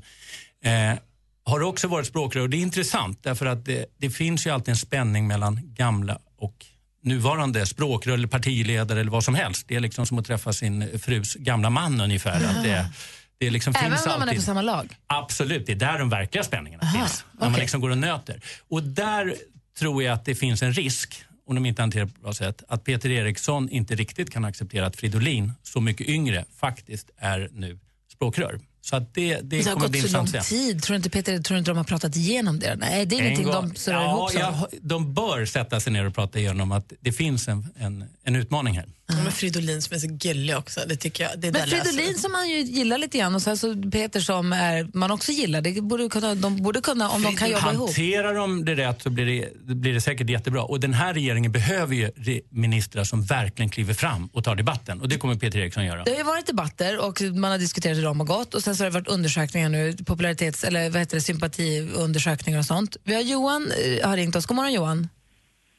eh, 0.64 0.98
har 1.46 1.62
också 1.62 1.88
varit 1.88 2.08
språkrör 2.08 2.42
och 2.42 2.50
det 2.50 2.58
är 2.58 2.62
intressant 2.62 3.24
därför 3.24 3.46
att 3.46 3.66
det, 3.66 3.86
det 3.98 4.10
finns 4.10 4.48
ju 4.48 4.50
alltid 4.50 4.70
en 4.70 4.76
spänning 4.76 5.28
mellan 5.28 5.60
gamla 5.64 6.20
och 6.38 6.66
nuvarande 7.02 7.66
språkrör 7.66 8.14
eller 8.14 8.28
partiledare 8.28 9.00
eller 9.00 9.12
vad 9.12 9.24
som 9.24 9.36
helst. 9.36 9.68
Det 9.68 9.76
är 9.76 9.80
liksom 9.80 10.06
som 10.06 10.20
att 10.20 10.26
träffa 10.26 10.54
sin 10.54 11.00
frus 11.00 11.36
gamla 11.36 11.70
man 11.70 12.02
ungefär. 12.02 12.44
Att 12.46 12.64
det, 12.64 12.90
det 13.38 13.50
liksom 13.50 13.74
Även 13.78 13.92
finns 13.92 14.06
om 14.06 14.12
man 14.12 14.22
är 14.22 14.24
alltid... 14.24 14.38
på 14.38 14.44
samma 14.44 14.62
lag? 14.62 14.98
Absolut, 15.08 15.66
det 15.66 15.72
är 15.72 15.76
där 15.76 16.00
de 16.00 16.10
verkliga 16.10 16.44
spänningarna 16.44 16.84
Aha, 16.84 16.98
finns. 16.98 17.26
När 17.32 17.40
man 17.40 17.50
okej. 17.50 17.62
liksom 17.62 17.82
går 17.82 17.90
och 17.90 17.98
nöter. 17.98 18.42
Och 18.70 18.84
där 18.84 19.36
tror 19.80 20.04
jag 20.04 20.14
att 20.14 20.26
det 20.26 20.36
finns 20.36 20.64
en 20.64 20.74
risk, 20.74 21.24
om 21.48 21.56
de 21.56 21.66
inte 21.66 21.82
hanterar 21.82 22.06
på 22.06 22.22
bra 22.22 22.34
sätt, 22.34 22.64
att 22.68 22.84
Peter 22.84 23.12
Eriksson 23.12 23.70
inte 23.70 23.96
riktigt 23.96 24.30
kan 24.30 24.46
acceptera 24.46 24.86
att 24.86 24.96
Fridolin, 24.96 25.54
så 25.64 25.82
mycket 25.82 26.08
yngre, 26.08 26.46
faktiskt 26.58 27.10
är 27.18 27.50
nu 27.52 27.80
språkrör. 28.14 28.60
Så 28.86 28.96
att 28.96 29.14
det, 29.14 29.36
det, 29.36 29.42
Det 29.42 29.68
har 29.70 29.76
gått 29.76 30.10
så 30.10 30.18
lång 30.18 30.28
tid. 30.28 30.84
Tror 30.84 30.94
du 30.94 30.98
inte, 30.98 31.10
Peter, 31.10 31.40
tror 31.40 31.60
inte 31.60 31.72
de 31.72 31.78
har 31.78 31.84
pratat 31.84 32.16
igenom 32.16 32.60
det? 32.60 32.76
Nej, 32.76 33.06
det 33.06 33.16
är 33.16 33.20
En 33.20 33.26
ingenting 33.26 33.46
gång- 33.46 33.70
de 33.70 33.76
surrar 33.76 34.02
ja, 34.02 34.10
ihop 34.18 34.32
så. 34.32 34.40
ja, 34.40 34.68
De 34.82 35.14
bör 35.14 35.46
sätta 35.46 35.80
sig 35.80 35.94
ner 35.94 36.06
och 36.06 36.16
prata 36.16 36.40
igenom 36.40 36.72
att 36.72 36.94
det 37.00 37.12
finns 37.12 37.48
en, 37.48 37.68
en, 37.80 38.06
en 38.24 38.36
utmaning 38.36 38.76
här. 38.78 38.86
Ja, 39.08 39.16
men 39.24 39.32
Fridolin 39.32 39.82
som 39.82 39.96
är 39.96 40.00
så 40.00 40.08
gullig 40.08 40.58
också. 40.58 40.82
Det 40.88 40.96
tycker 40.96 41.24
jag. 41.24 41.40
Det 41.40 41.52
Men 41.52 41.68
Fridolin 41.68 42.18
som 42.18 42.32
man 42.32 42.50
ju 42.50 42.58
gillar 42.58 42.98
lite 42.98 43.18
grann 43.18 43.36
och 43.36 43.42
sen 43.42 43.58
så 43.58 43.76
Peter 43.92 44.20
som 44.20 44.54
är, 44.54 44.88
man 44.94 45.12
också 45.12 45.32
gillar. 45.32 45.62
Det 45.62 45.82
borde 45.82 46.10
kunna, 46.10 46.36
de 46.36 46.64
borde 46.64 46.82
kunna, 46.82 47.10
om 47.10 47.24
de 47.24 47.36
kan 47.36 47.50
jobba 47.50 47.74
ihop. 47.74 47.90
Hanterar 47.90 48.34
de 48.34 48.66
det 48.66 48.76
rätt 48.76 49.02
så 49.02 49.10
blir 49.10 49.26
det, 49.26 49.76
blir 49.76 49.94
det 49.94 50.02
säkert 50.02 50.30
jättebra. 50.30 50.64
Och 50.64 50.80
den 50.80 50.94
här 50.94 51.14
regeringen 51.14 51.52
behöver 51.52 51.96
ju 51.96 52.12
ministrar 52.50 53.04
som 53.04 53.24
verkligen 53.24 53.70
kliver 53.70 53.94
fram 53.94 54.30
och 54.34 54.44
tar 54.44 54.56
debatten. 54.56 55.02
Och 55.02 55.10
det 55.10 55.18
kommer 55.18 55.36
Peter 55.36 55.60
Eriksson 55.60 55.86
göra. 55.86 56.04
Det 56.04 56.12
har 56.12 56.18
ju 56.18 56.24
varit 56.24 56.46
debatter 56.46 57.00
och 57.00 57.22
man 57.22 57.52
har 57.52 57.58
diskuterat 57.58 57.98
hur 57.98 58.04
de 58.04 58.20
har 58.20 58.28
gått 58.28 58.54
och 58.54 58.64
sen 58.64 58.76
så 58.76 58.84
har 58.84 58.90
det 58.90 58.94
varit 58.94 59.08
undersökningar 59.08 59.70
nu, 59.70 59.94
popularitets 60.06 60.64
eller 60.64 60.90
vad 60.90 61.00
heter 61.00 61.16
det, 61.18 61.22
sympatiundersökningar 61.22 62.60
och 62.60 62.66
sånt. 62.66 62.98
Vi 63.04 63.16
har 63.16 63.22
Johan 63.22 63.72
eh, 63.72 64.10
har 64.10 64.18
ringt 64.18 64.36
oss. 64.36 64.46
God 64.46 64.56
morgon 64.56 64.74
Johan. 64.74 65.10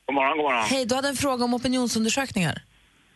God 0.07 0.14
morgon, 0.14 0.37
god 0.37 0.45
morgon. 0.45 0.64
Hej, 0.64 0.87
du 0.87 0.95
hade 0.95 1.09
en 1.09 1.16
fråga 1.16 1.45
om 1.45 1.55
opinionsundersökningar. 1.55 2.62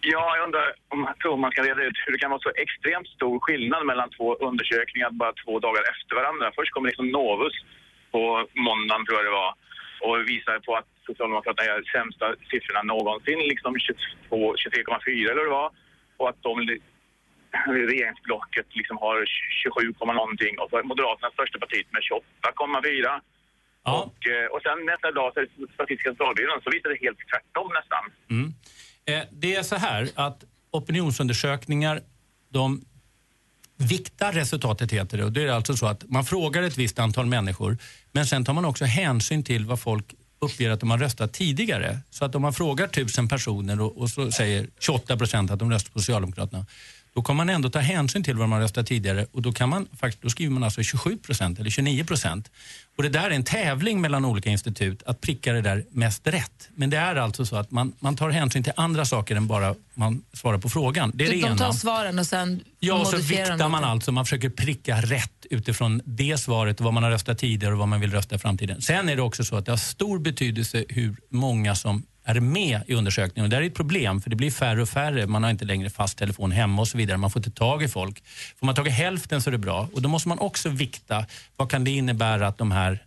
Ja, 0.01 0.37
jag 0.37 0.45
undrar 0.45 0.75
om 0.89 1.09
tror 1.23 1.37
man 1.37 1.51
kan 1.51 1.65
reda 1.65 1.83
ut 1.83 1.99
hur 2.05 2.13
det 2.13 2.19
kan 2.19 2.31
vara 2.31 2.41
så 2.41 2.53
extremt 2.65 3.09
stor 3.09 3.41
skillnad 3.41 3.87
mellan 3.87 4.11
två 4.11 4.35
undersökningar 4.35 5.11
bara 5.11 5.33
två 5.45 5.59
dagar 5.61 5.83
efter 5.93 6.15
varandra. 6.15 6.53
Först 6.57 6.73
kommer 6.73 6.89
liksom 6.89 7.09
Novus 7.09 7.57
på 8.11 8.47
måndagen, 8.69 9.07
tror 9.07 9.19
jag 9.19 9.27
det 9.27 9.41
var, 9.43 9.55
och 10.07 10.29
visar 10.29 10.59
på 10.59 10.77
att 10.77 10.89
Socialdemokraterna 11.07 11.67
gör 11.69 11.83
sämsta 11.83 12.27
siffrorna 12.51 12.83
någonsin, 12.83 13.39
liksom 13.39 13.79
22, 13.79 14.55
23,4 14.55 15.31
eller 15.31 15.45
det 15.45 15.51
var. 15.51 15.71
Och 16.17 16.29
att 16.29 16.43
de, 16.43 16.79
regeringsblocket 17.67 18.67
liksom 18.71 18.97
har 18.97 19.25
27, 19.63 19.93
komma 19.99 20.13
någonting 20.13 20.59
och 20.59 20.71
så 20.71 20.77
är 20.79 20.83
Moderaterna 20.83 21.31
största 21.31 21.59
partiet 21.59 21.93
med 21.93 22.03
28,4. 22.03 23.21
Och, 23.83 24.21
eh, 24.35 24.47
och 24.53 24.63
sen 24.63 24.87
nästa 24.87 25.11
dag 25.11 25.33
så 25.33 25.41
är 25.41 25.47
det 25.47 25.73
Statistiska 25.75 26.11
centralbyrån 26.11 26.61
så 26.65 26.71
visar 26.71 26.89
det 26.91 27.07
helt 27.07 27.19
tvärtom 27.31 27.71
nästan. 27.79 28.05
Mm. 28.31 28.49
Eh, 29.07 29.23
det 29.31 29.55
är 29.55 29.63
så 29.63 29.77
här 29.77 30.11
att 30.15 30.45
opinionsundersökningar, 30.71 32.03
de 32.53 32.85
viktar 33.77 34.33
resultatet 34.33 34.93
heter 34.93 35.19
det. 35.19 35.25
Och 35.25 35.33
det 35.33 35.43
är 35.43 35.49
alltså 35.49 35.77
så 35.77 35.87
att 35.87 36.05
man 36.09 36.25
frågar 36.25 36.63
ett 36.63 36.79
visst 36.79 36.99
antal 36.99 37.27
människor 37.27 37.79
men 38.13 38.27
sen 38.27 38.45
tar 38.45 38.53
man 38.53 38.65
också 38.65 38.85
hänsyn 38.85 39.43
till 39.43 39.67
vad 39.67 39.81
folk 39.81 40.15
uppger 40.39 40.71
att 40.71 40.81
de 40.81 40.91
har 40.91 40.99
röstat 40.99 41.33
tidigare. 41.33 41.99
Så 42.11 42.25
att 42.25 42.35
om 42.35 42.43
man 42.43 42.53
frågar 42.55 42.87
tusen 42.87 43.29
personer 43.29 43.81
och, 43.81 43.99
och 43.99 44.11
så 44.11 44.33
säger 44.33 44.69
28 44.79 45.17
procent 45.17 45.51
att 45.51 45.59
de 45.59 45.71
röstar 45.71 45.93
på 45.93 45.99
Socialdemokraterna 45.99 46.67
då 47.15 47.23
kan 47.23 47.37
man 47.37 47.49
ändå 47.49 47.71
ta 47.71 47.79
hänsyn 47.79 48.25
till 48.25 48.37
vad 48.37 48.45
de 48.45 48.53
har 48.53 48.61
röstat 48.61 48.87
tidigare 48.87 49.27
och 49.33 49.43
då, 49.43 49.53
kan 49.53 49.69
man, 49.69 49.87
faktiskt, 50.01 50.23
då 50.23 50.31
skriver 50.31 50.53
man 50.53 50.65
alltså 50.65 50.83
27 50.83 51.17
procent 51.17 51.59
eller 51.59 51.71
29 51.71 52.05
procent. 52.05 52.51
Och 52.97 53.03
det 53.03 53.09
där 53.09 53.31
är 53.31 53.31
en 53.31 53.45
tävling 53.45 54.01
mellan 54.01 54.25
olika 54.25 54.51
institut 54.51 55.03
att 55.07 55.21
pricka 55.21 55.53
det 55.53 55.61
där 55.61 55.85
mest 55.91 56.27
rätt. 56.27 56.69
Men 56.75 56.91
det 56.91 56.97
är 56.97 57.17
alltså 57.17 57.47
så 57.47 57.57
att 57.57 57.71
man, 57.71 57.93
man 57.99 58.17
tar 58.17 58.31
hänsyn 58.31 58.65
till 58.65 58.73
andra 58.77 59.05
saker 59.05 59.37
än 59.37 59.47
bara 59.47 59.75
man 59.95 60.23
svarar 60.33 60.59
på 60.59 60.69
frågan. 60.69 61.13
Det 61.15 61.27
är 61.27 61.31
det 61.31 61.49
de 61.49 61.57
tar 61.57 61.73
svaren 61.73 62.19
och 62.19 62.27
sen 62.27 62.61
Ja, 62.83 62.95
och 62.95 63.07
så 63.07 63.17
de 63.17 63.23
viktar 63.23 63.69
man 63.69 63.85
alltså. 63.85 64.13
Man 64.13 64.25
försöker 64.25 64.51
pricka 64.51 65.01
rätt 65.01 65.47
utifrån 65.51 66.03
det 66.05 66.41
svaret, 66.41 66.81
vad 66.81 66.95
man 66.95 67.03
har 67.03 67.11
röstat 67.11 67.39
tidigare 67.39 67.73
och 67.73 67.79
vad 67.79 67.89
man 67.89 68.01
vill 68.01 68.11
rösta 68.11 68.35
i 68.35 68.39
framtiden. 68.39 68.83
Sen 68.83 69.09
är 69.09 69.17
det 69.17 69.23
också 69.23 69.45
så 69.45 69.57
att 69.57 69.67
det 69.67 69.73
har 69.73 69.77
stor 69.77 70.19
betydelse 70.19 70.85
hur 70.89 71.17
många 71.31 71.75
som 71.75 72.03
är 72.25 72.41
med 72.41 72.81
i 72.87 72.95
undersökningen. 72.95 73.45
Och 73.45 73.51
det 73.51 73.57
är 73.57 73.63
ett 73.63 73.75
problem, 73.75 74.21
för 74.21 74.31
det 74.31 74.37
blir 74.37 74.51
färre 74.51 74.83
och 74.83 74.89
färre. 74.89 75.27
Man 75.27 75.43
har 75.43 75.51
inte 75.51 75.65
längre 75.65 75.91
fast 75.91 76.19
telefon 76.19 76.51
hemma 76.51 76.83
och 76.83 76.89
så 76.89 76.99
vidare. 76.99 77.19
Man 77.19 77.31
får 77.31 77.41
inte 77.41 77.51
tag 77.51 77.83
i 77.83 77.89
folk. 77.89 78.23
Får 78.57 78.67
man 78.67 78.75
tag 78.75 78.87
i 78.87 78.91
hälften 78.91 79.43
så 79.43 79.51
är 79.51 79.53
det 79.53 79.59
bra. 79.59 79.89
Och 79.93 80.03
då 80.03 80.09
måste 80.09 80.29
man 80.29 80.39
också 80.39 80.69
vikta, 80.69 81.27
vad 81.57 81.71
kan 81.71 81.85
det 81.85 81.91
innebära 81.91 82.47
att 82.47 82.59
de 82.59 82.71
här 82.71 83.05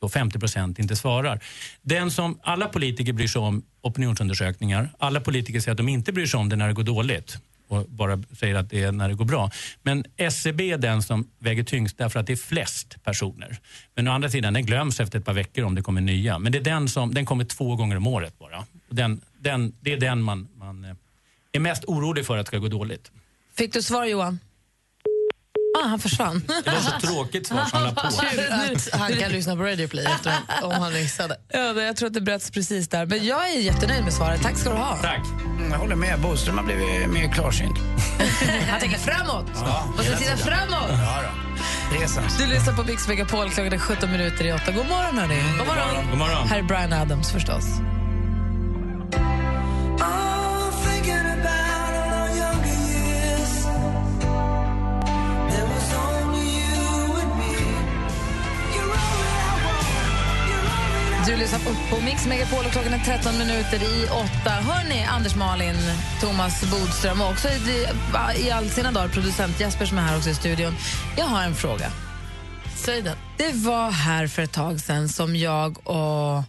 då 0.00 0.08
50 0.08 0.38
procent 0.38 0.78
inte 0.78 0.96
svarar. 0.96 1.40
Den 1.82 2.10
som, 2.10 2.38
alla 2.42 2.68
politiker 2.68 3.12
bryr 3.12 3.26
sig 3.26 3.40
om 3.40 3.62
opinionsundersökningar. 3.80 4.90
Alla 4.98 5.20
politiker 5.20 5.60
säger 5.60 5.72
att 5.72 5.76
de 5.76 5.88
inte 5.88 6.12
bryr 6.12 6.26
sig 6.26 6.40
om 6.40 6.48
det 6.48 6.56
när 6.56 6.68
det 6.68 6.74
går 6.74 6.82
dåligt 6.82 7.38
och 7.68 7.84
bara 7.88 8.22
säger 8.38 8.54
att 8.54 8.70
det 8.70 8.82
är 8.82 8.92
när 8.92 9.08
det 9.08 9.14
går 9.14 9.24
bra. 9.24 9.50
Men 9.82 10.04
SCB 10.16 10.70
är 10.70 10.78
den 10.78 11.02
som 11.02 11.30
väger 11.38 11.62
tyngst 11.64 11.98
därför 11.98 12.20
att 12.20 12.26
det 12.26 12.32
är 12.32 12.36
flest 12.36 13.04
personer. 13.04 13.58
Men 13.94 14.08
å 14.08 14.12
andra 14.12 14.30
sidan, 14.30 14.54
den 14.54 14.66
glöms 14.66 15.00
efter 15.00 15.18
ett 15.18 15.24
par 15.24 15.32
veckor 15.32 15.64
om 15.64 15.74
det 15.74 15.82
kommer 15.82 16.00
nya. 16.00 16.38
Men 16.38 16.52
det 16.52 16.58
är 16.58 16.62
den 16.62 16.88
som, 16.88 17.14
den 17.14 17.26
kommer 17.26 17.44
två 17.44 17.76
gånger 17.76 17.96
om 17.96 18.06
året 18.06 18.38
bara. 18.38 18.64
Den, 18.88 19.20
den, 19.38 19.74
det 19.80 19.92
är 19.92 20.00
den 20.00 20.22
man, 20.22 20.48
man 20.56 20.84
eh, 20.84 20.94
är 21.52 21.60
mest 21.60 21.84
orolig 21.84 22.26
för 22.26 22.38
att 22.38 22.46
det 22.46 22.48
ska 22.48 22.58
gå 22.58 22.68
dåligt. 22.68 23.10
Fick 23.56 23.72
du 23.72 23.82
svar 23.82 24.04
Johan? 24.04 24.38
Ah, 25.84 25.86
han 25.88 25.98
försvann. 25.98 26.42
Det 26.64 26.70
var 26.70 26.80
så 26.80 27.06
tråkigt 27.06 27.46
svar 27.46 27.64
som 27.64 27.82
la 27.82 27.90
på. 27.92 28.08
Han 28.98 29.12
kan 29.12 29.32
lyssna 29.32 29.56
på 29.56 29.62
Radio 29.62 29.88
Play 29.88 30.04
efter, 30.04 30.32
om 30.62 30.72
han 30.72 30.92
missade. 30.92 31.36
Ja, 31.48 31.58
jag 31.82 31.96
tror 31.96 32.06
att 32.06 32.14
det 32.14 32.20
bröts 32.20 32.50
precis 32.50 32.88
där. 32.88 33.06
Men 33.06 33.26
jag 33.26 33.48
är 33.50 33.58
jättenöjd 33.58 34.04
med 34.04 34.12
svaret. 34.12 34.42
Tack 34.42 34.58
ska 34.58 34.70
du 34.70 34.76
ha. 34.76 34.96
Tack. 34.96 35.20
Mm, 35.56 35.70
Jag 35.72 35.78
håller 35.78 35.96
med. 35.96 36.20
Boström 36.20 36.58
har 36.58 36.64
blivit 36.64 37.08
mer 37.10 37.32
klarsynt. 37.32 37.78
Han 38.70 38.80
tänker 38.80 38.98
framåt. 38.98 39.46
Ja, 39.54 39.84
Måste 39.86 40.02
hela 40.04 40.16
titta 40.16 40.36
framåt. 40.36 40.90
Ja. 40.90 41.22
Du 42.38 42.46
lyssnar 42.46 42.74
på 42.74 42.82
Mix 42.82 43.08
Megapol. 43.08 43.50
Klockan 43.50 43.72
är 43.72 43.78
17 43.78 44.10
minuter 44.12 44.44
i 44.46 44.52
8. 44.52 44.62
God 44.72 44.86
morgon, 44.86 45.18
hörni. 45.18 45.42
God 45.58 45.66
morgon. 45.66 46.10
God 46.10 46.18
morgon. 46.18 46.48
Här 46.48 46.58
är 46.58 46.62
Brian 46.62 46.92
Adams 46.92 47.30
förstås. 47.32 47.64
Du 61.26 61.36
lyssnar 61.36 61.58
på, 61.58 61.96
på 61.96 62.02
Mix 62.02 62.26
Megapol 62.26 62.64
och 62.66 62.72
klockan 62.72 62.94
är 62.94 62.98
13 62.98 63.38
minuter 63.38 63.82
i 63.82 64.06
8. 64.42 64.50
Hörni, 64.50 65.04
Anders 65.04 65.36
Malin, 65.36 65.76
Thomas 66.20 66.70
Bodström 66.70 67.20
och 67.20 67.30
också 67.30 67.48
i, 67.48 67.86
i 68.36 68.50
all 68.50 68.70
sina 68.70 68.92
dagar 68.92 69.08
producent 69.08 69.60
Jesper 69.60 69.86
som 69.86 69.98
är 69.98 70.02
här 70.02 70.16
också 70.16 70.30
i 70.30 70.34
studion. 70.34 70.74
Jag 71.16 71.24
har 71.24 71.42
en 71.42 71.54
fråga. 71.54 71.92
Säg 72.76 73.02
den. 73.02 73.16
Det 73.36 73.52
var 73.54 73.90
här 73.90 74.26
för 74.26 74.42
ett 74.42 74.52
tag 74.52 74.80
sedan 74.80 75.08
som 75.08 75.36
jag 75.36 75.78
och 75.78 76.44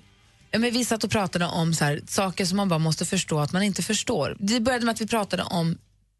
ja, 0.51 0.59
men 0.59 0.73
vi 0.73 0.85
satt 0.85 1.03
och 1.03 1.11
pratade 1.11 1.45
om 1.45 1.73
så 1.73 1.85
här, 1.85 2.01
saker 2.07 2.45
som 2.45 2.57
man 2.57 2.69
bara 2.69 2.79
måste 2.79 3.05
förstå 3.05 3.39
att 3.39 3.51
man 3.51 3.63
inte 3.63 3.83
förstår. 3.83 4.35
Det 4.39 4.59
började 4.59 4.85
med 4.85 4.93
att 4.93 5.01
vi 5.01 5.07
pratade 5.07 5.43
om, 5.43 5.77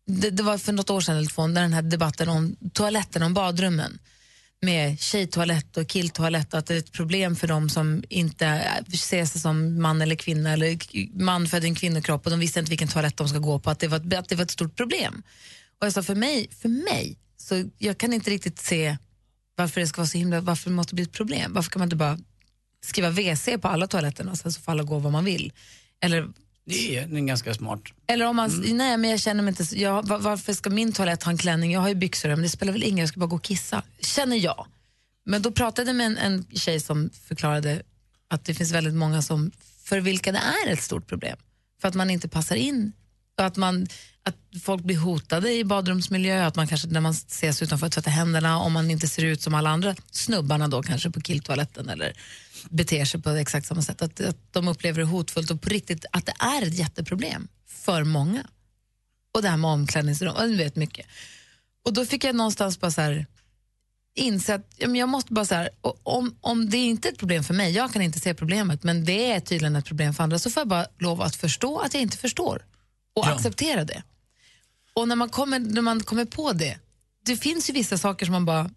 det, 0.07 0.29
det 0.29 0.43
var 0.43 0.57
för 0.57 0.73
något 0.73 0.89
år 0.89 1.01
sedan 1.01 1.17
eller 1.17 1.29
två, 1.29 1.47
när 1.47 1.61
den 1.61 1.73
här 1.73 1.81
debatten 1.81 2.29
om 2.29 2.55
toaletterna, 2.73 3.25
om 3.25 3.33
badrummen 3.33 3.99
med 4.61 4.99
tjejtoalett 4.99 5.77
och 5.77 5.87
killtoalett 5.87 6.53
och 6.53 6.59
att 6.59 6.65
det 6.65 6.73
är 6.73 6.77
ett 6.77 6.91
problem 6.91 7.35
för 7.35 7.47
dem 7.47 7.69
som 7.69 8.03
inte 8.09 8.63
ser 8.93 9.25
sig 9.25 9.41
som 9.41 9.81
man 9.81 10.01
eller 10.01 10.15
kvinna 10.15 10.53
eller 10.53 10.77
man 11.23 11.47
född 11.47 11.63
i 11.63 11.67
en 11.67 11.75
kvinnokropp 11.75 12.25
och 12.25 12.31
de 12.31 12.39
visste 12.39 12.59
inte 12.59 12.69
vilken 12.69 12.87
toalett 12.87 13.17
de 13.17 13.29
ska 13.29 13.37
gå 13.39 13.59
på, 13.59 13.69
att 13.69 13.79
det 13.79 13.87
var, 13.87 13.97
att 13.97 14.29
det 14.29 14.35
var 14.35 14.43
ett 14.43 14.51
stort 14.51 14.75
problem. 14.75 15.23
Och 15.79 15.85
jag 15.85 15.93
sa 15.93 16.03
för 16.03 16.15
mig, 16.15 16.49
för 16.61 16.69
mig, 16.69 17.17
så 17.37 17.63
jag 17.77 17.97
kan 17.97 18.13
inte 18.13 18.31
riktigt 18.31 18.59
se 18.59 18.97
varför 19.55 19.81
det 19.81 19.87
ska 19.87 20.01
vara 20.01 20.07
så 20.07 20.17
himla, 20.17 20.41
varför 20.41 20.69
det 20.69 20.75
måste 20.75 20.95
bli 20.95 21.03
ett 21.03 21.11
problem. 21.11 21.53
Varför 21.53 21.71
kan 21.71 21.79
man 21.79 21.85
inte 21.85 21.95
bara 21.95 22.19
skriva 22.85 23.09
WC 23.09 23.49
på 23.61 23.67
alla 23.67 23.87
toaletterna 23.87 24.31
och 24.31 24.37
sen 24.37 24.51
så 24.51 24.61
får 24.61 24.71
alla 24.71 24.83
gå 24.83 24.99
vad 24.99 25.11
man 25.11 25.25
vill? 25.25 25.53
Eller 26.01 26.27
det 26.70 26.97
är 26.97 27.03
en 27.15 27.26
ganska 27.28 27.53
smart. 27.53 27.82
eller 28.07 28.26
om 28.26 28.36
man, 28.36 28.63
nej 28.74 28.97
men 28.97 29.09
jag 29.09 29.20
känner 29.20 29.43
mig 29.43 29.55
inte, 29.59 29.80
jag, 29.80 30.07
var- 30.07 30.20
varför 30.20 30.53
ska 30.53 30.70
min 30.70 30.93
toalett 30.93 31.24
ha 31.24 31.32
en 31.32 31.38
klänning? 31.38 31.72
Jag 31.72 31.82
har 31.82 31.89
ju 31.89 31.95
byxor 31.95 32.30
men 32.30 32.41
det 32.41 32.49
spelar 32.49 32.74
väl 32.74 32.84
ingen 32.84 32.97
jag 32.97 33.09
ska 33.09 33.20
bara 33.20 33.26
gå 33.28 33.36
och 33.36 33.43
kissa. 33.43 33.84
Känner 33.99 34.38
jag. 34.38 34.68
Men 35.26 35.41
då 35.41 35.51
pratade 35.51 35.89
jag 35.89 35.95
med 35.95 36.05
en, 36.05 36.18
en 36.18 36.45
tjej 36.53 36.80
som 36.80 37.09
förklarade 37.28 37.82
att 38.28 38.45
det 38.45 38.53
finns 38.53 38.72
väldigt 38.72 38.93
många 38.93 39.22
som, 39.22 39.51
för 39.84 39.99
vilka 39.99 40.32
det 40.32 40.41
är 40.68 40.74
ett 40.74 40.82
stort 40.84 41.07
problem. 41.07 41.38
För 41.82 41.88
att 41.88 41.93
man 41.95 42.09
inte 42.09 42.28
passar 42.30 42.55
in. 42.55 42.91
Och 43.38 43.45
att, 43.45 43.57
man, 43.57 43.88
att 44.28 44.61
folk 44.61 44.84
blir 44.84 44.97
hotade 44.97 45.53
i 45.53 45.63
badrumsmiljö, 45.63 46.45
att 46.45 46.55
man 46.55 46.67
kanske 46.67 46.88
när 46.88 47.01
man 47.01 47.11
ses 47.11 47.61
utanför 47.61 47.88
att 47.88 47.93
tvätta 47.93 48.09
händerna, 48.09 48.59
om 48.59 48.73
man 48.73 48.91
inte 48.91 49.07
ser 49.07 49.25
ut 49.25 49.41
som 49.41 49.53
alla 49.53 49.69
andra 49.69 49.95
snubbarna 50.11 50.67
då 50.67 50.84
kanske 50.84 51.09
på 51.09 51.21
killtoaletten 51.21 51.89
eller 51.89 52.13
beter 52.69 53.05
sig 53.05 53.21
på 53.21 53.30
exakt 53.30 53.67
samma 53.67 53.82
sätt. 53.82 54.01
Att, 54.01 54.21
att 54.21 54.53
de 54.53 54.67
upplever 54.67 54.99
det 54.99 55.05
hotfullt 55.05 55.51
och 55.51 55.61
på 55.61 55.69
riktigt 55.69 56.05
att 56.11 56.25
det 56.25 56.34
är 56.39 56.61
ett 56.67 56.73
jätteproblem 56.73 57.47
för 57.67 58.03
många. 58.03 58.47
Och 59.34 59.41
det 59.41 59.49
här 59.49 59.57
med 59.57 59.71
omklädningsrum, 59.71 60.36
och 60.36 60.41
du 60.41 60.55
vet 60.55 60.75
mycket. 60.75 61.05
Och 61.86 61.93
då 61.93 62.05
fick 62.05 62.23
jag 62.23 62.36
någonstans 62.36 62.80
bara 62.80 62.91
så 62.91 63.01
här 63.01 63.25
inse 64.15 64.55
att 64.55 64.73
ja, 64.78 64.88
men 64.88 64.95
jag 64.95 65.09
måste 65.09 65.34
bara 65.34 65.45
så 65.45 65.55
här, 65.55 65.69
om, 66.03 66.36
om 66.41 66.69
det 66.69 66.78
inte 66.78 67.07
är 67.07 67.11
ett 67.11 67.19
problem 67.19 67.43
för 67.43 67.53
mig, 67.53 67.71
jag 67.71 67.93
kan 67.93 68.01
inte 68.01 68.19
se 68.19 68.34
problemet, 68.34 68.84
men 68.84 69.05
det 69.05 69.32
är 69.32 69.39
tydligen 69.39 69.75
ett 69.75 69.86
problem 69.86 70.13
för 70.13 70.23
andra, 70.23 70.39
så 70.39 70.49
får 70.49 70.61
jag 70.61 70.67
bara 70.67 70.88
lov 70.99 71.21
att 71.21 71.36
förstå 71.36 71.80
att 71.80 71.93
jag 71.93 72.03
inte 72.03 72.17
förstår 72.17 72.65
och 73.15 73.28
acceptera 73.28 73.84
det. 73.84 74.03
Och 74.97 75.07
när 75.07 75.15
man, 75.15 75.29
kommer, 75.29 75.59
när 75.59 75.81
man 75.81 76.03
kommer 76.03 76.25
på 76.25 76.53
det, 76.53 76.79
det 77.25 77.37
finns 77.37 77.69
ju 77.69 77.73
vissa 77.73 77.97
saker 77.97 78.25
som 78.25 78.33
man 78.33 78.45
bara 78.45 78.69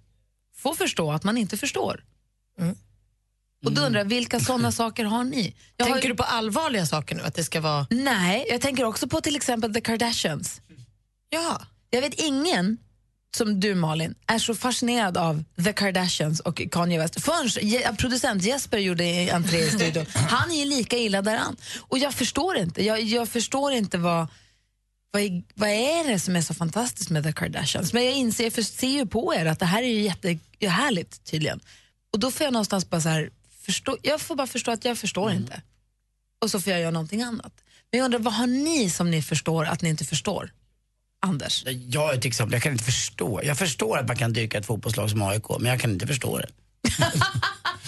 får 0.56 0.74
förstå 0.74 1.12
att 1.12 1.24
man 1.24 1.38
inte 1.38 1.56
förstår. 1.56 2.04
Och 3.64 3.72
då 3.72 3.82
undrar 3.82 4.00
jag, 4.00 4.08
vilka 4.08 4.40
sådana 4.40 4.72
saker 4.82 5.04
har 5.04 5.24
ni? 5.24 5.54
Jag 5.76 5.86
Tänker 5.86 6.02
har, 6.02 6.08
du 6.08 6.16
på 6.16 6.22
allvarliga 6.22 6.86
saker 6.86 7.14
nu? 7.14 7.22
Att 7.22 7.34
det 7.34 7.44
ska 7.44 7.60
vara... 7.60 7.86
Nej, 7.90 8.46
jag 8.50 8.60
tänker 8.60 8.84
också 8.84 9.08
på 9.08 9.20
till 9.20 9.36
exempel 9.36 9.74
The 9.74 9.80
Kardashians. 9.80 10.60
Ja. 11.28 11.62
Jag 11.90 12.00
vet 12.00 12.14
ingen 12.14 12.78
som 13.36 13.60
du 13.60 13.74
Malin, 13.74 14.14
är 14.26 14.38
så 14.38 14.54
fascinerad 14.54 15.16
av 15.16 15.44
The 15.64 15.72
Kardashians 15.72 16.40
och 16.40 16.62
Kanye 16.70 16.98
West. 16.98 17.20
Förrän 17.20 17.96
producent 17.96 18.42
Jesper 18.42 18.78
gjorde 18.78 19.30
entré 19.32 19.58
i 19.58 19.70
studion. 19.70 20.06
Han 20.14 20.50
är 20.50 20.56
ju 20.56 20.64
lika 20.64 20.96
illa 20.96 21.22
däran. 21.22 21.56
Och 21.88 21.98
jag 21.98 22.14
förstår 22.14 22.56
inte. 22.56 22.84
Jag, 22.84 23.00
jag 23.00 23.28
förstår 23.28 23.72
inte 23.72 23.98
vad, 23.98 24.26
vad, 25.10 25.22
är, 25.22 25.42
vad 25.54 25.68
är 25.68 26.08
det 26.12 26.20
som 26.20 26.36
är 26.36 26.40
så 26.42 26.54
fantastiskt 26.54 27.10
med 27.10 27.24
The 27.24 27.32
Kardashians. 27.32 27.92
Men 27.92 28.04
jag 28.04 28.14
inser, 28.14 28.50
för- 28.50 28.62
ser 28.62 28.88
ju 28.88 29.06
på 29.06 29.34
er 29.34 29.46
att 29.46 29.58
det 29.58 29.66
här 29.66 29.82
är 29.82 29.86
ju 29.88 30.00
jättehärligt 30.02 31.24
tydligen. 31.24 31.60
Och 32.12 32.18
då 32.18 32.30
får 32.30 32.44
jag 32.44 32.52
någonstans 32.52 32.90
bara 32.90 33.00
så 33.00 33.08
här, 33.08 33.30
förstå, 33.62 33.96
jag 34.02 34.20
får 34.20 34.36
bara 34.36 34.46
förstå 34.46 34.70
att 34.70 34.84
jag 34.84 34.98
förstår 34.98 35.32
inte. 35.32 35.62
Och 36.40 36.50
så 36.50 36.60
får 36.60 36.72
jag 36.72 36.80
göra 36.80 36.90
någonting 36.90 37.22
annat. 37.22 37.52
Men 37.90 37.98
jag 37.98 38.04
undrar, 38.04 38.18
vad 38.18 38.34
har 38.34 38.46
ni 38.46 38.90
som 38.90 39.10
ni 39.10 39.22
förstår 39.22 39.64
att 39.64 39.82
ni 39.82 39.88
inte 39.88 40.04
förstår? 40.04 40.52
Anders? 41.22 41.64
Jag 41.66 42.14
är 42.14 42.20
till 42.20 42.28
exempel, 42.28 42.52
jag 42.52 42.62
kan 42.62 42.72
inte 42.72 42.84
förstå. 42.84 43.40
Jag 43.44 43.58
förstår 43.58 43.98
att 43.98 44.08
man 44.08 44.16
kan 44.16 44.32
dyka 44.32 44.58
ett 44.58 44.66
fotbollslag 44.66 45.10
som 45.10 45.22
AIK, 45.22 45.44
men 45.58 45.70
jag 45.70 45.80
kan 45.80 45.90
inte 45.90 46.06
förstå 46.06 46.38
det. 46.38 46.48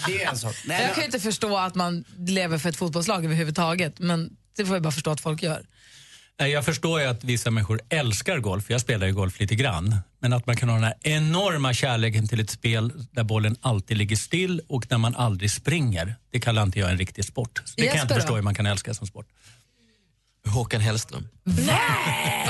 det 0.07 0.23
är 0.23 0.29
en 0.29 0.37
sak. 0.37 0.55
Nej, 0.65 0.81
jag 0.81 0.93
kan 0.93 1.01
ju 1.01 1.05
inte 1.05 1.19
förstå 1.19 1.57
att 1.57 1.75
man 1.75 2.03
lever 2.17 2.57
för 2.57 2.69
ett 2.69 2.75
fotbollslag 2.75 3.25
överhuvudtaget, 3.25 3.99
men 3.99 4.37
det 4.55 4.65
får 4.65 4.75
jag 4.75 4.83
bara 4.83 4.91
förstå 4.91 5.11
att 5.11 5.21
folk 5.21 5.43
gör. 5.43 5.65
Nej, 6.39 6.51
Jag 6.51 6.65
förstår 6.65 7.01
ju 7.01 7.07
att 7.07 7.23
vissa 7.23 7.51
människor 7.51 7.81
älskar 7.89 8.37
golf, 8.39 8.69
jag 8.69 8.81
spelar 8.81 9.07
ju 9.07 9.13
golf 9.13 9.39
lite 9.39 9.55
grann. 9.55 9.97
Men 10.19 10.33
att 10.33 10.45
man 10.47 10.55
kan 10.57 10.69
ha 10.69 10.75
den 10.75 10.83
här 10.83 10.95
enorma 11.01 11.73
kärleken 11.73 12.27
till 12.27 12.39
ett 12.39 12.49
spel 12.49 12.91
där 13.11 13.23
bollen 13.23 13.55
alltid 13.61 13.97
ligger 13.97 14.15
still 14.15 14.61
och 14.67 14.85
där 14.89 14.97
man 14.97 15.15
aldrig 15.15 15.51
springer. 15.51 16.15
Det 16.31 16.39
kallar 16.39 16.63
inte 16.63 16.79
jag 16.79 16.89
en 16.91 16.97
riktig 16.97 17.25
sport. 17.25 17.61
Så 17.65 17.73
Det 17.77 17.81
kan 17.81 17.85
jag 17.85 17.93
inte 18.03 18.13
Jesper 18.13 18.15
förstå 18.21 18.35
hur 18.35 18.41
man 18.41 18.55
kan 18.55 18.65
älska 18.65 18.93
som 18.93 19.07
sport. 19.07 19.25
Håkan 20.47 20.81
Hellström. 20.81 21.27
Nej, 21.43 21.65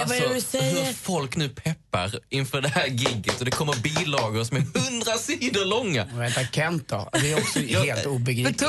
vad 0.07 0.15
är 0.17 0.21
det 0.21 0.27
du 0.27 0.35
Alltså, 0.35 0.57
säger? 0.57 0.85
hur 0.85 0.93
folk 0.93 1.35
nu 1.35 1.49
peppar 1.49 2.19
inför 2.29 2.61
det 2.61 2.67
här 2.69 2.87
gigget 2.87 3.39
och 3.39 3.45
det 3.45 3.51
kommer 3.51 3.75
bilagor 3.75 4.43
som 4.43 4.57
är 4.57 4.61
hundra 4.61 5.17
sidor 5.17 5.65
långa. 5.65 6.05
Vänta, 6.05 6.41
Kent 6.51 6.87
då? 6.87 7.09
Det 7.13 7.31
är 7.31 7.37
också 7.37 7.59
helt 7.59 8.05
obegripligt. 8.05 8.61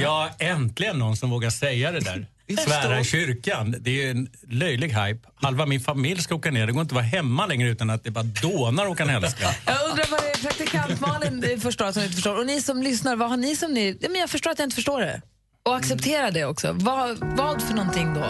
Ja, 0.00 0.30
äntligen 0.38 0.98
någon 0.98 1.16
som 1.16 1.30
vågar 1.30 1.50
säga 1.50 1.92
det 1.92 2.00
där. 2.00 2.26
Svära 2.56 3.00
i 3.00 3.04
kyrkan. 3.04 3.74
Det 3.80 3.90
är 3.90 4.04
ju 4.04 4.10
en 4.10 4.28
löjlig 4.48 4.88
hype. 4.88 5.28
Halva 5.34 5.66
min 5.66 5.80
familj 5.80 6.22
ska 6.22 6.34
åka 6.34 6.50
ner. 6.50 6.66
Det 6.66 6.72
går 6.72 6.82
inte 6.82 6.92
att 6.92 6.96
vara 6.96 7.04
hemma 7.04 7.46
längre 7.46 7.68
utan 7.68 7.90
att 7.90 8.04
det 8.04 8.10
bara 8.10 8.24
dånar 8.24 8.86
Håkan 8.86 9.08
Hellström. 9.08 9.50
Jag 9.66 9.90
undrar 9.90 10.06
vad 10.10 10.20
det 10.20 10.30
är 10.30 10.42
praktikant 10.42 11.00
Malin 11.00 11.60
förstår 11.60 11.84
att 11.84 11.94
hon 11.94 12.04
inte 12.04 12.14
förstår. 12.14 12.38
Och 12.38 12.46
ni 12.46 12.62
som 12.62 12.82
lyssnar, 12.82 13.16
vad 13.16 13.30
har 13.30 13.36
ni 13.36 13.56
som 13.56 13.74
ni... 13.74 13.98
Ja, 14.00 14.08
men 14.08 14.20
jag 14.20 14.30
förstår 14.30 14.50
att 14.50 14.58
jag 14.58 14.66
inte 14.66 14.74
förstår 14.74 15.00
det. 15.00 15.22
Och 15.62 15.76
acceptera 15.76 16.30
det 16.30 16.44
också. 16.44 16.72
Vad, 16.72 17.18
vad 17.36 17.62
för 17.62 17.74
någonting 17.74 18.14
då? 18.14 18.26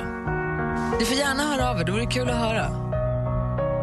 Ni 0.98 1.04
får 1.04 1.16
gärna 1.16 1.42
höra 1.42 1.70
av 1.70 1.80
er, 1.80 1.84
det 1.84 1.92
vore 1.92 2.06
kul 2.06 2.30
att 2.30 2.36
höra. 2.36 2.90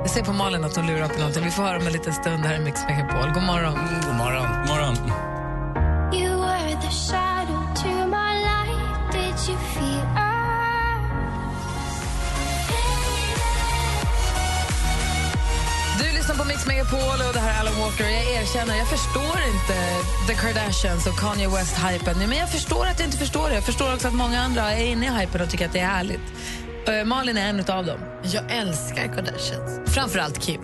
Jag 0.01 0.09
ser 0.09 0.23
på 0.23 0.33
Malin 0.33 0.63
att 0.63 0.75
hon 0.75 0.87
lurar 0.87 1.07
på 1.07 1.17
någonting. 1.17 1.43
Vi 1.43 1.51
får 1.51 1.63
höra 1.63 1.77
om 1.77 1.87
en 1.87 1.93
liten 1.93 2.13
stund 2.13 2.45
här 2.45 2.55
i 2.55 2.59
Mix 2.59 2.79
Megapol. 2.89 3.33
God 3.33 3.43
morgon. 3.43 3.73
God 4.05 4.15
morgon. 4.15 4.47
God 4.59 4.67
morgon. 4.67 4.95
You 6.13 6.39
were 6.39 6.81
the 6.81 6.91
shadow 6.91 7.75
to 7.75 8.07
my 8.07 8.33
light. 8.47 9.11
Did 9.11 9.49
you 9.49 9.57
feel 9.73 10.16
lyssnar 16.27 16.45
på 16.45 16.49
Mix 16.49 16.65
Megapol 16.67 17.27
och 17.27 17.33
det 17.33 17.39
här 17.39 17.55
är 17.55 17.59
Alan 17.59 17.79
Walker. 17.79 18.03
Jag 18.03 18.41
erkänner, 18.41 18.77
jag 18.77 18.89
förstår 18.89 19.37
inte 19.53 19.75
The 20.27 20.33
Kardashians 20.33 21.07
och 21.07 21.19
Kanye 21.19 21.47
West-hypen. 21.47 22.17
Men 22.19 22.37
jag 22.37 22.51
förstår 22.51 22.85
att 22.85 22.99
jag 22.99 23.07
inte 23.07 23.17
förstår 23.17 23.49
det. 23.49 23.55
Jag 23.55 23.63
förstår 23.63 23.93
också 23.93 24.07
att 24.07 24.13
många 24.13 24.39
andra 24.39 24.73
är 24.73 24.85
inne 24.85 25.05
i 25.05 25.09
hypen 25.09 25.41
och 25.41 25.49
tycker 25.49 25.65
att 25.65 25.73
det 25.73 25.79
är 25.79 25.87
härligt. 25.87 26.19
Eh, 26.87 27.05
Malin 27.05 27.37
är 27.37 27.49
en 27.49 27.59
av 27.59 27.85
dem. 27.85 27.99
Jag 28.23 28.51
älskar 28.51 29.15
Kardashians. 29.15 29.93
Framförallt 29.93 30.39
Kim. 30.39 30.61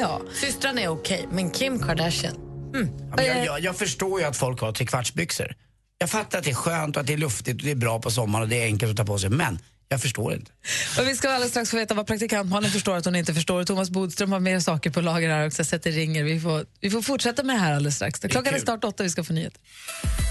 ja. 0.00 0.20
Systrarna 0.40 0.80
är 0.80 0.88
okej, 0.88 1.28
men 1.30 1.50
Kim 1.50 1.78
Kardashian... 1.78 2.34
Mm. 2.74 2.88
Ja, 3.16 3.22
jag, 3.22 3.46
jag, 3.46 3.60
jag 3.60 3.76
förstår 3.76 4.20
ju 4.20 4.26
att 4.26 4.36
folk 4.36 4.60
har 4.60 4.72
trekvartsbyxor. 4.72 5.54
Jag 5.98 6.10
fattar 6.10 6.38
att 6.38 6.44
det 6.44 6.50
är 6.50 6.54
skönt 6.54 6.96
och 6.96 7.00
att 7.00 7.06
det 7.06 7.12
är 7.12 7.16
luftigt 7.16 7.56
och 7.60 7.64
det 7.64 7.70
är 7.70 7.74
bra 7.74 8.00
på 8.00 8.10
sommaren 8.10 8.42
och 8.42 8.48
det 8.48 8.62
är 8.62 8.66
enkelt 8.66 8.90
att 8.90 8.96
ta 8.96 9.12
på 9.12 9.18
sig. 9.18 9.30
Men 9.30 9.58
jag 9.92 10.00
förstår 10.00 10.34
inte. 10.34 10.50
Och 10.98 11.08
vi 11.08 11.16
ska 11.16 11.28
alldeles 11.28 11.50
strax 11.50 11.70
få 11.70 11.76
veta 11.76 11.94
vad 11.94 12.06
praktikant 12.06 12.50
Malin 12.50 12.70
förstår 12.70 12.96
att 12.96 13.04
hon 13.04 13.16
inte 13.16 13.34
förstår. 13.34 13.64
Thomas 13.64 13.90
Bodström 13.90 14.32
har 14.32 14.40
mer 14.40 14.60
saker 14.60 14.90
på 14.90 15.00
lager 15.00 15.28
här 15.28 15.46
också, 15.46 15.64
så 15.64 15.76
att 15.76 15.82
det 15.82 15.90
ringer. 15.90 16.24
Vi 16.24 16.40
får, 16.40 16.66
vi 16.80 16.90
får 16.90 17.02
fortsätta 17.02 17.42
med 17.42 17.56
det 17.56 17.60
här 17.60 17.72
alldeles 17.74 17.96
strax. 17.96 18.20
Klockan 18.20 18.54
är 18.54 18.58
snart 18.58 18.84
åtta, 18.84 19.02
vi 19.02 19.10
ska 19.10 19.24
få 19.24 19.32
nyheter. 19.32 19.60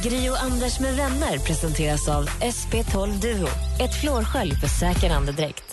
Gri 0.03 0.29
och 0.29 0.43
Anders 0.43 0.79
med 0.79 0.95
vänner 0.95 1.37
presenteras 1.37 2.07
av 2.09 2.29
SP12 2.29 3.21
Duo. 3.21 3.47
Ett 3.83 4.01
flårskölj 4.01 4.51
för 4.61 4.67
säker 4.67 5.09
andedräkt. 5.09 5.63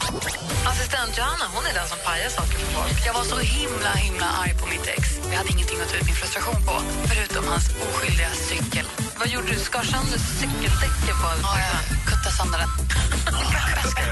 Assistent 0.66 1.18
Johanna, 1.18 1.47
hon 1.55 1.64
är 1.70 1.74
den 1.74 1.89
som 1.89 1.99
pajar 2.07 2.28
saker 2.28 2.59
för 2.59 2.72
folk. 2.78 3.07
Jag 3.07 3.14
var 3.14 3.24
så 3.24 3.39
himla, 3.39 3.93
himla 4.07 4.26
arg 4.43 4.55
på 4.61 4.66
mitt 4.66 4.86
ex. 4.97 5.05
Vi 5.30 5.34
hade 5.36 5.51
ingenting 5.55 5.78
att 5.80 5.89
ta 5.91 5.97
ut 5.97 6.07
min 6.07 6.14
frustration 6.14 6.61
på, 6.66 6.74
förutom 7.11 7.45
hans 7.53 7.66
oskyldiga 7.86 8.30
cykel. 8.49 8.86
Vad 9.18 9.28
gjorde 9.28 9.46
du? 9.52 9.58
Skar 9.58 9.82
sönder 9.82 10.18
cykeldäcken 10.18 11.16
på 11.22 11.28
Ja, 11.42 11.52
jag 11.68 11.80
kuttade 12.08 12.34
sönder 12.36 12.58
den. 12.58 12.68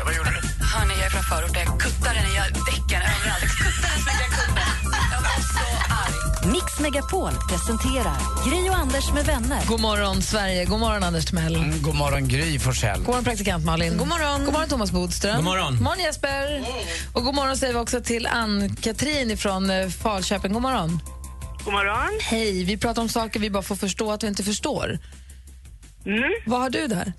Vad 0.04 0.14
gjorde 0.16 0.30
du? 0.30 0.64
Hörni, 0.64 0.94
jag 0.94 1.06
är 1.06 1.10
från 1.10 1.22
förort. 1.22 1.56
Jag 1.56 1.80
kuttade 1.80 2.14
den 2.14 2.26
i 2.26 2.34
däcken 2.70 3.00
överallt. 3.12 3.42
Jag 3.42 3.50
kuttade 3.64 3.94
så 4.04 4.10
mycket 4.10 4.24
jag 4.26 4.32
kunde. 4.38 4.62
Jag 5.14 5.20
var 5.28 5.38
så 5.54 5.64
arg. 6.02 6.52
Mix 6.52 6.80
Megapol 6.80 7.32
presenterar 7.50 8.16
Gri 8.48 8.70
och 8.70 8.74
Anders 8.74 9.12
med 9.12 9.24
vänner. 9.26 9.60
God 9.66 9.80
morgon, 9.80 10.22
Sverige. 10.22 10.64
God 10.64 10.80
morgon, 10.80 11.02
Anders 11.02 11.24
Timell. 11.24 11.56
Mm, 11.56 11.82
god 11.82 11.94
morgon, 11.94 12.28
Gry 12.28 12.58
Forssell. 12.58 12.98
God 12.98 13.06
morgon, 13.06 13.24
praktikant 13.24 13.64
Malin. 13.64 13.96
God 13.98 14.08
morgon. 14.08 14.44
God 14.44 14.52
morgon, 14.52 14.68
Thomas 14.68 14.90
Bodström. 14.92 15.36
God 15.36 15.44
morgon. 15.44 15.72
God 15.72 15.82
morgon, 15.82 15.98
Jesper. 16.04 16.64
Och 17.12 17.24
god 17.24 17.34
morgon 17.34 17.56
säger 17.56 17.72
vi 17.72 17.78
också 17.78 18.00
till 18.00 18.26
Ann-Katrin 18.26 19.38
från 19.38 19.70
eh, 19.70 19.88
Falköping. 19.88 20.52
God 20.52 20.62
morgon. 20.62 21.00
God 21.66 21.74
morgon. 21.74 22.18
Hej. 22.22 22.64
Vi 22.64 22.78
pratar 22.78 23.02
om 23.02 23.08
saker 23.08 23.40
vi 23.40 23.50
bara 23.50 23.62
får 23.62 23.76
förstå 23.76 24.10
att 24.12 24.22
vi 24.22 24.28
inte 24.28 24.42
förstår. 24.42 24.98
Mm. 26.06 26.32
Vad 26.46 26.60
har 26.60 26.70
du 26.70 26.86
där? 26.86 27.12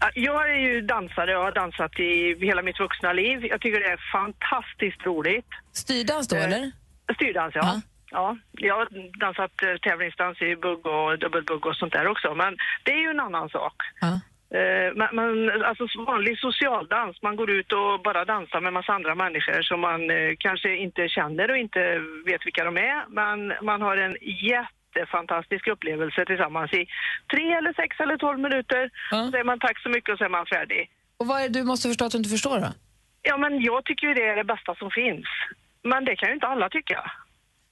Ja, 0.00 0.10
Jag 0.14 0.50
är 0.50 0.58
ju 0.68 0.80
dansare 0.80 1.36
och 1.38 1.44
har 1.44 1.52
dansat 1.52 1.98
i 1.98 2.36
hela 2.46 2.62
mitt 2.62 2.80
vuxna 2.80 3.12
liv. 3.12 3.46
Jag 3.46 3.60
tycker 3.60 3.80
det 3.80 3.86
är 3.86 4.00
fantastiskt 4.12 5.06
roligt. 5.06 5.46
Styrdans 5.72 6.28
då, 6.28 6.36
Eh, 6.36 6.44
eller? 6.44 6.72
Styrdans, 7.14 7.52
ja. 7.54 7.80
ja. 8.10 8.36
Jag 8.52 8.74
har 8.74 8.88
dansat 9.20 9.52
eh, 9.62 9.76
tävlingsdans 9.90 10.42
i 10.42 10.56
bugg 10.56 10.86
och 10.86 11.18
dubbelbugg 11.18 11.66
och 11.66 11.76
sånt 11.76 11.92
där 11.92 12.06
också, 12.06 12.34
men 12.34 12.56
det 12.84 12.90
är 12.92 13.00
ju 13.06 13.10
en 13.10 13.20
annan 13.20 13.48
sak. 13.48 13.74
Eh, 14.02 14.16
Men, 14.94 15.08
men 15.12 15.62
alltså 15.64 15.86
vanlig 16.06 16.38
socialdans, 16.38 17.22
man 17.22 17.36
går 17.36 17.50
ut 17.50 17.72
och 17.72 18.02
bara 18.02 18.24
dansar 18.24 18.60
med 18.60 18.72
massa 18.72 18.92
andra 18.92 19.14
människor 19.14 19.62
som 19.62 19.80
man 19.80 20.10
eh, 20.10 20.32
kanske 20.38 20.76
inte 20.76 21.08
känner 21.08 21.50
och 21.50 21.56
inte 21.56 21.98
vet 22.26 22.46
vilka 22.46 22.64
de 22.64 22.76
är, 22.76 23.04
men 23.08 23.52
man 23.62 23.82
har 23.82 23.96
en 23.96 24.16
jättefantastisk 24.22 25.68
upplevelse 25.68 26.24
tillsammans 26.24 26.72
i 26.72 26.86
tre 27.32 27.52
eller 27.52 27.72
sex 27.72 28.00
eller 28.00 28.16
tolv 28.16 28.38
minuter. 28.38 28.90
Så 29.10 29.30
säger 29.30 29.44
man 29.44 29.58
tack 29.58 29.78
så 29.82 29.88
mycket 29.88 30.12
och 30.12 30.18
så 30.18 30.24
är 30.24 30.28
man 30.28 30.46
färdig. 30.46 30.90
Och 31.16 31.26
vad 31.26 31.40
är 31.40 31.48
det 31.48 31.58
du 31.58 31.64
måste 31.64 31.88
förstå 31.88 32.04
att 32.04 32.12
du 32.12 32.18
inte 32.18 32.30
förstår 32.30 32.60
då? 32.60 32.68
Ja, 33.22 33.36
men 33.36 33.62
jag 33.62 33.84
tycker 33.84 34.06
ju 34.06 34.14
det 34.14 34.28
är 34.28 34.36
det 34.36 34.44
bästa 34.44 34.74
som 34.74 34.90
finns. 34.90 35.26
Men 35.82 36.04
det 36.04 36.16
kan 36.16 36.28
ju 36.28 36.34
inte 36.34 36.46
alla 36.46 36.68
tycka. 36.68 37.10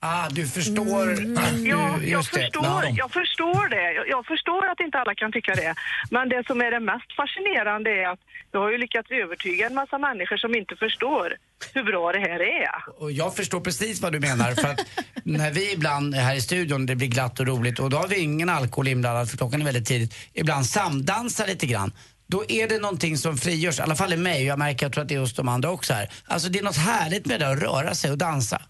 Ah, 0.05 0.28
du 0.30 0.46
förstår 0.46 1.12
att 1.12 1.16
du, 1.16 1.68
Ja, 1.68 1.98
jag 2.03 2.20
det. 2.20 2.24
förstår, 2.24 2.64
Ja. 2.84 2.94
jag 2.96 3.11
förstår 3.12 3.68
det. 3.68 3.92
Jag, 3.92 4.09
jag 4.09 4.26
förstår 4.26 4.66
att 4.70 4.80
inte 4.80 4.98
alla 4.98 5.14
kan 5.14 5.32
tycka 5.32 5.55
det. 5.55 5.74
Men 6.11 6.28
det 6.28 6.42
som 6.46 6.61
är 6.61 6.70
det 6.70 6.80
mest 6.80 7.11
fascinerande 7.16 7.90
är 7.90 8.07
att 8.12 8.20
jag 8.53 8.61
har 8.61 8.70
ju 8.70 8.78
lyckats 8.78 9.11
övertyga 9.11 9.66
en 9.66 9.74
massa 9.74 9.98
människor 9.98 10.36
som 10.36 10.55
inte 10.55 10.76
förstår 10.76 11.36
hur 11.74 11.82
bra 11.84 12.12
det 12.12 12.18
här 12.18 12.40
är. 12.40 12.70
Och 13.03 13.12
jag 13.12 13.36
förstår 13.36 13.61
precis 13.61 14.00
vad 14.00 14.12
du 14.12 14.20
menar. 14.20 14.50
För 14.55 14.68
att 14.68 14.80
när 15.24 15.50
vi 15.50 15.72
ibland 15.72 16.14
här 16.14 16.34
i 16.34 16.40
studion, 16.40 16.86
det 16.86 16.96
blir 16.96 17.09
glatt 17.09 17.40
och 17.40 17.46
roligt 17.46 17.78
och 17.78 17.90
då 17.90 17.96
har 17.96 18.09
vi 18.09 18.18
ingen 18.20 18.48
alkohol 18.48 18.88
inblandad 18.88 19.30
för 19.30 19.36
klockan 19.36 19.61
är 19.61 19.64
väldigt 19.64 19.86
tidigt. 19.86 20.14
Ibland 20.32 20.66
samdansar 20.66 21.46
lite 21.46 21.66
grann. 21.66 21.92
Då 22.26 22.44
är 22.48 22.68
det 22.68 22.78
någonting 22.78 23.16
som 23.18 23.36
frigörs, 23.36 23.78
i 23.78 23.82
alla 23.82 23.94
fall 23.96 24.12
i 24.12 24.16
mig, 24.16 24.44
jag 24.44 24.59
märker 24.59 24.84
jag 24.86 24.92
tror 24.92 25.03
att 25.03 25.09
det 25.09 25.14
är 25.14 25.18
hos 25.18 25.34
de 25.34 25.48
andra 25.48 25.70
också 25.70 25.92
här. 25.94 26.11
Alltså 26.26 26.48
det 26.48 26.59
är 26.59 26.62
något 26.62 26.76
härligt 26.76 27.26
med 27.26 27.40
det 27.40 27.48
att 27.50 27.59
röra 27.62 27.94
sig 27.94 28.11
och 28.11 28.18
dansa. 28.18 28.62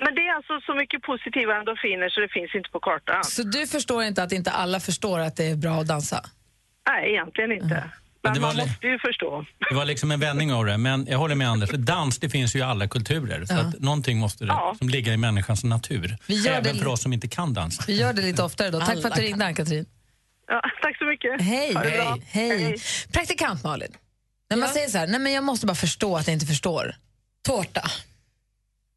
Men 0.00 0.14
det 0.14 0.20
är 0.20 0.34
alltså 0.36 0.60
så 0.66 0.74
mycket 0.74 1.02
positiva 1.02 1.56
endorfiner 1.58 2.08
så 2.08 2.20
det 2.20 2.28
finns 2.28 2.54
inte 2.54 2.70
på 2.70 2.80
kartan. 2.80 3.24
Så 3.24 3.42
du 3.42 3.66
förstår 3.66 4.02
inte 4.04 4.22
att 4.22 4.32
inte 4.32 4.50
alla 4.50 4.80
förstår 4.80 5.18
att 5.18 5.36
det 5.36 5.44
är 5.50 5.56
bra 5.56 5.80
att 5.80 5.86
dansa? 5.88 6.24
Nej, 6.88 7.10
egentligen 7.10 7.52
inte. 7.52 7.90
Men 8.24 8.34
det 8.34 8.40
var 8.40 8.48
man 8.48 8.56
li- 8.56 8.62
måste 8.66 8.86
ju 8.86 8.98
förstå. 8.98 9.44
Det 9.68 9.74
var 9.74 9.84
liksom 9.84 10.10
en 10.10 10.20
vändning 10.20 10.52
av 10.52 10.64
det. 10.66 10.78
Men 10.78 11.06
jag 11.10 11.18
håller 11.18 11.34
med 11.34 11.48
Anders. 11.48 11.70
Dans 11.70 12.18
det 12.18 12.28
finns 12.30 12.54
ju 12.56 12.58
i 12.58 12.62
alla 12.62 12.88
kulturer. 12.88 13.44
Så 13.44 13.54
Ja. 13.54 13.60
att 13.60 13.80
någonting 13.80 14.18
måste 14.18 14.44
det 14.44 14.54
som 14.78 14.88
ligga 14.88 15.12
i 15.12 15.16
människans 15.16 15.64
natur. 15.64 16.16
Vi 16.26 16.34
gör 16.42 16.52
Även 16.52 16.74
det- 16.76 16.82
för 16.82 16.86
oss 16.88 17.02
som 17.02 17.12
inte 17.12 17.28
kan 17.28 17.54
dansa. 17.54 17.84
Vi 17.86 18.00
gör 18.00 18.12
det 18.12 18.22
lite 18.22 18.42
oftare 18.42 18.70
då. 18.70 18.80
Tack 18.80 19.00
för 19.02 19.08
att 19.08 19.14
du 19.14 19.22
ringde, 19.22 19.46
Ann-Katrin. 19.46 19.86
Ja, 20.46 20.62
tack 20.82 20.98
så 20.98 21.04
mycket. 21.04 21.40
Hej. 21.42 21.68
Det 21.74 21.96
bra. 21.96 22.18
Hej. 22.26 22.76
Praktikant 23.12 23.64
Malin. 23.64 23.92
När 24.50 24.56
man 24.56 24.68
säger 24.68 24.88
så 24.88 24.98
här, 24.98 25.06
nej 25.06 25.20
men 25.20 25.32
jag 25.32 25.44
måste 25.44 25.66
bara 25.66 25.74
förstå 25.74 26.16
att 26.16 26.26
jag 26.26 26.34
inte 26.34 26.46
förstår. 26.46 26.94
Tårta. 27.46 27.82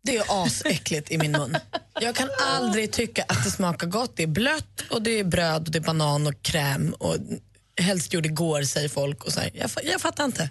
Det 0.06 0.18
är 0.18 0.24
asäckligt 0.46 1.12
i 1.12 1.18
min 1.18 1.32
mun. 1.32 1.58
Jag 2.02 2.16
kan 2.16 2.30
aldrig 2.42 2.92
tycka 2.92 3.24
att 3.28 3.44
det 3.44 3.52
smakar 3.52 3.88
gott. 3.88 4.14
Det 4.16 4.24
är 4.24 4.28
blött 4.28 4.82
och 4.90 5.02
det 5.02 5.20
är 5.20 5.24
bröd 5.24 5.66
och 5.66 5.72
det 5.72 5.78
är 5.78 5.82
banan 5.84 6.28
och 6.28 6.42
kräm 6.42 6.94
och 7.00 7.16
helst 7.82 8.14
gjord 8.14 8.26
igår 8.26 8.62
säger 8.64 8.90
folk. 8.90 9.24
Och 9.24 9.34
så 9.34 9.40
här. 9.40 9.52
Jag, 9.54 9.70
jag 9.84 10.02
fattar 10.02 10.26
inte. 10.26 10.50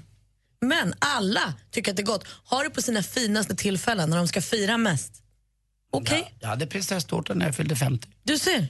Men 0.60 0.94
alla 0.98 1.54
tycker 1.70 1.90
att 1.90 1.96
det 1.96 2.02
är 2.02 2.06
gott. 2.06 2.24
Har 2.44 2.64
det 2.64 2.70
på 2.70 2.82
sina 2.82 3.02
finaste 3.02 3.54
tillfällen 3.56 4.10
när 4.10 4.16
de 4.16 4.28
ska 4.28 4.42
fira 4.42 4.78
mest. 4.78 5.12
Okej, 5.92 6.34
Jag 6.40 6.48
hade 6.48 6.66
prinsesstårta 6.66 7.34
när 7.34 7.46
jag 7.46 7.54
fyllde 7.56 7.76
50. 7.76 8.08
du 8.22 8.38
ser. 8.38 8.68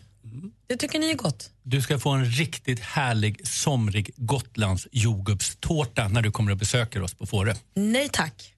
Det 0.66 0.76
tycker 0.76 0.99
ni 0.99 1.11
är 1.11 1.14
gott. 1.14 1.51
Du 1.62 1.82
ska 1.82 1.99
få 1.99 2.11
en 2.11 2.24
riktigt 2.24 2.80
härlig, 2.80 3.49
somrig 3.49 4.11
Gotlands 4.16 4.87
jordgubbstårta 4.93 6.09
när 6.09 6.22
du 6.22 6.30
kommer 6.32 6.51
och 6.51 6.57
besöker 6.59 7.03
oss 7.03 7.14
på 7.14 7.26
Fårö. 7.26 7.55
Nej 7.74 8.09
tack. 8.12 8.54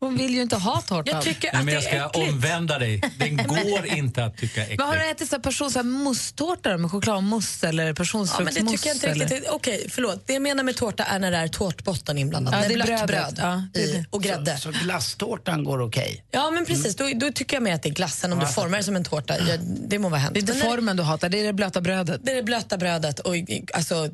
Hon 0.00 0.16
vill 0.16 0.34
ju 0.34 0.42
inte 0.42 0.56
ha 0.56 0.80
tårtan. 0.80 1.14
Jag 1.14 1.22
tycker 1.22 1.40
Nej, 1.52 1.58
att 1.58 1.64
men 1.64 1.66
det 1.66 1.72
jag 1.72 1.82
ska 1.82 2.06
äckligt. 2.06 2.32
omvända 2.32 2.78
dig. 2.78 3.00
Den 3.18 3.36
går 3.36 3.86
inte 3.96 4.24
att 4.24 4.36
tycka 4.36 4.66
är 4.66 4.76
Men 4.76 4.86
har 4.86 4.96
du 4.96 5.10
ätit 5.10 5.28
så 5.28 5.36
här 5.36 5.42
person, 5.42 5.70
så 5.70 5.78
här 5.78 5.84
musstårta 5.84 6.76
med 6.76 6.90
chokladmousse 6.90 7.68
eller 7.68 7.84
Ja, 7.86 8.40
men 8.40 8.54
det 8.54 8.60
tycker 8.70 8.86
jag 8.88 8.96
inte 8.96 9.08
eller? 9.08 9.26
riktigt. 9.28 9.48
Okej, 9.50 9.86
förlåt. 9.90 10.26
Det 10.26 10.32
jag 10.32 10.42
menar 10.42 10.64
med 10.64 10.76
tårta 10.76 11.04
är 11.04 11.18
när 11.18 11.30
det 11.30 11.36
är 11.36 11.48
tårtbotten 11.48 12.18
inblandat. 12.18 12.54
Ja, 12.54 12.60
När 12.60 12.68
det 12.68 12.74
är 12.74 12.86
blött 12.86 13.06
bröd 13.06 13.38
Ja, 13.42 13.62
det 13.74 13.80
i, 13.80 13.92
det. 13.92 14.04
och 14.10 14.22
grädde. 14.22 14.56
Så, 14.58 14.72
så 14.72 14.78
glasstårtan 14.84 15.64
går 15.64 15.80
okej? 15.82 16.24
Ja, 16.30 16.50
men 16.50 16.66
precis. 16.66 16.96
Då, 16.96 17.10
då 17.14 17.32
tycker 17.32 17.56
jag 17.56 17.62
mer 17.62 17.74
att 17.74 17.82
det 17.82 17.88
är 17.88 17.94
glassen. 17.94 18.32
Om 18.32 18.38
du 18.38 18.46
formar 18.46 18.78
det 18.78 18.84
som 18.84 18.96
en 18.96 19.04
tårta, 19.04 19.38
ja, 19.38 19.56
det 19.88 19.98
må 19.98 20.08
vara 20.08 20.20
hänt. 20.20 20.34
Det 20.34 20.40
är 20.40 20.42
inte 20.54 20.54
formen 20.54 20.96
du 20.96 21.02
hatar, 21.02 21.28
det 21.28 21.40
är 21.40 21.44
det 21.44 21.52
blöta 21.52 21.80
brödet. 21.80 22.20
Det 22.24 22.30
är 22.32 22.36
det 22.36 22.42
blöta 22.42 22.76
brödet 22.76 23.18
och 23.20 23.34
alltså 23.74 24.08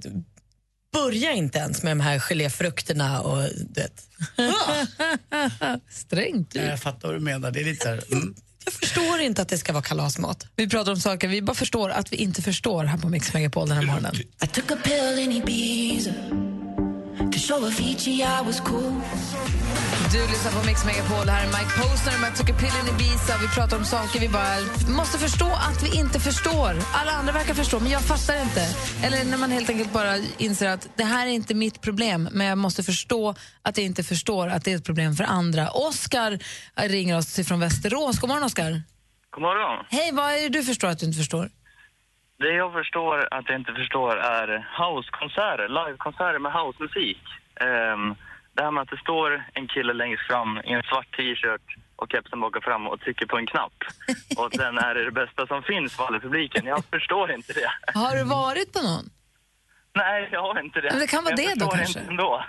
börja 0.93 1.33
inte 1.33 1.59
ens 1.59 1.83
med 1.83 1.91
de 1.91 2.01
här 2.01 2.19
geléfrukterna 2.19 3.21
och 3.21 3.43
du 3.43 3.81
vet. 3.81 4.03
Strängt 5.91 6.55
Ja, 6.55 6.63
Jag 6.63 6.81
fattar 6.81 7.09
vad 7.09 7.17
du 7.17 7.21
menar. 7.21 7.51
Det 7.51 7.61
är 7.61 7.65
lite 7.65 7.83
så 7.83 7.89
här, 7.89 8.03
mm. 8.13 8.35
Jag 8.65 8.75
förstår 8.75 9.21
inte 9.21 9.43
att 9.43 9.49
det 9.49 9.59
ska 9.59 9.73
vara 9.73 9.83
kalasmat. 9.83 10.47
Vi 10.57 10.69
pratar 10.69 10.93
om 10.93 11.01
saker 11.01 11.29
vi 11.29 11.43
bara 11.43 11.55
förstår 11.55 11.91
att 11.91 12.13
vi 12.13 12.17
inte 12.17 12.43
förstår 12.43 12.85
här 12.85 12.99
på 12.99 13.09
Mix 13.09 13.35
Megapol 13.35 13.69
den 13.69 13.77
här 13.77 13.85
morgonen. 13.85 14.15
Show 17.41 17.65
Avicii 17.65 18.23
I 18.23 18.43
was 18.45 18.61
cool. 18.61 19.01
Du 20.13 20.19
lyssnar 20.27 20.53
på 20.53 20.67
Mix 20.67 20.85
Megapol. 20.85 21.27
Det 21.27 21.33
här 21.33 21.43
är 21.43 21.47
Mike 21.47 21.73
Posner 21.81 22.19
med 22.21 22.37
Took 22.37 22.51
a 22.51 22.55
pill 22.59 22.75
in 22.81 22.95
Ibiza. 22.95 23.39
Vi 23.41 23.49
pratar 23.49 23.77
om 23.77 23.85
saker 23.85 24.21
vi 24.21 24.29
bara 24.29 24.57
måste 24.89 25.19
förstå 25.19 25.47
att 25.47 25.83
vi 25.83 25.99
inte 25.99 26.21
förstår. 26.21 26.77
Alla 26.95 27.11
andra 27.11 27.33
verkar 27.33 27.55
förstå, 27.55 27.81
men 27.81 27.91
jag 27.91 28.03
fattar 28.03 28.43
inte. 28.43 28.67
Eller 29.03 29.25
när 29.25 29.39
man 29.39 29.51
helt 29.51 29.71
enkelt 29.71 29.93
bara 29.93 30.17
inser 30.39 30.69
att 30.69 30.89
det 30.97 31.05
här 31.05 31.27
är 31.27 31.31
inte 31.31 31.55
mitt 31.55 31.81
problem, 31.81 32.29
men 32.33 32.47
jag 32.47 32.59
måste 32.59 32.83
förstå 32.83 33.35
att 33.63 33.77
jag 33.77 33.87
inte 33.87 34.03
förstår 34.03 34.49
att 34.49 34.65
det 34.65 34.73
är 34.73 34.77
ett 34.77 34.85
problem 34.85 35.15
för 35.15 35.25
andra. 35.25 35.71
Oskar 35.71 36.39
ringer 36.77 37.19
oss 37.19 37.41
från 37.49 37.61
Västerås. 37.61 38.19
God 38.21 38.29
morgon, 38.29 38.45
Oskar. 38.45 38.83
God 39.31 39.43
morgon. 39.43 39.87
Hej, 39.91 40.11
vad 40.13 40.33
är 40.33 40.43
det 40.43 40.49
du 40.49 40.65
förstår 40.65 40.89
att 40.89 40.99
du 40.99 41.07
inte 41.07 41.19
förstår? 41.19 41.51
Det 42.41 42.53
jag 42.53 42.73
förstår 42.73 43.29
att 43.31 43.49
jag 43.49 43.59
inte 43.59 43.73
förstår 43.73 44.17
är 44.17 44.49
housekonserter, 44.79 45.69
livekonserter 45.69 46.39
med 46.39 46.53
housemusik. 46.53 47.23
Um, 47.61 48.17
det 48.55 48.63
här 48.63 48.71
med 48.71 48.83
att 48.83 48.91
det 48.91 48.97
står 48.97 49.45
en 49.55 49.69
kille 49.69 49.93
längst 49.93 50.27
fram 50.27 50.59
i 50.59 50.73
en 50.73 50.83
svart 50.83 51.17
t-shirt 51.17 51.67
och 51.97 52.09
kepsen 52.13 52.41
bakar 52.41 52.61
fram 52.61 52.87
och 52.87 53.01
trycker 53.01 53.27
på 53.27 53.37
en 53.37 53.47
knapp. 53.47 53.79
Och 54.37 54.53
sen 54.53 54.79
är 54.79 54.95
det 54.95 55.05
det 55.05 55.11
bästa 55.11 55.47
som 55.47 55.63
finns 55.63 55.97
för 55.97 56.05
alla 56.05 56.21
publiken. 56.21 56.67
Jag 56.67 56.85
förstår 56.85 57.33
inte 57.33 57.53
det. 57.53 57.71
Har 57.95 58.17
du 58.17 58.25
varit 58.25 58.73
på 58.73 58.83
någon? 58.83 59.20
Nej, 59.97 60.29
jag 60.33 60.43
har 60.43 60.65
inte 60.65 60.81
det. 60.81 60.89
Men 60.91 61.01
det 61.01 61.07
kan 61.07 61.25
vara 61.25 61.35
jag 61.39 61.49
det 61.59 61.65
då, 61.65 61.69
kanske? 61.71 61.99
Inte 62.01 62.11
ändå. 62.11 62.45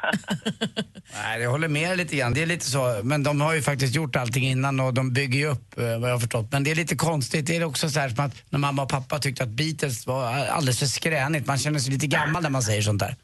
Nej, 1.23 1.41
jag 1.41 1.51
håller 1.51 1.67
med 1.67 1.97
lite 1.97 2.15
grann. 2.15 2.33
Det 2.33 2.41
är 2.41 2.45
lite 2.45 2.65
så, 2.65 2.99
men 3.03 3.23
de 3.23 3.41
har 3.41 3.53
ju 3.53 3.61
faktiskt 3.61 3.95
gjort 3.95 4.15
allting 4.15 4.43
innan 4.47 4.79
och 4.79 4.93
de 4.93 5.13
bygger 5.13 5.39
ju 5.39 5.45
upp 5.47 5.77
eh, 5.77 5.83
vad 5.99 6.09
jag 6.09 6.15
har 6.15 6.19
förstått. 6.19 6.47
Men 6.51 6.63
det 6.63 6.71
är 6.71 6.75
lite 6.75 6.95
konstigt. 6.95 7.45
Det 7.47 7.55
är 7.57 7.63
också 7.63 7.89
så 7.89 7.99
här 7.99 8.09
som 8.09 8.25
att 8.25 8.35
när 8.49 8.59
mamma 8.59 8.81
och 8.83 8.89
pappa 8.89 9.19
tyckte 9.19 9.43
att 9.43 9.49
Beatles 9.49 10.07
var 10.07 10.33
alldeles 10.47 10.79
för 10.79 10.85
skränigt. 10.85 11.47
Man 11.47 11.57
känner 11.57 11.79
sig 11.79 11.93
lite 11.93 12.07
gammal 12.07 12.43
när 12.43 12.49
man 12.49 12.61
säger 12.63 12.81
sånt 12.81 12.99
där. 12.99 13.15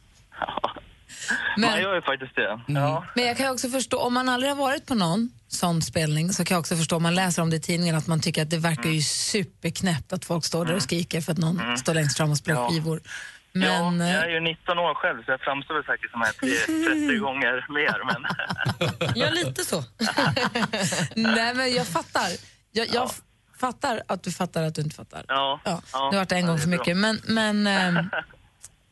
Men- 1.58 1.72
Man 1.72 1.82
gör 1.82 1.96
ju 1.96 2.02
faktiskt 2.02 2.36
det. 2.36 2.60
Ja. 2.68 3.06
Men 3.16 3.26
jag 3.26 3.38
kan 3.38 3.52
också 3.54 3.70
förstå, 3.70 4.00
om 4.00 4.14
man 4.14 4.30
aldrig 4.30 4.52
har 4.52 4.58
varit 4.58 4.86
på 4.86 4.96
någon 4.96 5.30
sån 5.48 5.82
spelning 5.82 6.34
så 6.34 6.46
kan 6.46 6.56
jag 6.56 6.60
också 6.60 6.76
förstå, 6.76 6.96
om 6.96 7.04
man 7.04 7.16
läser 7.16 7.42
om 7.42 7.50
det 7.50 7.56
i 7.56 7.60
tidningen, 7.60 7.96
att 7.96 8.08
man 8.08 8.20
tycker 8.20 8.42
att 8.42 8.50
det 8.50 8.58
verkar 8.58 8.90
ju 8.90 9.02
superknäppt 9.02 10.14
att 10.14 10.26
folk 10.26 10.46
står 10.46 10.66
där 10.66 10.76
och 10.76 10.82
skriker 10.82 11.22
för 11.22 11.32
att 11.32 11.38
någon 11.38 11.78
står 11.78 11.94
längst 11.94 12.18
fram 12.18 12.32
och 12.32 12.38
spelar 12.38 12.62
Ja. 12.62 12.70
Men, 13.60 14.00
ja, 14.00 14.06
eh, 14.06 14.14
jag 14.16 14.24
är 14.26 14.30
ju 14.30 14.40
19 14.40 14.80
år 14.80 14.94
själv 14.94 15.24
så 15.26 15.32
jag 15.32 15.42
framstår 15.42 15.74
väl 15.76 15.84
säkert 15.84 16.12
som 16.12 16.22
att 16.22 16.36
jag 16.42 16.50
är 16.52 17.08
30 17.08 17.18
gånger 17.18 17.66
mer. 17.70 18.00
Men... 18.10 18.22
Ja, 19.16 19.30
lite 19.30 19.64
så. 19.64 19.84
nej 21.16 21.54
men 21.56 21.74
jag 21.74 21.88
fattar. 21.88 22.30
Jag, 22.72 22.88
jag 22.94 23.06
f- 23.12 23.22
fattar 23.60 24.02
att 24.08 24.24
du 24.24 24.32
fattar 24.32 24.64
att 24.64 24.76
du 24.76 24.82
inte 24.82 24.96
fattar. 24.96 25.26
Ja. 25.28 25.60
Ja, 25.64 25.82
ja. 25.94 26.00
det 26.00 26.04
har 26.06 26.12
varit 26.14 26.32
en 26.32 26.40
Ja, 26.40 26.48
gång 26.48 26.56
det 26.56 26.62
för 26.62 26.70
bra. 26.70 26.78
mycket. 26.80 26.98
Men, 26.98 27.22
men 27.28 27.68
ehm, 27.68 27.98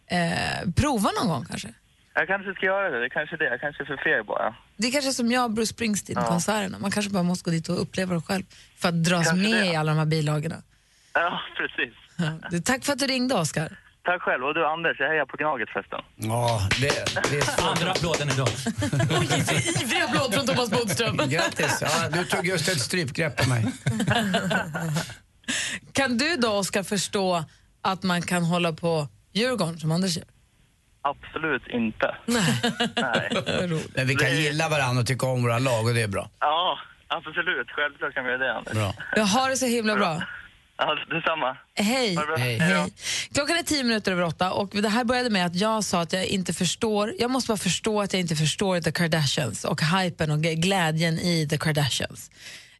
eh, 0.08 0.72
prova 0.76 1.10
någon 1.20 1.28
gång 1.30 1.46
kanske. 1.46 1.74
Jag 2.14 2.28
kanske 2.28 2.54
ska 2.54 2.66
göra 2.66 2.90
det. 2.90 3.00
Det 3.00 3.10
kanske 3.10 3.36
är 3.36 3.38
det. 3.38 3.46
Jag 3.46 3.60
kanske 3.62 3.84
är 3.84 3.86
för 3.86 3.98
feg 3.98 4.26
bara. 4.26 4.56
Det 4.78 4.88
är 4.88 4.92
kanske 4.92 5.12
som 5.12 5.32
jag 5.32 5.44
och 5.44 5.52
Bruce 5.52 5.74
Springsteen-konserterna. 5.74 6.80
Man 6.80 6.92
kanske 6.92 7.12
bara 7.12 7.24
måste 7.24 7.44
gå 7.50 7.52
dit 7.52 7.70
och 7.70 7.82
uppleva 7.82 8.16
det 8.16 8.22
själv 8.22 8.44
för 8.78 8.90
att 8.90 9.04
dras 9.04 9.28
Kanske 9.28 9.50
med 9.50 9.62
det. 9.62 9.66
i 9.66 9.76
alla 9.76 9.92
de 9.92 9.98
här 9.98 10.06
bilagorna. 10.06 10.56
Ja, 11.14 11.42
precis. 11.58 11.94
Ja. 12.52 12.60
Tack 12.66 12.84
för 12.86 12.94
att 12.94 13.00
du 13.00 13.08
ringde, 13.08 13.36
Oskar. 13.36 13.78
Tack 14.06 14.22
själv. 14.22 14.44
Och 14.46 14.54
du 14.54 14.66
Anders, 14.66 15.00
jag 15.00 15.08
hejar 15.08 15.26
på 15.26 15.38
Gnaget 15.38 15.70
förresten. 15.70 16.00
Ja, 16.16 16.62
det, 16.82 16.88
det 17.30 17.38
är 17.38 17.42
så. 17.42 17.68
Andra 17.68 17.92
applåden 17.92 18.30
idag. 18.30 18.48
Ivrig 19.84 20.02
applåd 20.02 20.34
från 20.34 20.46
Thomas 20.48 20.70
Bodström. 20.72 21.18
Grattis! 21.18 21.78
Ja, 21.82 22.10
du 22.10 22.24
tog 22.26 22.48
just 22.48 22.68
ett 22.70 22.80
strypgrepp 22.80 23.38
på 23.38 23.50
mig. 23.50 23.66
Kan 25.94 26.18
du 26.18 26.36
då, 26.36 26.52
Oskar, 26.52 26.84
förstå 26.84 27.44
att 27.82 28.04
man 28.04 28.22
kan 28.22 28.44
hålla 28.44 28.74
på 28.74 29.08
Djurgården 29.34 29.80
som 29.80 29.92
Anders 29.92 30.18
gör? 30.18 30.26
Absolut 31.02 31.68
inte. 31.68 32.16
Nej. 32.26 32.62
Nej. 32.96 33.30
Men 33.96 34.08
vi 34.08 34.16
kan 34.16 34.36
gilla 34.36 34.70
varandra 34.70 35.02
och 35.02 35.08
tycka 35.08 35.26
om 35.26 35.44
våra 35.44 35.60
lag 35.60 35.86
och 35.86 35.94
det 35.94 36.02
är 36.02 36.08
bra. 36.08 36.30
Ja, 36.40 36.80
absolut. 37.08 37.68
Självklart 37.72 38.14
kan 38.14 38.24
vi 38.26 38.32
göra 38.32 38.44
det, 38.44 38.54
Anders. 38.54 38.74
Bra. 38.74 38.94
Jag 39.16 39.26
har 39.26 39.50
det 39.50 39.58
så 39.58 39.66
himla 39.66 39.96
bra. 39.96 40.22
Ja, 40.78 40.98
detsamma. 41.10 41.58
Hej. 41.76 42.18
Hej. 42.38 42.58
Hej. 42.58 42.94
Klockan 43.34 43.58
är 43.58 43.64
tio 43.64 43.84
minuter 43.84 44.12
över 44.12 44.24
åtta 44.24 44.52
och 44.52 44.70
det 44.70 44.90
här 44.90 45.04
började 45.04 45.30
med 45.30 45.46
att 45.46 45.56
jag 45.56 45.84
sa 45.84 46.02
att 46.02 46.14
jag 46.14 46.26
inte 46.26 46.54
förstår, 46.54 47.14
jag 47.20 47.32
måste 47.32 47.48
bara 47.48 47.58
förstå 47.58 48.02
att 48.02 48.14
jag 48.14 48.20
inte 48.20 48.36
förstår 48.36 48.82
The 48.82 48.92
Kardashians 48.92 49.66
och 49.66 49.82
hypen 49.82 50.32
och 50.32 50.42
glädjen 50.42 51.20
i 51.20 51.48
The 51.50 51.58
Kardashians. 51.58 52.32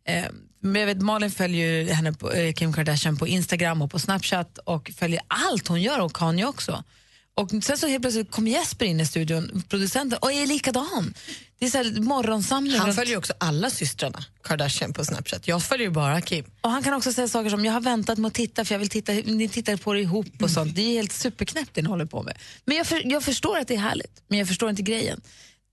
Eh, 0.06 0.26
men 0.60 0.82
jag 0.82 0.88
vet, 0.88 1.02
Malin 1.02 1.32
följer 1.32 1.68
ju 1.68 1.90
henne 1.92 2.14
på, 2.14 2.32
eh, 2.32 2.54
Kim 2.54 2.74
Kardashian 2.74 3.18
på 3.18 3.28
Instagram 3.28 3.82
och 3.82 3.92
på 3.92 4.00
Snapchat 4.00 4.58
och 4.58 4.92
följer 4.98 5.22
allt 5.28 5.68
hon 5.68 5.82
gör 5.82 6.00
och 6.00 6.14
Kanye 6.14 6.46
också. 6.46 6.84
Och 7.38 7.50
sen 7.64 7.78
så 7.78 7.88
helt 7.88 8.02
plötsligt 8.02 8.32
kom 8.32 8.48
Jesper 8.48 8.86
in 8.86 9.00
i 9.00 9.06
studion, 9.06 9.64
producenten, 9.70 10.20
och 10.22 10.32
är 10.32 10.48
likadan. 10.48 11.14
Det 11.60 11.66
är 11.66 11.70
så 11.70 11.78
här 11.78 12.02
morgonsamling. 12.02 12.80
Han 12.80 12.94
följer 12.94 13.12
ju 13.12 13.18
också 13.18 13.34
alla 13.38 13.70
systrarna 13.70 14.26
Kardashian 14.44 14.94
på 14.94 15.06
Snapchat. 15.06 15.48
Jag 15.48 15.64
följer 15.64 15.88
ju 15.88 15.94
bara 15.94 16.22
Kim. 16.22 16.46
Och 16.62 16.70
han 16.70 16.84
kan 16.84 16.94
också 16.94 17.14
säga 17.14 17.28
saker 17.28 17.50
som 17.50 17.66
jag 17.66 17.74
har 17.74 17.82
väntat 17.82 18.18
med 18.18 18.28
att 18.30 18.34
titta 18.34 18.66
för 18.66 18.76
jag 18.76 18.80
vill 18.80 18.90
titta, 18.90 19.12
ni 19.12 19.50
tittar 19.50 19.78
på 19.78 19.94
det 19.94 20.00
ihop 20.00 20.42
och 20.42 20.50
sånt. 20.50 20.76
Det 20.76 20.82
är 20.82 20.92
helt 20.92 21.12
superknäppt 21.12 21.72
det 21.74 21.82
ni 21.82 21.88
håller 21.88 22.06
på 22.06 22.24
med. 22.24 22.38
Men 22.66 22.78
jag, 22.78 22.88
för, 22.88 23.12
jag 23.12 23.24
förstår 23.24 23.58
att 23.58 23.68
det 23.68 23.76
är 23.76 23.80
härligt, 23.80 24.24
men 24.28 24.40
jag 24.40 24.48
förstår 24.48 24.70
inte 24.70 24.82
grejen. 24.82 25.22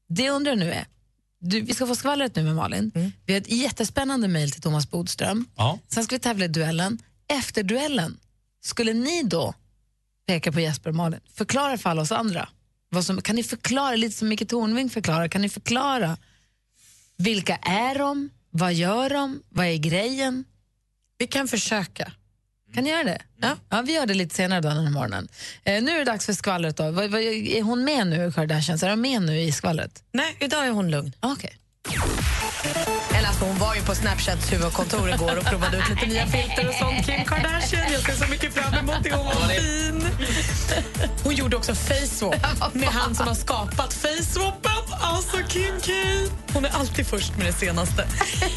Det 0.08 0.22
jag 0.22 0.34
undrar 0.36 0.56
nu 0.56 0.72
är, 0.72 0.86
du, 1.40 1.60
vi 1.60 1.74
ska 1.74 1.86
få 1.86 1.94
skvallret 1.94 2.36
nu 2.36 2.42
med 2.42 2.56
Malin. 2.56 3.12
Vi 3.26 3.32
har 3.32 3.40
ett 3.40 3.52
jättespännande 3.52 4.28
mejl 4.28 4.50
till 4.50 4.62
Thomas 4.62 4.90
Bodström. 4.90 5.46
Ja. 5.56 5.78
Sen 5.88 6.04
ska 6.04 6.16
vi 6.16 6.20
tävla 6.20 6.44
i 6.44 6.48
duellen. 6.48 6.98
Efter 7.28 7.62
duellen, 7.62 8.18
skulle 8.64 8.92
ni 8.92 9.22
då 9.22 9.54
peka 10.26 10.52
på 10.52 10.60
Jesper 10.60 10.90
och 10.90 10.96
Malin? 10.96 11.20
Förklara 11.34 11.78
för 11.78 11.90
alla 11.90 12.02
oss 12.02 12.12
andra. 12.12 12.48
Vad 12.88 13.04
som, 13.04 13.22
kan 13.22 13.36
ni 13.36 13.42
förklara, 13.42 13.96
lite 13.96 14.18
som 14.18 14.28
Micke 14.28 14.48
Tornving 14.48 14.90
förklarar, 14.90 15.28
kan 15.28 15.42
ni 15.42 15.48
förklara 15.48 16.16
vilka 17.16 17.56
är 17.56 17.98
de? 17.98 18.30
Vad 18.50 18.74
gör 18.74 19.10
de? 19.10 19.42
Vad 19.48 19.66
är 19.66 19.76
grejen? 19.76 20.44
Vi 21.18 21.26
kan 21.26 21.48
försöka. 21.48 22.12
Kan 22.74 22.84
ni 22.84 22.90
göra 22.90 23.04
det? 23.04 23.22
Ja. 23.36 23.56
ja 23.68 23.82
vi 23.82 23.94
gör 23.94 24.06
det 24.06 24.14
lite 24.14 24.34
senare 24.34 24.60
den 24.60 24.76
här 24.76 24.90
morgonen. 24.90 25.28
Eh, 25.64 25.82
nu 25.82 25.90
är 25.90 25.98
det 25.98 26.04
dags 26.04 26.26
för 26.26 26.32
skvallret. 26.32 26.76
Då. 26.76 26.90
Vad, 26.90 27.10
vad, 27.10 27.20
är 27.20 27.62
hon 27.62 27.84
med 27.84 28.06
nu, 28.06 28.32
Kardashians? 28.32 28.82
Är 28.82 28.88
de 28.88 29.00
med 29.00 29.22
nu 29.22 29.40
i 29.40 29.52
skvallret? 29.52 30.04
Nej, 30.12 30.36
idag 30.40 30.66
är 30.66 30.70
hon 30.70 30.90
lugn. 30.90 31.12
Okej. 31.20 31.58
Eller 33.14 33.28
alltså, 33.28 33.44
hon 33.44 33.58
var 33.58 33.74
ju 33.74 33.82
på 33.82 33.94
Snapchats 33.94 34.52
huvudkontor 34.52 35.10
igår 35.10 35.38
och 35.38 35.44
provade 35.44 35.76
ut 35.76 35.88
lite 35.88 36.06
nya 36.06 36.26
filter 36.26 36.68
och 36.68 36.74
sånt. 36.74 37.06
Kim 37.06 37.24
Kardashian, 37.24 37.92
jag 37.92 38.02
ser 38.02 38.24
så 38.24 38.30
mycket 38.30 38.54
fram 38.54 38.74
emot 38.74 38.96
det. 39.02 39.14
Hon 39.14 39.26
var 39.26 39.48
fin. 39.48 40.06
Hon 41.24 41.34
gjorde 41.34 41.56
också 41.56 41.74
faceswap 41.74 42.34
med 42.74 42.88
han 42.88 43.14
som 43.14 43.26
har 43.26 43.34
skapat 43.34 43.94
faceswapen. 43.94 44.72
Alltså 45.00 45.36
Kim 45.48 45.80
K. 45.86 45.92
Hon 46.52 46.64
är 46.64 46.70
alltid 46.70 47.06
först 47.06 47.36
med 47.36 47.46
det 47.46 47.52
senaste. 47.52 48.06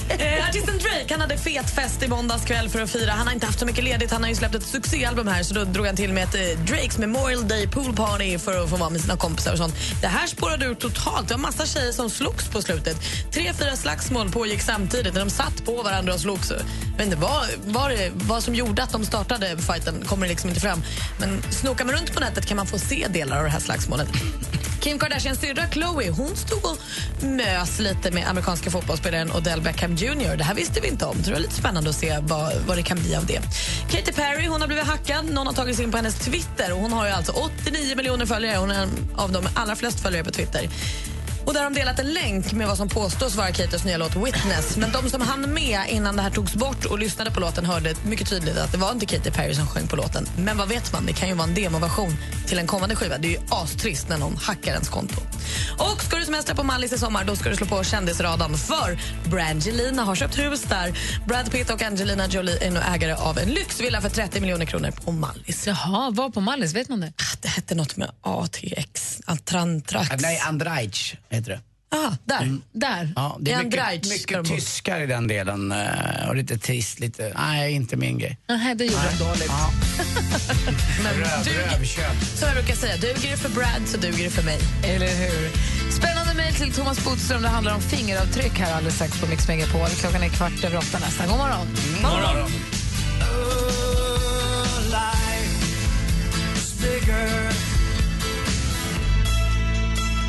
Eh, 0.10 0.49
artisten 0.49 0.78
Drake 0.78 1.06
han 1.10 1.22
hade 1.22 1.38
fet 1.38 1.70
fest 1.70 2.03
i 2.03 2.08
måndags 2.08 2.45
kväll 2.45 2.70
för 2.70 2.82
att 2.82 2.89
fira. 2.89 3.12
Han 3.12 3.28
har 3.28 3.34
inte 3.34 3.45
haft 3.45 3.60
så 3.60 3.66
mycket 3.66 3.84
ledigt. 3.84 4.12
Han 4.12 4.24
har 4.24 4.30
ju 4.30 4.36
släppt 4.36 4.56
ett 4.56 4.64
succéalbum 4.66 5.28
här 5.28 5.43
så 5.43 5.53
då 5.53 5.64
drog 5.64 5.86
han 5.86 5.95
till 5.95 6.14
med 6.14 6.24
ett 6.24 6.36
eh, 6.36 6.64
Drakes 6.66 6.97
Memorial 6.97 7.47
Day 7.47 7.68
Pool 7.68 7.95
Party 7.95 8.38
för 8.38 8.64
att 8.64 8.70
få 8.70 8.76
vara 8.76 8.89
med 8.89 9.01
sina 9.01 9.18
kompisar 9.18 9.51
och 9.51 9.58
sånt. 9.58 9.76
Det 10.01 10.08
här 10.08 10.28
spårade 10.28 10.66
ur 10.66 10.76
totalt. 10.76 11.28
Det 11.28 11.34
var 11.34 11.41
massa 11.41 11.66
tjejer 11.66 11.91
som 11.91 12.10
slogs 12.10 12.47
på 12.47 12.62
slutet. 12.62 12.97
Tre, 13.32 13.53
fyra 13.53 13.76
slagsmål 13.95 14.31
pågick 14.31 14.61
samtidigt 14.61 15.13
när 15.13 15.19
de 15.19 15.29
satt 15.29 15.65
på 15.65 15.83
varandra 15.83 16.13
och 16.13 16.19
slogs. 16.19 16.51
Vad, 17.17 17.45
vad, 17.65 17.91
det, 17.91 18.11
vad 18.13 18.43
som 18.43 18.55
gjorde 18.55 18.83
att 18.83 18.91
de 18.91 19.05
startade 19.05 19.57
fighten 19.57 20.05
kommer 20.05 20.27
liksom 20.27 20.49
inte 20.49 20.61
fram. 20.61 20.83
Men 21.19 21.41
snokar 21.49 21.85
man 21.85 21.95
runt 21.95 22.13
på 22.13 22.19
nätet 22.19 22.45
kan 22.45 22.57
man 22.57 22.67
få 22.67 22.79
se 22.79 23.07
delar 23.09 23.37
av 23.37 23.43
det 23.43 23.49
här 23.49 23.59
slagsmålet. 23.59 24.07
Kim 24.81 24.99
Kardashians 24.99 25.39
syrra 25.39 25.67
Khloe 25.67 26.09
hon 26.09 26.35
stod 26.35 26.65
och 26.65 26.77
mös 27.23 27.79
lite 27.79 28.11
med 28.11 28.27
amerikanska 28.27 28.71
fotbollsspelaren 28.71 29.31
Odell 29.31 29.61
Beckham 29.61 29.95
Jr. 29.95 30.37
Det 30.37 30.43
här 30.43 30.55
visste 30.55 30.81
vi 30.81 30.87
inte 30.87 31.05
om. 31.05 31.15
Så 31.15 31.29
det 31.29 31.31
var 31.31 31.39
lite 31.39 31.53
spännande 31.53 31.89
att 31.89 31.95
se 31.95 32.17
vad, 32.21 32.53
vad 32.67 32.77
det 32.77 32.83
kan 32.83 32.97
bli 32.97 33.15
av 33.15 33.25
det. 33.25 33.41
Katy 33.89 34.11
Perry 34.11 34.47
hon 34.47 34.61
har 34.61 34.67
blivit 34.67 34.85
hackad. 34.85 35.25
Någon 35.25 35.47
har 35.47 35.53
tagit 35.53 35.75
sig 35.75 35.85
in 35.85 35.91
på 35.91 35.97
hennes 35.97 36.15
Twitter. 36.15 36.73
och 36.73 36.79
Hon 36.79 36.93
har 36.93 37.05
ju 37.05 37.11
alltså 37.11 37.31
89 37.31 37.95
miljoner 37.95 38.25
följare. 38.25 38.57
Hon 38.57 38.71
är 38.71 38.83
en 38.83 38.89
av 39.15 39.31
de 39.31 39.47
allra 39.55 39.75
flest 39.75 39.99
följare 39.99 40.23
på 40.23 40.31
Twitter. 40.31 40.69
Och 41.45 41.53
där 41.53 41.63
har 41.63 41.69
de 41.69 41.79
delat 41.79 41.99
en 41.99 42.13
länk 42.13 42.53
med 42.53 42.67
vad 42.67 42.77
som 42.77 42.89
påstås 42.89 43.35
vara 43.35 43.51
Katys 43.51 43.85
nya 43.85 43.97
låt 43.97 44.15
Witness. 44.15 44.77
Men 44.77 44.91
de 44.91 45.09
som 45.09 45.21
hann 45.21 45.53
med 45.53 45.79
innan 45.89 46.15
det 46.15 46.21
här 46.21 46.29
togs 46.29 46.55
bort 46.55 46.85
och 46.85 46.99
lyssnade 46.99 47.31
på 47.31 47.39
låten 47.39 47.65
hörde 47.65 47.95
mycket 48.05 48.29
tydligt 48.29 48.57
att 48.57 48.71
det 48.71 48.77
var 48.77 48.91
inte 48.91 49.05
Katy 49.05 49.31
Perry 49.31 49.55
som 49.55 49.67
sjöng 49.67 49.87
på 49.87 49.95
låten. 49.95 50.27
Men 50.37 50.57
vad 50.57 50.69
vet 50.69 50.93
man, 50.93 51.05
det 51.05 51.13
kan 51.13 51.29
ju 51.29 51.35
vara 51.35 51.47
en 51.47 51.53
demoversion 51.53 52.17
till 52.47 52.59
en 52.59 52.67
kommande 52.67 52.95
skiva. 52.95 53.17
Det 53.17 53.27
är 53.27 53.31
ju 53.31 53.39
astrist 53.49 54.09
när 54.09 54.17
någon 54.17 54.37
hackar 54.37 54.71
ens 54.71 54.89
konto. 54.89 55.21
Och 55.77 56.03
ska 56.03 56.17
du 56.17 56.25
semestra 56.25 56.55
på 56.55 56.63
Mallis 56.63 56.93
i 56.93 56.97
sommar, 56.97 57.23
då 57.23 57.35
ska 57.35 57.49
du 57.49 57.55
slå 57.55 57.65
på 57.67 57.83
kändisradan 57.83 58.57
för 58.57 58.99
Brangelina 59.29 60.03
har 60.03 60.15
köpt 60.15 60.39
hus 60.39 60.63
där. 60.63 60.99
Brad 61.27 61.51
Pitt 61.51 61.69
och 61.69 61.81
Angelina 61.81 62.27
Jolie 62.27 62.67
är 62.67 62.71
nu 62.71 62.79
ägare 62.79 63.13
av 63.13 63.37
en 63.39 63.49
lyxvilla 63.49 64.01
för 64.01 64.09
30 64.09 64.41
miljoner 64.41 64.65
kronor 64.65 64.91
på 64.91 65.11
Mallis. 65.11 65.67
Jaha, 65.67 66.09
var 66.11 66.29
på 66.29 66.41
Mallis? 66.41 66.73
Vet 66.73 66.89
man 66.89 66.99
det? 66.99 67.13
Det 67.41 67.47
hette 67.47 67.75
något 67.75 67.97
med 67.97 68.11
ATX, 68.21 69.21
Altrantrax. 69.25 70.11
Ah, 70.11 70.17
Nej, 70.19 70.39
Andraic 70.39 71.13
heter 71.36 71.51
det. 71.51 71.59
Ah, 71.95 72.11
där. 72.25 72.57
Där. 72.73 73.13
Ja, 73.15 73.38
det 73.39 73.51
är 73.51 73.63
mycket, 73.63 74.09
mycket 74.09 74.45
tyskar 74.45 75.01
i 75.01 75.05
den 75.05 75.27
delen 75.27 75.71
eh, 75.71 76.27
och 76.29 76.36
lite 76.36 76.57
trist, 76.57 76.99
lite... 76.99 77.33
Nej, 77.38 77.73
inte 77.73 77.97
min 77.97 78.17
grej. 78.17 78.38
Nej, 78.47 78.75
det 78.75 78.86
gjorde 78.86 79.09
de 79.19 79.23
dåligt. 79.25 79.51
Men 81.03 81.13
Röv- 81.13 81.43
duger, 81.43 81.59
rövkött. 81.63 82.38
som 82.38 82.47
jag 82.47 82.57
brukar 82.57 82.75
säga, 82.75 82.97
duger 82.97 83.31
det 83.31 83.38
för 83.38 83.49
Brad 83.49 83.81
så 83.86 83.97
duger 83.97 84.23
det 84.23 84.29
för 84.29 84.43
mig. 84.43 84.59
Eller 84.83 85.07
hur? 85.07 85.49
Spännande 85.91 86.33
mejl 86.33 86.53
till 86.55 86.71
Thomas 86.73 87.03
Bodström. 87.05 87.41
Det 87.41 87.47
handlar 87.49 87.75
om 87.75 87.81
fingeravtryck 87.81 88.59
här 88.59 88.73
alldeles 88.73 88.95
strax 88.95 89.21
på 89.21 89.27
Mix 89.27 89.47
Megapol. 89.47 89.88
Klockan 89.88 90.23
är 90.23 90.29
kvart 90.29 90.63
över 90.63 90.77
åtta 90.77 90.99
nästan. 90.99 91.27
God 91.27 91.38
morgon. 91.38 91.67
God 91.93 92.11
morgon. 92.11 92.51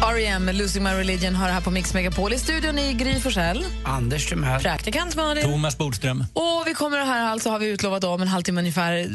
R.E.M. 0.02 0.50
Losing 0.52 0.82
My 0.82 0.90
Religion 0.90 1.34
har 1.34 1.46
det 1.46 1.52
här 1.52 1.60
på 1.60 1.70
Mix 1.70 1.94
Megapol. 1.94 2.32
I 2.32 2.38
studion 2.38 2.78
i 2.78 2.92
Gry 2.92 3.20
Forssell. 3.20 3.64
Anders 3.84 4.28
Timell. 4.28 4.62
Praktikant 4.62 5.16
Malin. 5.16 5.44
Thomas 5.44 5.78
Bodström. 5.78 6.24
Och 6.32 6.62
vi 6.66 6.74
kommer 6.74 7.04
här 7.04 7.30
alltså, 7.30 7.50
har 7.50 7.58
vi 7.58 7.66
utlovat 7.66 8.04
om 8.04 8.22
en 8.22 8.28
halvtimme 8.28 8.60
ungefär, 8.60 9.08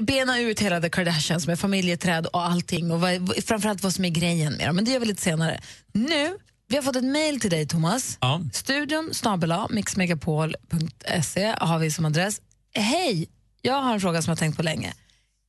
bena 0.00 0.40
ut 0.40 0.60
hela 0.60 0.80
The 0.80 0.90
Kardashians 0.90 1.46
med 1.46 1.58
familjeträd 1.58 2.26
och 2.26 2.44
allting 2.44 2.90
och 2.90 3.00
vad, 3.00 3.44
framförallt 3.44 3.82
vad 3.82 3.94
som 3.94 4.04
är 4.04 4.08
grejen 4.08 4.52
med 4.52 4.68
dem. 4.68 4.76
Men 4.76 4.84
det 4.84 4.90
gör 4.90 5.00
vi 5.00 5.06
lite 5.06 5.22
senare. 5.22 5.60
Nu, 5.92 6.36
vi 6.68 6.76
har 6.76 6.82
fått 6.82 6.96
ett 6.96 7.04
mejl 7.04 7.40
till 7.40 7.50
dig 7.50 7.66
Thomas. 7.66 8.18
Ja. 8.20 8.40
Studion 8.52 9.10
snabela 9.12 9.66
mixmegapol.se 9.70 11.54
har 11.58 11.78
vi 11.78 11.90
som 11.90 12.04
adress. 12.04 12.40
Hej, 12.74 13.28
jag 13.62 13.82
har 13.82 13.94
en 13.94 14.00
fråga 14.00 14.22
som 14.22 14.30
jag 14.30 14.36
har 14.36 14.40
tänkt 14.40 14.56
på 14.56 14.62
länge. 14.62 14.92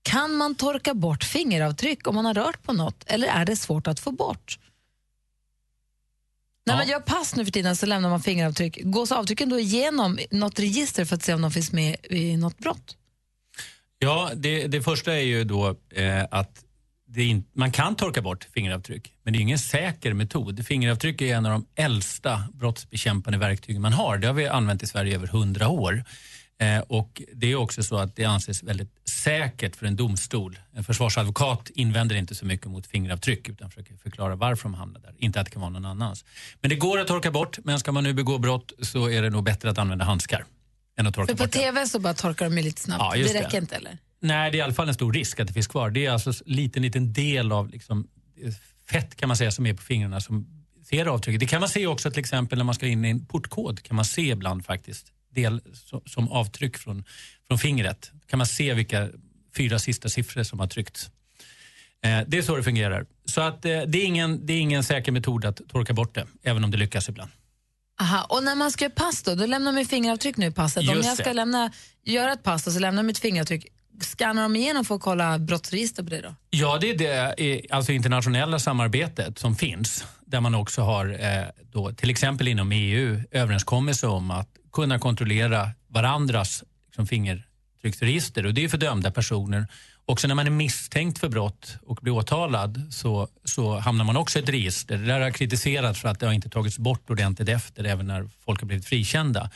Kan 0.03 0.33
man 0.33 0.55
torka 0.55 0.93
bort 0.93 1.23
fingeravtryck 1.23 2.07
om 2.07 2.15
man 2.15 2.25
har 2.25 2.33
rört 2.33 2.63
på 2.63 2.73
något 2.73 3.03
eller 3.07 3.27
är 3.27 3.45
det 3.45 3.55
svårt 3.55 3.87
att 3.87 3.99
få 3.99 4.11
bort? 4.11 4.59
När 6.67 6.75
man 6.75 6.87
gör 6.87 6.99
pass 6.99 7.35
nu 7.35 7.45
för 7.45 7.51
tiden 7.51 7.75
så 7.75 7.85
lämnar 7.85 8.09
man 8.09 8.21
fingeravtryck. 8.21 8.79
Gås 8.83 9.11
avtrycken 9.11 9.49
då 9.49 9.59
igenom 9.59 10.19
något 10.31 10.59
register 10.59 11.05
för 11.05 11.15
att 11.15 11.23
se 11.23 11.33
om 11.33 11.41
de 11.41 11.51
finns 11.51 11.71
med 11.71 11.95
i 12.03 12.37
något 12.37 12.57
brott? 12.57 12.97
Ja, 13.99 14.31
det, 14.35 14.67
det 14.67 14.81
första 14.81 15.13
är 15.13 15.23
ju 15.23 15.43
då 15.43 15.75
eh, 15.89 16.25
att 16.31 16.63
in, 17.15 17.45
man 17.53 17.71
kan 17.71 17.95
torka 17.95 18.21
bort 18.21 18.47
fingeravtryck, 18.53 19.13
men 19.23 19.33
det 19.33 19.39
är 19.39 19.41
ingen 19.41 19.59
säker 19.59 20.13
metod. 20.13 20.65
Fingeravtryck 20.65 21.21
är 21.21 21.35
en 21.35 21.45
av 21.45 21.51
de 21.51 21.65
äldsta 21.75 22.43
brottsbekämpande 22.53 23.39
verktygen 23.39 23.81
man 23.81 23.93
har. 23.93 24.17
Det 24.17 24.27
har 24.27 24.33
vi 24.33 24.47
använt 24.47 24.83
i 24.83 24.87
Sverige 24.87 25.11
i 25.11 25.15
över 25.15 25.27
hundra 25.27 25.67
år. 25.67 26.03
Eh, 26.59 26.79
och 26.79 27.21
det 27.33 27.51
är 27.51 27.55
också 27.55 27.83
så 27.83 27.97
att 27.97 28.15
det 28.15 28.25
anses 28.25 28.63
väldigt 28.63 29.09
säkert 29.09 29.75
för 29.75 29.85
en 29.85 29.95
domstol. 29.95 30.59
En 30.73 30.83
försvarsadvokat 30.83 31.69
invänder 31.75 32.15
inte 32.15 32.35
så 32.35 32.45
mycket 32.45 32.67
mot 32.67 32.87
fingeravtryck 32.87 33.49
utan 33.49 33.69
försöker 33.69 33.97
förklara 33.97 34.35
varför 34.35 34.63
de 34.63 34.73
hamnar 34.73 34.99
där. 34.99 35.13
Inte 35.17 35.39
att 35.39 35.45
det 35.45 35.51
kan 35.51 35.61
vara 35.61 35.71
någon 35.71 35.85
annans. 35.85 36.25
Men 36.61 36.69
det 36.69 36.75
går 36.75 36.99
att 36.99 37.07
torka 37.07 37.31
bort, 37.31 37.57
men 37.63 37.79
ska 37.79 37.91
man 37.91 38.03
nu 38.03 38.13
begå 38.13 38.37
brott 38.37 38.71
så 38.81 39.09
är 39.09 39.21
det 39.21 39.29
nog 39.29 39.43
bättre 39.43 39.69
att 39.69 39.77
använda 39.77 40.05
handskar 40.05 40.45
än 40.97 41.07
att 41.07 41.13
torka 41.15 41.27
För 41.27 41.37
på 41.37 41.43
bort 41.43 41.51
det. 41.51 41.59
TV 41.59 41.85
så 41.87 41.99
bara 41.99 42.13
torkar 42.13 42.45
de 42.45 42.57
ju 42.57 42.63
lite 42.63 42.81
snabbt. 42.81 43.01
Ja, 43.01 43.23
det 43.23 43.33
det. 43.33 43.39
räcker 43.39 43.57
inte 43.57 43.75
eller? 43.75 43.97
Nej, 44.19 44.51
det 44.51 44.57
är 44.57 44.59
i 44.59 44.61
alla 44.61 44.73
fall 44.73 44.87
en 44.87 44.93
stor 44.93 45.13
risk 45.13 45.39
att 45.39 45.47
det 45.47 45.53
finns 45.53 45.67
kvar. 45.67 45.89
Det 45.89 46.05
är 46.05 46.11
alltså 46.11 46.29
en 46.29 46.35
liten, 46.45 46.83
liten 46.83 47.13
del 47.13 47.51
av 47.51 47.69
liksom, 47.69 48.07
fett 48.89 49.15
kan 49.15 49.27
man 49.27 49.37
säga 49.37 49.51
som 49.51 49.65
är 49.65 49.73
på 49.73 49.81
fingrarna 49.81 50.21
som 50.21 50.47
ser 50.89 51.05
avtrycket. 51.05 51.39
Det 51.39 51.45
kan 51.45 51.59
man 51.59 51.69
se 51.69 51.87
också 51.87 52.11
till 52.11 52.19
exempel 52.19 52.57
när 52.57 52.65
man 52.65 52.75
ska 52.75 52.87
in 52.87 53.05
i 53.05 53.09
en 53.09 53.25
portkod 53.25 53.83
kan 53.83 53.95
man 53.95 54.05
se 54.05 54.21
ibland 54.21 54.65
faktiskt 54.65 55.13
del 55.37 55.61
som, 56.05 56.31
avtryck 56.31 56.77
från, 56.77 57.03
från 57.47 57.59
fingret. 57.59 58.11
kan 58.29 58.37
man 58.37 58.47
se 58.47 58.73
vilka 58.73 59.09
fyra 59.57 59.79
sista 59.79 60.09
siffror 60.09 60.43
som 60.43 60.59
har 60.59 60.67
tryckts. 60.67 61.09
Eh, 62.03 62.19
det 62.27 62.37
är 62.37 62.41
så 62.41 62.55
det 62.55 62.63
fungerar. 62.63 63.05
Så 63.25 63.41
att, 63.41 63.65
eh, 63.65 63.81
det, 63.87 63.97
är 63.97 64.05
ingen, 64.05 64.45
det 64.45 64.53
är 64.53 64.59
ingen 64.59 64.83
säker 64.83 65.11
metod 65.11 65.45
att 65.45 65.61
torka 65.67 65.93
bort 65.93 66.15
det, 66.15 66.27
även 66.43 66.63
om 66.63 66.71
det 66.71 66.77
lyckas 66.77 67.09
ibland. 67.09 67.31
Aha, 68.01 68.25
och 68.29 68.43
när 68.43 68.55
man 68.55 68.71
ska 68.71 68.85
göra 68.85 68.93
pass 68.93 69.23
då, 69.23 69.35
då 69.35 69.45
lämnar 69.45 69.71
man 69.71 69.85
fingeravtryck 69.85 70.37
nu 70.37 70.45
i 70.45 70.51
passet. 70.51 70.89
Om 70.89 70.95
Just 70.95 71.07
jag 71.07 71.17
ska 71.17 71.23
det. 71.23 71.33
lämna, 71.33 71.71
göra 72.03 72.33
ett 72.33 72.43
pass 72.43 72.67
och 72.67 72.73
så 72.73 72.79
lämnar 72.79 72.99
jag 72.99 73.05
mitt 73.05 73.19
fingeravtryck, 73.19 73.65
skannar 74.01 74.41
de 74.41 74.55
igenom 74.55 74.85
för 74.85 74.95
att 74.95 75.01
kolla 75.01 75.39
brottsregister 75.39 76.03
på 76.03 76.09
det 76.09 76.21
då? 76.21 76.35
Ja, 76.49 76.77
det 76.81 76.89
är 76.89 76.97
det 76.97 77.65
alltså 77.69 77.91
internationella 77.91 78.59
samarbetet 78.59 79.39
som 79.39 79.55
finns. 79.55 80.05
Där 80.25 80.41
man 80.41 80.55
också 80.55 80.81
har, 80.81 81.17
eh, 81.19 81.43
då, 81.71 81.91
till 81.91 82.09
exempel 82.09 82.47
inom 82.47 82.71
EU, 82.71 83.21
överenskommelse 83.31 84.07
om 84.07 84.31
att 84.31 84.49
kunna 84.77 84.99
kontrollera 84.99 85.71
varandras 85.87 86.63
liksom, 86.87 87.07
fingertrycksregister. 87.07 88.45
Och 88.45 88.53
det 88.53 88.63
är 88.63 88.69
för 88.69 88.77
dömda 88.77 89.11
personer. 89.11 89.67
Också 90.05 90.27
när 90.27 90.35
man 90.35 90.47
är 90.47 90.51
misstänkt 90.51 91.19
för 91.19 91.29
brott 91.29 91.77
och 91.81 91.95
blir 92.01 92.13
åtalad 92.13 92.81
så, 92.91 93.27
så 93.43 93.79
hamnar 93.79 94.05
man 94.05 94.17
också 94.17 94.39
i 94.39 94.41
ett 94.43 94.49
register. 94.49 94.97
Det 94.97 95.05
där 95.05 95.19
har 95.19 95.31
kritiserats 95.31 96.01
för 96.01 96.09
att 96.09 96.19
det 96.19 96.25
har 96.25 96.33
inte 96.33 96.49
tagits 96.49 96.77
bort 96.77 97.09
ordentligt 97.09 97.49
efter, 97.49 97.83
även 97.83 98.07
när 98.07 98.29
folk 98.45 98.59
har 98.59 98.67
blivit 98.67 98.85
frikända. 98.85 99.49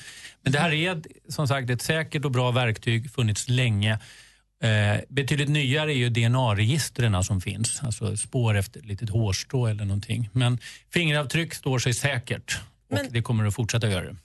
Men 0.43 0.53
det 0.53 0.59
här 0.59 0.71
är 0.71 1.01
som 1.29 1.47
sagt 1.47 1.69
ett 1.69 1.81
säkert 1.81 2.25
och 2.25 2.31
bra 2.31 2.51
verktyg, 2.51 3.11
funnits 3.11 3.49
länge. 3.49 3.99
Eh, 4.63 5.01
betydligt 5.09 5.49
nyare 5.49 5.93
är 5.93 5.97
ju 5.97 6.09
DNA-registren 6.09 7.23
som 7.23 7.41
finns, 7.41 7.83
alltså 7.83 8.17
spår 8.17 8.57
efter 8.57 8.79
ett 8.79 8.85
litet 8.85 9.09
hårstrå 9.09 9.67
eller 9.67 9.85
någonting. 9.85 10.29
Men 10.33 10.59
fingeravtryck 10.93 11.53
står 11.53 11.79
sig 11.79 11.93
säkert 11.93 12.59
och 12.91 12.99
det 13.11 13.21
kommer 13.21 13.45
att 13.45 13.55
fortsätta 13.55 13.89
göra 13.89 14.05
det. 14.05 14.15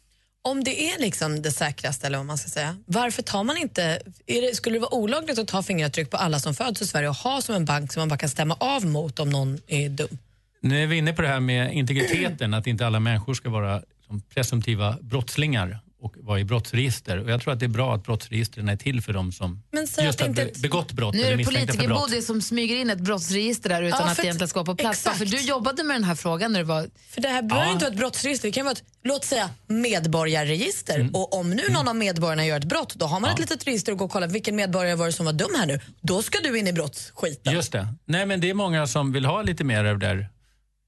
Om 0.46 0.64
det 0.64 0.90
är 0.90 1.00
liksom 1.00 1.42
det 1.42 1.50
säkraste, 1.50 2.06
eller 2.06 2.18
vad 2.18 2.26
man 2.26 2.38
ska 2.38 2.48
säga, 2.48 2.76
varför 2.86 3.22
tar 3.22 3.44
man 3.44 3.56
inte... 3.56 3.82
Är 4.26 4.42
det, 4.42 4.54
skulle 4.56 4.76
det 4.76 4.80
vara 4.80 4.94
olagligt 4.94 5.38
att 5.38 5.48
ta 5.48 5.62
fingeravtryck 5.62 6.10
på 6.10 6.16
alla 6.16 6.38
som 6.38 6.54
föds 6.54 6.82
i 6.82 6.86
Sverige 6.86 7.08
och 7.08 7.14
ha 7.14 7.40
som 7.40 7.54
en 7.54 7.64
bank 7.64 7.92
som 7.92 8.00
man 8.00 8.08
bara 8.08 8.18
kan 8.18 8.28
stämma 8.28 8.54
av 8.60 8.86
mot 8.86 9.18
om 9.18 9.30
någon 9.30 9.58
är 9.66 9.88
dum? 9.88 10.18
Nu 10.60 10.82
är 10.82 10.86
vi 10.86 10.96
inne 10.96 11.12
på 11.12 11.22
det 11.22 11.28
här 11.28 11.40
med 11.40 11.74
integriteten, 11.74 12.54
att 12.54 12.66
inte 12.66 12.86
alla 12.86 13.00
människor 13.00 13.34
ska 13.34 13.50
vara 13.50 13.82
som 14.06 14.20
presumtiva 14.20 14.96
brottslingar 15.00 15.78
och 16.06 16.14
vara 16.26 16.40
i 16.40 16.44
brottsregister. 16.44 17.18
Och 17.18 17.30
jag 17.30 17.40
tror 17.42 17.52
att 17.52 17.60
det 17.60 17.66
är 17.66 17.68
bra 17.68 17.94
att 17.94 18.02
brottsregistren 18.04 18.68
är 18.68 18.76
till 18.76 19.02
för 19.02 19.12
dem 19.12 19.32
som 19.32 19.62
just 20.02 20.20
har 20.20 20.28
inte 20.28 20.50
begått 20.62 20.92
brott 20.92 21.14
Nu 21.14 21.22
är 21.22 21.36
det 21.36 21.44
politikerbody 21.44 22.22
som 22.22 22.42
smyger 22.42 22.76
in 22.76 22.90
ett 22.90 23.00
brottsregister 23.00 23.68
där 23.68 23.82
utan 23.82 24.00
Ja, 24.04 24.10
att 24.10 24.16
det 24.16 24.22
egentligen 24.22 24.48
ska 24.48 24.58
vara 24.62 24.66
på 24.66 24.74
plats. 24.76 25.02
För 25.02 25.24
du 25.24 25.40
jobbade 25.40 25.82
med 25.84 25.96
den 25.96 26.04
här 26.04 26.14
frågan 26.14 26.52
när 26.52 26.60
du 26.60 26.64
var... 26.66 26.88
För 27.10 27.20
det 27.20 27.28
här 27.28 27.42
behöver 27.42 27.66
Ja. 27.66 27.72
inte 27.72 27.84
vara 27.84 27.92
ett 27.92 27.98
brottsregister, 27.98 28.48
det 28.48 28.52
kan 28.52 28.64
vara 28.64 28.72
ett, 28.72 28.84
låt 29.04 29.24
säga, 29.24 29.50
medborgarregister. 29.66 31.10
Och 31.12 31.34
om 31.38 31.50
nu 31.50 31.62
någon 31.70 31.88
av 31.88 31.96
medborgarna 31.96 32.46
gör 32.46 32.58
ett 32.58 32.64
brott, 32.64 32.94
då 32.94 33.06
har 33.06 33.20
man 33.20 33.30
ett 33.30 33.38
litet 33.38 33.66
register 33.66 33.92
och 33.92 33.98
går 33.98 34.04
och 34.06 34.12
kollar 34.12 34.28
vilken 34.28 34.56
medborgare 34.56 34.94
var 34.94 35.06
det 35.06 35.12
som 35.12 35.26
var 35.26 35.32
dum 35.32 35.50
här 35.58 35.66
nu. 35.66 35.80
Då 36.00 36.22
ska 36.22 36.38
du 36.40 36.58
in 36.58 36.66
i 36.66 36.72
brottsskiten. 36.72 37.52
Just 37.52 37.72
det. 37.72 37.88
Nej, 38.04 38.26
men 38.26 38.40
det 38.40 38.50
är 38.50 38.54
många 38.54 38.86
som 38.86 39.12
vill 39.12 39.24
ha 39.24 39.42
lite 39.42 39.64
mer 39.64 39.84
av 39.84 39.98
det 39.98 40.06
där 40.06 40.28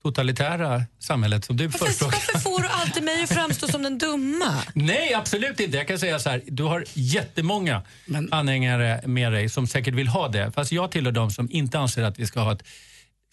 totalitära 0.02 0.82
samhället 0.98 1.44
som 1.44 1.56
du 1.56 1.70
förespråkar. 1.70 2.16
Varför 2.16 2.38
får 2.38 2.60
du 2.62 2.68
alltid 2.68 3.02
mig 3.02 3.22
att 3.22 3.28
framstå 3.32 3.68
som 3.68 3.82
den 3.82 3.98
dumma? 3.98 4.54
Nej, 4.74 5.14
absolut 5.14 5.60
inte. 5.60 5.76
Jag 5.76 5.88
kan 5.88 5.98
säga 5.98 6.18
så 6.18 6.30
här, 6.30 6.42
du 6.46 6.62
har 6.62 6.84
jättemånga 6.94 7.82
anhängare 8.30 9.00
med 9.06 9.32
dig 9.32 9.48
som 9.48 9.66
säkert 9.66 9.94
vill 9.94 10.08
ha 10.08 10.28
det. 10.28 10.52
Fast 10.52 10.72
jag 10.72 10.90
tillhör 10.90 11.12
de 11.12 11.30
som 11.30 11.50
inte 11.50 11.78
anser 11.78 12.02
att 12.02 12.18
vi 12.18 12.26
ska 12.26 12.40
ha 12.40 12.52
ett 12.52 12.62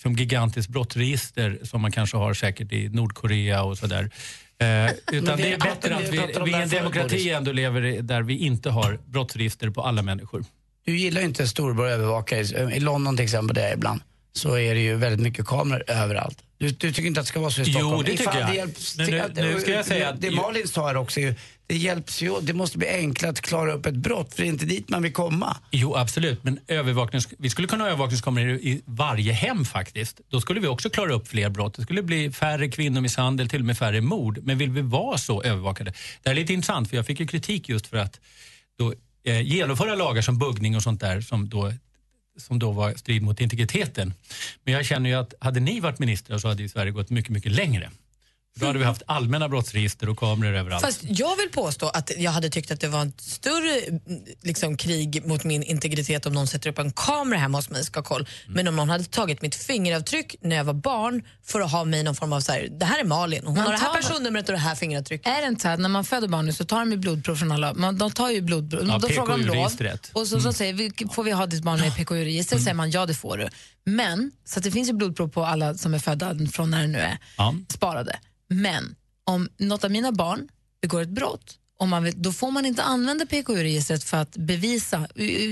som 0.02 0.14
gigantiskt 0.16 0.70
brottsregister 0.72 1.60
som 1.64 1.82
man 1.82 1.92
kanske 1.92 2.18
har 2.18 2.34
säkert 2.34 2.72
i 2.72 2.90
Nordkorea 2.90 3.64
och 3.64 3.78
sådär. 3.78 4.10
Eh, 4.60 4.92
utan 5.12 5.38
det 5.38 5.54
är 5.54 5.58
bättre 5.60 5.96
att 5.96 6.02
vi 6.04 6.10
vi, 6.46 6.52
här 6.54 6.62
en 6.62 6.70
demokrati 6.70 7.30
ändå 7.30 7.52
lever 7.52 7.86
i- 7.86 8.02
där 8.02 8.22
vi 8.22 8.38
inte 8.38 8.70
har 8.70 9.00
brottsregister 9.06 9.70
på 9.70 9.82
alla 9.82 10.02
människor. 10.02 10.46
Du 10.86 10.98
gillar 10.98 11.22
ju 11.22 11.28
inte 11.28 11.48
storebror 11.48 11.88
övervakare. 11.88 12.74
I 12.76 12.80
London 12.80 13.16
till 13.18 13.24
exempel, 13.24 13.56
där 13.56 13.68
är 13.68 13.74
ibland, 13.74 14.02
så 14.34 14.58
är 14.58 14.74
det 14.76 14.82
ju 14.82 14.96
väldigt 14.96 15.22
mycket 15.22 15.46
kameror 15.46 15.84
överallt. 15.88 16.38
Du, 16.58 16.70
du 16.70 16.92
tycker 16.92 17.06
inte 17.08 17.20
att 17.20 17.26
det 17.26 17.30
ska 17.30 17.40
vara 17.40 17.52
så 17.52 17.62
i 17.62 17.64
Jo, 17.68 17.72
Stockholm? 17.80 18.04
det 18.06 18.12
tycker 18.12 18.24
Ifall 18.24 18.40
jag. 18.40 18.50
Det, 18.50 18.56
hjälps, 18.56 18.98
Men 18.98 19.10
nu- 19.10 19.32
nu 19.54 19.60
ska 19.62 19.72
jag 19.72 19.86
säga 19.86 20.06
det, 20.06 20.12
att- 20.14 20.22
det 20.22 20.32
Malin 20.32 20.68
sa 20.68 20.88
här 20.88 20.98
också 20.98 21.20
ju, 21.20 21.36
det 21.68 21.78
hjälps 21.78 22.22
ju, 22.22 22.42
det 22.42 22.54
måste 22.54 22.78
bli 22.78 22.88
enklare 22.88 23.32
att 23.32 23.42
klara 23.42 23.74
upp 23.74 23.86
ett 23.86 23.96
brott 23.96 24.34
för 24.34 24.42
det 24.42 24.48
är 24.48 24.50
inte 24.52 24.66
dit 24.66 24.90
man 24.90 25.04
vill 25.04 25.14
komma. 25.14 25.58
Jo, 25.72 25.96
absolut. 25.96 26.44
Men 26.44 26.60
övervaknings... 26.68 27.28
vi 27.38 27.50
skulle 27.50 27.68
kunna 27.68 27.84
ha 27.84 27.90
övervakningskameror 27.92 28.56
i 28.56 28.82
varje 28.86 29.34
hem 29.34 29.66
faktiskt. 29.66 30.22
Då 30.30 30.42
skulle 30.42 30.60
vi 30.60 30.68
också 30.68 30.90
klara 30.90 31.14
upp 31.14 31.28
fler 31.28 31.50
brott. 31.50 31.74
Det 31.74 31.82
skulle 31.82 32.04
bli 32.04 32.32
färre 32.32 32.68
kvinnomisshandel, 32.70 33.50
till 33.50 33.60
och 33.60 33.66
med 33.66 33.78
färre 33.78 34.02
mord. 34.02 34.40
Men 34.44 34.58
vill 34.58 34.70
vi 34.72 34.82
vara 34.82 35.18
så 35.18 35.44
övervakade? 35.44 35.92
Det 36.24 36.30
här 36.30 36.36
är 36.36 36.40
lite 36.40 36.54
intressant 36.54 36.90
för 36.90 36.96
jag 36.98 37.06
fick 37.06 37.20
ju 37.20 37.28
kritik 37.28 37.70
just 37.70 37.88
för 37.88 37.98
att 37.98 38.20
då, 38.80 38.94
eh, 39.28 39.42
genomföra 39.42 39.96
lagar 39.96 40.22
som 40.22 40.38
buggning 40.38 40.76
och 40.76 40.84
sånt 40.84 41.00
där 41.02 41.22
som 41.22 41.50
då 41.50 41.74
som 42.38 42.60
då 42.60 42.72
var 42.72 42.94
strid 42.94 43.22
mot 43.22 43.42
integriteten. 43.42 44.14
Men 44.64 44.74
jag 44.74 44.86
känner 44.86 45.10
ju 45.10 45.16
att 45.16 45.34
hade 45.40 45.60
ni 45.60 45.80
varit 45.80 46.00
ministrar 46.00 46.38
så 46.38 46.48
hade 46.48 46.62
ju 46.62 46.70
Sverige 46.70 46.92
gått 46.92 47.10
mycket, 47.10 47.32
mycket 47.32 47.52
längre. 47.52 47.92
Då 48.60 48.66
hade 48.66 48.80
vi 48.80 48.86
haft 48.86 49.02
allmänna 49.06 49.50
brottsregister 49.50 50.10
och 50.10 50.18
kameror 50.18 50.56
överallt. 50.56 50.86
Fast 50.86 51.00
jag 51.04 51.36
vill 51.36 51.50
påstå 51.50 51.90
att 51.90 52.12
jag 52.18 52.32
hade 52.32 52.50
tyckt 52.50 52.72
att 52.72 52.80
det 52.80 52.88
var 52.88 53.06
ett 53.06 53.22
större 53.22 53.80
mm, 53.80 54.02
liksom, 54.42 54.78
krig 54.78 55.26
mot 55.26 55.44
min 55.44 55.64
integritet 55.64 56.26
om 56.26 56.34
någon 56.34 56.48
sätter 56.48 56.70
upp 56.70 56.80
en 56.80 56.92
kamera 56.92 57.40
hemma 57.40 57.58
hos 57.58 57.70
mig 57.70 57.80
och 57.80 57.86
ska 57.86 58.00
ha 58.00 58.06
koll. 58.06 58.28
Men 58.48 58.68
om 58.68 58.76
någon 58.76 58.90
hade 58.90 59.04
tagit 59.04 59.42
mitt 59.42 59.56
fingeravtryck 59.56 60.36
när 60.42 60.56
jag 60.56 60.64
var 60.64 60.74
barn 60.74 61.24
för 61.46 61.62
att 61.62 61.72
ha 61.72 61.86
mig 61.86 62.04
någon 62.04 62.16
form 62.16 62.34
av 62.34 62.40
så 62.40 62.52
här, 62.52 62.68
det 62.80 62.86
här 62.86 63.00
är 63.00 63.04
Malin, 63.04 63.42
hon 63.46 63.56
Man 63.56 63.66
har 63.66 63.72
det 63.72 63.78
här 63.78 63.94
personnumret 63.94 64.50
och 64.50 64.54
det 64.54 64.60
här 64.60 64.76
fingeravtrycket. 64.76 65.28
Är 65.28 65.42
det 65.42 65.48
inte 65.48 65.62
så 65.62 65.68
att 65.68 65.80
när 65.80 65.90
man 65.90 66.06
föder 66.06 66.28
barn 66.28 66.46
nu 66.46 66.54
så 66.54 66.66
tar 66.66 66.80
de 66.80 66.92
ju 66.92 66.98
blodprov 66.98 67.36
från 67.36 67.52
alla, 67.52 67.74
man, 67.74 67.98
de 67.98 68.12
tar 68.12 68.30
ju 68.30 68.42
blodprov, 68.42 68.88
Ja, 68.88 68.98
då 68.98 69.08
frågar 69.08 69.38
de 69.38 69.44
lov 69.46 69.70
och 70.14 70.28
så, 70.28 70.42
så 70.42 70.54
säger 70.54 70.74
vi, 70.74 70.92
får 71.14 71.24
vi 71.24 71.32
ha 71.32 71.46
ditt 71.46 71.64
barn 71.64 71.80
med 71.80 71.88
i 71.88 71.92
PKU-registret? 71.92 72.62
säger 72.62 72.76
man 72.76 72.92
ja 72.92 73.06
det 73.06 73.14
får 73.14 73.38
du. 73.38 73.48
Men, 73.86 74.32
så 74.46 74.60
att 74.60 74.64
det 74.64 74.72
finns 74.72 74.90
ju 74.90 74.94
blodprov 74.94 75.28
på 75.28 75.46
alla 75.46 75.74
som 75.74 75.94
är 75.94 76.00
födda 76.00 76.36
från 76.54 76.72
när 76.72 76.82
det 76.82 76.88
nu 76.88 77.00
är 77.00 77.18
sparade. 77.74 78.20
Men 78.50 78.96
om 79.24 79.50
något 79.58 79.84
av 79.84 79.92
mina 79.92 80.12
barn 80.12 80.48
begår 80.82 81.02
ett 81.02 81.10
brott, 81.10 81.60
om 81.78 81.90
man 81.90 82.04
vet, 82.04 82.16
då 82.16 82.32
får 82.32 82.52
man 82.52 82.66
inte 82.66 82.84
använda 82.84 83.26
PKU-registret 83.26 84.04
för 84.04 84.18
att 84.18 84.38
bevisa, 84.38 85.08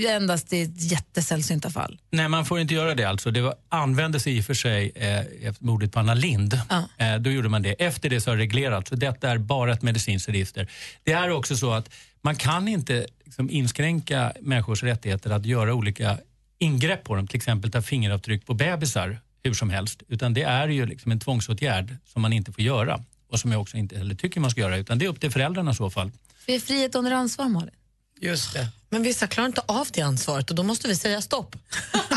endast 0.08 0.52
i 0.52 0.72
jättesällsynta 0.76 1.70
fall. 1.70 2.00
Nej, 2.10 2.28
man 2.28 2.44
får 2.44 2.60
inte 2.60 2.74
göra 2.74 2.94
det. 2.94 3.04
alltså. 3.04 3.30
Det 3.30 3.40
var, 3.40 3.54
användes 3.68 4.26
i 4.26 4.40
och 4.40 4.44
för 4.44 4.54
sig 4.54 4.92
eh, 4.94 5.18
efter 5.48 5.64
mordet 5.64 5.92
på 5.92 6.00
Anna 6.00 6.14
Lind. 6.14 6.60
Eh, 6.98 7.16
då 7.20 7.30
gjorde 7.30 7.48
man 7.48 7.62
det. 7.62 7.72
Efter 7.72 8.10
det 8.10 8.20
så 8.20 8.30
har 8.30 8.36
det 8.36 8.42
reglerats. 8.42 8.90
Detta 8.90 9.30
är 9.30 9.38
bara 9.38 9.72
ett 9.72 9.82
medicinskt 9.82 10.28
register. 10.28 10.70
Det 11.02 11.12
är 11.12 11.30
också 11.30 11.56
så 11.56 11.72
att 11.72 11.90
man 12.22 12.36
kan 12.36 12.68
inte 12.68 13.06
liksom, 13.24 13.50
inskränka 13.50 14.32
människors 14.40 14.82
rättigheter 14.82 15.30
att 15.30 15.46
göra 15.46 15.74
olika 15.74 16.18
ingrepp 16.58 17.04
på 17.04 17.14
dem. 17.14 17.26
Till 17.26 17.36
exempel 17.36 17.70
ta 17.70 17.82
fingeravtryck 17.82 18.46
på 18.46 18.54
bebisar 18.54 19.18
hur 19.44 19.54
som 19.54 19.70
helst. 19.70 20.02
Utan 20.08 20.34
det 20.34 20.42
är 20.42 20.68
ju 20.68 20.86
liksom 20.86 21.12
en 21.12 21.20
tvångsåtgärd 21.20 21.96
som 22.12 22.22
man 22.22 22.32
inte 22.32 22.52
får 22.52 22.64
göra. 22.64 23.00
Och 23.30 23.40
som 23.40 23.52
jag 23.52 23.60
också 23.60 23.76
inte 23.76 23.98
heller 23.98 24.14
tycker 24.14 24.40
man 24.40 24.50
ska 24.50 24.60
göra. 24.60 24.76
Utan 24.76 24.98
det 24.98 25.04
är 25.04 25.08
upp 25.08 25.20
till 25.20 25.30
föräldrarna 25.30 25.70
i 25.70 25.74
så 25.74 25.90
fall. 25.90 26.10
Vi 26.46 26.54
är 26.54 26.60
frihet 26.60 26.94
under 26.94 27.12
ansvar, 27.12 27.48
Malin. 27.48 27.70
Just 28.20 28.52
det. 28.52 28.68
Men 28.90 29.02
vissa 29.02 29.26
klarar 29.26 29.46
inte 29.46 29.62
av 29.66 29.88
det 29.92 30.00
ansvaret 30.00 30.50
och 30.50 30.56
då 30.56 30.62
måste 30.62 30.88
vi 30.88 30.96
säga 30.96 31.20
stopp. 31.20 31.56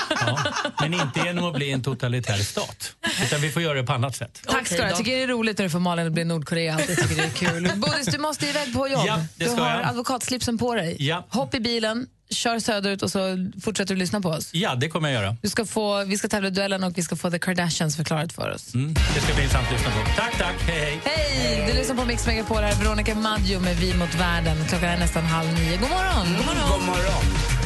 Men 0.82 0.94
inte 0.94 1.20
genom 1.26 1.46
att 1.46 1.54
bli 1.56 1.72
en 1.72 1.84
totalitär 1.84 2.38
stat. 2.38 2.96
Utan 3.24 3.42
vi 3.42 3.52
får 3.52 3.62
göra 3.62 3.74
det 3.74 3.84
på 3.84 3.94
annat 3.94 4.16
sätt. 4.16 4.42
Tack 4.46 4.68
ska 4.68 4.76
du. 4.76 4.84
Jag 4.84 4.98
tycker 4.98 5.12
det 5.12 5.24
är 5.24 5.28
roligt 5.28 5.58
när 5.58 5.66
du 5.66 5.70
får 5.70 5.80
Malin 5.80 6.08
att 6.08 6.14
bli 6.14 6.24
Nordkorea. 6.24 6.76
Alltid 6.76 6.98
tycker 6.98 7.16
det 7.16 7.24
är 7.24 7.30
kul. 7.30 7.72
Bodis, 7.76 8.06
du 8.06 8.18
måste 8.18 8.48
iväg 8.48 8.74
på 8.74 8.88
jobb. 8.88 9.04
Ja, 9.08 9.20
det 9.36 9.46
du 9.46 9.52
har 9.52 9.70
jag. 9.70 9.84
advokatslipsen 9.86 10.58
på 10.58 10.76
dig. 10.76 10.96
Ja. 11.00 11.26
Hopp 11.30 11.56
i 11.56 11.60
bilen, 11.60 12.08
kör 12.30 12.60
söderut 12.60 13.02
och 13.02 13.12
så 13.12 13.20
fortsätter 13.64 13.96
du 13.96 14.00
lyssna 14.00 14.22
på 14.22 14.30
oss. 14.30 14.50
Ja, 14.54 14.76
det 14.76 14.90
kommer 14.90 15.10
jag 15.10 15.24
göra. 15.24 15.36
Du 15.42 15.50
ska 15.50 15.66
få, 15.66 16.04
vi 16.04 16.18
ska 16.18 16.28
tävla 16.28 16.48
i 16.48 16.52
duellen 16.52 16.84
och 16.84 16.98
vi 16.98 17.02
ska 17.02 17.16
få 17.16 17.32
The 17.32 17.40
Kardashians 17.40 17.96
förklarat 17.96 18.34
för 18.34 18.52
oss. 18.52 18.74
Mm, 18.74 18.94
det 18.94 19.22
ska 19.22 19.34
bli 19.34 19.44
intressant 19.44 19.68
att 19.68 19.74
lyssna 19.74 19.92
på. 19.92 19.98
Tack, 20.16 20.38
tack. 20.38 20.62
Hej, 20.62 20.80
hej. 20.80 21.02
Hej! 21.06 21.68
Du 21.72 21.80
lyssnar 21.80 21.96
på 21.96 22.06
Mix 22.06 22.28
Megapol 22.28 22.58
här. 22.58 22.76
Veronica 22.76 23.16
Maggio 23.16 23.60
med 23.60 23.76
Vi 23.76 23.94
mot 23.94 24.16
världen. 24.16 24.58
Klockan 24.70 24.90
är 24.90 24.98
nästan 24.98 25.24
halv 25.24 25.54
nio. 25.54 25.78
God 25.78 25.90
morgon! 25.90 26.28
God 26.38 26.46
morgon! 26.46 26.70
God 26.70 26.86
morgon. 26.86 27.58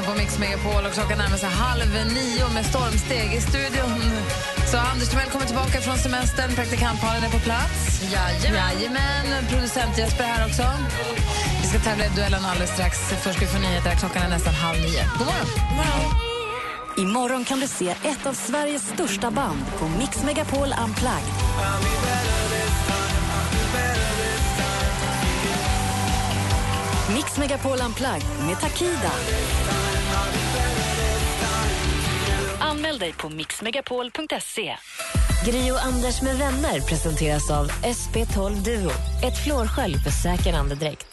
Lyssnar 0.00 0.14
på 0.14 0.18
Mix 0.20 0.38
Megapol 0.38 0.86
och 0.86 0.92
klockan 0.92 1.18
närmar 1.18 1.36
sig 1.36 1.48
halv 1.48 1.92
nio 2.14 2.48
med 2.54 2.66
stormsteg 2.66 3.34
i 3.34 3.40
studion. 3.40 4.00
Så 4.70 4.76
Anders 4.78 5.08
Timell 5.08 5.30
kommer 5.30 5.46
tillbaka 5.46 5.80
från 5.80 5.98
semestern. 5.98 6.54
Praktikantparen 6.54 7.22
är 7.24 7.30
på 7.30 7.38
plats. 7.38 8.02
Jajamän. 8.12 8.74
Jajamän. 8.80 9.46
Producent 9.50 9.98
Jesper 9.98 10.24
är 10.24 10.28
här 10.28 10.46
också. 10.46 10.64
Vi 11.62 11.68
ska 11.68 11.78
tävla 11.78 12.04
i 12.04 12.08
duellen 12.16 12.44
alldeles 12.44 12.70
strax. 12.70 12.98
Först 13.22 13.36
ska 13.36 13.46
vi 13.46 13.52
få 13.52 13.58
nyheter. 13.58 13.90
Klockan 13.96 14.22
är 14.22 14.28
nästan 14.28 14.54
halv 14.54 14.80
nio. 14.80 15.04
God 15.18 15.26
morgon. 15.26 15.48
God 15.68 15.76
morgon. 15.76 16.12
Imorgon 16.98 17.44
kan 17.44 17.60
du 17.60 17.66
se 17.66 17.90
ett 17.90 18.26
av 18.26 18.34
Sveriges 18.34 18.88
största 18.88 19.30
band 19.30 19.64
på 19.78 19.88
Mix 19.88 20.24
Megapol 20.24 20.74
Unplugged. 20.84 21.34
Mix 27.14 27.38
Megapol 27.38 27.78
Unplugged 27.80 28.46
med 28.46 28.60
Takida. 28.60 29.12
Anmäl 32.60 32.98
dig 32.98 33.12
på 33.12 33.28
mixmegapol.se. 33.28 34.76
Gri 35.46 35.70
och 35.70 35.84
Anders 35.84 36.22
med 36.22 36.36
vänner 36.38 36.80
presenteras 36.80 37.50
av 37.50 37.68
SP12 37.70 38.64
Duo. 38.64 38.90
Ett 39.22 39.44
flårskölj 39.44 39.94
för 39.98 40.10
säker 40.10 40.52
andedräkt. 40.52 41.06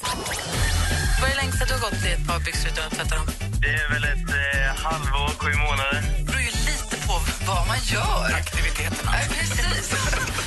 Vad 1.22 1.30
är 1.30 1.36
det 1.36 1.42
längsta 1.42 1.66
du 1.66 1.74
har 1.74 1.80
gått 1.80 2.06
i 2.06 2.12
ett 2.12 2.28
par 2.28 2.40
byxor 2.46 2.72
utan 2.72 2.84
att 2.88 2.92
tvätta 2.98 3.16
dem? 3.16 3.28
Det 3.62 3.68
är 3.84 3.90
väl 3.94 4.04
ett 4.14 4.30
eh, 4.42 4.84
halvår, 4.86 5.30
sju 5.42 5.52
månader. 5.66 6.00
Det 6.18 6.24
beror 6.28 6.42
ju 6.50 6.54
lite 6.72 6.96
på 7.08 7.14
vad 7.50 7.64
man 7.72 7.80
gör. 7.96 8.26
Aktiviteterna. 8.42 9.12
Ja, 9.20 9.24
precis. 9.36 9.88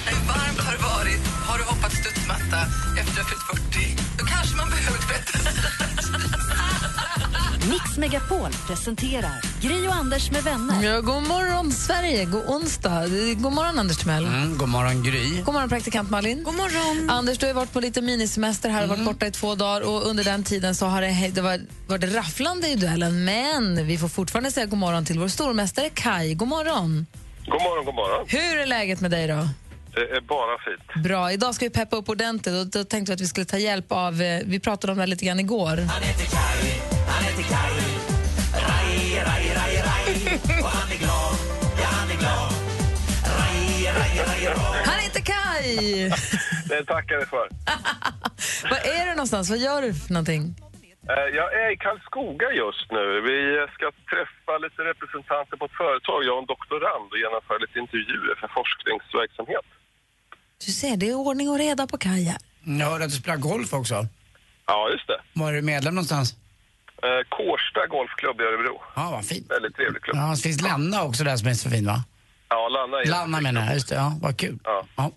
Hur 0.08 0.20
varmt 0.32 0.60
har 0.66 0.72
det 0.76 0.82
varit? 0.94 1.22
Har 1.48 1.58
du 1.58 1.64
studsmatta 2.50 2.66
efter 3.00 3.20
att 3.20 3.28
fyllt 3.28 3.42
40? 3.42 3.96
Då 4.18 4.24
kanske 4.24 4.56
man 4.56 4.70
behöver 4.70 4.98
tvätta 4.98 5.38
Mix 7.70 7.98
Megapol 7.98 8.50
presenterar 8.66 9.40
Gri 9.60 9.88
och 9.88 9.94
Anders 9.94 10.30
med 10.30 10.42
vänner. 10.42 10.82
Ja, 10.82 11.00
god 11.00 11.22
morgon, 11.22 11.72
Sverige. 11.72 12.24
God 12.24 12.44
onsdag. 12.46 13.06
God 13.36 13.52
morgon, 13.52 13.78
Anders 13.78 13.96
Timell. 13.96 14.24
Mm, 14.24 14.58
god 14.58 14.68
morgon, 14.68 15.02
Gry. 15.02 15.42
God 15.42 15.54
morgon, 15.54 15.68
praktikant 15.68 16.10
Malin. 16.10 16.42
God 16.44 16.54
morgon. 16.54 17.10
Anders, 17.10 17.38
du 17.38 17.46
har 17.46 17.54
varit 17.54 17.72
på 17.72 17.80
lite 17.80 18.02
minisemester 18.02 18.68
här 18.70 18.82
och 18.82 18.88
varit 18.88 19.04
borta 19.04 19.26
i 19.26 19.30
två 19.30 19.54
dagar. 19.54 19.80
Och 19.80 20.06
Under 20.06 20.24
den 20.24 20.44
tiden 20.44 20.74
så 20.74 20.86
har 20.86 21.00
det, 21.02 21.30
det 21.34 21.40
varit, 21.40 21.60
varit 21.86 22.14
rafflande 22.14 22.68
i 22.68 22.74
duellen. 22.74 23.24
Men 23.24 23.86
vi 23.86 23.98
får 23.98 24.08
fortfarande 24.08 24.50
säga 24.50 24.66
god 24.66 24.78
morgon 24.78 25.04
till 25.04 25.18
vår 25.18 25.28
stormästare 25.28 25.90
Kai. 25.90 26.34
God 26.34 26.48
morgon. 26.48 27.06
God 27.46 27.62
morgon, 27.62 27.84
god 27.84 27.94
morgon. 27.94 28.26
Hur 28.28 28.58
är 28.58 28.66
läget 28.66 29.00
med 29.00 29.10
dig 29.10 29.26
då? 29.26 29.48
Det 29.94 30.16
är 30.16 30.20
bara 30.20 30.58
fint. 30.58 31.04
Bra. 31.04 31.32
Idag 31.32 31.54
ska 31.54 31.64
vi 31.64 31.70
peppa 31.70 31.96
upp 31.96 32.08
ordentligt 32.08 32.54
och 32.54 32.66
då 32.66 32.84
tänkte 32.84 33.10
vi 33.10 33.14
att 33.14 33.20
vi 33.20 33.26
skulle 33.26 33.46
ta 33.46 33.58
hjälp 33.58 33.92
av... 33.92 34.22
eh, 34.22 34.40
Vi 34.44 34.60
pratade 34.60 34.92
om 34.92 34.96
det 34.98 35.02
här 35.02 35.06
lite 35.08 35.24
grann 35.24 35.40
igår. 35.40 35.76
Han 35.76 36.02
heter 36.02 36.24
Kaj, 36.24 37.80
Raj, 38.68 39.24
raj, 39.28 39.44
raj, 39.58 39.74
raj. 39.88 40.40
Och 40.62 40.68
han 40.78 40.88
är 40.92 40.98
glad, 41.04 41.34
ja 41.82 41.86
han 41.98 42.10
är 42.10 42.18
glad. 42.22 42.50
Raj, 43.38 43.92
raj, 43.98 44.12
raj, 44.28 44.46
raj. 44.46 44.82
Han 44.90 44.98
heter 45.06 45.20
Kai! 45.32 46.08
Det 46.68 46.84
tackar 46.84 47.16
vi 47.18 47.26
för. 47.26 47.46
Var 48.70 48.80
är 48.98 49.04
du 49.06 49.10
någonstans? 49.10 49.50
Vad 49.50 49.58
gör 49.58 49.82
du 49.82 49.94
för 49.94 50.12
någonting? 50.12 50.42
Eh, 51.12 51.28
Jag 51.40 51.48
är 51.62 51.68
i 51.74 51.76
Karlskoga 51.84 52.48
just 52.64 52.86
nu. 52.96 53.04
Vi 53.30 53.38
ska 53.76 53.86
träffa 54.12 54.52
lite 54.64 54.80
representanter 54.92 55.56
på 55.60 55.64
ett 55.68 55.78
företag, 55.84 56.18
jag 56.24 56.34
och 56.36 56.42
en 56.44 56.50
doktorand, 56.54 57.06
och 57.12 57.18
genomföra 57.24 57.58
lite 57.64 57.78
intervjuer 57.84 58.34
för 58.40 58.48
forskningsverksamhet. 58.58 59.66
Du 60.66 60.72
ser, 60.72 60.96
det 60.96 61.08
är 61.08 61.14
ordning 61.14 61.48
och 61.50 61.58
reda 61.58 61.86
på 61.86 61.98
Kai 61.98 62.24
här. 62.24 62.38
Jag 62.64 62.86
hörde 62.86 63.04
att 63.04 63.10
du 63.10 63.16
spelar 63.16 63.36
golf 63.36 63.72
också. 63.74 64.06
Ja, 64.66 64.88
just 64.92 65.06
det. 65.06 65.40
Var 65.40 65.52
är 65.52 65.56
du 65.56 65.62
medlem 65.62 65.94
någonstans? 65.94 66.34
Eh, 67.02 67.28
Kårsta 67.28 67.86
Golfklubb 67.90 68.40
i 68.40 68.44
Örebro. 68.44 68.82
Ja, 68.96 69.10
vad 69.10 69.24
fint. 69.24 69.50
Väldigt 69.50 69.76
trevlig 69.76 70.02
klubb. 70.02 70.16
Ja, 70.16 70.30
det 70.30 70.42
finns 70.42 70.62
Lanna 70.62 71.02
också 71.02 71.24
där 71.24 71.36
som 71.36 71.48
är 71.48 71.54
så 71.54 71.70
fin 71.70 71.86
va? 71.86 72.04
Ja, 72.48 72.68
Lanna 72.68 73.02
är 73.02 73.06
Lanna 73.06 73.40
menar 73.40 73.64
jag, 73.64 73.74
just 73.74 73.88
det. 73.88 73.94
Ja, 73.94 74.18
vad 74.22 74.36
kul. 74.36 74.58
Ja. 74.96 75.10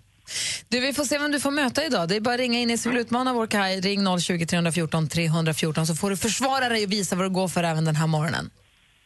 Du, 0.70 0.80
vi 0.80 0.94
får 0.94 1.04
se 1.04 1.18
vem 1.18 1.32
du 1.32 1.40
får 1.40 1.52
möta 1.52 1.86
idag. 1.86 2.10
Det 2.10 2.16
är 2.16 2.22
bara 2.22 2.34
att 2.34 2.40
ringa 2.40 2.60
in 2.60 2.70
i 2.72 2.76
vill 2.76 2.98
utmana 2.98 3.34
vår 3.34 3.48
Kai. 3.48 3.82
Ring 3.82 4.20
020 4.20 4.46
314 4.46 5.08
314 5.10 5.88
så 5.88 5.96
får 5.96 6.10
du 6.10 6.18
försvara 6.18 6.70
dig 6.70 6.86
och 6.86 6.92
visa 6.92 7.16
vad 7.16 7.26
du 7.26 7.30
går 7.30 7.48
för 7.48 7.64
även 7.64 7.86
den 7.86 7.96
här 7.96 8.08
morgonen. 8.08 8.50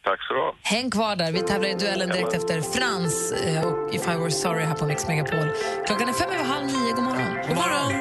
Tack 0.08 0.22
så 0.22 0.34
du 0.34 0.40
ha. 0.40 0.54
Häng 0.62 0.90
kvar 0.90 1.16
där. 1.16 1.32
Vi 1.32 1.40
tävlar 1.40 1.68
i 1.68 1.74
duellen 1.74 2.08
direkt 2.08 2.34
efter 2.34 2.60
Frans 2.60 3.32
eh, 3.32 3.64
och 3.66 3.94
If 3.94 4.02
I 4.08 4.16
Were 4.16 4.30
Sorry 4.30 4.64
här 4.64 4.74
på 4.74 4.86
Mix 4.86 5.08
Megapol. 5.08 5.50
Klockan 5.86 6.08
är 6.08 6.12
fem 6.12 6.30
över 6.30 6.44
halv 6.44 6.66
nio. 6.66 6.94
God 6.94 7.04
morgon. 7.04 7.34
God 7.48 7.56
morgon. 7.56 7.92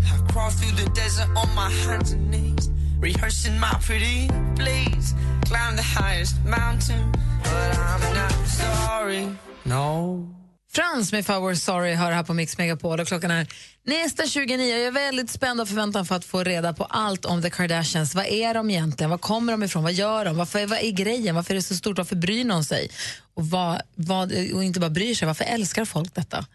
I 0.00 0.32
crawl 0.32 0.50
through 0.50 0.76
the 0.82 1.00
desert 1.00 1.28
on 1.28 1.48
my 1.62 1.70
hands 1.84 2.12
and 2.12 2.30
knees, 2.30 2.70
rehearsing 3.02 3.54
my 3.60 3.74
pretty 3.86 4.28
please. 4.56 5.14
Climb 5.48 5.76
the 5.76 5.88
highest 6.00 6.34
mountain 6.44 7.12
but 7.42 7.78
I'm 7.78 8.14
not 8.14 8.32
sorry. 8.46 9.28
No. 9.64 10.43
Frans 10.74 11.12
med 11.12 11.20
If 11.20 11.30
I 11.30 11.32
Were 11.32 11.56
Sorry 11.56 11.94
hör 11.94 12.12
här 12.12 12.22
på 12.22 12.34
Mix 12.34 12.58
Megapol 12.58 13.00
och 13.00 13.06
klockan 13.06 13.30
är 13.30 13.46
nästan 13.84 14.26
29. 14.26 14.66
Jag 14.66 14.86
är 14.86 14.90
väldigt 14.90 15.30
spänd 15.30 15.60
av 15.60 15.66
förväntan 15.66 16.06
för 16.06 16.14
att 16.14 16.24
få 16.24 16.44
reda 16.44 16.72
på 16.72 16.84
allt 16.84 17.24
om 17.24 17.42
The 17.42 17.50
Kardashians. 17.50 18.14
Vad 18.14 18.26
är 18.26 18.54
de 18.54 18.70
egentligen? 18.70 19.10
Var 19.10 19.18
kommer 19.18 19.52
de 19.52 19.62
ifrån? 19.62 19.82
Vad 19.82 19.92
gör 19.92 20.24
de? 20.24 20.36
Varför, 20.36 20.66
vad 20.66 20.78
är 20.78 20.90
grejen? 20.90 21.34
Varför 21.34 21.54
är 21.54 21.56
det 21.56 21.62
så 21.62 21.74
stort? 21.74 21.98
Varför 21.98 22.16
bryr 22.16 22.44
någon 22.44 22.64
sig? 22.64 22.90
Och, 23.34 23.50
vad, 23.50 23.82
vad, 23.94 24.32
och 24.54 24.64
inte 24.64 24.80
bara 24.80 24.90
bryr 24.90 25.14
sig, 25.14 25.26
varför 25.26 25.44
älskar 25.44 25.84
folk 25.84 26.14
detta? 26.14 26.46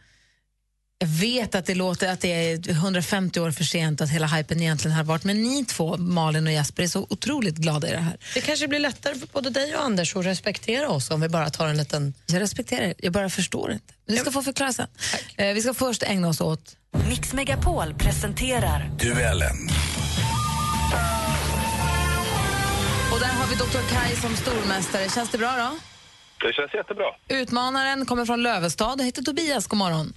Jag 1.02 1.08
vet 1.08 1.56
att 1.56 1.66
det 1.66 1.76
låter 1.76 2.12
att 2.12 2.22
det 2.22 2.52
är 2.52 2.70
150 2.70 3.40
år 3.40 3.52
för 3.52 3.64
sent 3.64 4.02
att 4.02 4.10
hela 4.10 4.28
hypen 4.28 4.62
egentligen 4.62 4.98
har 4.98 5.04
varit, 5.04 5.24
men 5.24 5.42
ni 5.42 5.66
två, 5.66 5.98
Malin 5.98 6.48
och 6.48 6.54
Jesper, 6.54 6.84
är 6.84 6.88
så 6.88 7.08
otroligt 7.10 7.56
glada 7.56 7.88
i 7.88 7.92
det 7.92 7.98
här. 7.98 8.18
Det 8.34 8.42
kanske 8.42 8.68
blir 8.68 8.80
lättare 8.80 9.16
för 9.16 9.28
både 9.28 9.50
dig 9.50 9.76
och 9.76 9.84
Anders 9.84 10.16
att 10.16 10.26
respektera 10.26 10.90
oss 10.90 11.12
om 11.12 11.22
vi 11.22 11.30
bara 11.30 11.50
tar 11.50 11.68
en 11.68 11.78
liten... 11.78 12.14
Jag 12.26 12.42
respekterar 12.42 12.82
er, 12.82 12.94
jag 12.98 13.14
bara 13.14 13.30
förstår 13.30 13.72
inte. 13.72 13.94
Men 14.06 14.16
vi 14.16 14.22
ska 14.22 14.32
få 14.32 14.42
förklara 14.42 14.74
sen. 14.74 14.88
Eh, 15.38 15.54
vi 15.54 15.62
ska 15.62 15.74
först 15.74 16.04
ägna 16.04 16.28
oss 16.28 16.42
åt... 16.42 16.76
Mix 17.10 17.34
Megapol 17.34 17.94
presenterar 17.94 18.92
Duellen. 19.00 19.70
Och 23.14 23.20
där 23.20 23.28
har 23.28 23.48
vi 23.48 23.56
Dr. 23.56 23.94
Kai 23.94 24.16
som 24.16 24.36
stormästare. 24.36 25.10
Känns 25.10 25.30
det 25.30 25.38
bra 25.38 25.56
då? 25.58 25.78
Det 26.48 26.54
känns 26.54 26.74
jättebra. 26.74 27.06
Utmanaren 27.28 28.06
kommer 28.06 28.26
från 28.26 28.44
Lövestad 28.44 29.00
och 29.00 29.06
heter 29.06 29.22
Tobias. 29.22 29.68
God 29.68 29.78
morgon. 29.78 30.14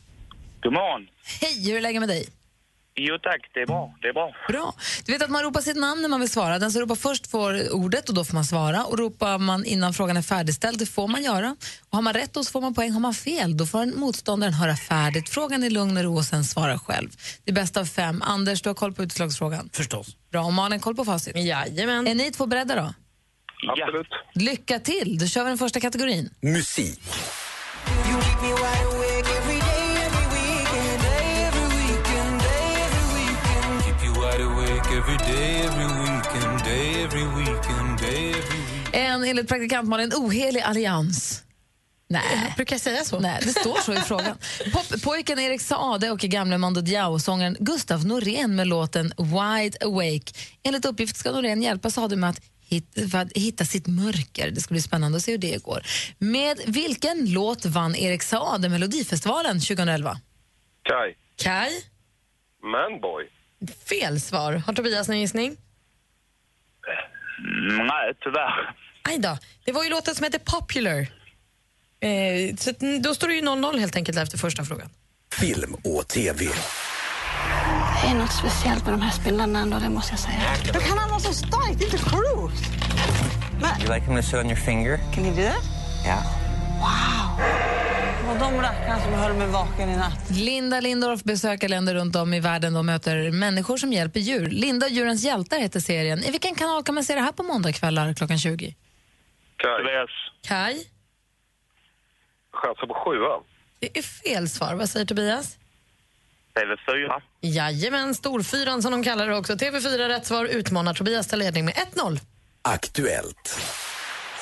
God 0.63 0.73
morgon. 0.73 1.07
Hej, 1.41 1.71
hur 1.71 1.77
är 1.77 1.81
läget 1.81 2.01
med 2.01 2.09
dig? 2.09 2.29
Jo 2.95 3.19
tack, 3.23 3.51
det 3.55 3.61
är 3.61 3.67
bra. 3.67 3.95
Det 4.03 4.09
är 4.09 4.13
bra. 4.13 4.35
Bra. 4.49 4.75
Du 5.05 5.13
vet 5.13 5.23
att 5.23 5.31
man 5.31 5.43
ropar 5.43 5.61
sitt 5.61 5.77
namn 5.77 6.03
när 6.03 6.09
man 6.09 6.21
vill 6.21 6.31
svara. 6.31 6.59
Den 6.59 6.73
som 6.73 6.81
ropar 6.81 6.95
först 6.95 7.31
får 7.31 7.75
ordet 7.75 8.09
och 8.09 8.15
då 8.15 8.25
får 8.25 8.35
man 8.35 8.45
svara. 8.45 8.85
Och 8.85 8.99
ropar 8.99 9.39
man 9.39 9.65
innan 9.65 9.95
frågan 9.95 10.17
är 10.17 10.23
färdigställd, 10.23 10.79
det 10.79 10.87
får 10.87 11.09
man 11.09 11.23
göra. 11.23 11.57
Och 11.91 11.97
har 11.97 12.03
man 12.03 12.15
rätt 12.15 12.33
då 12.33 12.45
så 12.45 12.51
får 12.51 12.61
man 12.61 12.75
poäng. 12.75 12.91
Har 12.91 13.01
man 13.01 13.15
fel 13.15 13.57
då 13.57 13.67
får 13.67 13.87
motståndaren 13.99 14.55
höra 14.55 14.77
färdigt. 14.77 15.29
Frågan 15.29 15.63
är 15.65 15.71
lugn 15.71 15.97
och 15.97 16.03
ro 16.03 16.17
och 16.17 16.25
sen 16.25 16.45
svara 16.45 16.79
själv. 16.79 17.09
Det 17.45 17.51
är 17.51 17.55
bäst 17.55 17.77
av 17.77 17.85
fem. 17.85 18.23
Anders, 18.23 18.63
du 18.63 18.69
har 18.69 18.75
koll 18.75 18.93
på 18.93 19.03
utslagsfrågan? 19.03 19.71
Förstås. 19.73 20.17
Bra. 20.31 20.45
Och 20.45 20.53
Malin, 20.53 20.81
koll 20.81 20.95
på 20.95 21.05
facit? 21.05 21.37
Jajamän. 21.37 22.07
Är 22.07 22.15
ni 22.15 22.31
två 22.31 22.47
beredda 22.47 22.75
då? 22.75 22.95
Absolut. 23.69 24.09
Lycka 24.35 24.79
till! 24.79 25.19
Då 25.19 25.27
kör 25.27 25.45
vi 25.45 25.49
den 25.49 25.59
första 25.59 25.81
kategorin. 25.81 26.31
Musik. 26.41 27.01
En 38.93 39.25
enligt 39.25 39.49
praktikant 39.49 39.89
Malin 39.89 40.13
ohelig 40.15 40.61
allians. 40.61 41.45
Nej. 42.09 42.53
Brukar 42.57 42.75
jag 42.75 42.81
säga 42.81 43.05
så? 43.05 43.21
Nej, 43.21 43.41
det 43.43 43.49
står 43.49 43.81
så 43.81 43.93
i 43.95 43.97
frågan. 44.01 44.39
Poppojken 44.73 45.39
Erik 45.39 45.61
Saade 45.61 46.11
och 46.11 46.19
gamle 46.19 46.59
Mando 46.59 46.81
Diao-sångaren 46.81 47.57
Gustav 47.61 48.07
Norén 48.07 48.57
med 48.57 48.67
låten 48.69 49.13
Wide 49.19 49.77
Awake. 49.85 50.33
Enligt 50.63 50.85
uppgift 50.85 51.17
ska 51.17 51.31
Norén 51.33 51.63
hjälpa 51.63 51.91
Saade 51.91 52.17
med 52.17 52.31
att 52.31 52.41
hit- 52.69 53.11
för 53.13 53.19
att 53.19 53.33
hitta 53.33 53.65
sitt 53.65 53.87
mörker. 53.87 54.51
Det 54.51 54.61
ska 54.61 54.73
bli 54.75 54.83
spännande 54.83 55.17
att 55.17 55.23
se 55.23 55.31
hur 55.33 55.39
det 55.39 55.63
går. 55.63 55.83
Med 56.19 56.59
vilken 56.67 57.33
låt 57.33 57.65
vann 57.67 57.97
Erik 57.97 58.23
Saade 58.23 58.69
Melodifestivalen 58.69 59.61
2011? 59.61 60.17
Kai. 60.83 61.15
Kai? 61.37 61.71
Manboy. 62.73 63.25
Fel 63.89 64.21
svar. 64.21 64.53
Har 64.67 64.73
Tobias 64.75 65.09
någon 65.09 65.21
gissning? 65.21 65.57
Mm, 67.39 67.87
nej, 67.87 68.15
tyvärr. 68.21 68.77
Aj 69.03 69.19
då. 69.19 69.39
Det 69.65 69.73
var 69.73 69.85
ju 69.85 69.91
låten 69.91 70.15
som 70.15 70.25
heter 70.25 70.39
Popular. 70.39 71.01
Eh, 72.01 72.57
så 72.57 72.73
då 73.01 73.15
står 73.15 73.29
det 73.29 73.35
ju 73.35 73.41
0-0 73.41 73.79
helt 73.79 73.97
enkelt 73.97 74.19
efter 74.19 74.39
första 74.39 74.65
frågan. 74.65 74.89
Film 75.41 75.75
och 75.85 76.09
TV. 76.09 76.45
Det 78.03 78.09
är 78.09 78.15
något 78.15 78.33
speciellt 78.33 78.85
med 78.85 78.95
de 78.95 79.03
här 79.03 79.11
spindlarna 79.11 79.59
ändå, 79.59 79.79
det 79.79 79.89
måste 79.89 80.13
jag 80.13 80.21
säga. 80.21 80.41
Hur 80.73 80.81
kan 80.81 80.99
han 80.99 81.11
vara 81.11 81.21
så 81.21 81.33
stark? 81.33 81.79
Det 81.79 81.85
är 81.85 81.93
inte 81.95 81.99
klokt! 81.99 82.63
You 83.81 83.95
like 83.95 84.07
him 84.07 84.17
to 84.17 84.23
sit 84.23 84.35
on 84.35 84.47
your 84.47 84.57
finger? 84.57 84.99
Can 85.15 85.25
you 85.27 85.37
do 85.37 85.43
that? 85.43 85.65
Yeah. 86.05 86.23
Wow! 86.81 87.45
Och 88.33 88.39
de 88.39 88.61
rackarna 88.61 89.03
som 89.03 89.13
höll 89.13 89.35
mig 89.35 89.47
vaken 89.47 89.89
i 89.91 89.97
natt. 89.97 90.31
Linda 90.31 90.81
Lindorff 90.81 91.23
besöker 91.23 91.69
länder 91.69 91.95
runt 91.95 92.17
om 92.17 92.35
i 92.35 92.41
världen 92.41 92.77
och 92.77 92.85
möter 92.85 93.31
människor 93.31 93.77
som 93.77 93.93
hjälper 93.93 94.21
djur. 94.21 94.47
Linda 94.51 94.87
och 94.87 94.93
djurens 94.93 95.23
hjältar 95.25 95.59
heter 95.59 95.81
serien. 95.81 96.25
I 96.25 96.31
vilken 96.31 96.55
kanal 96.55 96.83
kan 96.85 96.95
man 96.95 97.05
se 97.05 97.15
det 97.15 97.21
här 97.21 97.33
på 97.33 97.43
måndagskvällar 97.43 98.15
klockan 98.15 98.39
20? 98.39 98.75
Kai. 99.63 100.07
Kai? 100.43 100.87
Chansen 102.53 102.89
på 102.89 102.95
sjuan. 102.95 103.43
Det 103.81 103.99
är 103.99 104.03
fel 104.03 104.49
svar. 104.49 104.75
Vad 104.75 104.89
säger 104.89 105.07
Tobias? 105.07 105.59
TV4. 106.55 107.23
Jajamän, 107.41 108.15
Storfyran 108.15 108.83
som 108.83 108.93
de 108.93 109.03
kallar 109.03 109.29
det 109.29 109.37
också. 109.37 109.53
TV4 109.53 110.09
rätt 110.09 110.27
svar 110.27 110.45
utmanar 110.45 110.95
Tobias 110.95 111.29
till 111.29 111.39
ledning 111.39 111.65
med 111.65 111.75
1-0. 111.75 112.19
Aktuellt. 112.63 113.61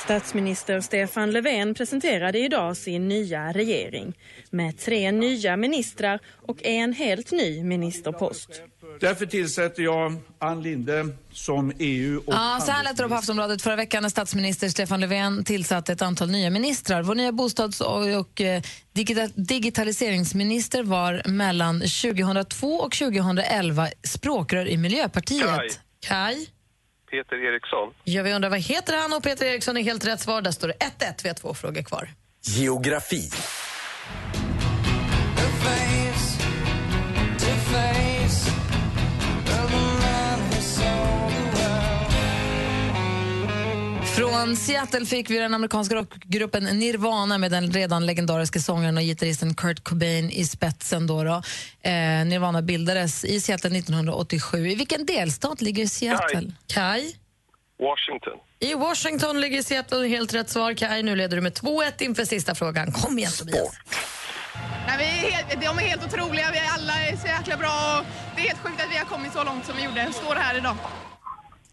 Statsminister 0.05 0.81
Stefan 0.81 1.31
Löfven 1.31 1.75
presenterade 1.75 2.39
idag 2.39 2.77
sin 2.77 3.09
nya 3.09 3.53
regering 3.53 4.19
med 4.51 4.79
tre 4.79 5.13
nya 5.13 5.57
ministrar 5.57 6.19
och 6.47 6.65
en 6.65 6.93
helt 6.93 7.33
ny 7.33 7.65
ministerpost. 7.65 8.63
Därför 9.01 9.27
tillsätter 9.27 9.83
jag 9.83 10.17
Ann 10.39 10.63
Linde 10.63 11.09
som 11.33 11.73
EU 11.79 12.19
och 12.27 12.35
Ja, 12.35 12.59
så 12.67 12.71
här 12.73 12.85
lät 12.85 12.97
det 12.97 13.09
på 13.09 13.15
Aftonbladet 13.15 13.63
förra 13.63 13.77
veckan 13.77 14.03
när 14.03 14.11
statsminister 14.11 14.69
Stefan 14.69 15.01
Löfven 15.01 15.45
tillsatte 15.45 15.93
ett 15.93 16.03
antal 16.03 16.31
nya 16.31 16.51
ministrar. 16.51 17.03
Vår 17.03 17.15
nya 17.15 17.33
bostads 17.33 17.81
och, 17.81 18.07
och 18.21 18.41
eh, 18.41 18.63
digita- 18.95 19.33
digitaliseringsminister 19.35 20.83
var 20.83 21.23
mellan 21.29 21.81
2002 21.81 22.67
och 22.77 22.93
2011 22.93 23.89
språkrör 24.05 24.69
i 24.69 24.77
Miljöpartiet. 24.77 25.47
Kaj. 25.57 25.71
Kaj? 26.01 26.47
Peter 27.11 27.37
Eriksson. 27.55 27.93
Ja, 28.05 28.23
vi 28.23 28.33
undrar 28.35 28.51
vad 28.51 28.61
heter 28.61 28.97
han 28.97 29.13
och 29.13 29.23
Peter 29.23 29.47
Eriksson 29.47 29.77
är 29.77 29.83
helt 29.83 30.07
rätt 30.07 30.21
svar. 30.21 30.43
Där 30.43 30.51
står 30.51 30.69
det 30.69 30.75
1-1. 30.75 31.21
Vi 31.23 31.29
har 31.29 31.35
två 31.37 31.55
frågor 31.55 31.83
kvar. 31.83 32.09
Geografi. 32.43 33.31
Från 44.17 44.57
Seattle 44.57 45.07
fick 45.07 45.31
vi 45.31 45.39
den 45.39 45.55
amerikanska 45.55 45.95
rockgruppen 45.95 46.65
Nirvana 46.65 47.39
med 47.39 47.51
den 47.51 47.73
redan 47.73 48.07
legendariska 48.07 48.61
sångaren 48.61 48.97
och 48.97 49.03
gitarristen 49.03 49.55
Kurt 49.55 49.85
Cobain 49.85 50.31
i 50.31 50.45
spetsen. 50.45 51.07
Då 51.07 51.25
då. 51.25 51.43
Eh, 51.83 51.93
Nirvana 52.25 52.63
bildades 52.63 53.25
i 53.25 53.41
Seattle 53.41 53.79
1987. 53.79 54.69
I 54.69 54.75
vilken 54.75 55.07
delstat 55.07 55.61
ligger 55.61 55.87
Seattle? 55.87 56.53
Kaj? 56.67 57.17
Washington. 57.81 58.39
I 58.61 58.75
Washington 58.75 59.41
ligger 59.41 59.63
Seattle. 59.63 60.09
Helt 60.09 60.35
rätt 60.35 60.51
svar, 60.51 60.75
Kaj. 60.75 61.03
Nu 61.03 61.17
leder 61.17 61.37
du 61.37 61.43
med 61.43 61.53
2-1 61.53 62.03
inför 62.03 62.25
sista 62.25 62.55
frågan. 62.55 62.93
Kom 62.93 63.19
igen, 63.19 63.33
Tobias. 63.39 63.69
Nej, 64.87 64.99
vi 64.99 65.05
är 65.05 65.33
helt, 65.33 65.61
de 65.61 65.85
är 65.85 65.89
helt 65.89 66.05
otroliga, 66.05 66.51
vi 66.53 66.59
är 66.59 66.71
alla 66.75 66.93
är 66.93 67.17
så 67.17 67.27
jäkla 67.27 67.57
bra. 67.57 68.05
Det 68.37 68.43
är 68.43 68.47
helt 68.47 68.59
sjukt 68.59 68.81
att 68.81 68.93
vi 68.93 68.97
har 68.97 69.05
kommit 69.05 69.33
så 69.33 69.45
långt 69.45 69.67
som 69.67 69.77
vi 69.77 69.85
gjorde. 69.85 70.13
Står 70.13 70.35
här 70.35 70.57
idag. 70.59 70.77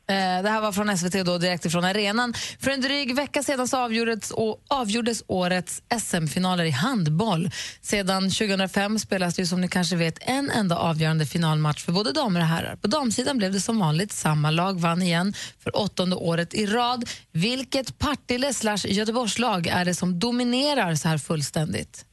Eh, 0.10 0.44
Det 0.44 0.50
här 0.50 0.62
var 0.62 0.72
från 0.72 0.98
SVT 0.98 1.24
då, 1.26 1.38
direkt 1.38 1.66
ifrån 1.66 1.84
arenan. 1.84 2.34
För 2.60 2.72
en 2.72 2.82
dryg 2.82 3.16
vecka 3.16 3.44
sedan 3.44 3.68
så 3.68 3.78
avgjordes, 3.78 4.32
avgjordes 4.68 5.24
årets 5.28 5.82
SM-finaler 6.00 6.64
i 6.64 6.70
handboll. 6.72 7.50
Sedan 7.82 8.24
2005 8.30 9.00
spelas 9.00 9.36
det 9.36 9.42
ju 9.42 9.46
som 9.46 9.62
ni 9.62 9.68
kanske 9.68 9.96
vet 9.96 10.18
en 10.22 10.52
enda 10.52 10.76
avgörande 10.78 11.26
finalmatch 11.26 11.86
för 11.86 11.92
både 11.92 12.12
damer 12.12 12.40
och 12.40 12.46
herrar. 12.46 12.76
På 12.76 12.88
damsidan 12.88 13.38
blev 13.38 13.52
det 13.54 13.60
som 13.60 13.80
vanligt 13.80 14.12
samma 14.12 14.52
lag 14.52 14.80
vann 14.80 15.02
igen 15.02 15.34
för 15.64 15.78
åttonde 15.78 16.16
året 16.16 16.54
i 16.54 16.66
rad. 16.66 17.10
Vilket 17.32 18.00
Partille 18.00 18.54
slash 18.54 18.86
Göteborgslag 18.88 19.68
är 19.68 19.86
det 19.86 19.94
som 19.94 20.20
dominerar 20.20 20.96
så 20.96 21.08
här 21.08 21.18
fullständigt? 21.18 22.06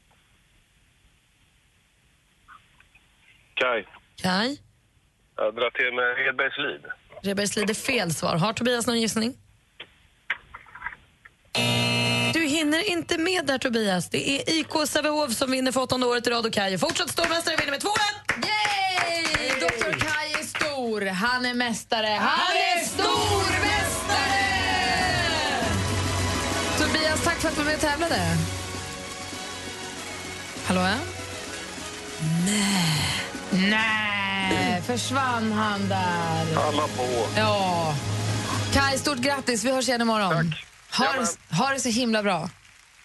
Kai. 3.54 3.84
Kaj? 4.16 4.58
Jag 5.36 5.54
drar 5.54 5.70
till 5.70 5.94
med 5.94 6.16
Hedbergslid. 6.26 6.82
Rebergslid 7.24 7.70
är 7.70 7.74
fel 7.74 8.14
svar. 8.14 8.36
Har 8.36 8.52
Tobias 8.52 8.86
någon 8.86 9.00
gissning? 9.00 9.34
Du 12.32 12.40
hinner 12.46 12.90
inte 12.90 13.18
med 13.18 13.46
där, 13.46 13.58
Tobias. 13.58 14.10
Det 14.10 14.30
är 14.30 14.58
IK 14.60 14.88
Sävehof 14.88 15.32
som 15.32 15.50
vinner 15.50 15.72
för 15.72 15.80
åttonde 15.80 16.06
året 16.06 16.26
i 16.26 16.30
rad 16.30 16.46
och 16.46 16.52
Kaj 16.52 16.78
fortsatt 16.78 17.10
stormästare 17.10 17.56
vinner 17.56 17.70
med 17.70 17.80
2-1. 17.80 17.88
Yay! 18.46 19.60
Dr. 19.60 19.98
Kai 19.98 20.32
är 20.40 20.44
stor, 20.44 21.06
han 21.06 21.46
är 21.46 21.54
mästare, 21.54 22.18
han 22.20 22.56
är 22.56 22.84
stormästare! 22.84 24.44
Tobias, 26.78 27.24
tack 27.24 27.40
för 27.40 27.48
att 27.48 27.54
du 27.54 27.60
var 27.60 27.66
med 27.66 27.74
och 27.74 27.80
tävlade. 27.80 28.20
Hallå, 30.66 30.80
ja? 30.80 30.96
Nej. 32.46 33.70
Nej, 33.70 34.23
försvann 34.86 35.52
han 35.52 35.88
där? 35.88 36.56
Alla 36.56 36.82
på. 36.82 37.26
Ja. 37.36 37.94
Kai, 38.72 38.98
stort 38.98 39.18
grattis. 39.18 39.64
Vi 39.64 39.72
hörs 39.72 39.88
igen 39.88 40.00
imorgon. 40.00 40.54
Ha, 40.98 41.04
det, 41.04 41.56
ha 41.56 41.70
det 41.70 41.80
så 41.80 41.88
himla 41.88 42.22
bra. 42.22 42.50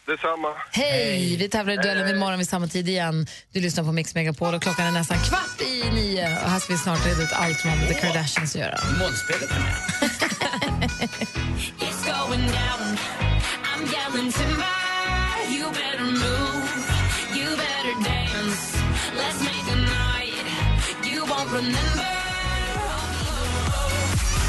Detsamma. 0.08 0.48
Hej! 0.72 1.36
Vi 1.38 1.50
tävlar 1.50 1.74
i 1.74 1.78
duellen 1.78 2.16
imorgon 2.16 2.38
vid 2.38 2.50
samma 2.50 2.68
tid 2.68 2.90
igen. 2.90 3.28
Du 3.52 3.62
lyssnar 3.62 3.84
på 3.84 3.92
Mix 3.92 4.16
Megapol 4.16 4.54
och 4.54 4.62
klockan 4.62 4.86
är 4.86 4.92
nästan 4.92 5.18
kvart 5.18 5.62
i 5.62 5.90
nio. 5.92 6.38
Och 6.44 6.50
här 6.50 6.60
ska 6.60 6.74
vi 6.74 6.80
snart 6.80 7.06
reda 7.06 7.22
ut 7.24 7.34
allt 7.34 7.60
som 7.60 7.70
har 7.70 7.78
med 7.78 7.88
The 7.88 7.94
Kardashians 7.94 8.56
att 8.56 8.62
göra. 8.62 8.78
Målspelet 9.00 9.52
är 9.52 9.60
med. 9.60 11.10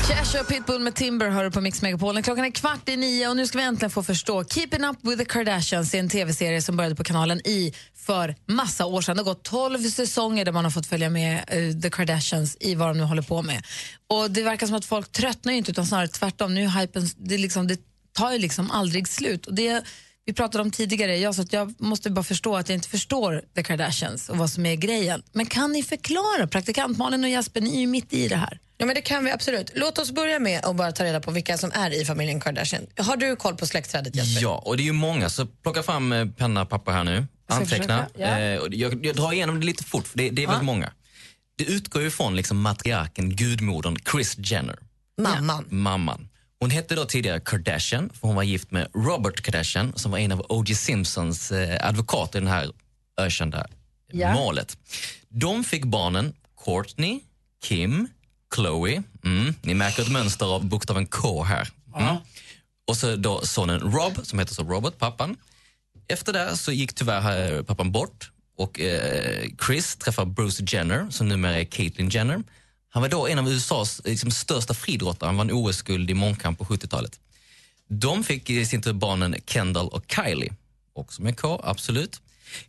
Cash 0.08 0.40
och 0.40 0.48
Pitbull 0.48 0.80
med 0.80 0.94
Timber 0.94 1.30
hör 1.30 1.44
du 1.44 1.50
på 1.50 1.60
Mix 1.60 1.82
Megapolen. 1.82 2.22
Klockan 2.22 2.44
är 2.44 2.50
kvart 2.50 2.88
i 2.88 2.96
nio 2.96 3.28
och 3.28 3.36
nu 3.36 3.46
ska 3.46 3.58
vi 3.58 3.64
äntligen 3.64 3.90
få 3.90 4.02
förstå. 4.02 4.44
Keeping 4.44 4.84
Up 4.84 4.96
with 5.02 5.18
the 5.18 5.24
Kardashians 5.24 5.94
är 5.94 5.98
en 5.98 6.08
tv-serie 6.08 6.62
som 6.62 6.76
började 6.76 6.96
på 6.96 7.04
kanalen 7.04 7.40
i 7.46 7.74
för 7.96 8.36
massa 8.46 8.86
år 8.86 9.02
sedan. 9.02 9.16
Det 9.16 9.22
har 9.22 9.24
gått 9.24 9.42
12 9.42 9.78
säsonger 9.78 10.44
där 10.44 10.52
man 10.52 10.64
har 10.64 10.70
fått 10.70 10.86
följa 10.86 11.10
med 11.10 11.54
uh, 11.54 11.80
the 11.80 11.90
Kardashians 11.90 12.56
i 12.60 12.74
vad 12.74 12.88
de 12.88 12.98
nu 12.98 13.04
håller 13.04 13.22
på 13.22 13.42
med. 13.42 13.66
Och 14.06 14.30
Det 14.30 14.42
verkar 14.42 14.66
som 14.66 14.76
att 14.76 14.84
folk 14.84 15.12
tröttnar 15.12 15.52
ju 15.52 15.58
inte 15.58 15.70
utan 15.70 15.86
snarare 15.86 16.08
tvärtom. 16.08 16.54
Nu 16.54 16.64
är 16.64 16.80
hypen, 16.80 17.08
det, 17.16 17.38
liksom, 17.38 17.66
det 17.66 17.78
tar 18.12 18.32
ju 18.32 18.38
liksom 18.38 18.70
aldrig 18.70 19.08
slut. 19.08 19.46
Och 19.46 19.54
det 19.54 19.84
vi 20.30 20.34
pratade 20.34 20.62
om 20.62 20.70
tidigare, 20.70 21.16
jag 21.16 21.34
sa 21.34 21.42
att 21.42 21.52
jag 21.52 21.74
måste 21.78 22.10
bara 22.10 22.22
förstå 22.22 22.56
att 22.56 22.68
jag 22.68 22.76
inte 22.76 22.88
förstår 22.88 23.42
the 23.54 23.62
Kardashians 23.62 24.28
och 24.28 24.38
vad 24.38 24.50
som 24.50 24.66
är 24.66 24.74
grejen. 24.76 25.22
Men 25.32 25.46
kan 25.46 25.72
ni 25.72 25.82
förklara? 25.82 26.46
Praktikant 26.46 26.98
Malin 26.98 27.24
och 27.24 27.30
Jasper, 27.30 27.60
ni 27.60 27.76
är 27.76 27.80
ju 27.80 27.86
mitt 27.86 28.12
i 28.12 28.28
det 28.28 28.36
här. 28.36 28.58
Ja, 28.78 28.86
men 28.86 28.94
det 28.94 29.00
kan 29.00 29.24
vi 29.24 29.30
absolut. 29.30 29.72
Låt 29.74 29.98
oss 29.98 30.12
börja 30.12 30.38
med 30.38 30.64
att 30.64 30.76
bara 30.76 30.92
ta 30.92 31.04
reda 31.04 31.20
på 31.20 31.30
vilka 31.30 31.58
som 31.58 31.72
är 31.74 32.02
i 32.02 32.04
familjen 32.04 32.40
Kardashian. 32.40 32.86
Har 32.98 33.16
du 33.16 33.36
koll 33.36 33.56
på 33.56 33.66
släktträdet 33.66 34.16
Jesper? 34.16 34.42
Ja, 34.42 34.62
och 34.64 34.76
det 34.76 34.82
är 34.82 34.84
ju 34.84 34.92
många, 34.92 35.28
så 35.28 35.46
plocka 35.46 35.82
fram 35.82 36.12
eh, 36.12 36.26
penna 36.26 36.62
och 36.62 36.68
papper 36.68 36.92
här 36.92 37.04
nu. 37.04 37.26
Anteckna. 37.48 38.06
ja. 38.16 38.26
Eh, 38.26 38.60
jag, 38.70 39.06
jag 39.06 39.16
drar 39.16 39.32
igenom 39.32 39.60
det 39.60 39.66
lite 39.66 39.84
fort, 39.84 40.06
för 40.06 40.18
det, 40.18 40.30
det 40.30 40.42
är 40.42 40.46
väldigt 40.46 40.64
många. 40.64 40.92
Det 41.56 41.64
utgår 41.64 42.02
ju 42.02 42.10
från 42.10 42.36
liksom 42.36 42.60
matriarken, 42.60 43.36
gudmodern 43.36 43.98
Kris 43.98 44.34
Jenner. 44.38 44.78
Mamman. 45.18 45.64
Mamman. 45.68 46.28
Hon 46.60 46.70
hette 46.70 46.94
då 46.94 47.04
tidigare 47.04 47.40
Kardashian, 47.40 48.10
för 48.20 48.26
hon 48.28 48.36
var 48.36 48.42
gift 48.42 48.70
med 48.70 48.88
Robert 48.94 49.40
Kardashian 49.40 49.92
som 49.96 50.10
var 50.10 50.18
en 50.18 50.32
av 50.32 50.46
O.J. 50.48 50.74
Simpsons 50.74 51.52
eh, 51.52 51.88
advokater 51.88 52.40
i 52.40 52.44
det 52.44 52.50
här 52.50 52.70
ökända 53.16 53.66
Ja. 54.12 54.34
målet. 54.34 54.76
De 55.28 55.64
fick 55.64 55.84
barnen 55.84 56.34
Courtney, 56.64 57.20
Kim, 57.64 58.08
Chloe. 58.54 59.02
Mm, 59.24 59.54
ni 59.62 59.74
märker 59.74 60.02
ett 60.02 60.10
mönster 60.10 60.46
av 60.46 60.64
bokstaven 60.64 61.06
K 61.06 61.42
här. 61.42 61.68
Mm. 61.96 62.16
Och 62.88 62.96
så 62.96 63.16
då 63.16 63.40
sonen 63.46 63.80
Rob, 63.80 64.26
som 64.26 64.38
heter 64.38 64.54
så 64.54 64.62
Robert, 64.64 64.98
pappan. 64.98 65.36
Efter 66.08 66.32
det 66.32 66.56
så 66.56 66.72
gick 66.72 66.92
tyvärr 66.94 67.52
eh, 67.56 67.62
pappan 67.62 67.92
bort 67.92 68.30
och 68.56 68.80
eh, 68.80 69.48
Chris 69.66 69.96
träffade 69.96 70.30
Bruce 70.30 70.64
Jenner, 70.66 71.06
som 71.10 71.28
numera 71.28 71.60
är 71.60 71.64
Caitlyn 71.64 72.08
Jenner. 72.08 72.42
Han 72.92 73.02
var 73.02 73.08
då 73.08 73.26
en 73.28 73.38
av 73.38 73.48
USAs 73.48 74.00
liksom, 74.04 74.30
största 74.30 74.74
friidrottare. 74.74 75.28
Han 75.28 75.36
vann 75.36 75.50
OS-guld 75.52 76.10
i 76.10 76.14
mångkamp 76.14 76.58
på 76.58 76.64
70-talet. 76.64 77.20
De 77.88 78.24
fick 78.24 78.50
i 78.50 78.66
sin 78.66 78.82
tur 78.82 78.92
barnen 78.92 79.34
Kendall 79.46 79.88
och 79.88 80.04
Kylie. 80.14 80.52
Också 80.92 81.22
med 81.22 81.40
K, 81.40 81.60
absolut. 81.64 82.20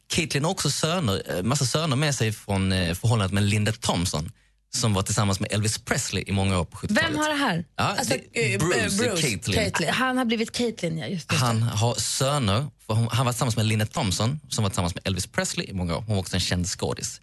Caitlyn 0.07 0.43
har 0.43 0.51
också 0.51 0.71
söner, 0.71 1.37
eh, 1.37 1.43
massa 1.43 1.65
söner 1.65 1.95
med 1.95 2.15
sig 2.15 2.31
från 2.31 2.71
eh, 2.71 2.93
förhållandet 2.95 3.33
med 3.33 3.43
Linda 3.43 3.71
Thompson 3.71 4.31
som 4.73 4.93
var 4.93 5.01
tillsammans 5.01 5.39
med 5.39 5.51
Elvis 5.53 5.77
Presley 5.77 6.23
i 6.27 6.31
många 6.31 6.59
år 6.59 6.65
på 6.65 6.77
70-talet. 6.77 7.03
Vem 7.09 7.17
har 7.17 7.29
det 7.29 7.35
här? 7.35 7.65
Ja, 7.75 7.83
Alltså, 7.83 8.13
det- 8.33 8.53
eh, 8.53 8.59
Bruce, 8.59 8.97
Bruce, 8.97 9.21
Caitlyn. 9.21 9.89
Han 9.93 10.17
har 10.17 10.25
blivit 10.25 10.51
Caitlyn, 10.51 10.97
ja. 10.97 11.07
Just 11.07 11.29
det. 11.29 11.35
Han 11.35 11.61
har 11.63 11.95
söner. 11.95 12.67
Hon, 12.87 13.07
han 13.11 13.25
var 13.25 13.33
tillsammans 13.33 13.55
med 13.57 13.65
Linda 13.65 13.85
Thompson 13.85 14.39
som 14.49 14.63
var 14.63 14.69
tillsammans 14.69 14.95
med 14.95 15.01
Elvis 15.07 15.27
Presley 15.27 15.65
i 15.69 15.73
många 15.73 15.95
år. 15.97 16.01
Hon 16.01 16.15
var 16.15 16.21
också 16.21 16.35
en 16.35 16.39
känd 16.39 16.67
skådis. 16.67 17.21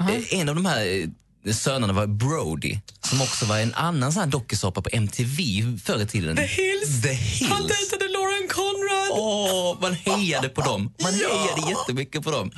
Eh, 0.00 0.40
En 0.40 0.48
av 0.48 0.54
de 0.54 0.66
här 0.66 1.10
sönerna 1.50 1.92
var 1.92 2.06
Brody 2.06 2.78
som 3.08 3.22
också 3.22 3.46
var 3.46 3.58
en 3.58 3.74
annan 3.74 4.12
sån 4.12 4.30
dokusåpa 4.30 4.82
på 4.82 4.88
MTV 4.92 5.62
förr 5.84 6.02
i 6.02 6.06
tiden. 6.06 6.36
The 6.36 6.42
Hills. 6.42 7.02
The 7.02 7.12
Hills. 7.12 7.50
Han 7.50 7.62
dejtade 7.62 8.08
Lauren 8.08 8.48
Conrad. 8.48 9.08
Åh, 9.12 9.76
man 9.80 9.94
hejade 9.94 10.48
på 10.48 10.60
dem. 10.60 10.94
Man 11.02 11.14
hejade 11.14 11.70
jättemycket 11.70 12.22
på 12.22 12.30
dem. 12.30 12.50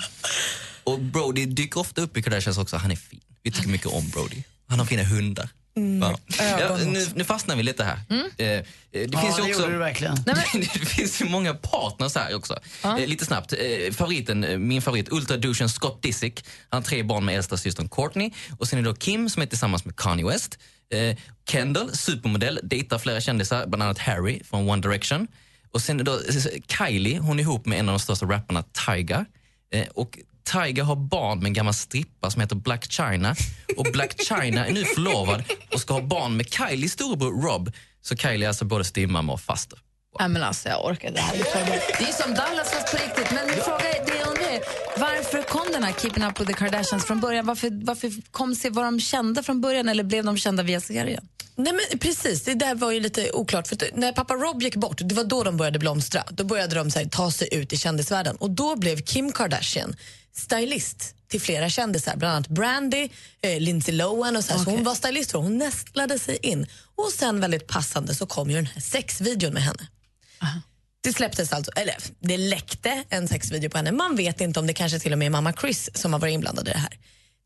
Och 0.85 1.01
Brody 1.01 1.47
dyker 1.47 1.81
ofta 1.81 2.01
upp 2.01 2.17
i 2.17 2.23
Kardashians 2.23 2.59
också. 2.59 2.77
Han 2.77 2.91
är 2.91 2.97
fin. 2.97 3.21
Vi 3.43 3.51
tycker 3.51 3.69
mycket 3.69 3.87
om 3.87 4.09
Brody. 4.09 4.43
Han 4.69 4.79
har 4.79 4.87
fina 4.87 5.03
hundar. 5.05 5.49
Mm. 5.77 6.01
Ja. 6.03 6.19
Ja, 6.61 6.77
nu, 6.87 7.07
nu 7.15 7.25
fastnar 7.25 7.57
vi 7.57 7.63
lite 7.63 7.85
här. 7.85 7.99
Eh, 8.11 8.47
eh, 8.49 8.63
det 8.93 9.09
Ja, 9.13 9.21
finns 9.21 9.39
ju 9.39 9.43
det 9.43 9.49
också, 9.49 9.61
gjorde 9.63 9.73
du 9.73 9.79
verkligen. 9.79 10.15
det 10.55 10.69
finns 10.69 11.21
ju 11.23 11.25
många 11.25 11.55
partners 11.55 12.15
här 12.15 12.35
också. 12.37 12.59
Eh, 12.85 13.07
lite 13.07 13.25
snabbt. 13.25 13.53
Eh, 13.53 13.93
favoriten, 13.93 14.67
min 14.69 14.83
favorit, 14.83 15.13
ultradouchen 15.13 15.69
Scott 15.69 16.03
Disick. 16.03 16.45
Han 16.69 16.83
har 16.83 16.89
tre 16.89 17.03
barn 17.03 17.25
med 17.25 17.37
äldsta 17.37 17.57
systern 17.57 17.89
Courtney. 17.89 18.31
Och 18.59 18.69
sen 18.69 18.79
är 18.79 18.83
det 18.83 18.89
då 18.89 18.95
Kim 18.97 19.31
som 19.31 19.43
är 19.43 19.47
tillsammans 19.47 19.85
med 19.85 19.97
Kanye 19.97 20.27
West. 20.27 20.59
Kendall, 21.51 21.97
supermodell, 21.97 22.61
dejtar 22.63 22.99
flera 22.99 23.21
kändisar, 23.21 23.67
bland 23.67 23.83
annat 23.83 23.99
Harry 23.99 24.41
från 24.45 24.69
One 24.69 24.83
Direction. 24.83 25.27
Och 25.73 25.81
sen 25.83 26.01
är 26.01 26.05
det 26.05 26.11
då 26.11 26.21
Kylie, 26.69 27.19
hon 27.19 27.39
är 27.39 27.43
ihop 27.43 27.67
med 27.67 27.79
en 27.79 27.89
av 27.89 27.93
de 27.93 27.99
största 28.01 28.27
rapparna, 28.27 28.65
Tyga. 28.87 29.25
Och 29.95 30.19
Tyga 30.53 30.85
har 30.85 30.97
barn 30.97 31.39
med 31.39 31.47
en 31.47 31.53
gammal 31.53 31.75
strippa 31.75 32.31
som 32.31 32.41
heter 32.41 32.57
Black 32.57 32.93
China. 32.93 33.37
Och 33.77 33.87
Black 33.93 34.15
China 34.29 34.67
är 34.67 34.73
nu 34.73 34.85
förlovad 34.85 35.45
och 35.73 35.81
ska 35.81 35.95
ha 35.95 36.03
barn 36.03 36.37
med 36.37 36.53
Kylies 36.53 36.93
storebror 36.93 37.43
Rob. 37.43 37.73
Så 38.03 38.17
Kylie 38.17 38.47
är 38.47 38.49
alltså 38.49 38.65
både 38.65 38.85
styvmamma 38.85 39.33
och 39.33 39.41
faster. 39.41 39.79
Nej, 40.19 40.29
men 40.29 40.43
alltså, 40.43 40.69
jag 40.69 40.85
orkar 40.85 41.11
det 41.11 41.21
här. 41.21 41.37
Det 41.99 42.05
är 42.05 42.23
som 42.23 42.35
Dallas 42.35 42.71
fast 42.71 42.91
på 42.91 43.05
riktigt. 43.05 43.31
Men 43.31 43.47
min 43.47 43.57
fråga 43.57 43.91
är, 43.91 44.07
det 44.07 44.25
undrar 44.31 44.51
är, 44.53 44.61
varför 44.97 45.43
kom 45.43 45.67
den 45.73 45.85
här 45.85 45.93
Keeping 45.93 46.25
Up 46.25 46.41
with 46.41 46.53
the 46.53 46.53
Kardashians 46.53 47.05
från 47.05 47.21
början? 47.21 47.47
Varför, 47.47 47.85
varför 47.85 48.13
kom 48.31 48.55
sig, 48.55 48.71
var 48.71 48.85
de 48.85 49.01
kända 49.01 49.43
från 49.43 49.61
början 49.61 49.89
eller 49.89 50.05
blev 50.05 50.25
de 50.25 50.37
kända 50.37 50.63
via 50.63 50.81
serien? 50.81 51.29
Nej 51.57 51.73
men 51.73 51.99
precis, 51.99 52.45
det 52.45 52.55
där 52.55 52.75
var 52.75 52.93
ju 52.93 53.01
lite 53.01 53.33
oklart. 53.33 53.69
För 53.69 53.79
när 53.95 54.13
pappa 54.13 54.35
Rob 54.35 54.63
gick 54.63 54.77
bort, 54.77 54.99
det 55.01 55.15
var 55.15 55.25
då 55.25 55.43
de 55.43 55.57
började 55.57 55.79
blomstra. 55.79 56.25
Då 56.31 56.45
började 56.45 56.75
de 56.75 56.91
så 56.91 56.99
här, 56.99 57.07
ta 57.07 57.31
sig 57.31 57.49
ut 57.55 57.73
i 57.73 57.77
kändisvärlden. 57.77 58.37
Och 58.37 58.51
då 58.51 58.77
blev 58.77 59.01
Kim 59.03 59.33
Kardashian 59.33 59.97
stylist 60.37 61.15
till 61.29 61.41
flera 61.41 61.69
kändisar, 61.69 62.17
bland 62.17 62.35
annat 62.35 62.49
Brandy, 62.49 63.09
eh, 63.43 63.61
Lindsay 63.61 63.95
Lohan 63.95 64.37
och 64.37 64.45
så, 64.45 64.53
här. 64.53 64.65
så 64.65 64.71
hon 64.71 64.85
var 64.85 64.95
stylist 64.95 65.31
för 65.31 65.39
hon 65.39 65.59
nästlade 65.59 66.19
sig 66.19 66.39
in. 66.43 66.67
Och 66.97 67.13
sen 67.13 67.41
väldigt 67.41 67.67
passande 67.67 68.15
så 68.15 68.27
kom 68.27 68.51
ju 68.51 68.57
den 68.57 68.67
här 68.67 68.81
sexvideon 68.81 69.55
med 69.55 69.63
henne. 69.63 69.89
Det 71.01 71.13
släpptes 71.13 71.53
alltså, 71.53 71.73
eller 71.77 71.97
det 72.21 72.37
läckte 72.37 73.05
en 73.09 73.29
sexvideo 73.29 73.71
på 73.71 73.77
henne. 73.77 73.93
Man 73.93 74.17
vet 74.17 74.41
inte 74.41 74.61
om 74.61 74.67
det 74.67 74.73
kanske 74.73 74.99
till 74.99 75.13
och 75.13 75.19
med 75.19 75.27
är 75.27 75.31
mamma 75.31 75.53
Chris 75.53 75.91
som 75.95 76.13
har 76.13 76.21
varit 76.21 76.33
inblandad 76.33 76.69
i 76.69 76.71
det 76.71 76.79
här. 76.79 76.99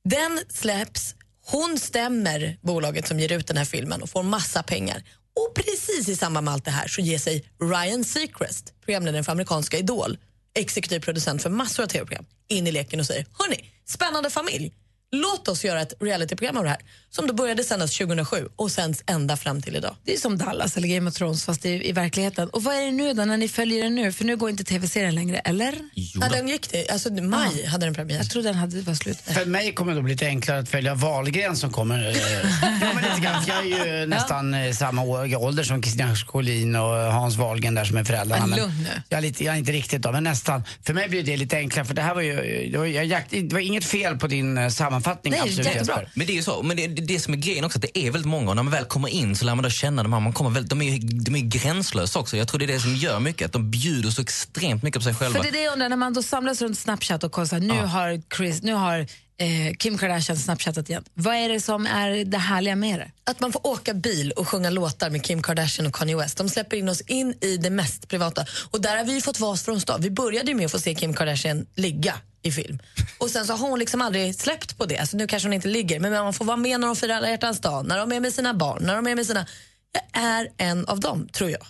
Den 0.04 0.40
släpps, 0.48 1.14
hon 1.46 1.78
stämmer 1.78 2.58
bolaget 2.60 3.08
som 3.08 3.20
ger 3.20 3.32
ut 3.32 3.46
den 3.46 3.56
här 3.56 3.64
filmen 3.64 4.02
och 4.02 4.10
får 4.10 4.22
massa 4.22 4.62
pengar. 4.62 5.02
Och 5.36 5.54
precis 5.54 6.08
i 6.08 6.16
samband 6.16 6.44
med 6.44 6.54
allt 6.54 6.64
det 6.64 6.70
här 6.70 6.88
så 6.88 7.00
ger 7.00 7.18
sig 7.18 7.44
Ryan 7.60 8.04
Seacrest, 8.04 8.72
programledaren 8.84 9.24
för 9.24 9.32
amerikanska 9.32 9.78
Idol, 9.78 10.18
exekutiv 10.54 11.00
producent 11.00 11.42
för 11.42 11.50
massor 11.50 11.82
av 11.82 11.86
tv-program, 11.86 12.26
in 12.48 12.66
i 12.66 12.72
leken 12.72 13.00
och 13.00 13.06
säger 13.06 13.26
Hörni, 13.38 13.70
spännande 13.84 14.30
familj. 14.30 14.72
Låt 15.10 15.48
oss 15.48 15.64
göra 15.64 15.80
ett 15.80 15.92
realityprogram 16.00 16.56
av 16.56 16.62
det 16.64 16.70
här 16.70 16.78
som 17.10 17.26
då 17.26 17.34
började 17.34 17.64
sändas 17.64 17.98
2007 17.98 18.48
och 18.56 18.70
sänds 18.70 19.02
ända 19.06 19.36
fram 19.36 19.62
till 19.62 19.76
idag. 19.76 19.96
Det 20.04 20.12
är 20.14 20.16
som 20.18 20.38
Dallas 20.38 20.76
eller 20.76 20.88
Game 20.88 21.10
of 21.10 21.14
Thrones 21.16 21.44
fast 21.44 21.66
i, 21.66 21.88
i 21.88 21.92
verkligheten. 21.92 22.48
Och 22.48 22.64
vad 22.64 22.74
är 22.74 22.80
det 22.80 22.90
nu 22.90 23.14
då 23.14 23.24
när 23.24 23.36
ni 23.36 23.48
följer 23.48 23.82
den 23.82 23.94
nu? 23.94 24.12
För 24.12 24.24
nu 24.24 24.36
går 24.36 24.50
inte 24.50 24.64
tv-serien 24.64 25.14
längre, 25.14 25.38
eller? 25.38 25.74
Ja, 25.94 26.28
den 26.28 26.48
gick 26.48 26.70
det. 26.70 26.90
Alltså, 26.90 27.12
maj 27.12 27.66
hade 27.66 27.86
den 27.86 27.94
premiär. 27.94 28.16
Jag 28.16 28.30
trodde 28.30 28.48
den 28.48 28.54
hade 28.56 28.80
var 28.80 28.94
slut. 28.94 29.18
För 29.20 29.44
mig 29.44 29.74
kommer 29.74 29.92
det 29.92 29.98
då 29.98 30.02
bli 30.02 30.12
lite 30.12 30.26
enklare 30.26 30.58
att 30.58 30.68
följa 30.68 30.94
Wahlgren 30.94 31.56
som 31.56 31.72
kommer. 31.72 32.08
eh, 32.08 32.16
ja, 32.82 32.92
men 32.94 33.04
lite 33.04 33.20
grann, 33.20 33.42
för 33.42 33.50
jag 33.50 33.66
är 33.66 34.00
ju 34.00 34.06
nästan 34.06 34.54
eh, 34.54 34.72
samma 34.72 35.02
ålder 35.38 35.62
som 35.64 35.82
Kristina 35.82 36.16
Scholin 36.16 36.76
och 36.76 36.94
Hans 36.96 37.36
Wahlgren 37.36 37.74
där 37.74 37.84
som 37.84 37.96
är 37.96 38.04
föräldrarna. 38.04 38.46
Men 38.46 38.60
Men 38.60 38.84
jag, 39.08 39.18
är 39.18 39.22
lite, 39.22 39.44
jag 39.44 39.54
är 39.54 39.58
inte 39.58 39.72
riktigt 39.72 40.02
då, 40.02 40.12
men 40.12 40.24
nästan. 40.24 40.64
För 40.82 40.94
mig 40.94 41.08
blir 41.08 41.22
det 41.22 41.36
lite 41.36 41.56
enklare 41.56 41.84
för 41.86 41.94
det 41.94 42.02
här 42.02 42.14
var 42.14 42.22
ju, 42.22 42.68
det 42.72 42.78
var, 42.78 42.86
jag, 42.86 43.22
det 43.30 43.52
var 43.52 43.60
inget 43.60 43.84
fel 43.84 44.16
på 44.18 44.26
din 44.26 44.58
eh, 44.58 44.68
sammanfattning. 45.02 45.34
absolut, 45.34 45.74
Jesper. 45.74 46.10
Men 46.14 46.26
det 46.26 46.32
är 46.32 46.34
ju 46.34 46.42
så. 46.42 46.62
Men 46.62 46.76
det, 46.76 46.86
det, 46.86 47.20
som 47.20 47.34
är 47.34 47.38
grejen 47.38 47.64
också, 47.64 47.78
att 47.78 47.82
det 47.82 47.98
är 47.98 48.10
väldigt 48.10 48.30
många 48.30 48.50
och 48.50 48.56
när 48.56 48.62
man 48.62 48.72
väl 48.72 48.84
kommer 48.84 49.08
in 49.08 49.36
så 49.36 49.44
lär 49.44 49.54
man 49.54 49.62
då 49.62 49.70
känna 49.70 50.02
de 50.02 50.12
här. 50.12 50.20
Man 50.20 50.32
kommer 50.32 50.50
väldigt, 50.50 50.70
de, 50.70 50.82
är, 50.82 50.98
de 51.24 51.34
är 51.34 51.40
gränslösa 51.40 52.18
också. 52.18 52.36
Jag 52.36 52.48
tror 52.48 52.58
det 52.58 52.64
är 52.64 52.66
det 52.66 52.80
som 52.80 52.94
gör 52.94 53.20
mycket, 53.20 53.46
att 53.46 53.52
de 53.52 53.70
bjuder 53.70 54.10
så 54.10 54.22
extremt 54.22 54.82
mycket 54.82 55.00
på 55.00 55.04
sig 55.04 55.14
själva. 55.14 55.36
För 55.36 55.42
det 55.42 55.48
är 55.48 55.52
det 55.52 55.62
jag 55.62 55.72
undrar, 55.72 55.88
när 55.88 55.96
man 55.96 56.12
då 56.12 56.22
samlas 56.22 56.62
runt 56.62 56.78
Snapchat 56.78 57.24
och 57.24 57.32
kollar 57.32 57.60
nu 57.60 57.80
har, 57.80 58.22
Chris, 58.36 58.62
nu 58.62 58.72
har 58.72 59.06
eh, 59.38 59.74
Kim 59.78 59.98
Kardashian 59.98 60.38
snapchattat 60.38 60.88
igen. 60.88 61.04
Vad 61.14 61.34
är 61.34 61.48
det 61.48 61.60
som 61.60 61.86
är 61.86 62.24
det 62.24 62.38
härliga 62.38 62.76
med 62.76 62.98
det? 62.98 63.10
Att 63.30 63.40
man 63.40 63.52
får 63.52 63.66
åka 63.66 63.94
bil 63.94 64.32
och 64.32 64.48
sjunga 64.48 64.70
låtar 64.70 65.10
med 65.10 65.24
Kim 65.24 65.42
Kardashian 65.42 65.86
och 65.86 65.94
Kanye 65.94 66.16
West. 66.16 66.38
De 66.38 66.48
släpper 66.48 66.76
in 66.76 66.88
oss 66.88 67.00
in 67.00 67.34
i 67.40 67.56
det 67.56 67.70
mest 67.70 68.08
privata. 68.08 68.46
Och 68.70 68.80
där 68.80 68.96
har 68.96 69.04
vi 69.04 69.20
fått 69.20 69.40
vas 69.40 69.62
från 69.62 69.80
start. 69.80 70.00
Vi 70.00 70.10
började 70.10 70.50
ju 70.50 70.54
med 70.54 70.66
att 70.66 70.72
få 70.72 70.78
se 70.78 70.94
Kim 70.94 71.14
Kardashian 71.14 71.66
ligga 71.74 72.14
i 72.42 72.52
film. 72.52 72.78
Och 73.18 73.30
sen 73.30 73.46
så 73.46 73.52
har 73.52 73.68
hon 73.68 73.78
liksom 73.78 74.02
aldrig 74.02 74.34
släppt 74.34 74.78
på 74.78 74.86
det. 74.86 74.98
Alltså 74.98 75.16
nu 75.16 75.26
kanske 75.26 75.46
hon 75.48 75.52
inte 75.52 75.68
ligger, 75.68 76.00
men 76.00 76.12
man 76.12 76.34
får 76.34 76.44
vara 76.44 76.56
med 76.56 76.80
när 76.80 76.86
de 76.86 76.96
firar 76.96 77.16
alla 77.16 77.30
hjärtans 77.30 77.60
dag, 77.60 77.86
när 77.86 77.98
de 77.98 78.12
är 78.12 78.20
med 78.20 78.34
sina 78.34 78.54
barn, 78.54 78.82
när 78.82 78.96
de 78.96 79.06
är 79.06 79.14
med 79.14 79.26
sina... 79.26 79.46
Jag 79.92 80.22
är 80.22 80.48
en 80.56 80.86
av 80.86 81.00
dem, 81.00 81.28
tror 81.32 81.50
jag. 81.50 81.66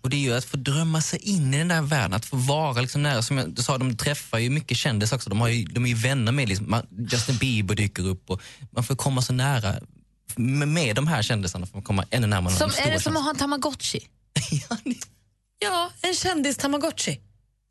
Och 0.00 0.10
det 0.10 0.16
är 0.16 0.20
ju 0.20 0.34
att 0.34 0.44
få 0.44 0.56
drömma 0.56 1.00
sig 1.00 1.18
in 1.18 1.54
i 1.54 1.58
den 1.58 1.68
där 1.68 1.82
världen, 1.82 2.12
att 2.14 2.24
få 2.24 2.36
vara 2.36 2.80
liksom 2.80 3.02
nära. 3.02 3.22
Som 3.22 3.38
jag 3.38 3.58
sa, 3.58 3.78
de 3.78 3.96
träffar 3.96 4.38
ju 4.38 4.50
mycket 4.50 4.76
kändisar 4.76 5.16
också. 5.16 5.30
De, 5.30 5.40
har 5.40 5.48
ju, 5.48 5.64
de 5.64 5.84
är 5.84 5.88
ju 5.88 5.94
vänner 5.94 6.32
med, 6.32 6.48
liksom, 6.48 6.70
man- 6.70 6.86
Justin 7.10 7.36
Bieber 7.36 7.74
dyker 7.74 8.06
upp 8.06 8.30
och 8.30 8.42
man 8.70 8.84
får 8.84 8.96
komma 8.96 9.22
så 9.22 9.32
nära 9.32 9.74
med, 10.36 10.68
med 10.68 10.96
de 10.96 11.06
här 11.06 11.22
kändisarna 11.22 11.66
får 11.66 11.76
man 11.76 11.82
komma 11.82 12.04
ännu 12.10 12.26
närmare. 12.26 12.54
Som, 12.54 12.70
är 12.78 12.90
det 12.90 13.00
som 13.00 13.16
att 13.16 13.22
ha 13.22 13.30
en 13.30 13.36
tamagotchi? 13.36 14.00
Ja, 15.62 15.90
en 16.02 16.14
kändis-tamagotchi. 16.14 17.20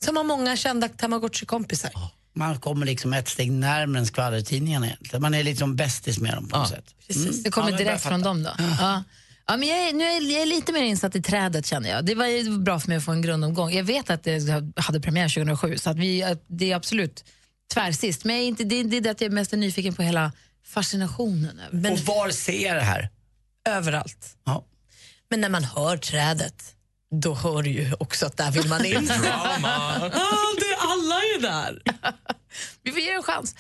Som 0.06 0.18
har 0.18 0.24
många 0.24 0.58
kända 0.58 0.88
tamagotchi-kompisar. 0.88 1.92
Man 2.36 2.60
kommer 2.60 2.86
liksom 2.86 3.14
ett 3.14 3.28
steg 3.30 3.52
närmare 3.52 4.00
än 4.00 4.06
skvallertidningarna 4.06 4.86
egentligen. 4.86 5.22
Man 5.22 5.34
är 5.34 5.44
liksom 5.44 5.76
bästis 5.76 6.20
med 6.20 6.34
dem 6.34 6.48
på 6.48 6.58
något 6.58 6.70
sätt. 6.70 6.86
Mm. 7.16 7.44
Det 7.44 7.52
kommer 7.52 7.78
direkt 7.78 8.04
från 8.04 8.22
dem 8.22 8.44
då? 8.44 8.52
Ja. 8.80 9.04
Ja, 9.50 9.58
men 9.58 9.68
jag, 9.70 9.80
är, 9.90 9.94
nu 9.94 10.04
är 10.04 10.14
jag, 10.14 10.24
jag 10.24 10.42
är 10.42 10.46
lite 10.46 10.72
mer 10.72 10.84
insatt 10.84 11.16
i 11.16 11.22
trädet 11.22 11.66
känner 11.66 11.90
jag. 11.90 12.06
Det 12.06 12.16
var 12.16 12.26
ju 12.26 12.58
bra 12.60 12.80
för 12.80 12.88
mig 12.88 12.98
att 12.98 13.04
få 13.06 13.12
en 13.12 13.22
grundomgång. 13.22 13.72
Jag 13.74 13.84
vet 13.84 14.10
att 14.10 14.24
det 14.24 14.64
hade 14.76 15.00
premiär 15.02 15.30
2007 15.30 15.78
så 15.78 15.90
att 15.90 15.98
vi, 15.98 16.36
det 16.48 16.72
är 16.72 16.76
absolut 16.76 17.24
tvärsist. 17.74 18.26
Men 18.26 18.36
jag 18.36 18.44
är 18.44 18.48
inte, 18.48 18.64
det, 18.64 18.84
det 18.84 18.98
är 18.98 19.02
det 19.02 19.10
att 19.10 19.22
jag 19.22 19.32
mest 19.32 19.54
är 19.54 19.58
nyfiken 19.58 19.94
på 19.96 20.02
hela 20.04 20.32
fascinationen. 20.68 21.60
över- 21.72 21.92
Och 21.92 22.00
var 22.00 22.30
ser 22.30 22.66
jag 22.68 22.76
det 22.76 22.82
här? 22.82 23.10
Överallt. 23.70 24.36
Ja. 24.46 24.66
Men 25.30 25.42
när 25.42 25.50
man 25.50 25.64
hör 25.64 25.98
trädet, 25.98 26.64
då 27.12 27.34
hör 27.34 27.62
du 27.64 27.70
ju 27.70 27.94
också 28.00 28.26
att 28.26 28.38
där 28.38 28.52
vill 28.52 28.68
man 28.68 28.86
in. 28.86 29.06
Drama. 29.06 29.76
ah, 30.14 30.54
det, 30.60 30.76
alla 30.80 31.16
är 31.16 31.42
där. 31.42 31.82
Vi 32.84 32.92
får 32.92 33.00
ge 33.00 33.08
det 33.08 33.16
en 33.16 33.24
chans. 33.24 33.56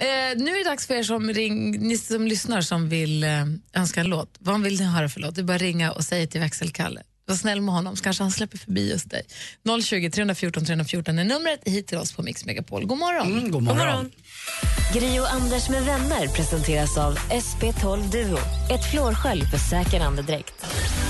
Eh, 0.00 0.06
nu 0.36 0.50
är 0.50 0.64
det 0.64 0.70
dags 0.70 0.86
för 0.86 0.94
er 0.94 1.02
som, 1.02 1.30
ring, 1.30 1.70
ni 1.88 1.98
som 1.98 2.26
lyssnar 2.26 2.60
som 2.60 2.88
vill 2.88 3.24
eh, 3.24 3.30
önska 3.74 4.00
en 4.00 4.06
låt. 4.06 4.36
Vad 4.38 4.62
vill 4.62 4.78
ni 4.80 4.84
höra 4.84 5.08
för 5.08 5.20
låt? 5.20 5.34
Det 5.34 5.40
är 5.40 5.44
bara 5.44 5.58
ringa 5.58 5.92
och 5.92 6.04
säga 6.04 6.26
till 6.26 6.40
växelkalle. 6.40 7.02
Var 7.30 7.36
snäll 7.36 7.60
med 7.60 7.74
honom 7.74 7.96
så 7.96 8.02
kanske 8.02 8.22
han 8.22 8.30
släpper 8.30 8.58
förbi 8.58 8.90
just 8.90 9.10
dig. 9.10 9.22
020 9.82 10.10
314 10.10 10.64
314 10.64 11.18
är 11.18 11.24
numret 11.24 11.60
hit 11.64 11.86
till 11.86 11.98
oss 11.98 12.12
på 12.12 12.22
Mix 12.22 12.44
Megapol. 12.44 12.86
God 12.86 12.98
morgon. 12.98 13.26
Mm, 13.32 13.50
god 13.50 13.62
morgon. 13.62 14.10
Gri 14.94 15.20
och 15.20 15.32
Anders 15.32 15.68
med 15.68 15.82
vänner 15.82 16.28
presenteras 16.28 16.98
av 16.98 17.18
SP12 17.18 18.10
Duo. 18.10 18.38
Ett 18.74 18.90
flårskölj 18.90 19.42
för 19.50 19.58
säker 19.58 20.00
andedräkt. 20.00 20.54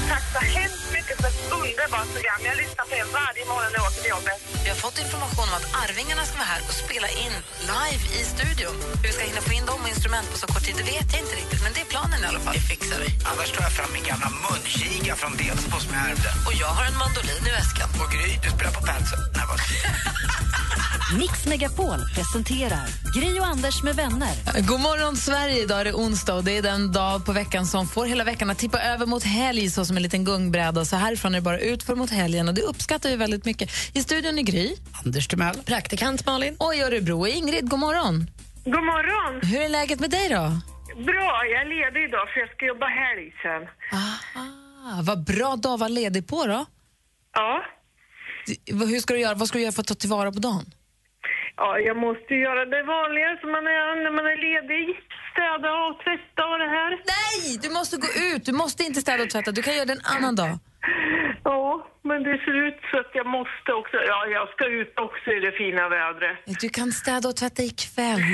Tack 0.08 0.22
så 0.32 0.58
hemskt 0.58 0.92
mycket 0.92 1.16
för 1.20 1.28
ett 1.28 1.52
underbart 1.52 2.08
program. 2.14 2.40
Jag 2.44 2.56
er 3.02 3.08
varje 3.20 3.44
morgon 3.52 3.70
när 3.72 3.78
jag 3.80 3.86
åker 3.90 4.00
till 4.04 4.12
jobbet. 4.16 4.36
Vi 4.64 4.68
har 4.72 4.78
fått 4.86 4.96
information 5.04 5.46
om 5.50 5.54
att 5.60 5.66
Arvingarna 5.84 6.24
ska 6.28 6.34
vara 6.42 6.50
här 6.54 6.62
och 6.68 6.74
spela 6.84 7.08
in 7.24 7.34
live 7.74 8.02
i 8.18 8.20
studion. 8.34 8.76
Hur 9.02 9.08
vi 9.10 9.14
ska 9.16 9.22
hinna 9.30 9.42
få 9.48 9.52
in 9.58 9.64
dem 9.70 9.78
och 9.84 9.90
instrument 9.94 10.26
på 10.32 10.36
så 10.42 10.46
kort 10.52 10.64
tid, 10.66 10.76
det 10.80 10.86
vet 10.94 11.08
jag 11.14 11.20
inte 11.24 11.34
riktigt. 11.42 11.60
Men 11.64 11.70
det 11.76 11.80
är 11.86 11.90
planen 11.94 12.18
i 12.24 12.26
alla 12.30 12.40
fall. 12.44 12.54
Det 12.58 12.64
fixar 12.72 12.98
vi. 13.04 13.08
Annars 13.30 13.48
tar 13.54 13.62
jag 13.68 13.74
fram 13.78 13.90
min 13.96 14.04
gamla 14.10 14.28
munkiga 14.44 15.14
från 15.20 15.32
Delsbo 15.42 15.76
som 15.84 15.90
jag 15.96 16.02
ärvde. 16.10 16.30
Och 16.48 16.54
jag 16.62 16.70
har 16.78 16.84
en 16.90 16.96
mandolin 17.04 17.42
i 17.50 17.52
väskan. 17.60 17.88
Och 18.02 18.08
Gry, 18.14 18.30
du 18.44 18.48
spelar 18.56 18.72
på 18.76 18.80
vad- 18.86 18.88
Mix 21.18 21.46
Megapol 21.46 21.98
presenterar 22.14 22.86
Gri 23.16 23.40
och 23.40 23.46
Anders 23.46 23.82
med 23.82 23.96
vänner. 23.96 24.60
God 24.68 24.80
morgon 24.80 25.16
Sverige, 25.16 25.62
idag 25.62 25.80
är 25.80 25.84
det 25.84 25.92
onsdag 25.92 26.34
och 26.34 26.44
det 26.44 26.56
är 26.56 26.62
den 26.62 26.92
dag 26.92 27.24
på 27.26 27.32
veckan 27.32 27.66
som 27.66 27.88
får 27.88 28.06
hela 28.06 28.24
veckan 28.24 28.50
att 28.50 28.58
tippa 28.58 28.80
över 28.82 29.06
mot 29.06 29.24
helg 29.24 29.70
så 29.70 29.84
som 29.84 29.96
en 29.96 30.02
liten 30.02 30.24
gungbräda. 30.24 30.84
Så 30.84 30.96
härifrån 30.96 31.34
är 31.34 31.38
det 31.38 31.42
bara 31.42 31.58
utför 31.58 31.94
mot 31.94 32.10
helgen 32.10 32.48
och 32.48 32.54
det 32.54 32.60
uppskattar 32.90 33.08
vi 33.10 33.16
väldigt 33.16 33.44
mycket. 33.44 33.70
I 33.94 34.02
studion 34.02 34.38
är 34.38 34.42
Gry. 34.42 34.76
Anders 35.04 35.28
Timell. 35.28 35.56
Praktikant 35.66 36.26
Malin. 36.26 36.56
Och 36.58 36.74
i 36.74 36.80
Örebro 36.82 37.26
är 37.26 37.32
Ingrid. 37.36 37.68
God 37.70 37.78
morgon. 37.78 38.26
God 38.64 38.84
morgon. 38.92 39.40
Hur 39.50 39.60
är 39.62 39.68
läget 39.68 40.00
med 40.00 40.10
dig 40.10 40.28
då? 40.28 40.44
Bra, 41.10 41.32
jag 41.52 41.60
är 41.62 41.68
ledig 41.76 42.04
idag 42.08 42.28
för 42.30 42.40
jag 42.40 42.50
ska 42.54 42.66
jobba 42.66 42.86
helg 42.86 43.26
sen. 43.42 43.62
Ah, 43.92 45.02
vad 45.02 45.24
bra 45.24 45.56
dag 45.56 45.74
att 45.74 45.80
vara 45.80 45.88
ledig 45.88 46.28
på 46.28 46.46
då. 46.46 46.66
Ja. 47.32 47.64
Hur 48.66 49.00
ska 49.00 49.14
du 49.14 49.20
göra? 49.20 49.34
Vad 49.34 49.48
ska 49.48 49.58
du 49.58 49.62
göra 49.62 49.72
för 49.72 49.82
att 49.82 49.86
ta 49.86 49.94
tillvara 49.94 50.32
på 50.32 50.40
dagen? 50.48 50.66
Ja, 51.56 51.78
jag 51.78 51.96
måste 51.96 52.34
ju 52.34 52.40
göra 52.48 52.64
det 52.74 52.82
vanliga 52.96 53.30
som 53.40 53.50
man 53.56 53.66
är 53.80 53.86
när 54.04 54.12
man 54.18 54.26
är 54.34 54.38
ledig. 54.48 54.84
Städa 55.32 55.70
och 55.84 55.94
tvätta 56.04 56.42
och 56.52 56.58
det 56.64 56.70
här. 56.78 56.90
Nej, 57.16 57.58
du 57.62 57.68
måste 57.78 57.96
gå 58.04 58.08
ut. 58.28 58.44
Du 58.48 58.52
måste 58.52 58.80
inte 58.88 59.00
städa 59.00 59.22
och 59.22 59.30
tvätta. 59.30 59.50
Du 59.52 59.62
kan 59.62 59.74
göra 59.76 59.88
det 59.90 59.92
en 59.92 60.06
annan 60.16 60.34
dag. 60.36 60.58
Ja, 61.44 61.86
men 62.02 62.22
det 62.22 62.38
ser 62.44 62.66
ut 62.68 62.78
så 62.90 62.98
att 63.00 63.10
jag 63.14 63.26
måste 63.26 63.72
också. 63.80 63.96
Ja, 63.96 64.26
jag 64.26 64.48
ska 64.48 64.64
ut 64.66 64.92
också 65.06 65.30
i 65.30 65.40
det 65.40 65.52
fina 65.52 65.88
vädret. 65.88 66.38
Du 66.60 66.68
kan 66.68 66.92
städa 66.92 67.28
och 67.28 67.36
tvätta 67.36 67.62
ikväll. 67.62 68.20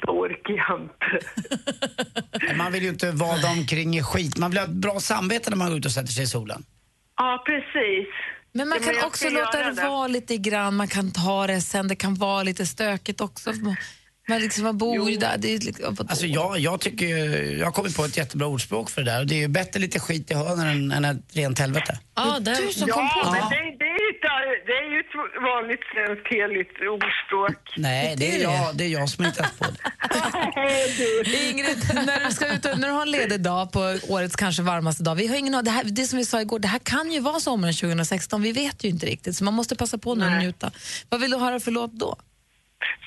Det 0.00 0.08
orkar 0.10 0.54
jag 0.54 0.80
inte. 0.80 2.56
Man 2.56 2.72
vill 2.72 2.82
ju 2.82 2.88
inte 2.88 3.10
vada 3.10 3.48
omkring 3.58 3.96
i 3.98 4.02
skit. 4.02 4.38
Man 4.38 4.50
vill 4.50 4.58
ha 4.58 4.64
ett 4.64 4.70
bra 4.70 5.00
samvete 5.00 5.50
när 5.50 5.56
man 5.56 5.68
går 5.68 5.78
ut 5.78 5.84
och 5.86 5.90
sätter 5.92 6.12
sig 6.12 6.24
i 6.24 6.26
solen. 6.26 6.64
Ja, 7.16 7.42
precis. 7.46 8.08
Men 8.52 8.68
man 8.68 8.78
Ja, 8.86 8.92
kan 8.92 9.04
också 9.06 9.28
låta 9.30 9.58
göra 9.60 9.72
det 9.72 9.82
vara 9.88 10.06
lite 10.08 10.36
grann, 10.36 10.76
man 10.76 10.88
kan 10.88 11.12
ta 11.12 11.46
det 11.46 11.60
sen, 11.60 11.88
det 11.88 11.96
kan 11.96 12.14
vara 12.14 12.42
lite 12.42 12.66
stökigt 12.66 13.20
också. 13.20 13.50
Man, 14.28 14.40
liksom, 14.40 14.64
man 14.64 14.78
bor 14.78 15.10
ju 15.10 15.16
där. 15.16 15.36
Det 15.38 15.54
är 15.54 15.58
liksom, 15.58 15.96
Alltså 16.08 16.26
jag, 16.26 16.58
jag 16.58 16.80
tycker 16.80 17.06
ju- 17.06 17.58
jag 17.58 17.66
har 17.66 17.72
kommit 17.72 17.96
på 17.96 18.04
ett 18.04 18.16
jättebra 18.16 18.46
ordspråk 18.46 18.90
för 18.90 19.02
det 19.02 19.10
där. 19.10 19.20
Och 19.20 19.26
Det 19.26 19.34
är 19.34 19.38
ju 19.38 19.48
bättre 19.48 19.80
lite 19.80 20.00
skit 20.00 20.30
i 20.30 20.34
hörnen 20.34 20.66
än, 20.92 20.92
än 20.92 21.04
ett 21.04 21.22
rent 21.36 21.58
helvete. 21.58 21.98
Ja, 22.14 22.38
det 22.40 22.50
är 22.50 22.62
du 22.66 22.72
som 22.72 22.88
ja, 22.88 22.94
kom 22.94 23.08
på 23.24 23.30
men 23.30 23.40
det. 23.40 23.56
det, 23.56 23.76
det, 23.78 23.84
är 23.84 23.98
ju, 24.02 24.08
ett- 24.10 24.66
det 24.66 24.72
är 24.72 24.92
ju 24.94 25.00
ett 25.00 25.42
vanligt 25.42 25.80
svenskt 25.94 26.26
heligt 26.34 26.76
ordspråk. 26.92 27.74
Nej, 27.76 28.14
det 28.16 28.36
är 28.36 28.42
jag, 28.42 28.76
det 28.76 28.84
är 28.84 28.88
jag 28.88 29.08
som 29.08 29.24
har 29.24 29.30
hittat 29.32 29.58
på 29.58 29.64
det. 29.64 31.50
Ingrid, 31.50 31.90
när 31.94 32.24
du, 32.28 32.32
ska 32.34 32.54
ut, 32.54 32.64
när 32.64 32.88
du 32.88 32.94
har 32.94 33.02
en 33.02 33.10
ledig 33.10 33.40
dag 33.40 33.72
på 33.72 33.98
årets 34.08 34.36
kanske 34.36 34.62
varmaste 34.62 35.02
dag, 35.02 35.14
vi 35.14 35.26
har 35.26 35.36
ingen, 35.36 35.64
det, 35.64 35.70
här, 35.70 35.84
det 35.84 36.06
som 36.06 36.18
vi 36.18 36.24
sa 36.24 36.40
igår, 36.40 36.58
det 36.58 36.68
här 36.68 36.78
kan 36.78 37.12
ju 37.12 37.20
vara 37.20 37.40
sommaren 37.40 37.74
2016, 37.74 38.42
vi 38.42 38.52
vet 38.52 38.84
ju 38.84 38.88
inte 38.88 39.06
riktigt, 39.06 39.36
så 39.36 39.44
man 39.44 39.54
måste 39.54 39.76
passa 39.76 39.98
på 39.98 40.14
nu 40.14 40.26
och 40.26 40.32
njuta. 40.32 40.70
Vad 41.08 41.20
vill 41.20 41.30
du 41.30 41.36
höra 41.36 41.60
för 41.60 41.70
låt 41.70 41.92
då? 41.92 42.16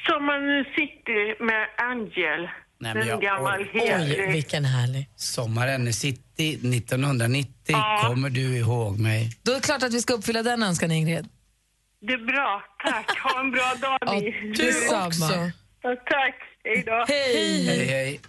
Sommaren 0.07 0.65
City 0.75 1.43
med 1.43 1.67
Angel. 1.91 2.49
Nej, 2.79 2.93
men 2.93 2.97
en 3.01 3.07
jag- 3.07 3.21
gammal 3.21 3.59
oj, 3.73 3.93
oj, 3.99 4.31
vilken 4.31 4.65
härlig. 4.65 5.09
Sommaren 5.15 5.87
i 5.87 5.93
city 5.93 6.59
1990, 6.63 7.51
Ja. 7.67 8.01
kommer 8.07 8.29
du 8.29 8.41
ihåg 8.57 8.99
mig? 8.99 9.29
Då 9.43 9.51
är 9.51 9.55
det 9.55 9.61
klart 9.61 9.83
att 9.83 9.93
vi 9.93 10.01
ska 10.01 10.13
uppfylla 10.13 10.43
den 10.43 10.63
önskan, 10.63 10.91
Ingrid. 10.91 11.29
Det 12.01 12.13
är 12.13 12.17
bra, 12.25 12.63
tack. 12.85 13.19
Ha 13.19 13.39
en 13.39 13.51
bra 13.51 13.73
dag 13.81 13.99
ni. 14.21 14.29
Ja, 14.29 14.53
du 14.55 15.05
också. 15.07 15.51
Ja, 15.81 15.95
tack, 16.05 16.35
hej 16.63 16.83
då. 16.85 17.05
Hej. 17.07 17.65
Hej, 17.67 17.85
hej. 17.85 18.19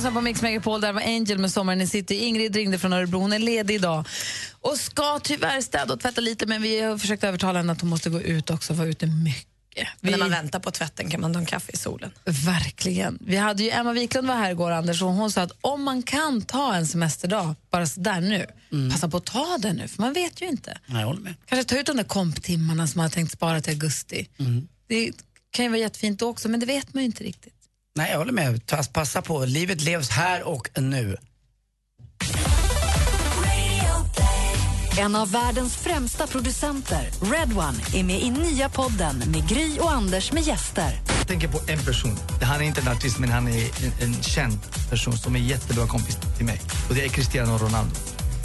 Lyssnar 0.00 0.12
på 0.12 0.20
Mix 0.20 0.42
Megapol, 0.42 0.80
där 0.80 0.92
var 0.92 1.00
Angel 1.00 1.38
med 1.38 1.52
Sommaren 1.52 1.80
i 1.80 1.86
city. 1.86 2.14
Ingrid 2.14 2.56
ringde 2.56 2.78
från 2.78 2.92
Örebro, 2.92 3.20
hon 3.20 3.32
är 3.32 3.38
ledig 3.38 3.74
idag 3.74 4.06
och 4.60 4.76
ska 4.76 5.18
tyvärr 5.18 5.60
städa 5.60 5.94
och 5.94 6.00
tvätta 6.00 6.20
lite 6.20 6.46
men 6.46 6.62
vi 6.62 6.80
har 6.80 6.98
försökt 6.98 7.24
övertala 7.24 7.58
henne 7.58 7.72
att 7.72 7.80
hon 7.80 7.90
måste 7.90 8.10
gå 8.10 8.20
ut 8.20 8.50
också, 8.50 8.74
vara 8.74 8.88
ute 8.88 9.06
mycket. 9.06 9.88
Vi... 10.00 10.10
När 10.10 10.18
man 10.18 10.30
väntar 10.30 10.58
på 10.58 10.70
tvätten 10.70 11.10
kan 11.10 11.20
man 11.20 11.32
ta 11.32 11.38
en 11.38 11.46
kaffe 11.46 11.72
i 11.72 11.76
solen. 11.76 12.10
Verkligen. 12.24 13.18
Vi 13.20 13.36
hade 13.36 13.62
ju 13.62 13.70
Emma 13.70 13.92
Wiklund 13.92 14.28
var 14.28 14.34
här 14.34 14.50
igår, 14.50 14.70
Anders, 14.70 15.02
och 15.02 15.08
hon 15.08 15.30
sa 15.30 15.42
att 15.42 15.52
om 15.60 15.82
man 15.82 16.02
kan 16.02 16.42
ta 16.42 16.74
en 16.74 16.86
semesterdag, 16.86 17.54
bara 17.70 17.86
där 17.96 18.20
nu, 18.20 18.46
passa 18.92 19.08
på 19.08 19.16
att 19.16 19.24
ta 19.24 19.58
den 19.58 19.76
nu, 19.76 19.88
för 19.88 20.02
man 20.02 20.12
vet 20.12 20.42
ju 20.42 20.46
inte. 20.46 20.78
Nej, 20.86 21.00
jag 21.00 21.06
håller 21.06 21.20
med. 21.20 21.34
Kanske 21.46 21.74
ta 21.74 21.80
ut 21.80 21.86
de 21.86 21.96
där 21.96 22.04
komptimmarna 22.04 22.86
som 22.86 22.98
man 22.98 23.04
har 23.04 23.10
tänkt 23.10 23.32
spara 23.32 23.60
till 23.60 23.72
augusti. 23.72 24.28
Det 24.88 25.12
kan 25.50 25.64
ju 25.64 25.68
vara 25.68 25.80
jättefint 25.80 26.18
då 26.18 26.28
också, 26.28 26.48
men 26.48 26.60
det 26.60 26.66
vet 26.66 26.94
man 26.94 27.02
ju 27.02 27.06
inte 27.06 27.24
riktigt. 27.24 27.54
Nej, 28.00 28.10
jag 28.10 28.18
håller 28.18 28.32
med. 28.32 28.60
Passa 28.92 29.22
på. 29.22 29.44
Livet 29.44 29.80
levs 29.80 30.10
här 30.10 30.42
och 30.42 30.68
nu. 30.80 31.16
En 34.98 35.16
av 35.16 35.30
världens 35.30 35.76
främsta 35.76 36.26
producenter, 36.26 37.10
Red 37.32 37.58
One, 37.58 37.78
är 37.94 38.04
med 38.04 38.20
i 38.22 38.30
nya 38.30 38.68
podden 38.68 39.18
med 39.26 39.48
Gry 39.48 39.78
och 39.78 39.92
Anders 39.92 40.32
med 40.32 40.42
gäster. 40.42 41.00
Jag 41.18 41.28
tänker 41.28 41.48
på 41.48 41.60
en 41.66 41.78
person. 41.78 42.18
Han 42.42 42.60
är 42.60 42.64
inte 42.64 42.80
en 42.80 42.88
artist, 42.88 43.18
men 43.18 43.30
han 43.30 43.48
är 43.48 43.62
en, 43.84 43.92
en 44.14 44.22
känd 44.22 44.58
person 44.90 45.16
som 45.18 45.36
är 45.36 45.40
jättebra 45.40 45.86
kompis 45.86 46.18
till 46.36 46.46
mig. 46.46 46.60
Och 46.88 46.94
det 46.94 47.04
är 47.04 47.08
Cristiano 47.08 47.58
Ronaldo. 47.58 47.94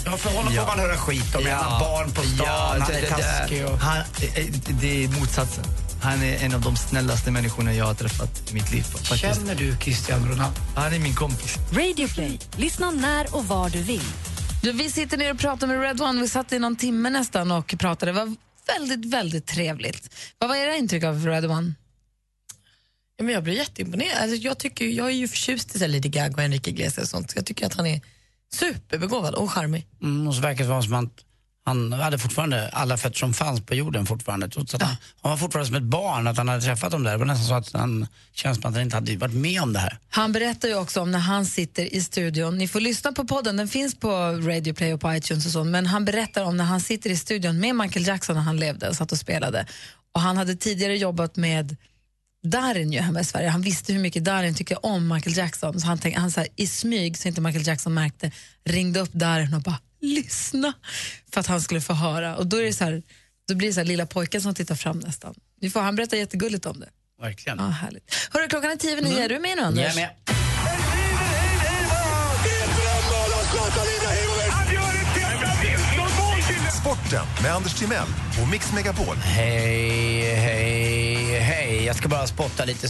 Ja, 0.06 0.18
för 0.18 0.30
honom 0.30 0.54
får 0.54 0.66
man 0.68 0.80
höra 0.80 0.98
skit 0.98 1.36
om. 1.36 1.46
Han 1.46 1.72
har 1.72 1.80
barn 1.80 2.12
på 2.12 2.22
stan, 2.22 2.48
han 2.48 2.80
det- 2.80 2.98
är 2.98 3.02
det- 3.02 3.08
taskig 3.08 3.66
och... 3.66 3.78
Han, 3.80 3.98
eh, 3.98 4.46
det 4.82 5.04
är 5.04 5.08
motsatsen. 5.20 5.64
Han 6.02 6.22
är 6.22 6.46
en 6.46 6.56
av 6.56 6.62
de 6.62 6.76
snällaste 6.76 7.32
människorna 7.32 7.74
jag 7.74 7.86
har 7.86 7.94
träffat 7.94 8.52
i 8.52 8.54
mitt 8.54 8.72
liv. 8.72 8.82
Faktiskt. 8.82 9.22
Känner 9.22 9.56
du 9.56 9.78
Cristiano 9.78 10.26
Ronaldo? 10.26 10.60
Han 10.76 10.94
är 10.94 11.00
min 11.00 11.16
kompis. 11.16 11.56
Radio 11.74 12.08
Play. 12.08 12.40
Lyssna 12.58 12.92
när 12.92 13.36
och 13.36 13.46
var 13.46 13.70
du 13.70 13.82
vill. 13.82 14.02
Du, 14.64 14.72
vi 14.72 14.90
sitter 14.90 15.18
ner 15.18 15.32
och 15.32 15.40
pratar 15.40 15.68
med 15.68 15.82
Red 15.82 16.02
One. 16.02 16.22
Vi 16.22 16.30
satt 16.30 16.54
i 16.54 16.60
någon 16.60 16.76
timme 16.76 17.10
nästan 17.10 17.52
och 17.52 17.76
pratade. 17.80 18.12
Det 18.12 18.20
var 18.20 18.36
väldigt, 18.80 19.14
väldigt 19.14 19.46
trevligt. 19.46 20.16
Vad 20.38 20.50
var 20.50 20.56
era 20.56 20.76
intryck 20.76 21.04
av 21.04 21.26
Red 21.26 21.46
One? 21.46 21.74
Ja, 23.18 23.24
men 23.24 23.34
jag 23.34 23.44
blir 23.44 23.54
jätteimponerad. 23.54 24.18
Alltså, 24.18 24.36
jag, 24.36 24.58
tycker, 24.58 24.86
jag 24.86 25.08
är 25.08 25.12
ju 25.12 25.28
förtjust 25.28 25.76
i 25.76 25.80
Lady 25.80 26.00
Gaga 26.00 26.34
och 26.34 26.40
Enrique 26.40 26.72
Iglesias 26.72 27.04
och 27.04 27.10
sånt. 27.10 27.34
Jag 27.36 27.46
tycker 27.46 27.66
att 27.66 27.74
han 27.74 27.86
är 27.86 28.02
superbegåvad 28.54 29.36
och 29.36 29.52
charmig. 29.52 29.88
Mm, 30.02 30.28
och 30.28 30.36
så 30.36 30.42
verkar 30.42 30.64
det 30.64 30.70
vara 30.70 30.82
som 30.82 30.94
att 30.94 31.26
han 31.68 31.94
hade 31.94 32.18
fortfarande 32.18 32.70
alla 32.70 32.98
fötter 32.98 33.18
som 33.18 33.34
fanns 33.34 33.62
på 33.62 33.76
jorden 33.76 34.06
fortfarande. 34.06 34.50
Trots 34.50 34.76
att 34.76 34.82
han, 34.82 34.96
han 35.22 35.32
var 35.32 35.38
fortfarande 35.38 35.68
som 35.68 35.76
ett 35.76 35.84
barn, 35.84 36.28
att 36.28 36.38
han 36.38 36.48
hade 36.48 36.62
träffat 36.62 36.92
dem 36.92 37.04
där. 37.04 37.12
Det 37.12 37.18
var 37.18 37.26
nästan 37.26 37.48
så 37.48 37.54
att 37.54 37.82
han 37.82 38.08
känns 38.34 38.58
att 38.58 38.64
han 38.64 38.82
inte 38.82 38.96
hade 38.96 39.18
varit 39.18 39.34
med 39.34 39.62
om 39.62 39.74
det 39.74 39.80
här. 39.80 39.98
Han 40.10 40.32
berättar 40.32 40.68
ju 40.68 40.76
också 40.76 41.02
om 41.02 41.12
när 41.12 41.20
han 41.20 41.46
sitter 41.46 41.94
i 41.94 42.02
studion. 42.02 42.58
Ni 42.58 42.68
får 42.68 42.80
lyssna 42.80 43.12
på 43.12 43.26
podden, 43.26 43.58
den 43.58 43.68
finns 43.68 43.96
på 43.96 44.10
Radio 44.32 44.74
Play 44.74 44.94
och 44.94 45.02
på 45.02 45.14
iTunes 45.14 45.46
och 45.46 45.52
så. 45.52 45.64
Men 45.64 45.86
han 45.86 46.06
berättar 46.06 46.44
om 46.44 46.58
när 46.58 46.66
han 46.66 46.82
sitter 46.82 47.10
i 47.10 47.18
studion 47.18 47.60
med 47.60 47.76
Michael 47.76 48.08
Jackson 48.08 48.36
när 48.36 48.44
han 48.44 48.58
levde 48.58 48.90
och 48.90 48.96
satt 48.96 49.12
och 49.12 49.18
spelade. 49.18 49.66
Och 50.12 50.22
han 50.22 50.38
hade 50.38 50.56
tidigare 50.56 50.98
jobbat 50.98 51.36
med 51.36 51.76
Darin 52.44 52.92
ju 52.92 53.00
hemma 53.00 53.20
i 53.20 53.24
Sverige. 53.24 53.50
Han 53.50 53.62
visste 53.62 53.94
hur 53.94 54.00
mycket 54.00 54.26
Darin 54.26 54.56
tycker 54.56 54.86
om 54.86 55.08
Michael 55.08 55.38
Jackson. 55.38 55.80
Så 55.80 55.88
han, 55.88 55.98
tänkte, 55.98 56.22
han 56.22 56.32
så 56.32 56.40
här, 56.40 56.50
i 56.56 56.68
smyg, 56.68 57.18
så 57.18 57.28
inte 57.28 57.42
Michael 57.42 57.68
Jackson 57.68 57.94
märkte, 57.94 58.32
ringde 58.66 59.00
upp 59.00 59.14
Darin 59.14 59.54
och 59.54 59.62
bara 59.62 59.80
lyssna 60.06 60.74
för 61.34 61.40
att 61.40 61.48
han 61.48 61.62
skulle 61.62 61.82
få 61.82 61.94
höra. 61.94 62.36
Och 62.36 62.48
då, 62.48 62.58
är 62.58 62.64
det 62.64 62.74
så 62.74 62.84
här, 62.84 63.04
då 63.48 63.56
blir 63.56 63.68
det 63.68 63.74
så 63.74 63.80
här 63.80 63.88
lilla 63.88 64.06
pojken 64.06 64.42
som 64.42 64.56
tittar 64.56 64.76
fram 64.76 65.00
nästan. 65.00 65.36
Vi 65.62 65.70
får, 65.70 65.80
han 65.80 65.96
berättar 65.96 66.18
jättegulligt 66.18 66.66
om 66.66 66.80
det. 66.80 66.90
Verkligen. 67.22 67.60
Ja, 67.60 67.66
härligt. 67.66 68.30
Hörru, 68.32 68.48
klockan 68.48 68.72
är 68.72 68.76
tio 68.76 68.92
över 68.92 69.02
nio. 69.02 69.24
Är 69.24 69.30
du 69.30 69.40
med 69.40 69.58
nu, 69.58 69.64
Anders? 69.64 69.84
Jag 69.84 69.92
är 69.92 69.96
med. 69.96 70.10
Sporten 76.82 77.26
med 77.44 77.52
Anders 77.52 77.74
Timell 77.80 78.08
och 78.42 78.50
Mix 78.52 78.74
Megapol. 78.74 79.16
Hej, 79.16 80.36
hej, 80.36 81.15
hej. 81.40 81.86
Jag 81.86 81.96
ska 81.96 82.08
bara 82.08 82.28
spotta 82.28 82.66
lite 82.66 82.88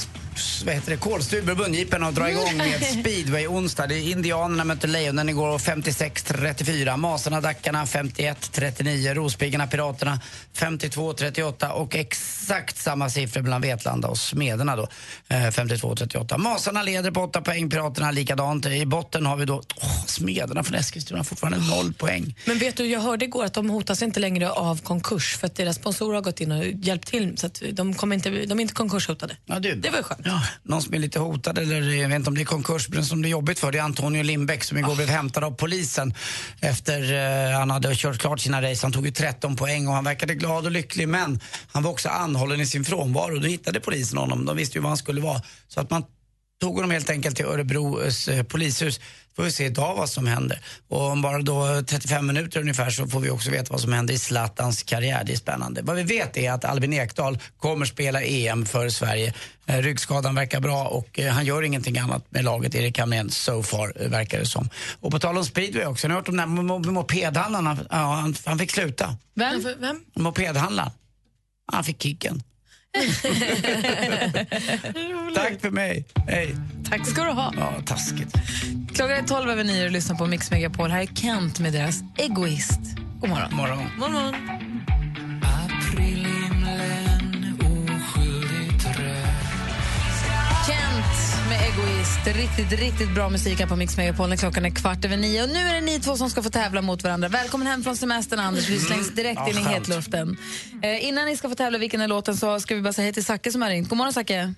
vad 0.66 0.74
heter 0.74 0.92
det, 0.92 0.98
kolstubor 0.98 1.52
och 1.52 1.58
mungiporna 1.58 2.08
och 2.08 2.14
dra 2.14 2.30
igång 2.30 2.58
med 2.58 2.84
speedway 3.00 3.48
onsdag. 3.48 3.88
Det 3.88 3.96
är 3.96 4.12
Indianerna 4.12 4.64
mötte 4.64 4.88
Lejonen 4.88 5.30
igår 5.30 5.58
56-34. 5.58 6.98
Masarna 6.98 7.42
Dackarna 7.42 7.86
51-39. 7.86 9.14
Rospiggarna 9.14 9.68
Piraterna 9.68 10.20
52-38 10.58 11.70
och 11.70 11.96
exakt 11.96 12.78
samma 12.78 13.10
siffror 13.10 13.42
mellan 13.42 13.62
Vetlanda 13.62 14.08
och 14.08 14.18
Smederna 14.18 14.76
då. 14.76 14.88
Eh, 15.28 15.38
52-38. 15.38 16.38
Masarna 16.38 16.84
leder 16.84 17.12
på 17.12 17.22
8 17.22 17.42
poäng, 17.42 17.70
Piraterna 17.70 18.12
likadant. 18.12 18.66
I 18.66 18.86
botten 18.86 19.26
har 19.26 19.36
vi 19.38 19.46
då 19.46 19.62
åh, 19.82 20.06
Smederna 20.06 20.64
från 20.64 20.76
Eskilstuna 20.76 21.24
fortfarande 21.24 21.60
0 21.76 21.94
poäng. 21.94 22.36
Men 22.46 22.58
vet 22.58 22.78
du, 22.78 22.86
jag 22.86 23.00
hörde 23.00 23.26
igår 23.26 23.46
att 23.46 23.54
de 23.54 23.70
hotas 23.70 24.02
inte 24.02 24.20
längre 24.20 24.52
av 24.52 24.82
konkurs 24.82 25.38
för 25.38 25.48
att 25.48 25.56
deras 25.56 25.76
sponsorer 25.76 26.16
har 26.16 26.22
gått 26.22 26.42
in 26.42 26.52
och 26.52 26.66
hjälpt 26.66 27.08
till 27.08 27.38
så 27.38 27.48
att 27.48 27.62
de, 27.72 27.94
kommer 27.94 28.16
inte, 28.16 28.30
de 28.46 28.60
är 28.60 28.62
inte 28.62 28.74
konkurshotade. 28.74 29.38
Ja, 29.46 29.60
du. 29.60 29.76
Det 29.76 29.90
var 29.90 30.02
skönt. 30.02 30.22
Ja, 30.24 30.42
någon 30.64 30.82
som 30.82 30.94
är 30.94 31.00
lite 31.00 31.20
hotad 31.20 31.58
eller 31.58 31.82
jag 31.82 32.10
vet 32.10 32.16
inte 32.16 32.30
om 32.30 32.36
det 32.36 32.42
är 32.42 32.46
konkurs, 32.46 32.90
men 32.90 33.06
som 33.06 33.22
det 33.22 33.28
är 33.28 33.30
jobbigt 33.30 33.60
för 33.60 33.72
det 33.72 33.78
är 33.78 33.84
Antonio 33.84 34.24
Lindbäck 34.24 34.64
som 34.64 34.78
igår 34.78 34.96
blev 34.96 35.10
hämtad 35.10 35.44
av 35.44 35.52
polisen 35.52 36.14
efter 36.60 37.14
eh, 37.52 37.60
han 37.60 37.70
hade 37.72 37.96
kört 37.96 38.18
klart 38.18 38.40
sina 38.40 38.62
race. 38.62 38.86
Han 38.86 38.92
tog 38.92 39.06
ju 39.06 39.12
13 39.12 39.56
poäng 39.56 39.88
och 39.88 39.94
han 39.94 40.04
verkade 40.04 40.36
glad 40.36 40.66
och 40.66 40.72
lycklig 40.72 41.10
men 41.10 41.40
han 41.72 41.84
var 41.84 41.92
också 41.92 42.10
anhållen 42.10 42.62
i 42.62 42.66
sin 42.66 42.86
frånvaro. 42.86 43.40
Då 43.40 43.48
hittade 43.48 43.80
polisen 43.80 44.18
honom. 44.18 44.46
De 44.46 44.58
visste 44.58 44.78
ju 44.78 44.82
var 44.82 44.90
han 44.90 44.98
skulle 44.98 45.22
vara. 45.22 45.42
Så 45.68 45.82
att 45.82 45.90
man 45.90 46.04
tog 46.62 46.76
honom 46.76 46.92
helt 46.92 47.10
enkelt 47.10 47.36
till 47.36 47.46
Örebros 47.46 48.28
eh, 48.28 48.44
polishus. 48.44 49.00
Får 49.36 49.44
vi 49.44 49.52
se 49.52 49.66
idag 49.66 49.96
vad 49.96 50.10
som 50.10 50.28
händer. 50.28 50.62
Och 50.88 51.02
om 51.02 51.22
bara 51.22 51.42
då 51.42 51.84
35 51.88 52.28
minuter 52.28 52.60
ungefär 52.60 52.90
så 52.90 53.08
får 53.08 53.20
vi 53.20 53.30
också 53.30 53.52
veta 53.52 53.74
vad 53.74 53.82
som 53.82 53.94
händer 53.94 54.14
i 54.14 54.20
Zlatans 54.20 54.84
karriär. 54.84 55.24
Det 55.26 55.34
är 55.34 55.38
spännande. 55.38 55.82
Vad 55.82 55.96
vi 55.96 56.04
vet 56.04 56.38
är 56.38 56.52
att 56.52 56.66
Albin 56.66 56.94
Ekdal 56.94 57.40
kommer 57.58 57.86
spela 57.86 58.22
EM 58.24 58.66
för 58.66 58.90
Sverige. 58.90 59.34
Eh, 59.66 59.78
ryggskadan 59.78 60.36
verkar 60.36 60.60
bra 60.60 60.86
och 60.88 61.20
eh, 61.20 61.34
han 61.34 61.46
gör 61.46 61.62
ingenting 61.62 61.98
annat 61.98 62.26
med 62.32 62.44
laget, 62.44 62.76
Erik 62.76 63.00
Hamrén, 63.00 63.30
so 63.30 63.64
far 63.64 63.94
eh, 63.96 64.10
verkar 64.10 64.40
det 64.40 64.46
som. 64.46 64.70
Och 65.00 65.12
på 65.12 65.20
tal 65.20 65.38
om 65.38 65.46
speedway 65.46 65.86
också, 65.86 66.08
har 66.08 66.10
ni 66.10 66.16
hört 66.16 66.28
om 66.30 66.38
den 66.38 66.50
här 66.50 66.64
mo- 66.64 66.92
mopedhandlaren? 66.92 67.66
Han, 67.68 67.88
ja, 67.90 67.98
han, 67.98 68.36
han 68.46 68.60
fick 68.60 68.72
sluta. 68.72 69.18
Vem? 69.36 69.64
Vem? 69.80 70.04
Mopedhandlaren. 70.16 70.92
Han 71.72 71.84
fick 71.84 72.02
kicken. 72.04 72.44
Tack 75.36 75.62
för 75.62 75.72
mig. 75.72 76.06
Hej. 76.28 76.56
Tack 76.90 77.08
ska 77.08 77.24
du 77.24 77.32
ha. 77.32 77.54
Ja, 77.58 77.74
taskigt. 77.86 78.36
Klockan 78.94 79.18
är 79.18 79.24
12 79.24 79.50
över 79.50 79.64
nio 79.64 79.86
och 79.86 79.92
lyssnar 79.92 80.16
på 80.16 80.26
Mix 80.26 80.52
Megapol. 80.52 80.92
Här 80.92 81.02
är 81.02 81.06
Kent 81.06 81.60
med 81.60 81.74
deras 81.74 82.04
Egoist. 82.18 82.80
God 83.22 83.30
morgon. 83.30 83.56
morgon. 83.56 83.88
morgon. 84.00 84.36
Egoist. 91.76 92.28
Riktigt, 92.28 92.80
riktigt 92.80 93.16
bra 93.16 93.30
musik 93.30 93.60
här 93.60 93.68
på 93.68 93.76
Mix 93.76 93.98
Megapol 93.98 94.30
när 94.30 94.38
klockan 94.38 94.66
är 94.66 94.70
kvart 94.70 95.06
över 95.06 95.18
nio. 95.18 95.44
Och 95.44 95.50
nu 95.50 95.60
är 95.60 95.74
det 95.76 95.82
ni 95.82 96.00
två 96.00 96.16
som 96.16 96.30
ska 96.30 96.44
få 96.44 96.50
tävla 96.50 96.82
mot 96.82 97.04
varandra. 97.04 97.28
Välkommen 97.28 97.68
hem 97.68 97.84
från 97.84 97.96
semestern, 97.96 98.40
Anders. 98.40 98.70
Vi 98.70 98.80
slängs 98.80 99.16
direkt 99.16 99.40
Ja, 99.46 99.50
in 99.50 99.58
i 99.58 99.62
hetluften. 99.62 100.38
Eh, 100.84 101.08
innan 101.08 101.26
ni 101.26 101.38
ska 101.38 101.50
få 101.50 101.56
tävla 101.56 101.78
vilken 101.78 102.02
är 102.02 102.08
låten 102.08 102.36
så 102.36 102.60
ska 102.60 102.76
vi 102.76 102.82
bara 102.82 102.94
säga 102.94 103.04
hej 103.04 103.14
till 103.14 103.26
Zacke 103.26 103.52
som 103.52 103.62
har 103.62 103.70
ringt. 103.70 103.90
God 103.90 103.98
morgon, 103.98 104.14
Zacke. 104.14 104.54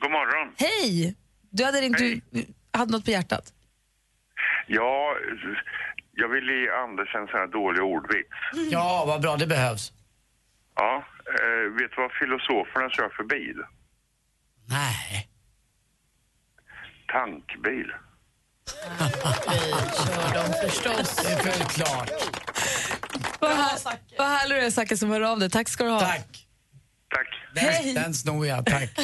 God 0.00 0.10
morgon. 0.10 0.54
Hej! 0.56 1.14
Du 1.50 1.64
hade 1.64 1.80
ringt, 1.80 1.98
du 1.98 2.20
hade 2.72 2.92
något 2.92 3.04
på 3.04 3.10
hjärtat. 3.10 3.52
Ja, 4.66 5.14
jag 6.12 6.28
vill 6.28 6.44
ge 6.44 6.70
Anders 6.70 7.14
en 7.14 7.26
sån 7.26 7.38
här 7.40 7.46
dålig 7.46 7.82
ordvits. 7.82 8.28
Ja, 8.70 9.04
vad 9.06 9.22
bra. 9.22 9.36
Det 9.36 9.46
behövs. 9.46 9.92
Ja, 10.76 11.04
eh, 11.26 11.72
vet 11.72 11.90
du 11.90 11.96
vad 12.02 12.12
filosoferna 12.12 12.90
kör 12.90 13.08
för 13.16 13.24
bil? 13.24 13.56
Nej. 14.68 15.28
Tankbil. 17.14 17.86
kör 19.96 20.34
de 20.34 20.68
förstås. 20.68 21.16
Det 21.16 21.32
är 21.32 21.44
väl 21.44 21.68
klart. 21.68 22.10
Vad, 23.38 23.50
här, 23.50 23.78
vad 24.18 24.26
härlig 24.26 24.56
du 24.56 24.60
är, 24.60 24.70
Zacke, 24.70 24.96
som 24.96 25.10
hör 25.10 25.20
av 25.20 25.38
dig. 25.38 25.50
Tack 25.50 25.68
ska 25.68 25.84
du 25.84 25.90
ha. 25.90 26.00
Tack. 26.00 26.46
Hej. 27.56 27.94
Den 27.94 28.14
snor 28.14 28.46
jag, 28.46 28.66
tack. 28.66 28.90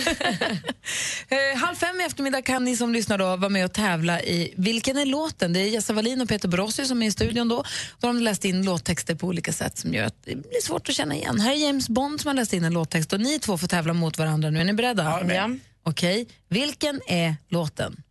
Eh, 1.28 1.58
halv 1.58 1.76
fem 1.76 2.00
i 2.00 2.04
eftermiddag 2.04 2.42
kan 2.42 2.64
ni 2.64 2.76
som 2.76 2.92
lyssnar 2.92 3.18
då 3.18 3.24
vara 3.24 3.48
med 3.48 3.64
och 3.64 3.72
tävla 3.72 4.22
i 4.22 4.54
Vilken 4.56 4.96
är 4.96 5.06
låten? 5.06 5.52
Det 5.52 5.60
är 5.60 5.68
Jessa 5.68 5.92
Wallin 5.92 6.20
och 6.20 6.28
Peter 6.28 6.48
Borossi 6.48 6.84
som 6.84 7.02
är 7.02 7.06
i 7.06 7.10
studion 7.10 7.48
då. 7.48 7.64
Då 7.98 8.06
har 8.06 8.14
de 8.14 8.22
läst 8.22 8.44
in 8.44 8.64
låttexter 8.64 9.14
på 9.14 9.26
olika 9.26 9.52
sätt 9.52 9.78
som 9.78 9.94
gör 9.94 10.04
att 10.04 10.24
det 10.24 10.34
blir 10.34 10.62
svårt 10.62 10.88
att 10.88 10.94
känna 10.94 11.14
igen. 11.14 11.40
Här 11.40 11.52
är 11.52 11.56
James 11.56 11.88
Bond 11.88 12.20
som 12.20 12.28
har 12.28 12.34
läst 12.34 12.52
in 12.52 12.64
en 12.64 12.72
låttext 12.72 13.12
och 13.12 13.20
ni 13.20 13.38
två 13.38 13.58
får 13.58 13.66
tävla 13.66 13.92
mot 13.92 14.18
varandra 14.18 14.50
nu. 14.50 14.60
Är 14.60 14.64
ni 14.64 14.72
beredda? 14.72 15.22
Ja. 15.28 15.50
Okej. 15.82 16.28
Vilken 16.48 17.00
är 17.06 17.36
låten? 17.48 18.02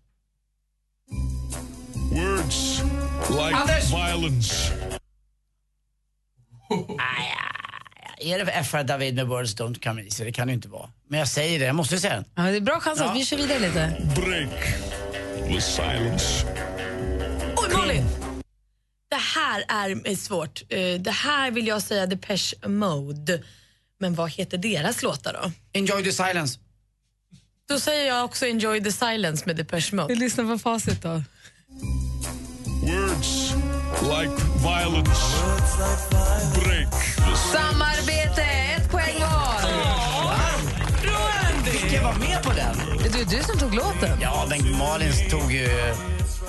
Words 2.12 2.82
like 3.30 3.56
Anders! 3.56 3.92
violence. 3.94 4.74
Är 8.22 8.46
det 8.46 8.64
FR 8.64 8.84
David 8.84 9.16
med 9.16 9.28
Words 9.28 9.56
Don't 9.56 9.84
Come 9.84 10.02
Easy? 10.04 10.24
Det 10.24 10.32
kan 10.32 10.48
det 10.48 10.52
ju 10.52 10.56
inte 10.56 10.68
vara. 10.70 10.90
Men 11.08 11.20
jag 11.20 11.28
säger 11.28 11.60
det, 11.60 11.66
jag 11.66 11.76
måste 11.76 12.00
säga 12.00 12.16
den. 12.16 12.26
Ja, 12.36 12.44
det 12.44 12.58
är 12.58 12.62
bra 12.62 12.80
chans 12.80 13.00
att 13.02 13.06
Ja. 13.08 13.14
vi 13.14 13.26
kör 13.26 13.38
vidare 13.38 13.60
lite. 13.60 14.02
Break 14.16 14.50
the 15.48 15.62
silence. 15.62 16.46
Oj, 17.58 17.74
Malin! 17.74 18.06
Det 19.10 19.16
här 19.36 19.64
är 19.68 20.08
är 20.08 20.16
svårt. 20.16 20.62
Eh, 20.70 20.78
Det 21.00 21.12
här 21.12 21.52
vill 21.52 21.68
jag 21.68 21.82
säga 21.82 22.06
Depeche 22.06 22.68
Mode. 22.68 23.44
Men 24.00 24.16
vad 24.16 24.32
heter 24.32 24.58
deras 24.58 25.04
låtar 25.04 25.34
då? 25.44 25.52
Enjoy 25.80 26.04
the 26.04 26.12
silence. 26.12 26.60
Då 27.70 27.80
säger 27.80 28.08
jag 28.08 28.26
också 28.26 28.46
Enjoy 28.46 28.84
the 28.84 28.92
silence 28.92 29.44
med 29.46 29.56
Depeche 29.56 29.96
Mode. 29.96 30.14
Vi 30.14 30.20
lyssnar 30.20 30.46
på 30.46 30.60
facit 30.60 31.02
då. 31.02 31.10
Words 32.82 33.54
like 34.02 34.44
violence. 34.58 35.22
Break 36.56 36.92
the 37.16 37.36
Samarbete, 37.52 38.42
ett 38.78 38.92
poäng 38.92 39.16
var. 39.20 39.70
Jag 41.94 42.04
vara 42.04 42.18
med 42.18 42.44
på 42.44 42.52
den? 42.52 42.76
Det 43.14 43.20
är 43.20 43.38
du 43.38 43.44
som 43.44 43.60
tog 43.60 43.76
låten. 43.76 44.20
Ja, 44.22 44.48
men 44.50 44.78
Malin 44.78 45.30
tog 45.30 45.52
ju 45.52 45.70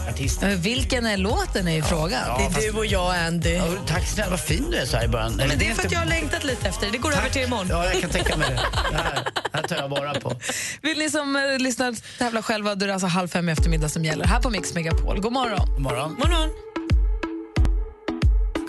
artisten. 0.08 0.50
Eh, 0.50 0.56
Vilken 0.58 1.06
är 1.06 1.16
låten 1.16 1.68
är 1.68 1.72
ju 1.76 1.82
frågan. 1.82 2.22
Ja, 2.26 2.36
Det 2.38 2.44
är 2.44 2.50
fast- 2.50 2.66
du 2.72 2.78
och 2.78 2.86
jag, 2.86 3.16
Andy. 3.16 3.50
Ja, 3.54 3.64
tack 3.86 4.06
snälla, 4.06 4.30
vad 4.30 4.40
fin 4.40 4.70
du 4.70 4.76
är 4.76 4.86
så 4.86 4.96
här 4.96 5.04
i 5.04 5.08
början. 5.08 5.32
Men 5.36 5.58
det 5.58 5.68
är 5.70 5.74
för 5.74 5.86
att 5.86 5.92
jag 5.92 5.98
har 5.98 6.06
längtat 6.06 6.44
lite 6.44 6.68
efter 6.68 6.86
det. 6.86 6.92
Det 6.92 6.98
går 6.98 7.12
över 7.12 7.28
till 7.30 7.42
imorgon. 7.42 7.66
Ja, 7.70 7.84
jag 7.92 8.00
kan 8.00 8.10
tänka 8.10 8.36
mig 8.36 8.48
det. 8.48 8.54
Det 8.90 8.96
här, 8.96 9.14
det 9.52 9.58
här 9.58 9.62
tar 9.62 9.76
jag 9.76 9.90
bara 9.90 10.14
på. 10.20 10.32
Vill 10.82 10.98
ni 10.98 11.10
som 11.10 11.36
eh, 11.36 11.58
lyssnar 11.58 12.18
tävla 12.18 12.42
själva, 12.42 12.74
då 12.74 12.84
är 12.84 12.86
det 12.86 12.92
alltså 12.94 13.06
halv 13.06 13.28
fem 13.28 13.48
i 13.48 13.52
eftermiddag 13.52 13.88
som 13.88 14.04
gäller. 14.04 14.24
Här 14.24 14.40
på 14.40 14.50
Mix 14.50 14.74
Megapol. 14.74 15.20
God 15.20 15.32
morgon. 15.32 15.66
God 15.72 15.80
morgon. 15.80 16.14
morgon. 16.18 16.48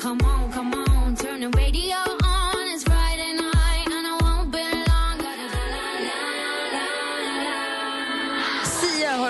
Come 0.01 0.23
on, 0.23 0.51
come 0.53 0.75
on, 0.77 1.15
turn 1.15 1.39
the 1.53 1.59
radio 1.59 1.81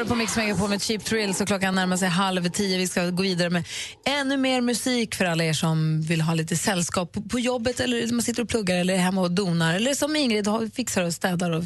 Hör 0.01 0.07
på 0.07 0.15
Mix 0.15 0.35
Megapol 0.37 0.69
med 0.69 0.81
Cheap 0.81 1.05
Thrills 1.05 1.41
och 1.41 1.47
klockan 1.47 1.75
närmar 1.75 1.97
sig 1.97 2.09
halv 2.09 2.49
tio. 2.49 2.77
Vi 2.77 2.87
ska 2.87 3.09
gå 3.09 3.23
vidare 3.23 3.49
med 3.49 3.67
ännu 4.05 4.37
mer 4.37 4.61
musik 4.61 5.15
för 5.15 5.25
alla 5.25 5.43
er 5.43 5.53
som 5.53 6.01
vill 6.01 6.21
ha 6.21 6.33
lite 6.33 6.55
sällskap 6.55 7.11
på, 7.11 7.21
på 7.21 7.39
jobbet 7.39 7.79
eller 7.79 8.13
man 8.13 8.21
sitter 8.21 8.43
och 8.43 8.49
pluggar 8.49 8.75
eller 8.75 8.93
är 8.93 8.97
hemma 8.97 9.21
och 9.21 9.31
donar 9.31 9.75
eller 9.75 9.93
som 9.93 10.15
Ingrid 10.15 10.47
har, 10.47 10.67
fixar 10.67 11.03
och 11.03 11.13
städar 11.13 11.51
och 11.51 11.63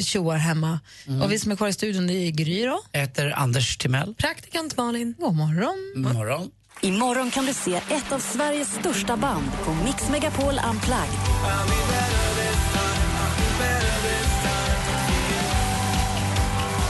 tjoar 0.00 0.36
hemma. 0.36 0.80
Mm. 1.06 1.22
Och 1.22 1.32
vi 1.32 1.38
som 1.38 1.52
är 1.52 1.56
kvar 1.56 1.68
i 1.68 1.72
studion 1.72 2.06
det 2.06 2.14
är 2.14 2.30
Gry 2.30 2.64
då. 2.64 2.80
Jag 2.92 3.00
heter 3.00 3.30
Anders 3.30 3.76
Timell. 3.76 4.14
Praktikant 4.14 4.76
Malin. 4.76 5.14
God 5.18 5.34
morgon. 5.34 5.92
God 5.94 6.14
morgon. 6.14 6.50
Imorgon 6.80 7.30
kan 7.30 7.46
du 7.46 7.54
se 7.54 7.74
ett 7.74 8.12
av 8.12 8.18
Sveriges 8.18 8.74
största 8.74 9.16
band 9.16 9.50
på 9.64 9.74
Mix 9.74 10.10
Megapol 10.10 10.60
Unplugged. 10.70 12.21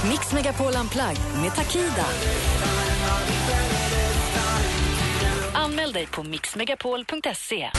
Mix 0.08 0.32
Megapol 0.32 0.76
Unplugged 0.76 1.18
med 1.42 1.54
Takida. 1.54 2.06
Anmäl 5.54 5.92
dig 5.92 6.06
på 6.06 6.22
mixmegapol.se. 6.22 7.70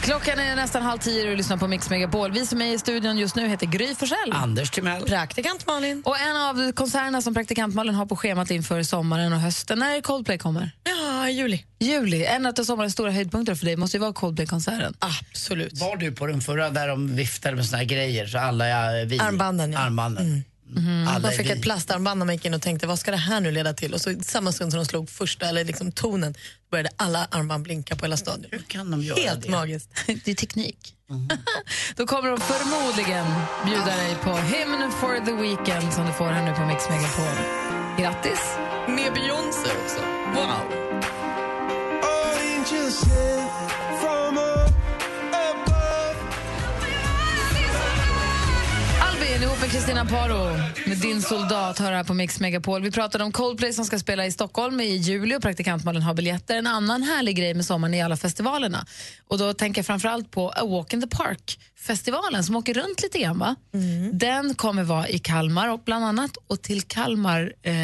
Klockan 0.00 0.38
är 0.38 0.56
nästan 0.56 0.82
halv 0.82 0.98
tio 0.98 1.22
och 1.22 1.30
du 1.30 1.36
lyssnar 1.36 1.56
på 1.56 1.66
Mix 1.66 1.90
Megapol. 1.90 2.32
Vi 2.32 2.46
som 2.46 2.62
är 2.62 2.74
i 2.74 2.78
studion 2.78 3.18
just 3.18 3.36
nu 3.36 3.48
heter 3.48 3.66
Gry 3.66 3.94
Forssell. 3.94 4.32
Anders 4.32 4.70
Timell. 4.70 5.02
Praktikant 5.02 5.66
Malin. 5.66 6.02
Och 6.04 6.20
en 6.20 6.36
av 6.36 6.72
konserterna 6.72 7.22
som 7.22 7.34
praktikant 7.34 7.74
Malin 7.74 7.94
har 7.94 8.06
på 8.06 8.16
schemat 8.16 8.50
inför 8.50 8.82
sommaren 8.82 9.32
och 9.32 9.40
hösten, 9.40 9.78
när 9.78 10.00
Coldplay 10.00 10.38
kommer? 10.38 10.70
Ja, 10.84 11.28
i 11.28 11.32
juli. 11.32 11.64
Juli. 11.78 12.24
En 12.24 12.46
av 12.46 12.52
sommarens 12.52 12.92
stora 12.92 13.10
höjdpunkter 13.10 13.54
för 13.54 13.66
dig 13.66 13.76
måste 13.76 13.96
ju 13.96 14.00
vara 14.00 14.12
Coldplay-konserten. 14.12 14.94
Absolut. 14.98 15.80
Var 15.80 15.96
du 15.96 16.12
på 16.12 16.26
den 16.26 16.40
förra 16.40 16.70
där 16.70 16.88
de 16.88 17.16
viftade 17.16 17.56
med 17.56 17.66
såna 17.66 17.78
här 17.78 17.84
grejer 17.84 18.26
så 18.26 18.38
alla 18.38 18.68
ja, 18.68 19.04
vi... 19.06 19.18
Armbanden, 19.18 19.72
ja. 19.72 19.78
Armbanden. 19.78 20.44
Alla 20.76 21.18
Man 21.18 21.24
är 21.24 21.30
fick 21.36 21.46
vi. 21.46 21.50
ett 21.50 21.62
plastarmband 21.62 22.18
när 22.18 22.26
man 22.26 22.34
gick 22.34 22.44
in 22.44 22.54
och 22.54 22.62
tänkte 22.62 22.86
vad 22.86 22.98
ska 22.98 23.10
det 23.10 23.16
här 23.16 23.40
nu 23.40 23.50
leda 23.50 23.72
till? 23.72 23.94
Och 23.94 24.00
så 24.00 24.14
samma 24.22 24.52
stund 24.52 24.70
som 24.72 24.78
de 24.80 24.86
slog 24.86 25.10
första 25.10 25.46
eller 25.48 25.64
liksom 25.64 25.92
tonen 25.92 26.34
började 26.70 26.90
alla 26.96 27.24
armband 27.30 27.62
blinka 27.64 27.96
på 27.96 28.04
hela 28.04 28.16
stadion. 28.16 28.46
Hur 28.50 28.58
kan 28.58 28.90
de 28.90 29.02
göra 29.02 29.20
Helt 29.20 29.42
det? 29.42 29.50
magiskt. 29.50 29.90
Det 30.24 30.28
är 30.30 30.34
teknik. 30.34 30.94
Då 31.96 32.06
kommer 32.06 32.28
de 32.30 32.40
förmodligen 32.40 33.26
bjuda 33.64 33.96
dig 33.96 34.16
på 34.22 34.30
Hymn 34.36 34.92
for 34.92 35.24
the 35.26 35.32
Weekend 35.32 35.92
som 35.92 36.06
du 36.06 36.12
får 36.12 36.26
här 36.26 36.44
nu 36.46 36.52
på 36.54 36.60
Mix 36.66 36.88
Megapol. 36.88 37.44
Grattis! 37.98 38.40
Med 38.88 39.12
Beyoncé 39.14 39.68
också. 39.84 40.00
Wow. 40.34 41.00
Kristina 49.70 50.04
Paro 50.04 50.56
med 50.86 50.98
Din 50.98 51.22
soldat 51.22 51.78
hör 51.78 51.92
här 51.92 52.04
på 52.04 52.14
Mix 52.14 52.40
Megapol. 52.40 52.82
Vi 52.82 52.90
pratade 52.90 53.24
om 53.24 53.32
Coldplay 53.32 53.72
som 53.72 53.84
ska 53.84 53.98
spela 53.98 54.26
i 54.26 54.32
Stockholm 54.32 54.80
i 54.80 54.96
juli 54.96 55.36
och 55.36 55.42
praktikantmalen 55.42 56.02
har 56.02 56.14
biljetter. 56.14 56.56
En 56.56 56.66
annan 56.66 57.02
härlig 57.02 57.36
grej 57.36 57.54
med 57.54 57.66
sommaren 57.66 57.94
är 57.94 58.04
alla 58.04 58.16
festivalerna. 58.16 58.86
Och 59.26 59.38
då 59.38 59.54
tänker 59.54 59.78
jag 59.78 59.86
framförallt 59.86 60.30
på 60.30 60.50
A 60.50 60.66
Walk 60.66 60.92
in 60.92 61.00
the 61.00 61.06
Park-festivalen 61.06 62.44
som 62.44 62.56
åker 62.56 62.74
runt 62.74 63.02
lite 63.02 63.18
grann. 63.18 63.38
Va? 63.38 63.56
Den 64.12 64.54
kommer 64.54 64.82
vara 64.82 65.08
i 65.08 65.18
Kalmar 65.18 65.68
och 65.68 65.80
bland 65.84 66.04
annat 66.04 66.36
och 66.46 66.62
till 66.62 66.82
Kalmar 66.82 67.52
eh, 67.62 67.74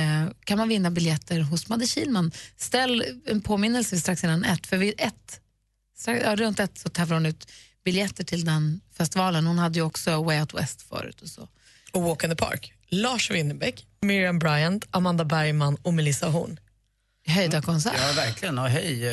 kan 0.44 0.58
man 0.58 0.68
vinna 0.68 0.90
biljetter 0.90 1.40
hos 1.40 1.68
Madde 1.68 1.86
Kihlman. 1.86 2.32
Ställ 2.56 3.04
en 3.26 3.40
påminnelse 3.40 4.00
strax 4.00 4.24
innan 4.24 4.44
ett, 4.44 4.66
för 4.66 4.76
vid 4.76 4.94
ett, 4.98 5.40
strax, 5.96 6.22
ja, 6.24 6.36
runt 6.36 6.60
ett 6.60 6.78
så 6.78 6.88
tävlar 6.88 7.16
hon 7.16 7.26
ut 7.26 7.52
biljetter 7.84 8.24
till 8.24 8.44
den 8.44 8.80
festivalen. 8.98 9.46
Hon 9.46 9.58
hade 9.58 9.78
ju 9.78 9.84
också 9.84 10.22
Way 10.22 10.40
Out 10.40 10.54
West 10.54 10.82
förut 10.82 11.20
och 11.22 11.28
så. 11.28 11.48
Och 11.96 12.02
Walk 12.02 12.24
in 12.24 12.30
the 12.30 12.36
Park. 12.36 12.72
Lars 12.88 13.30
Winnerbäck, 13.30 13.86
Miriam 14.00 14.38
Bryant, 14.38 14.84
Amanda 14.90 15.24
Bergman 15.24 15.76
och 15.82 15.94
Melissa 15.94 16.26
Horn. 16.26 16.60
Höjda 17.26 17.62
konsert. 17.62 17.92
Ja, 17.96 18.12
verkligen. 18.16 18.58
Och 18.58 18.68
hej, 18.68 19.06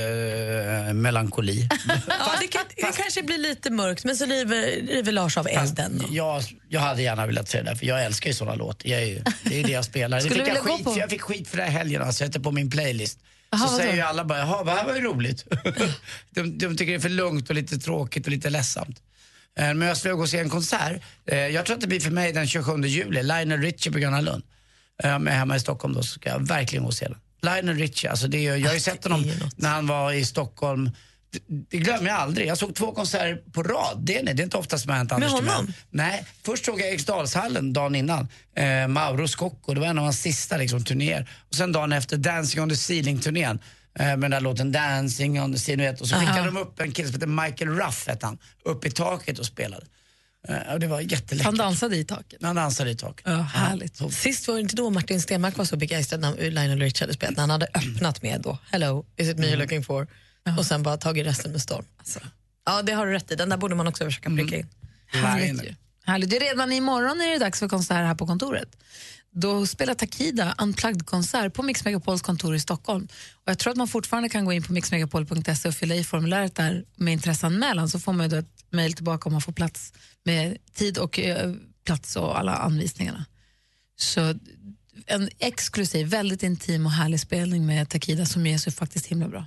eh, 0.88 0.94
melankoli. 0.94 1.70
Ja, 2.08 2.32
det, 2.42 2.48
kan, 2.48 2.62
det 2.76 2.98
kanske 2.98 3.24
blir 3.24 3.38
lite 3.38 3.70
mörkt, 3.70 4.06
men 4.06 4.18
så 4.18 4.26
river, 4.26 4.88
river 4.88 5.12
Lars 5.12 5.38
av 5.38 5.48
elden. 5.48 6.04
Jag, 6.12 6.44
jag 6.70 6.80
hade 6.80 7.02
gärna 7.02 7.26
velat 7.26 7.50
se 7.50 7.58
det 7.58 7.64
där, 7.64 7.76
för 7.76 7.86
jag 7.86 8.06
älskar 8.06 8.30
ju 8.30 8.34
såna 8.34 8.56
låtar. 8.56 8.90
Jag 8.90 9.02
är 9.02 9.06
ju, 9.06 9.24
det 9.44 9.54
är 9.54 9.58
ju 9.58 9.64
det 9.64 9.72
jag 9.72 9.86
spelar. 9.86 10.22
Det 10.22 10.30
fick 10.30 10.48
jag, 10.48 10.58
skit, 10.58 10.88
jag 10.98 11.10
fick 11.10 11.22
skit 11.22 11.48
för 11.48 11.58
det 11.58 11.64
här 11.64 11.72
helgen, 11.72 12.02
alltså. 12.02 12.24
jag 12.24 12.30
sätter 12.30 12.40
på 12.40 12.52
min 12.52 12.70
playlist. 12.70 13.20
Aha, 13.54 13.68
så 13.68 13.78
säger 13.78 13.96
ju 13.96 14.02
alla 14.02 14.26
bara, 14.26 14.40
jaha, 14.40 14.64
det 14.64 14.72
här 14.72 14.86
var 14.86 14.96
ju 14.96 15.02
roligt. 15.02 15.46
de, 16.30 16.58
de 16.58 16.78
tycker 16.78 16.92
det 16.92 16.98
är 16.98 17.00
för 17.00 17.10
lugnt 17.10 17.50
och 17.50 17.56
lite 17.56 17.78
tråkigt 17.78 18.26
och 18.26 18.32
lite 18.32 18.50
ledsamt. 18.50 19.02
Eh, 19.60 19.74
Men 19.74 19.82
jag 19.88 19.98
skulle 19.98 20.14
gå 20.14 20.22
och 20.22 20.30
se 20.30 20.40
en 20.40 20.50
konsert. 20.50 21.02
Eh, 21.28 21.38
Jag 21.38 21.66
tror 21.66 21.76
att 21.76 21.82
det 21.82 21.88
blir 21.88 22.00
för 22.00 22.12
mig 22.12 22.34
den 22.34 22.48
27 22.48 22.82
juli, 22.86 23.24
Lionel 23.24 23.62
Richie 23.62 23.92
på 23.94 24.00
Gröna 24.00 24.22
Lund. 24.22 24.44
Eh, 25.04 25.16
Om 25.16 25.26
jag 25.28 25.34
är 25.36 25.40
hemma 25.40 25.56
i 25.56 25.60
Stockholm 25.60 25.94
då 25.94 26.04
så 26.04 26.14
ska 26.20 26.30
jag 26.30 26.48
verkligen 26.48 26.84
gå 26.84 26.88
och 26.88 26.94
se 26.94 27.06
den. 27.08 27.18
Lionel 27.42 27.78
Richie, 27.78 28.10
alltså 28.10 28.28
det 28.28 28.48
är, 28.48 28.56
jag 28.56 28.68
har 28.68 28.74
ju 28.74 28.80
sett 28.80 29.04
honom 29.04 29.32
när 29.56 29.70
han 29.70 29.88
var 29.88 30.12
i 30.14 30.26
Stockholm. 30.26 30.92
Det, 31.70 31.78
glömmer 31.78 32.10
jag 32.10 32.20
aldrig. 32.20 32.48
Jag 32.48 32.58
såg 32.58 32.76
två 32.76 32.92
konserter 32.92 33.36
på 33.52 33.64
rad. 33.64 33.98
Det 34.04 34.18
är, 34.18 34.24
det 34.34 34.42
är 34.42 34.44
inte 34.44 34.58
ofta 34.58 34.78
som 34.78 34.90
har 34.90 34.98
hänt 34.98 35.12
Anders 35.12 35.36
Timell. 35.36 35.54
honom? 35.54 35.74
Nej, 35.90 36.26
först 36.46 36.66
såg 36.66 36.80
jag 36.82 36.90
Eriksdalshallen 36.90 37.74
dagen 37.74 37.96
innan. 37.96 38.28
Eh, 38.56 38.88
Mauro 38.88 39.28
Scocco, 39.28 39.74
det 39.74 39.80
var 39.80 39.88
en 39.88 39.98
av 39.98 40.04
hans 40.04 40.22
sista 40.22 40.58
liksom, 40.58 40.84
turnéer. 40.84 41.30
Och 41.50 41.56
sen 41.56 41.72
dagen 41.72 41.94
efter 41.94 42.18
Dancing 42.18 42.62
on 42.64 42.70
the 42.70 42.76
ceiling-turnén. 42.76 43.60
Eh, 44.00 44.06
med 44.06 44.20
den 44.22 44.32
där 44.32 44.42
låten 44.42 44.72
Dancing 44.72 45.42
on 45.42 45.56
the 45.56 45.76
vet, 45.76 46.02
Och 46.02 46.08
så 46.08 46.16
skickade 46.16 46.40
Aha. 46.40 46.46
de 46.46 46.58
upp 46.58 46.80
en 46.80 46.92
kille 46.92 47.08
som 47.08 47.14
heter 47.16 47.28
Michael 47.28 47.70
Ruff, 47.70 48.08
hette 48.08 48.26
han, 48.26 48.38
upp 48.66 48.86
i 48.86 48.92
taket 48.92 49.40
och 49.40 49.46
spelade. 49.46 49.86
Eh, 50.48 50.74
och 50.74 50.80
det 50.80 50.88
var 50.88 51.02
jätteläckert. 51.02 51.46
Han 51.46 51.58
dansade 51.58 51.98
i 51.98 52.04
taket. 52.04 52.40
Han 52.42 52.56
dansade 52.56 52.92
i 52.92 52.96
taket. 52.96 53.26
Ja, 53.26 53.32
härligt. 53.32 54.14
Sist 54.14 54.48
var 54.48 54.56
det 54.56 54.62
inte 54.62 54.76
då 54.76 54.90
Martin 54.90 55.22
Stenmark 55.22 55.58
var 55.58 55.66
så 55.66 55.78
begeistrad 55.78 56.22
när 56.22 56.36
Lionel 56.36 56.80
Richie 56.80 57.04
hade 57.04 57.14
spelat, 57.14 57.36
när 57.36 57.42
han 57.42 57.50
hade 57.50 57.68
öppnat 57.74 58.22
med 58.22 58.42
då 58.42 58.58
Hello, 58.72 59.06
is 59.18 59.30
it 59.30 59.38
me 59.38 59.46
you're 59.46 59.58
looking 59.58 59.84
for? 59.84 60.08
Och 60.58 60.66
sen 60.66 60.84
bara 60.84 60.98
tagit 60.98 61.26
resten 61.26 61.52
med 61.52 61.62
storm. 61.62 61.86
Alltså. 61.98 62.20
Ja, 62.66 62.82
det 62.82 62.92
har 62.92 63.06
du 63.06 63.14
rätt 63.14 63.32
i. 63.32 63.36
Den 63.36 63.50
där 63.50 63.58
borde 63.58 63.76
man 63.76 63.88
också 63.88 64.06
försöka 64.06 64.30
pricka 64.30 64.58
in. 64.58 64.70
Härligt 65.08 65.64
ju. 65.64 65.76
Härligt. 66.06 66.30
Det 66.30 66.36
är 66.36 66.40
redan 66.40 66.72
imorgon 66.72 67.22
är 67.22 67.32
det 67.32 67.38
dags 67.38 67.60
för 67.60 67.68
konsert 67.68 67.96
här 67.96 68.16
på 68.16 68.28
kontoret. 68.28 68.78
Då 69.34 69.68
spelar 69.68 69.94
Takida 69.94 70.56
Unplugged-konsert 70.58 71.54
på 71.54 71.64
Mix 71.64 71.86
Megapols 71.86 72.22
kontor 72.22 72.56
i 72.56 72.60
Stockholm. 72.60 73.08
Och 73.34 73.52
jag 73.52 73.60
tror 73.60 73.72
att 73.72 73.78
man 73.78 73.88
fortfarande 73.88 74.30
kan 74.30 74.46
gå 74.46 74.54
in 74.54 74.64
på 74.64 74.74
mixmegapol.se 74.74 75.68
och 75.68 75.76
fylla 75.76 75.96
i 75.96 76.04
formuläret 76.04 76.56
där 76.56 76.86
med 76.96 77.14
intresseanmälan 77.14 77.90
så 77.90 78.00
får 78.00 78.14
man 78.14 78.30
då 78.30 78.36
ett 78.36 78.66
mejl 78.70 78.94
tillbaka 78.94 79.30
om 79.30 79.34
man 79.34 79.42
får 79.42 79.54
plats 79.54 79.94
med 80.24 80.58
tid 80.74 80.98
och 80.98 81.20
eh, 81.20 81.54
plats 81.86 82.16
och 82.16 82.40
alla 82.40 82.56
anvisningarna. 82.56 83.26
Så 83.96 84.36
en 85.06 85.30
exklusiv, 85.40 86.08
väldigt 86.08 86.44
intim 86.44 86.86
och 86.86 86.92
härlig 86.92 87.20
spelning 87.20 87.66
med 87.66 87.90
Takida 87.90 88.26
som 88.26 88.46
ger 88.46 88.58
sig 88.58 88.74
faktiskt 88.74 89.06
himla 89.06 89.28
bra. 89.28 89.46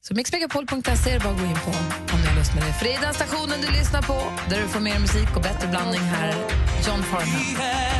Så 0.00 0.14
mixmegapol.se 0.14 1.10
är 1.10 1.20
bara 1.20 1.34
att 1.34 1.40
gå 1.40 1.46
in 1.46 1.54
på 1.54 1.70
om 2.14 2.20
ni 2.20 2.26
har 2.26 2.36
lust 2.36 2.54
med 2.54 2.66
det. 2.66 2.72
För 2.72 2.84
det 2.84 2.94
är 2.94 3.00
den 3.00 3.14
stationen 3.14 3.60
du 3.60 3.78
lyssnar 3.78 4.02
på 4.02 4.32
där 4.50 4.62
du 4.62 4.68
får 4.68 4.80
mer 4.80 4.98
musik 4.98 5.36
och 5.36 5.42
bättre 5.42 5.68
blandning. 5.68 6.00
Här 6.00 6.28
är 6.28 6.40
John 6.86 7.02
Farnham. 7.02 7.95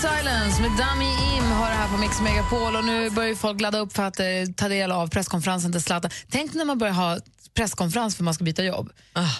Silence 0.00 0.62
med 0.62 0.70
Dami 0.70 1.04
Im 1.04 1.44
har 1.44 1.68
det 1.68 1.76
här 1.76 1.88
på 1.88 1.96
Mix 1.96 2.20
Megapol 2.20 2.76
och 2.76 2.84
nu 2.84 3.10
börjar 3.10 3.28
ju 3.28 3.36
folk 3.36 3.60
ladda 3.60 3.78
upp 3.78 3.92
för 3.92 4.02
att 4.02 4.20
eh, 4.20 4.26
ta 4.56 4.68
del 4.68 4.92
av 4.92 5.08
presskonferensen 5.08 5.72
till 5.72 5.82
Zlatan. 5.82 6.10
Tänk 6.30 6.54
när 6.54 6.64
man 6.64 6.78
börjar 6.78 6.94
ha 6.94 7.18
presskonferens 7.54 8.16
för 8.16 8.24
man 8.24 8.34
ska 8.34 8.44
byta 8.44 8.64
jobb. 8.64 8.90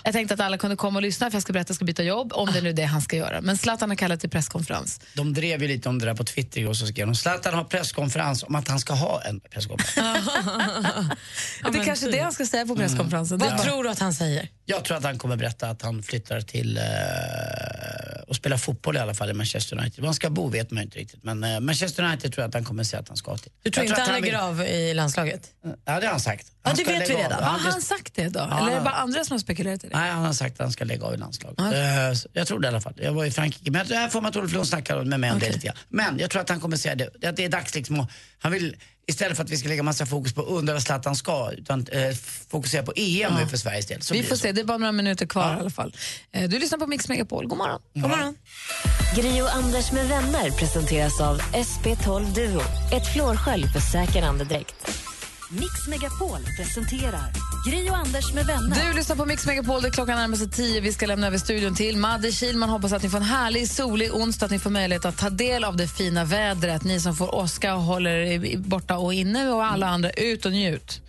Jag 0.04 0.12
tänkte 0.12 0.34
att 0.34 0.40
alla 0.40 0.58
kunde 0.58 0.76
komma 0.76 0.98
och 0.98 1.02
lyssna 1.02 1.30
för 1.30 1.36
jag 1.36 1.42
ska 1.42 1.52
berätta 1.52 1.64
att 1.64 1.68
jag 1.68 1.76
ska 1.76 1.84
byta 1.84 2.02
jobb, 2.02 2.32
om 2.32 2.48
det 2.52 2.60
nu 2.60 2.68
är 2.68 2.72
det 2.72 2.84
han 2.84 3.02
ska 3.02 3.16
göra. 3.16 3.40
Men 3.40 3.58
Zlatan 3.58 3.88
har 3.88 3.96
kallat 3.96 4.20
till 4.20 4.30
presskonferens. 4.30 5.00
De 5.14 5.34
drev 5.34 5.62
ju 5.62 5.68
lite 5.68 5.88
om 5.88 5.98
det 5.98 6.06
där 6.06 6.14
på 6.14 6.24
Twitter 6.24 6.68
och 6.68 6.76
så 6.76 6.86
skrev 6.86 7.06
de 7.06 7.14
Zlatan 7.14 7.54
har 7.54 7.64
presskonferens 7.64 8.42
om 8.42 8.54
att 8.54 8.68
han 8.68 8.78
ska 8.78 8.92
ha 8.92 9.22
en 9.22 9.40
presskonferens. 9.40 10.26
det 11.72 11.78
är 11.78 11.84
kanske 11.84 12.10
det 12.10 12.18
han 12.18 12.32
ska 12.32 12.46
säga 12.46 12.66
på 12.66 12.76
presskonferensen. 12.76 13.40
Mm. 13.40 13.48
Det 13.48 13.54
är 13.54 13.56
Vad 13.56 13.66
tror 13.66 13.84
du 13.84 13.90
att 13.90 13.98
han 13.98 14.14
säger? 14.14 14.48
Jag 14.64 14.84
tror 14.84 14.96
att 14.96 15.04
han 15.04 15.18
kommer 15.18 15.36
berätta 15.36 15.70
att 15.70 15.82
han 15.82 16.02
flyttar 16.02 16.40
till 16.40 16.76
eh, 16.76 16.82
och 18.30 18.36
spelar 18.36 18.56
fotboll 18.56 18.96
i 18.96 18.98
alla 18.98 19.14
fall 19.14 19.30
i 19.30 19.32
Manchester 19.32 19.78
United. 19.78 20.00
Var 20.00 20.06
han 20.06 20.14
ska 20.14 20.30
bo 20.30 20.48
vet 20.48 20.70
man 20.70 20.82
inte 20.82 20.98
riktigt 20.98 21.24
men 21.24 21.44
eh, 21.44 21.60
Manchester 21.60 22.02
United 22.02 22.32
tror 22.32 22.42
jag 22.42 22.48
att 22.48 22.54
han 22.54 22.64
kommer 22.64 22.84
säga 22.84 23.00
att 23.00 23.08
han 23.08 23.16
ska 23.16 23.36
till. 23.36 23.52
Du 23.62 23.70
tror 23.70 23.84
Jag 23.84 23.90
inte 23.90 24.02
att 24.02 24.08
han 24.08 24.20
lägger 24.20 24.38
av 24.38 24.62
i 24.62 24.94
landslaget? 24.94 25.50
Ja 25.64 25.72
det 26.00 26.06
har 26.06 26.10
han 26.10 26.20
sagt. 26.20 26.46
Ja, 26.50 26.56
Han 26.68 26.76
det 26.76 26.82
ska 26.84 26.92
vet 26.98 27.10
vi 27.10 27.14
av. 27.14 27.20
redan. 27.20 27.38
Ja, 27.42 27.46
Har 27.48 27.58
det- 27.58 27.70
han 27.72 27.82
sagt 27.82 28.14
det 28.14 28.28
då? 28.28 28.38
Ja, 28.40 28.44
Eller 28.58 28.66
är 28.66 28.66
det 28.66 28.74
han- 28.74 28.84
bara 28.84 28.94
andra 28.94 29.24
som 29.24 29.34
har 29.34 29.38
spekulerat 29.38 29.84
i 29.84 29.88
det? 29.88 29.96
Nej, 29.96 30.10
han 30.10 30.24
har 30.24 30.32
sagt 30.32 30.52
att 30.54 30.64
han 30.64 30.72
ska 30.72 30.84
lägga 30.84 31.04
av 31.06 31.14
i 31.14 31.16
landslaget. 31.16 31.58
Eh, 31.60 32.14
så 32.14 32.28
jag 32.32 32.46
tror 32.46 32.60
det 32.60 32.66
i 32.66 32.68
alla 32.68 32.80
fall. 32.80 32.94
Jag 32.96 33.12
var 33.12 33.24
i 33.24 33.30
Frankrike, 33.30 33.70
men 33.70 33.86
det 33.88 33.96
här 33.96 34.08
får 34.08 34.20
man 34.20 34.28
att 34.30 34.36
Olof 34.36 34.52
Lund 34.52 34.66
snackar 34.68 35.04
med 35.04 35.20
mig 35.20 35.30
om 35.32 35.38
det 35.38 35.46
lite 35.52 35.66
grann. 35.66 35.76
Men 35.88 36.18
jag 36.18 36.30
tror 36.30 36.42
att 36.42 36.48
han 36.48 36.60
kommer 36.60 36.76
säga 36.76 36.94
det, 36.94 37.28
att 37.28 37.36
det 37.36 37.44
är 37.44 37.48
dags 37.48 37.74
liksom 37.74 38.00
att, 38.00 38.10
han 38.38 38.52
vill, 38.52 38.76
istället 39.10 39.36
för 39.36 39.44
att 39.44 39.50
vi 39.50 39.56
ska 39.56 39.68
lägga 39.68 39.82
massa 39.82 40.06
fokus 40.06 40.32
på 40.32 40.42
undra 40.42 40.72
vad 40.72 40.82
Zlatan 40.82 41.16
ska, 41.16 41.50
utan 41.58 41.86
eh, 41.92 42.14
fokusera 42.48 42.82
på 42.82 42.92
EM 42.96 43.32
nu 43.34 43.46
för 43.46 43.56
Sveriges 43.56 43.86
del. 43.86 44.02
Så 44.02 44.14
Vi 44.14 44.22
får 44.22 44.36
så. 44.36 44.42
se, 44.42 44.52
det 44.52 44.60
är 44.60 44.64
bara 44.64 44.78
några 44.78 44.92
minuter 44.92 45.26
kvar 45.26 45.56
i 45.56 45.60
alla 45.60 45.70
fall. 45.70 45.94
Eh, 46.32 46.48
Du 46.48 46.58
lyssnar 46.58 46.78
på 46.78 46.86
Mix 46.86 47.08
Megapol. 47.08 47.46
God 47.46 47.58
morgon. 47.58 47.80
God 47.94 48.10
morgon. 48.10 48.34
Gri 49.16 49.42
och 49.42 49.54
Anders 49.54 49.92
med 49.92 50.08
vänner 50.08 50.50
presenteras 50.50 51.20
av 51.20 51.40
SP12 51.40 52.34
Duo. 52.34 52.60
Ett 52.92 53.12
flårskölj 53.12 53.64
för 53.72 53.80
säker 53.80 54.22
andedräkt. 54.22 54.74
Mix 55.52 55.86
Megapol 55.88 56.38
presenterar 56.56 57.32
Gri 57.66 57.90
och 57.90 57.96
Anders 57.96 58.32
med 58.32 58.46
vänner. 58.46 58.88
Du 58.88 58.96
lyssnar 58.96 59.16
på 59.16 59.26
Mix 59.26 59.46
Megapol, 59.46 59.82
där 59.82 59.90
klockan 59.90 60.16
närmar 60.16 60.36
sig 60.36 60.50
tio. 60.50 60.80
Vi 60.80 60.92
ska 60.92 61.06
lämna 61.06 61.26
över 61.26 61.38
studion 61.38 61.74
till 61.74 61.96
Madde 61.96 62.32
Kilman. 62.32 62.68
Hoppas 62.68 62.92
att 62.92 63.02
ni 63.02 63.08
får 63.08 63.18
en 63.18 63.24
härlig, 63.24 63.68
solig 63.70 64.14
onsdag, 64.14 64.46
att 64.46 64.52
ni 64.52 64.58
får 64.58 64.70
möjlighet 64.70 65.04
att 65.04 65.18
ta 65.18 65.30
del 65.30 65.64
av 65.64 65.76
det 65.76 65.88
fina 65.88 66.24
vädret. 66.24 66.84
Ni 66.84 67.00
som 67.00 67.16
får 67.16 67.34
åska 67.34 67.74
och 67.74 67.82
håller 67.82 68.10
er 68.10 68.56
borta 68.58 68.96
och 68.98 69.14
inne 69.14 69.48
och 69.48 69.64
alla 69.64 69.86
andra, 69.88 70.10
ut 70.10 70.46
och 70.46 70.52
njut. 70.52 71.00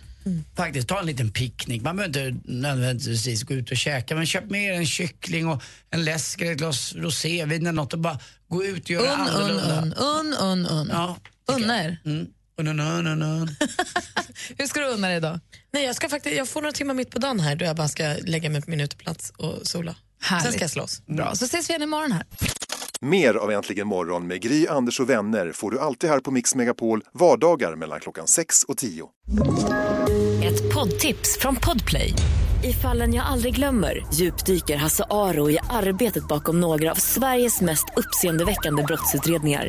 Faktiskt, 0.56 0.88
ta 0.88 1.00
en 1.00 1.06
liten 1.06 1.30
picknick. 1.30 1.82
Man 1.82 1.96
behöver 1.96 2.28
inte 2.28 2.40
nödvändigtvis 2.52 3.42
gå 3.42 3.54
ut 3.54 3.70
och 3.70 3.76
käka, 3.76 4.14
men 4.16 4.26
köp 4.26 4.50
med 4.50 4.62
er 4.64 4.72
en 4.72 4.86
kyckling 4.86 5.48
och 5.48 5.62
en 5.90 6.04
läsk 6.04 6.40
eller 6.40 6.52
ett 6.52 6.58
glas 6.58 6.94
rosévin 6.94 7.62
eller 7.62 7.72
något 7.72 7.92
och 7.92 7.98
bara 7.98 8.18
gå 8.48 8.64
ut 8.64 8.84
och 8.84 8.90
göra 8.90 9.12
Un, 9.12 9.20
un, 9.20 9.28
annorlunda. 9.28 9.82
un, 9.82 9.94
un, 10.32 10.34
un, 10.34 10.66
un. 10.66 10.88
Ja, 10.92 11.16
Unna 11.46 11.84
er. 11.84 11.96
Mm. 12.04 12.26
Hur 14.58 14.66
ska 14.66 14.80
du 14.80 14.86
unna 14.86 15.08
dig 15.08 15.16
idag? 15.16 15.40
Nej, 15.70 15.84
jag, 15.84 15.96
ska 15.96 16.08
faktiskt, 16.08 16.36
jag 16.36 16.48
får 16.48 16.60
några 16.62 16.72
timmar 16.72 16.94
mitt 16.94 17.10
på 17.10 17.18
dagen 17.18 17.40
här 17.40 17.56
då 17.56 17.64
jag 17.64 17.76
bara 17.76 17.88
ska 17.88 18.16
lägga 18.22 18.50
mig 18.50 18.62
på 18.62 18.70
min 18.70 18.80
uteplats 18.80 19.32
och 19.36 19.66
sola. 19.66 19.96
Härligt. 20.20 20.44
Sen 20.44 20.52
ska 20.52 20.60
jag 20.60 20.70
slåss. 20.70 21.02
Bra, 21.06 21.34
så 21.34 21.44
ses 21.44 21.70
vi 21.70 21.72
igen 21.72 21.82
imorgon 21.82 22.12
här. 22.12 22.24
Mer 23.00 23.34
av 23.34 23.50
Äntligen 23.50 23.86
morgon 23.86 24.26
med 24.26 24.42
Gry, 24.42 24.66
Anders 24.66 25.00
och 25.00 25.10
vänner 25.10 25.52
får 25.52 25.70
du 25.70 25.80
alltid 25.80 26.10
här 26.10 26.20
på 26.20 26.30
Mix 26.30 26.54
Megapol 26.54 27.02
vardagar 27.12 27.76
mellan 27.76 28.00
klockan 28.00 28.26
6 28.26 28.62
och 28.62 28.76
10. 28.76 29.04
Ett 30.44 30.74
poddtips 30.74 31.38
från 31.38 31.56
Podplay. 31.56 32.14
I 32.64 32.72
fallen 32.72 33.14
jag 33.14 33.26
aldrig 33.26 33.54
glömmer 33.54 34.06
djupdyker 34.14 34.76
Hasse 34.76 35.04
Aro 35.10 35.50
i 35.50 35.58
arbetet 35.70 36.28
bakom 36.28 36.60
några 36.60 36.90
av 36.90 36.94
Sveriges 36.94 37.60
mest 37.60 37.84
uppseendeväckande 37.96 38.82
brottsutredningar. 38.82 39.68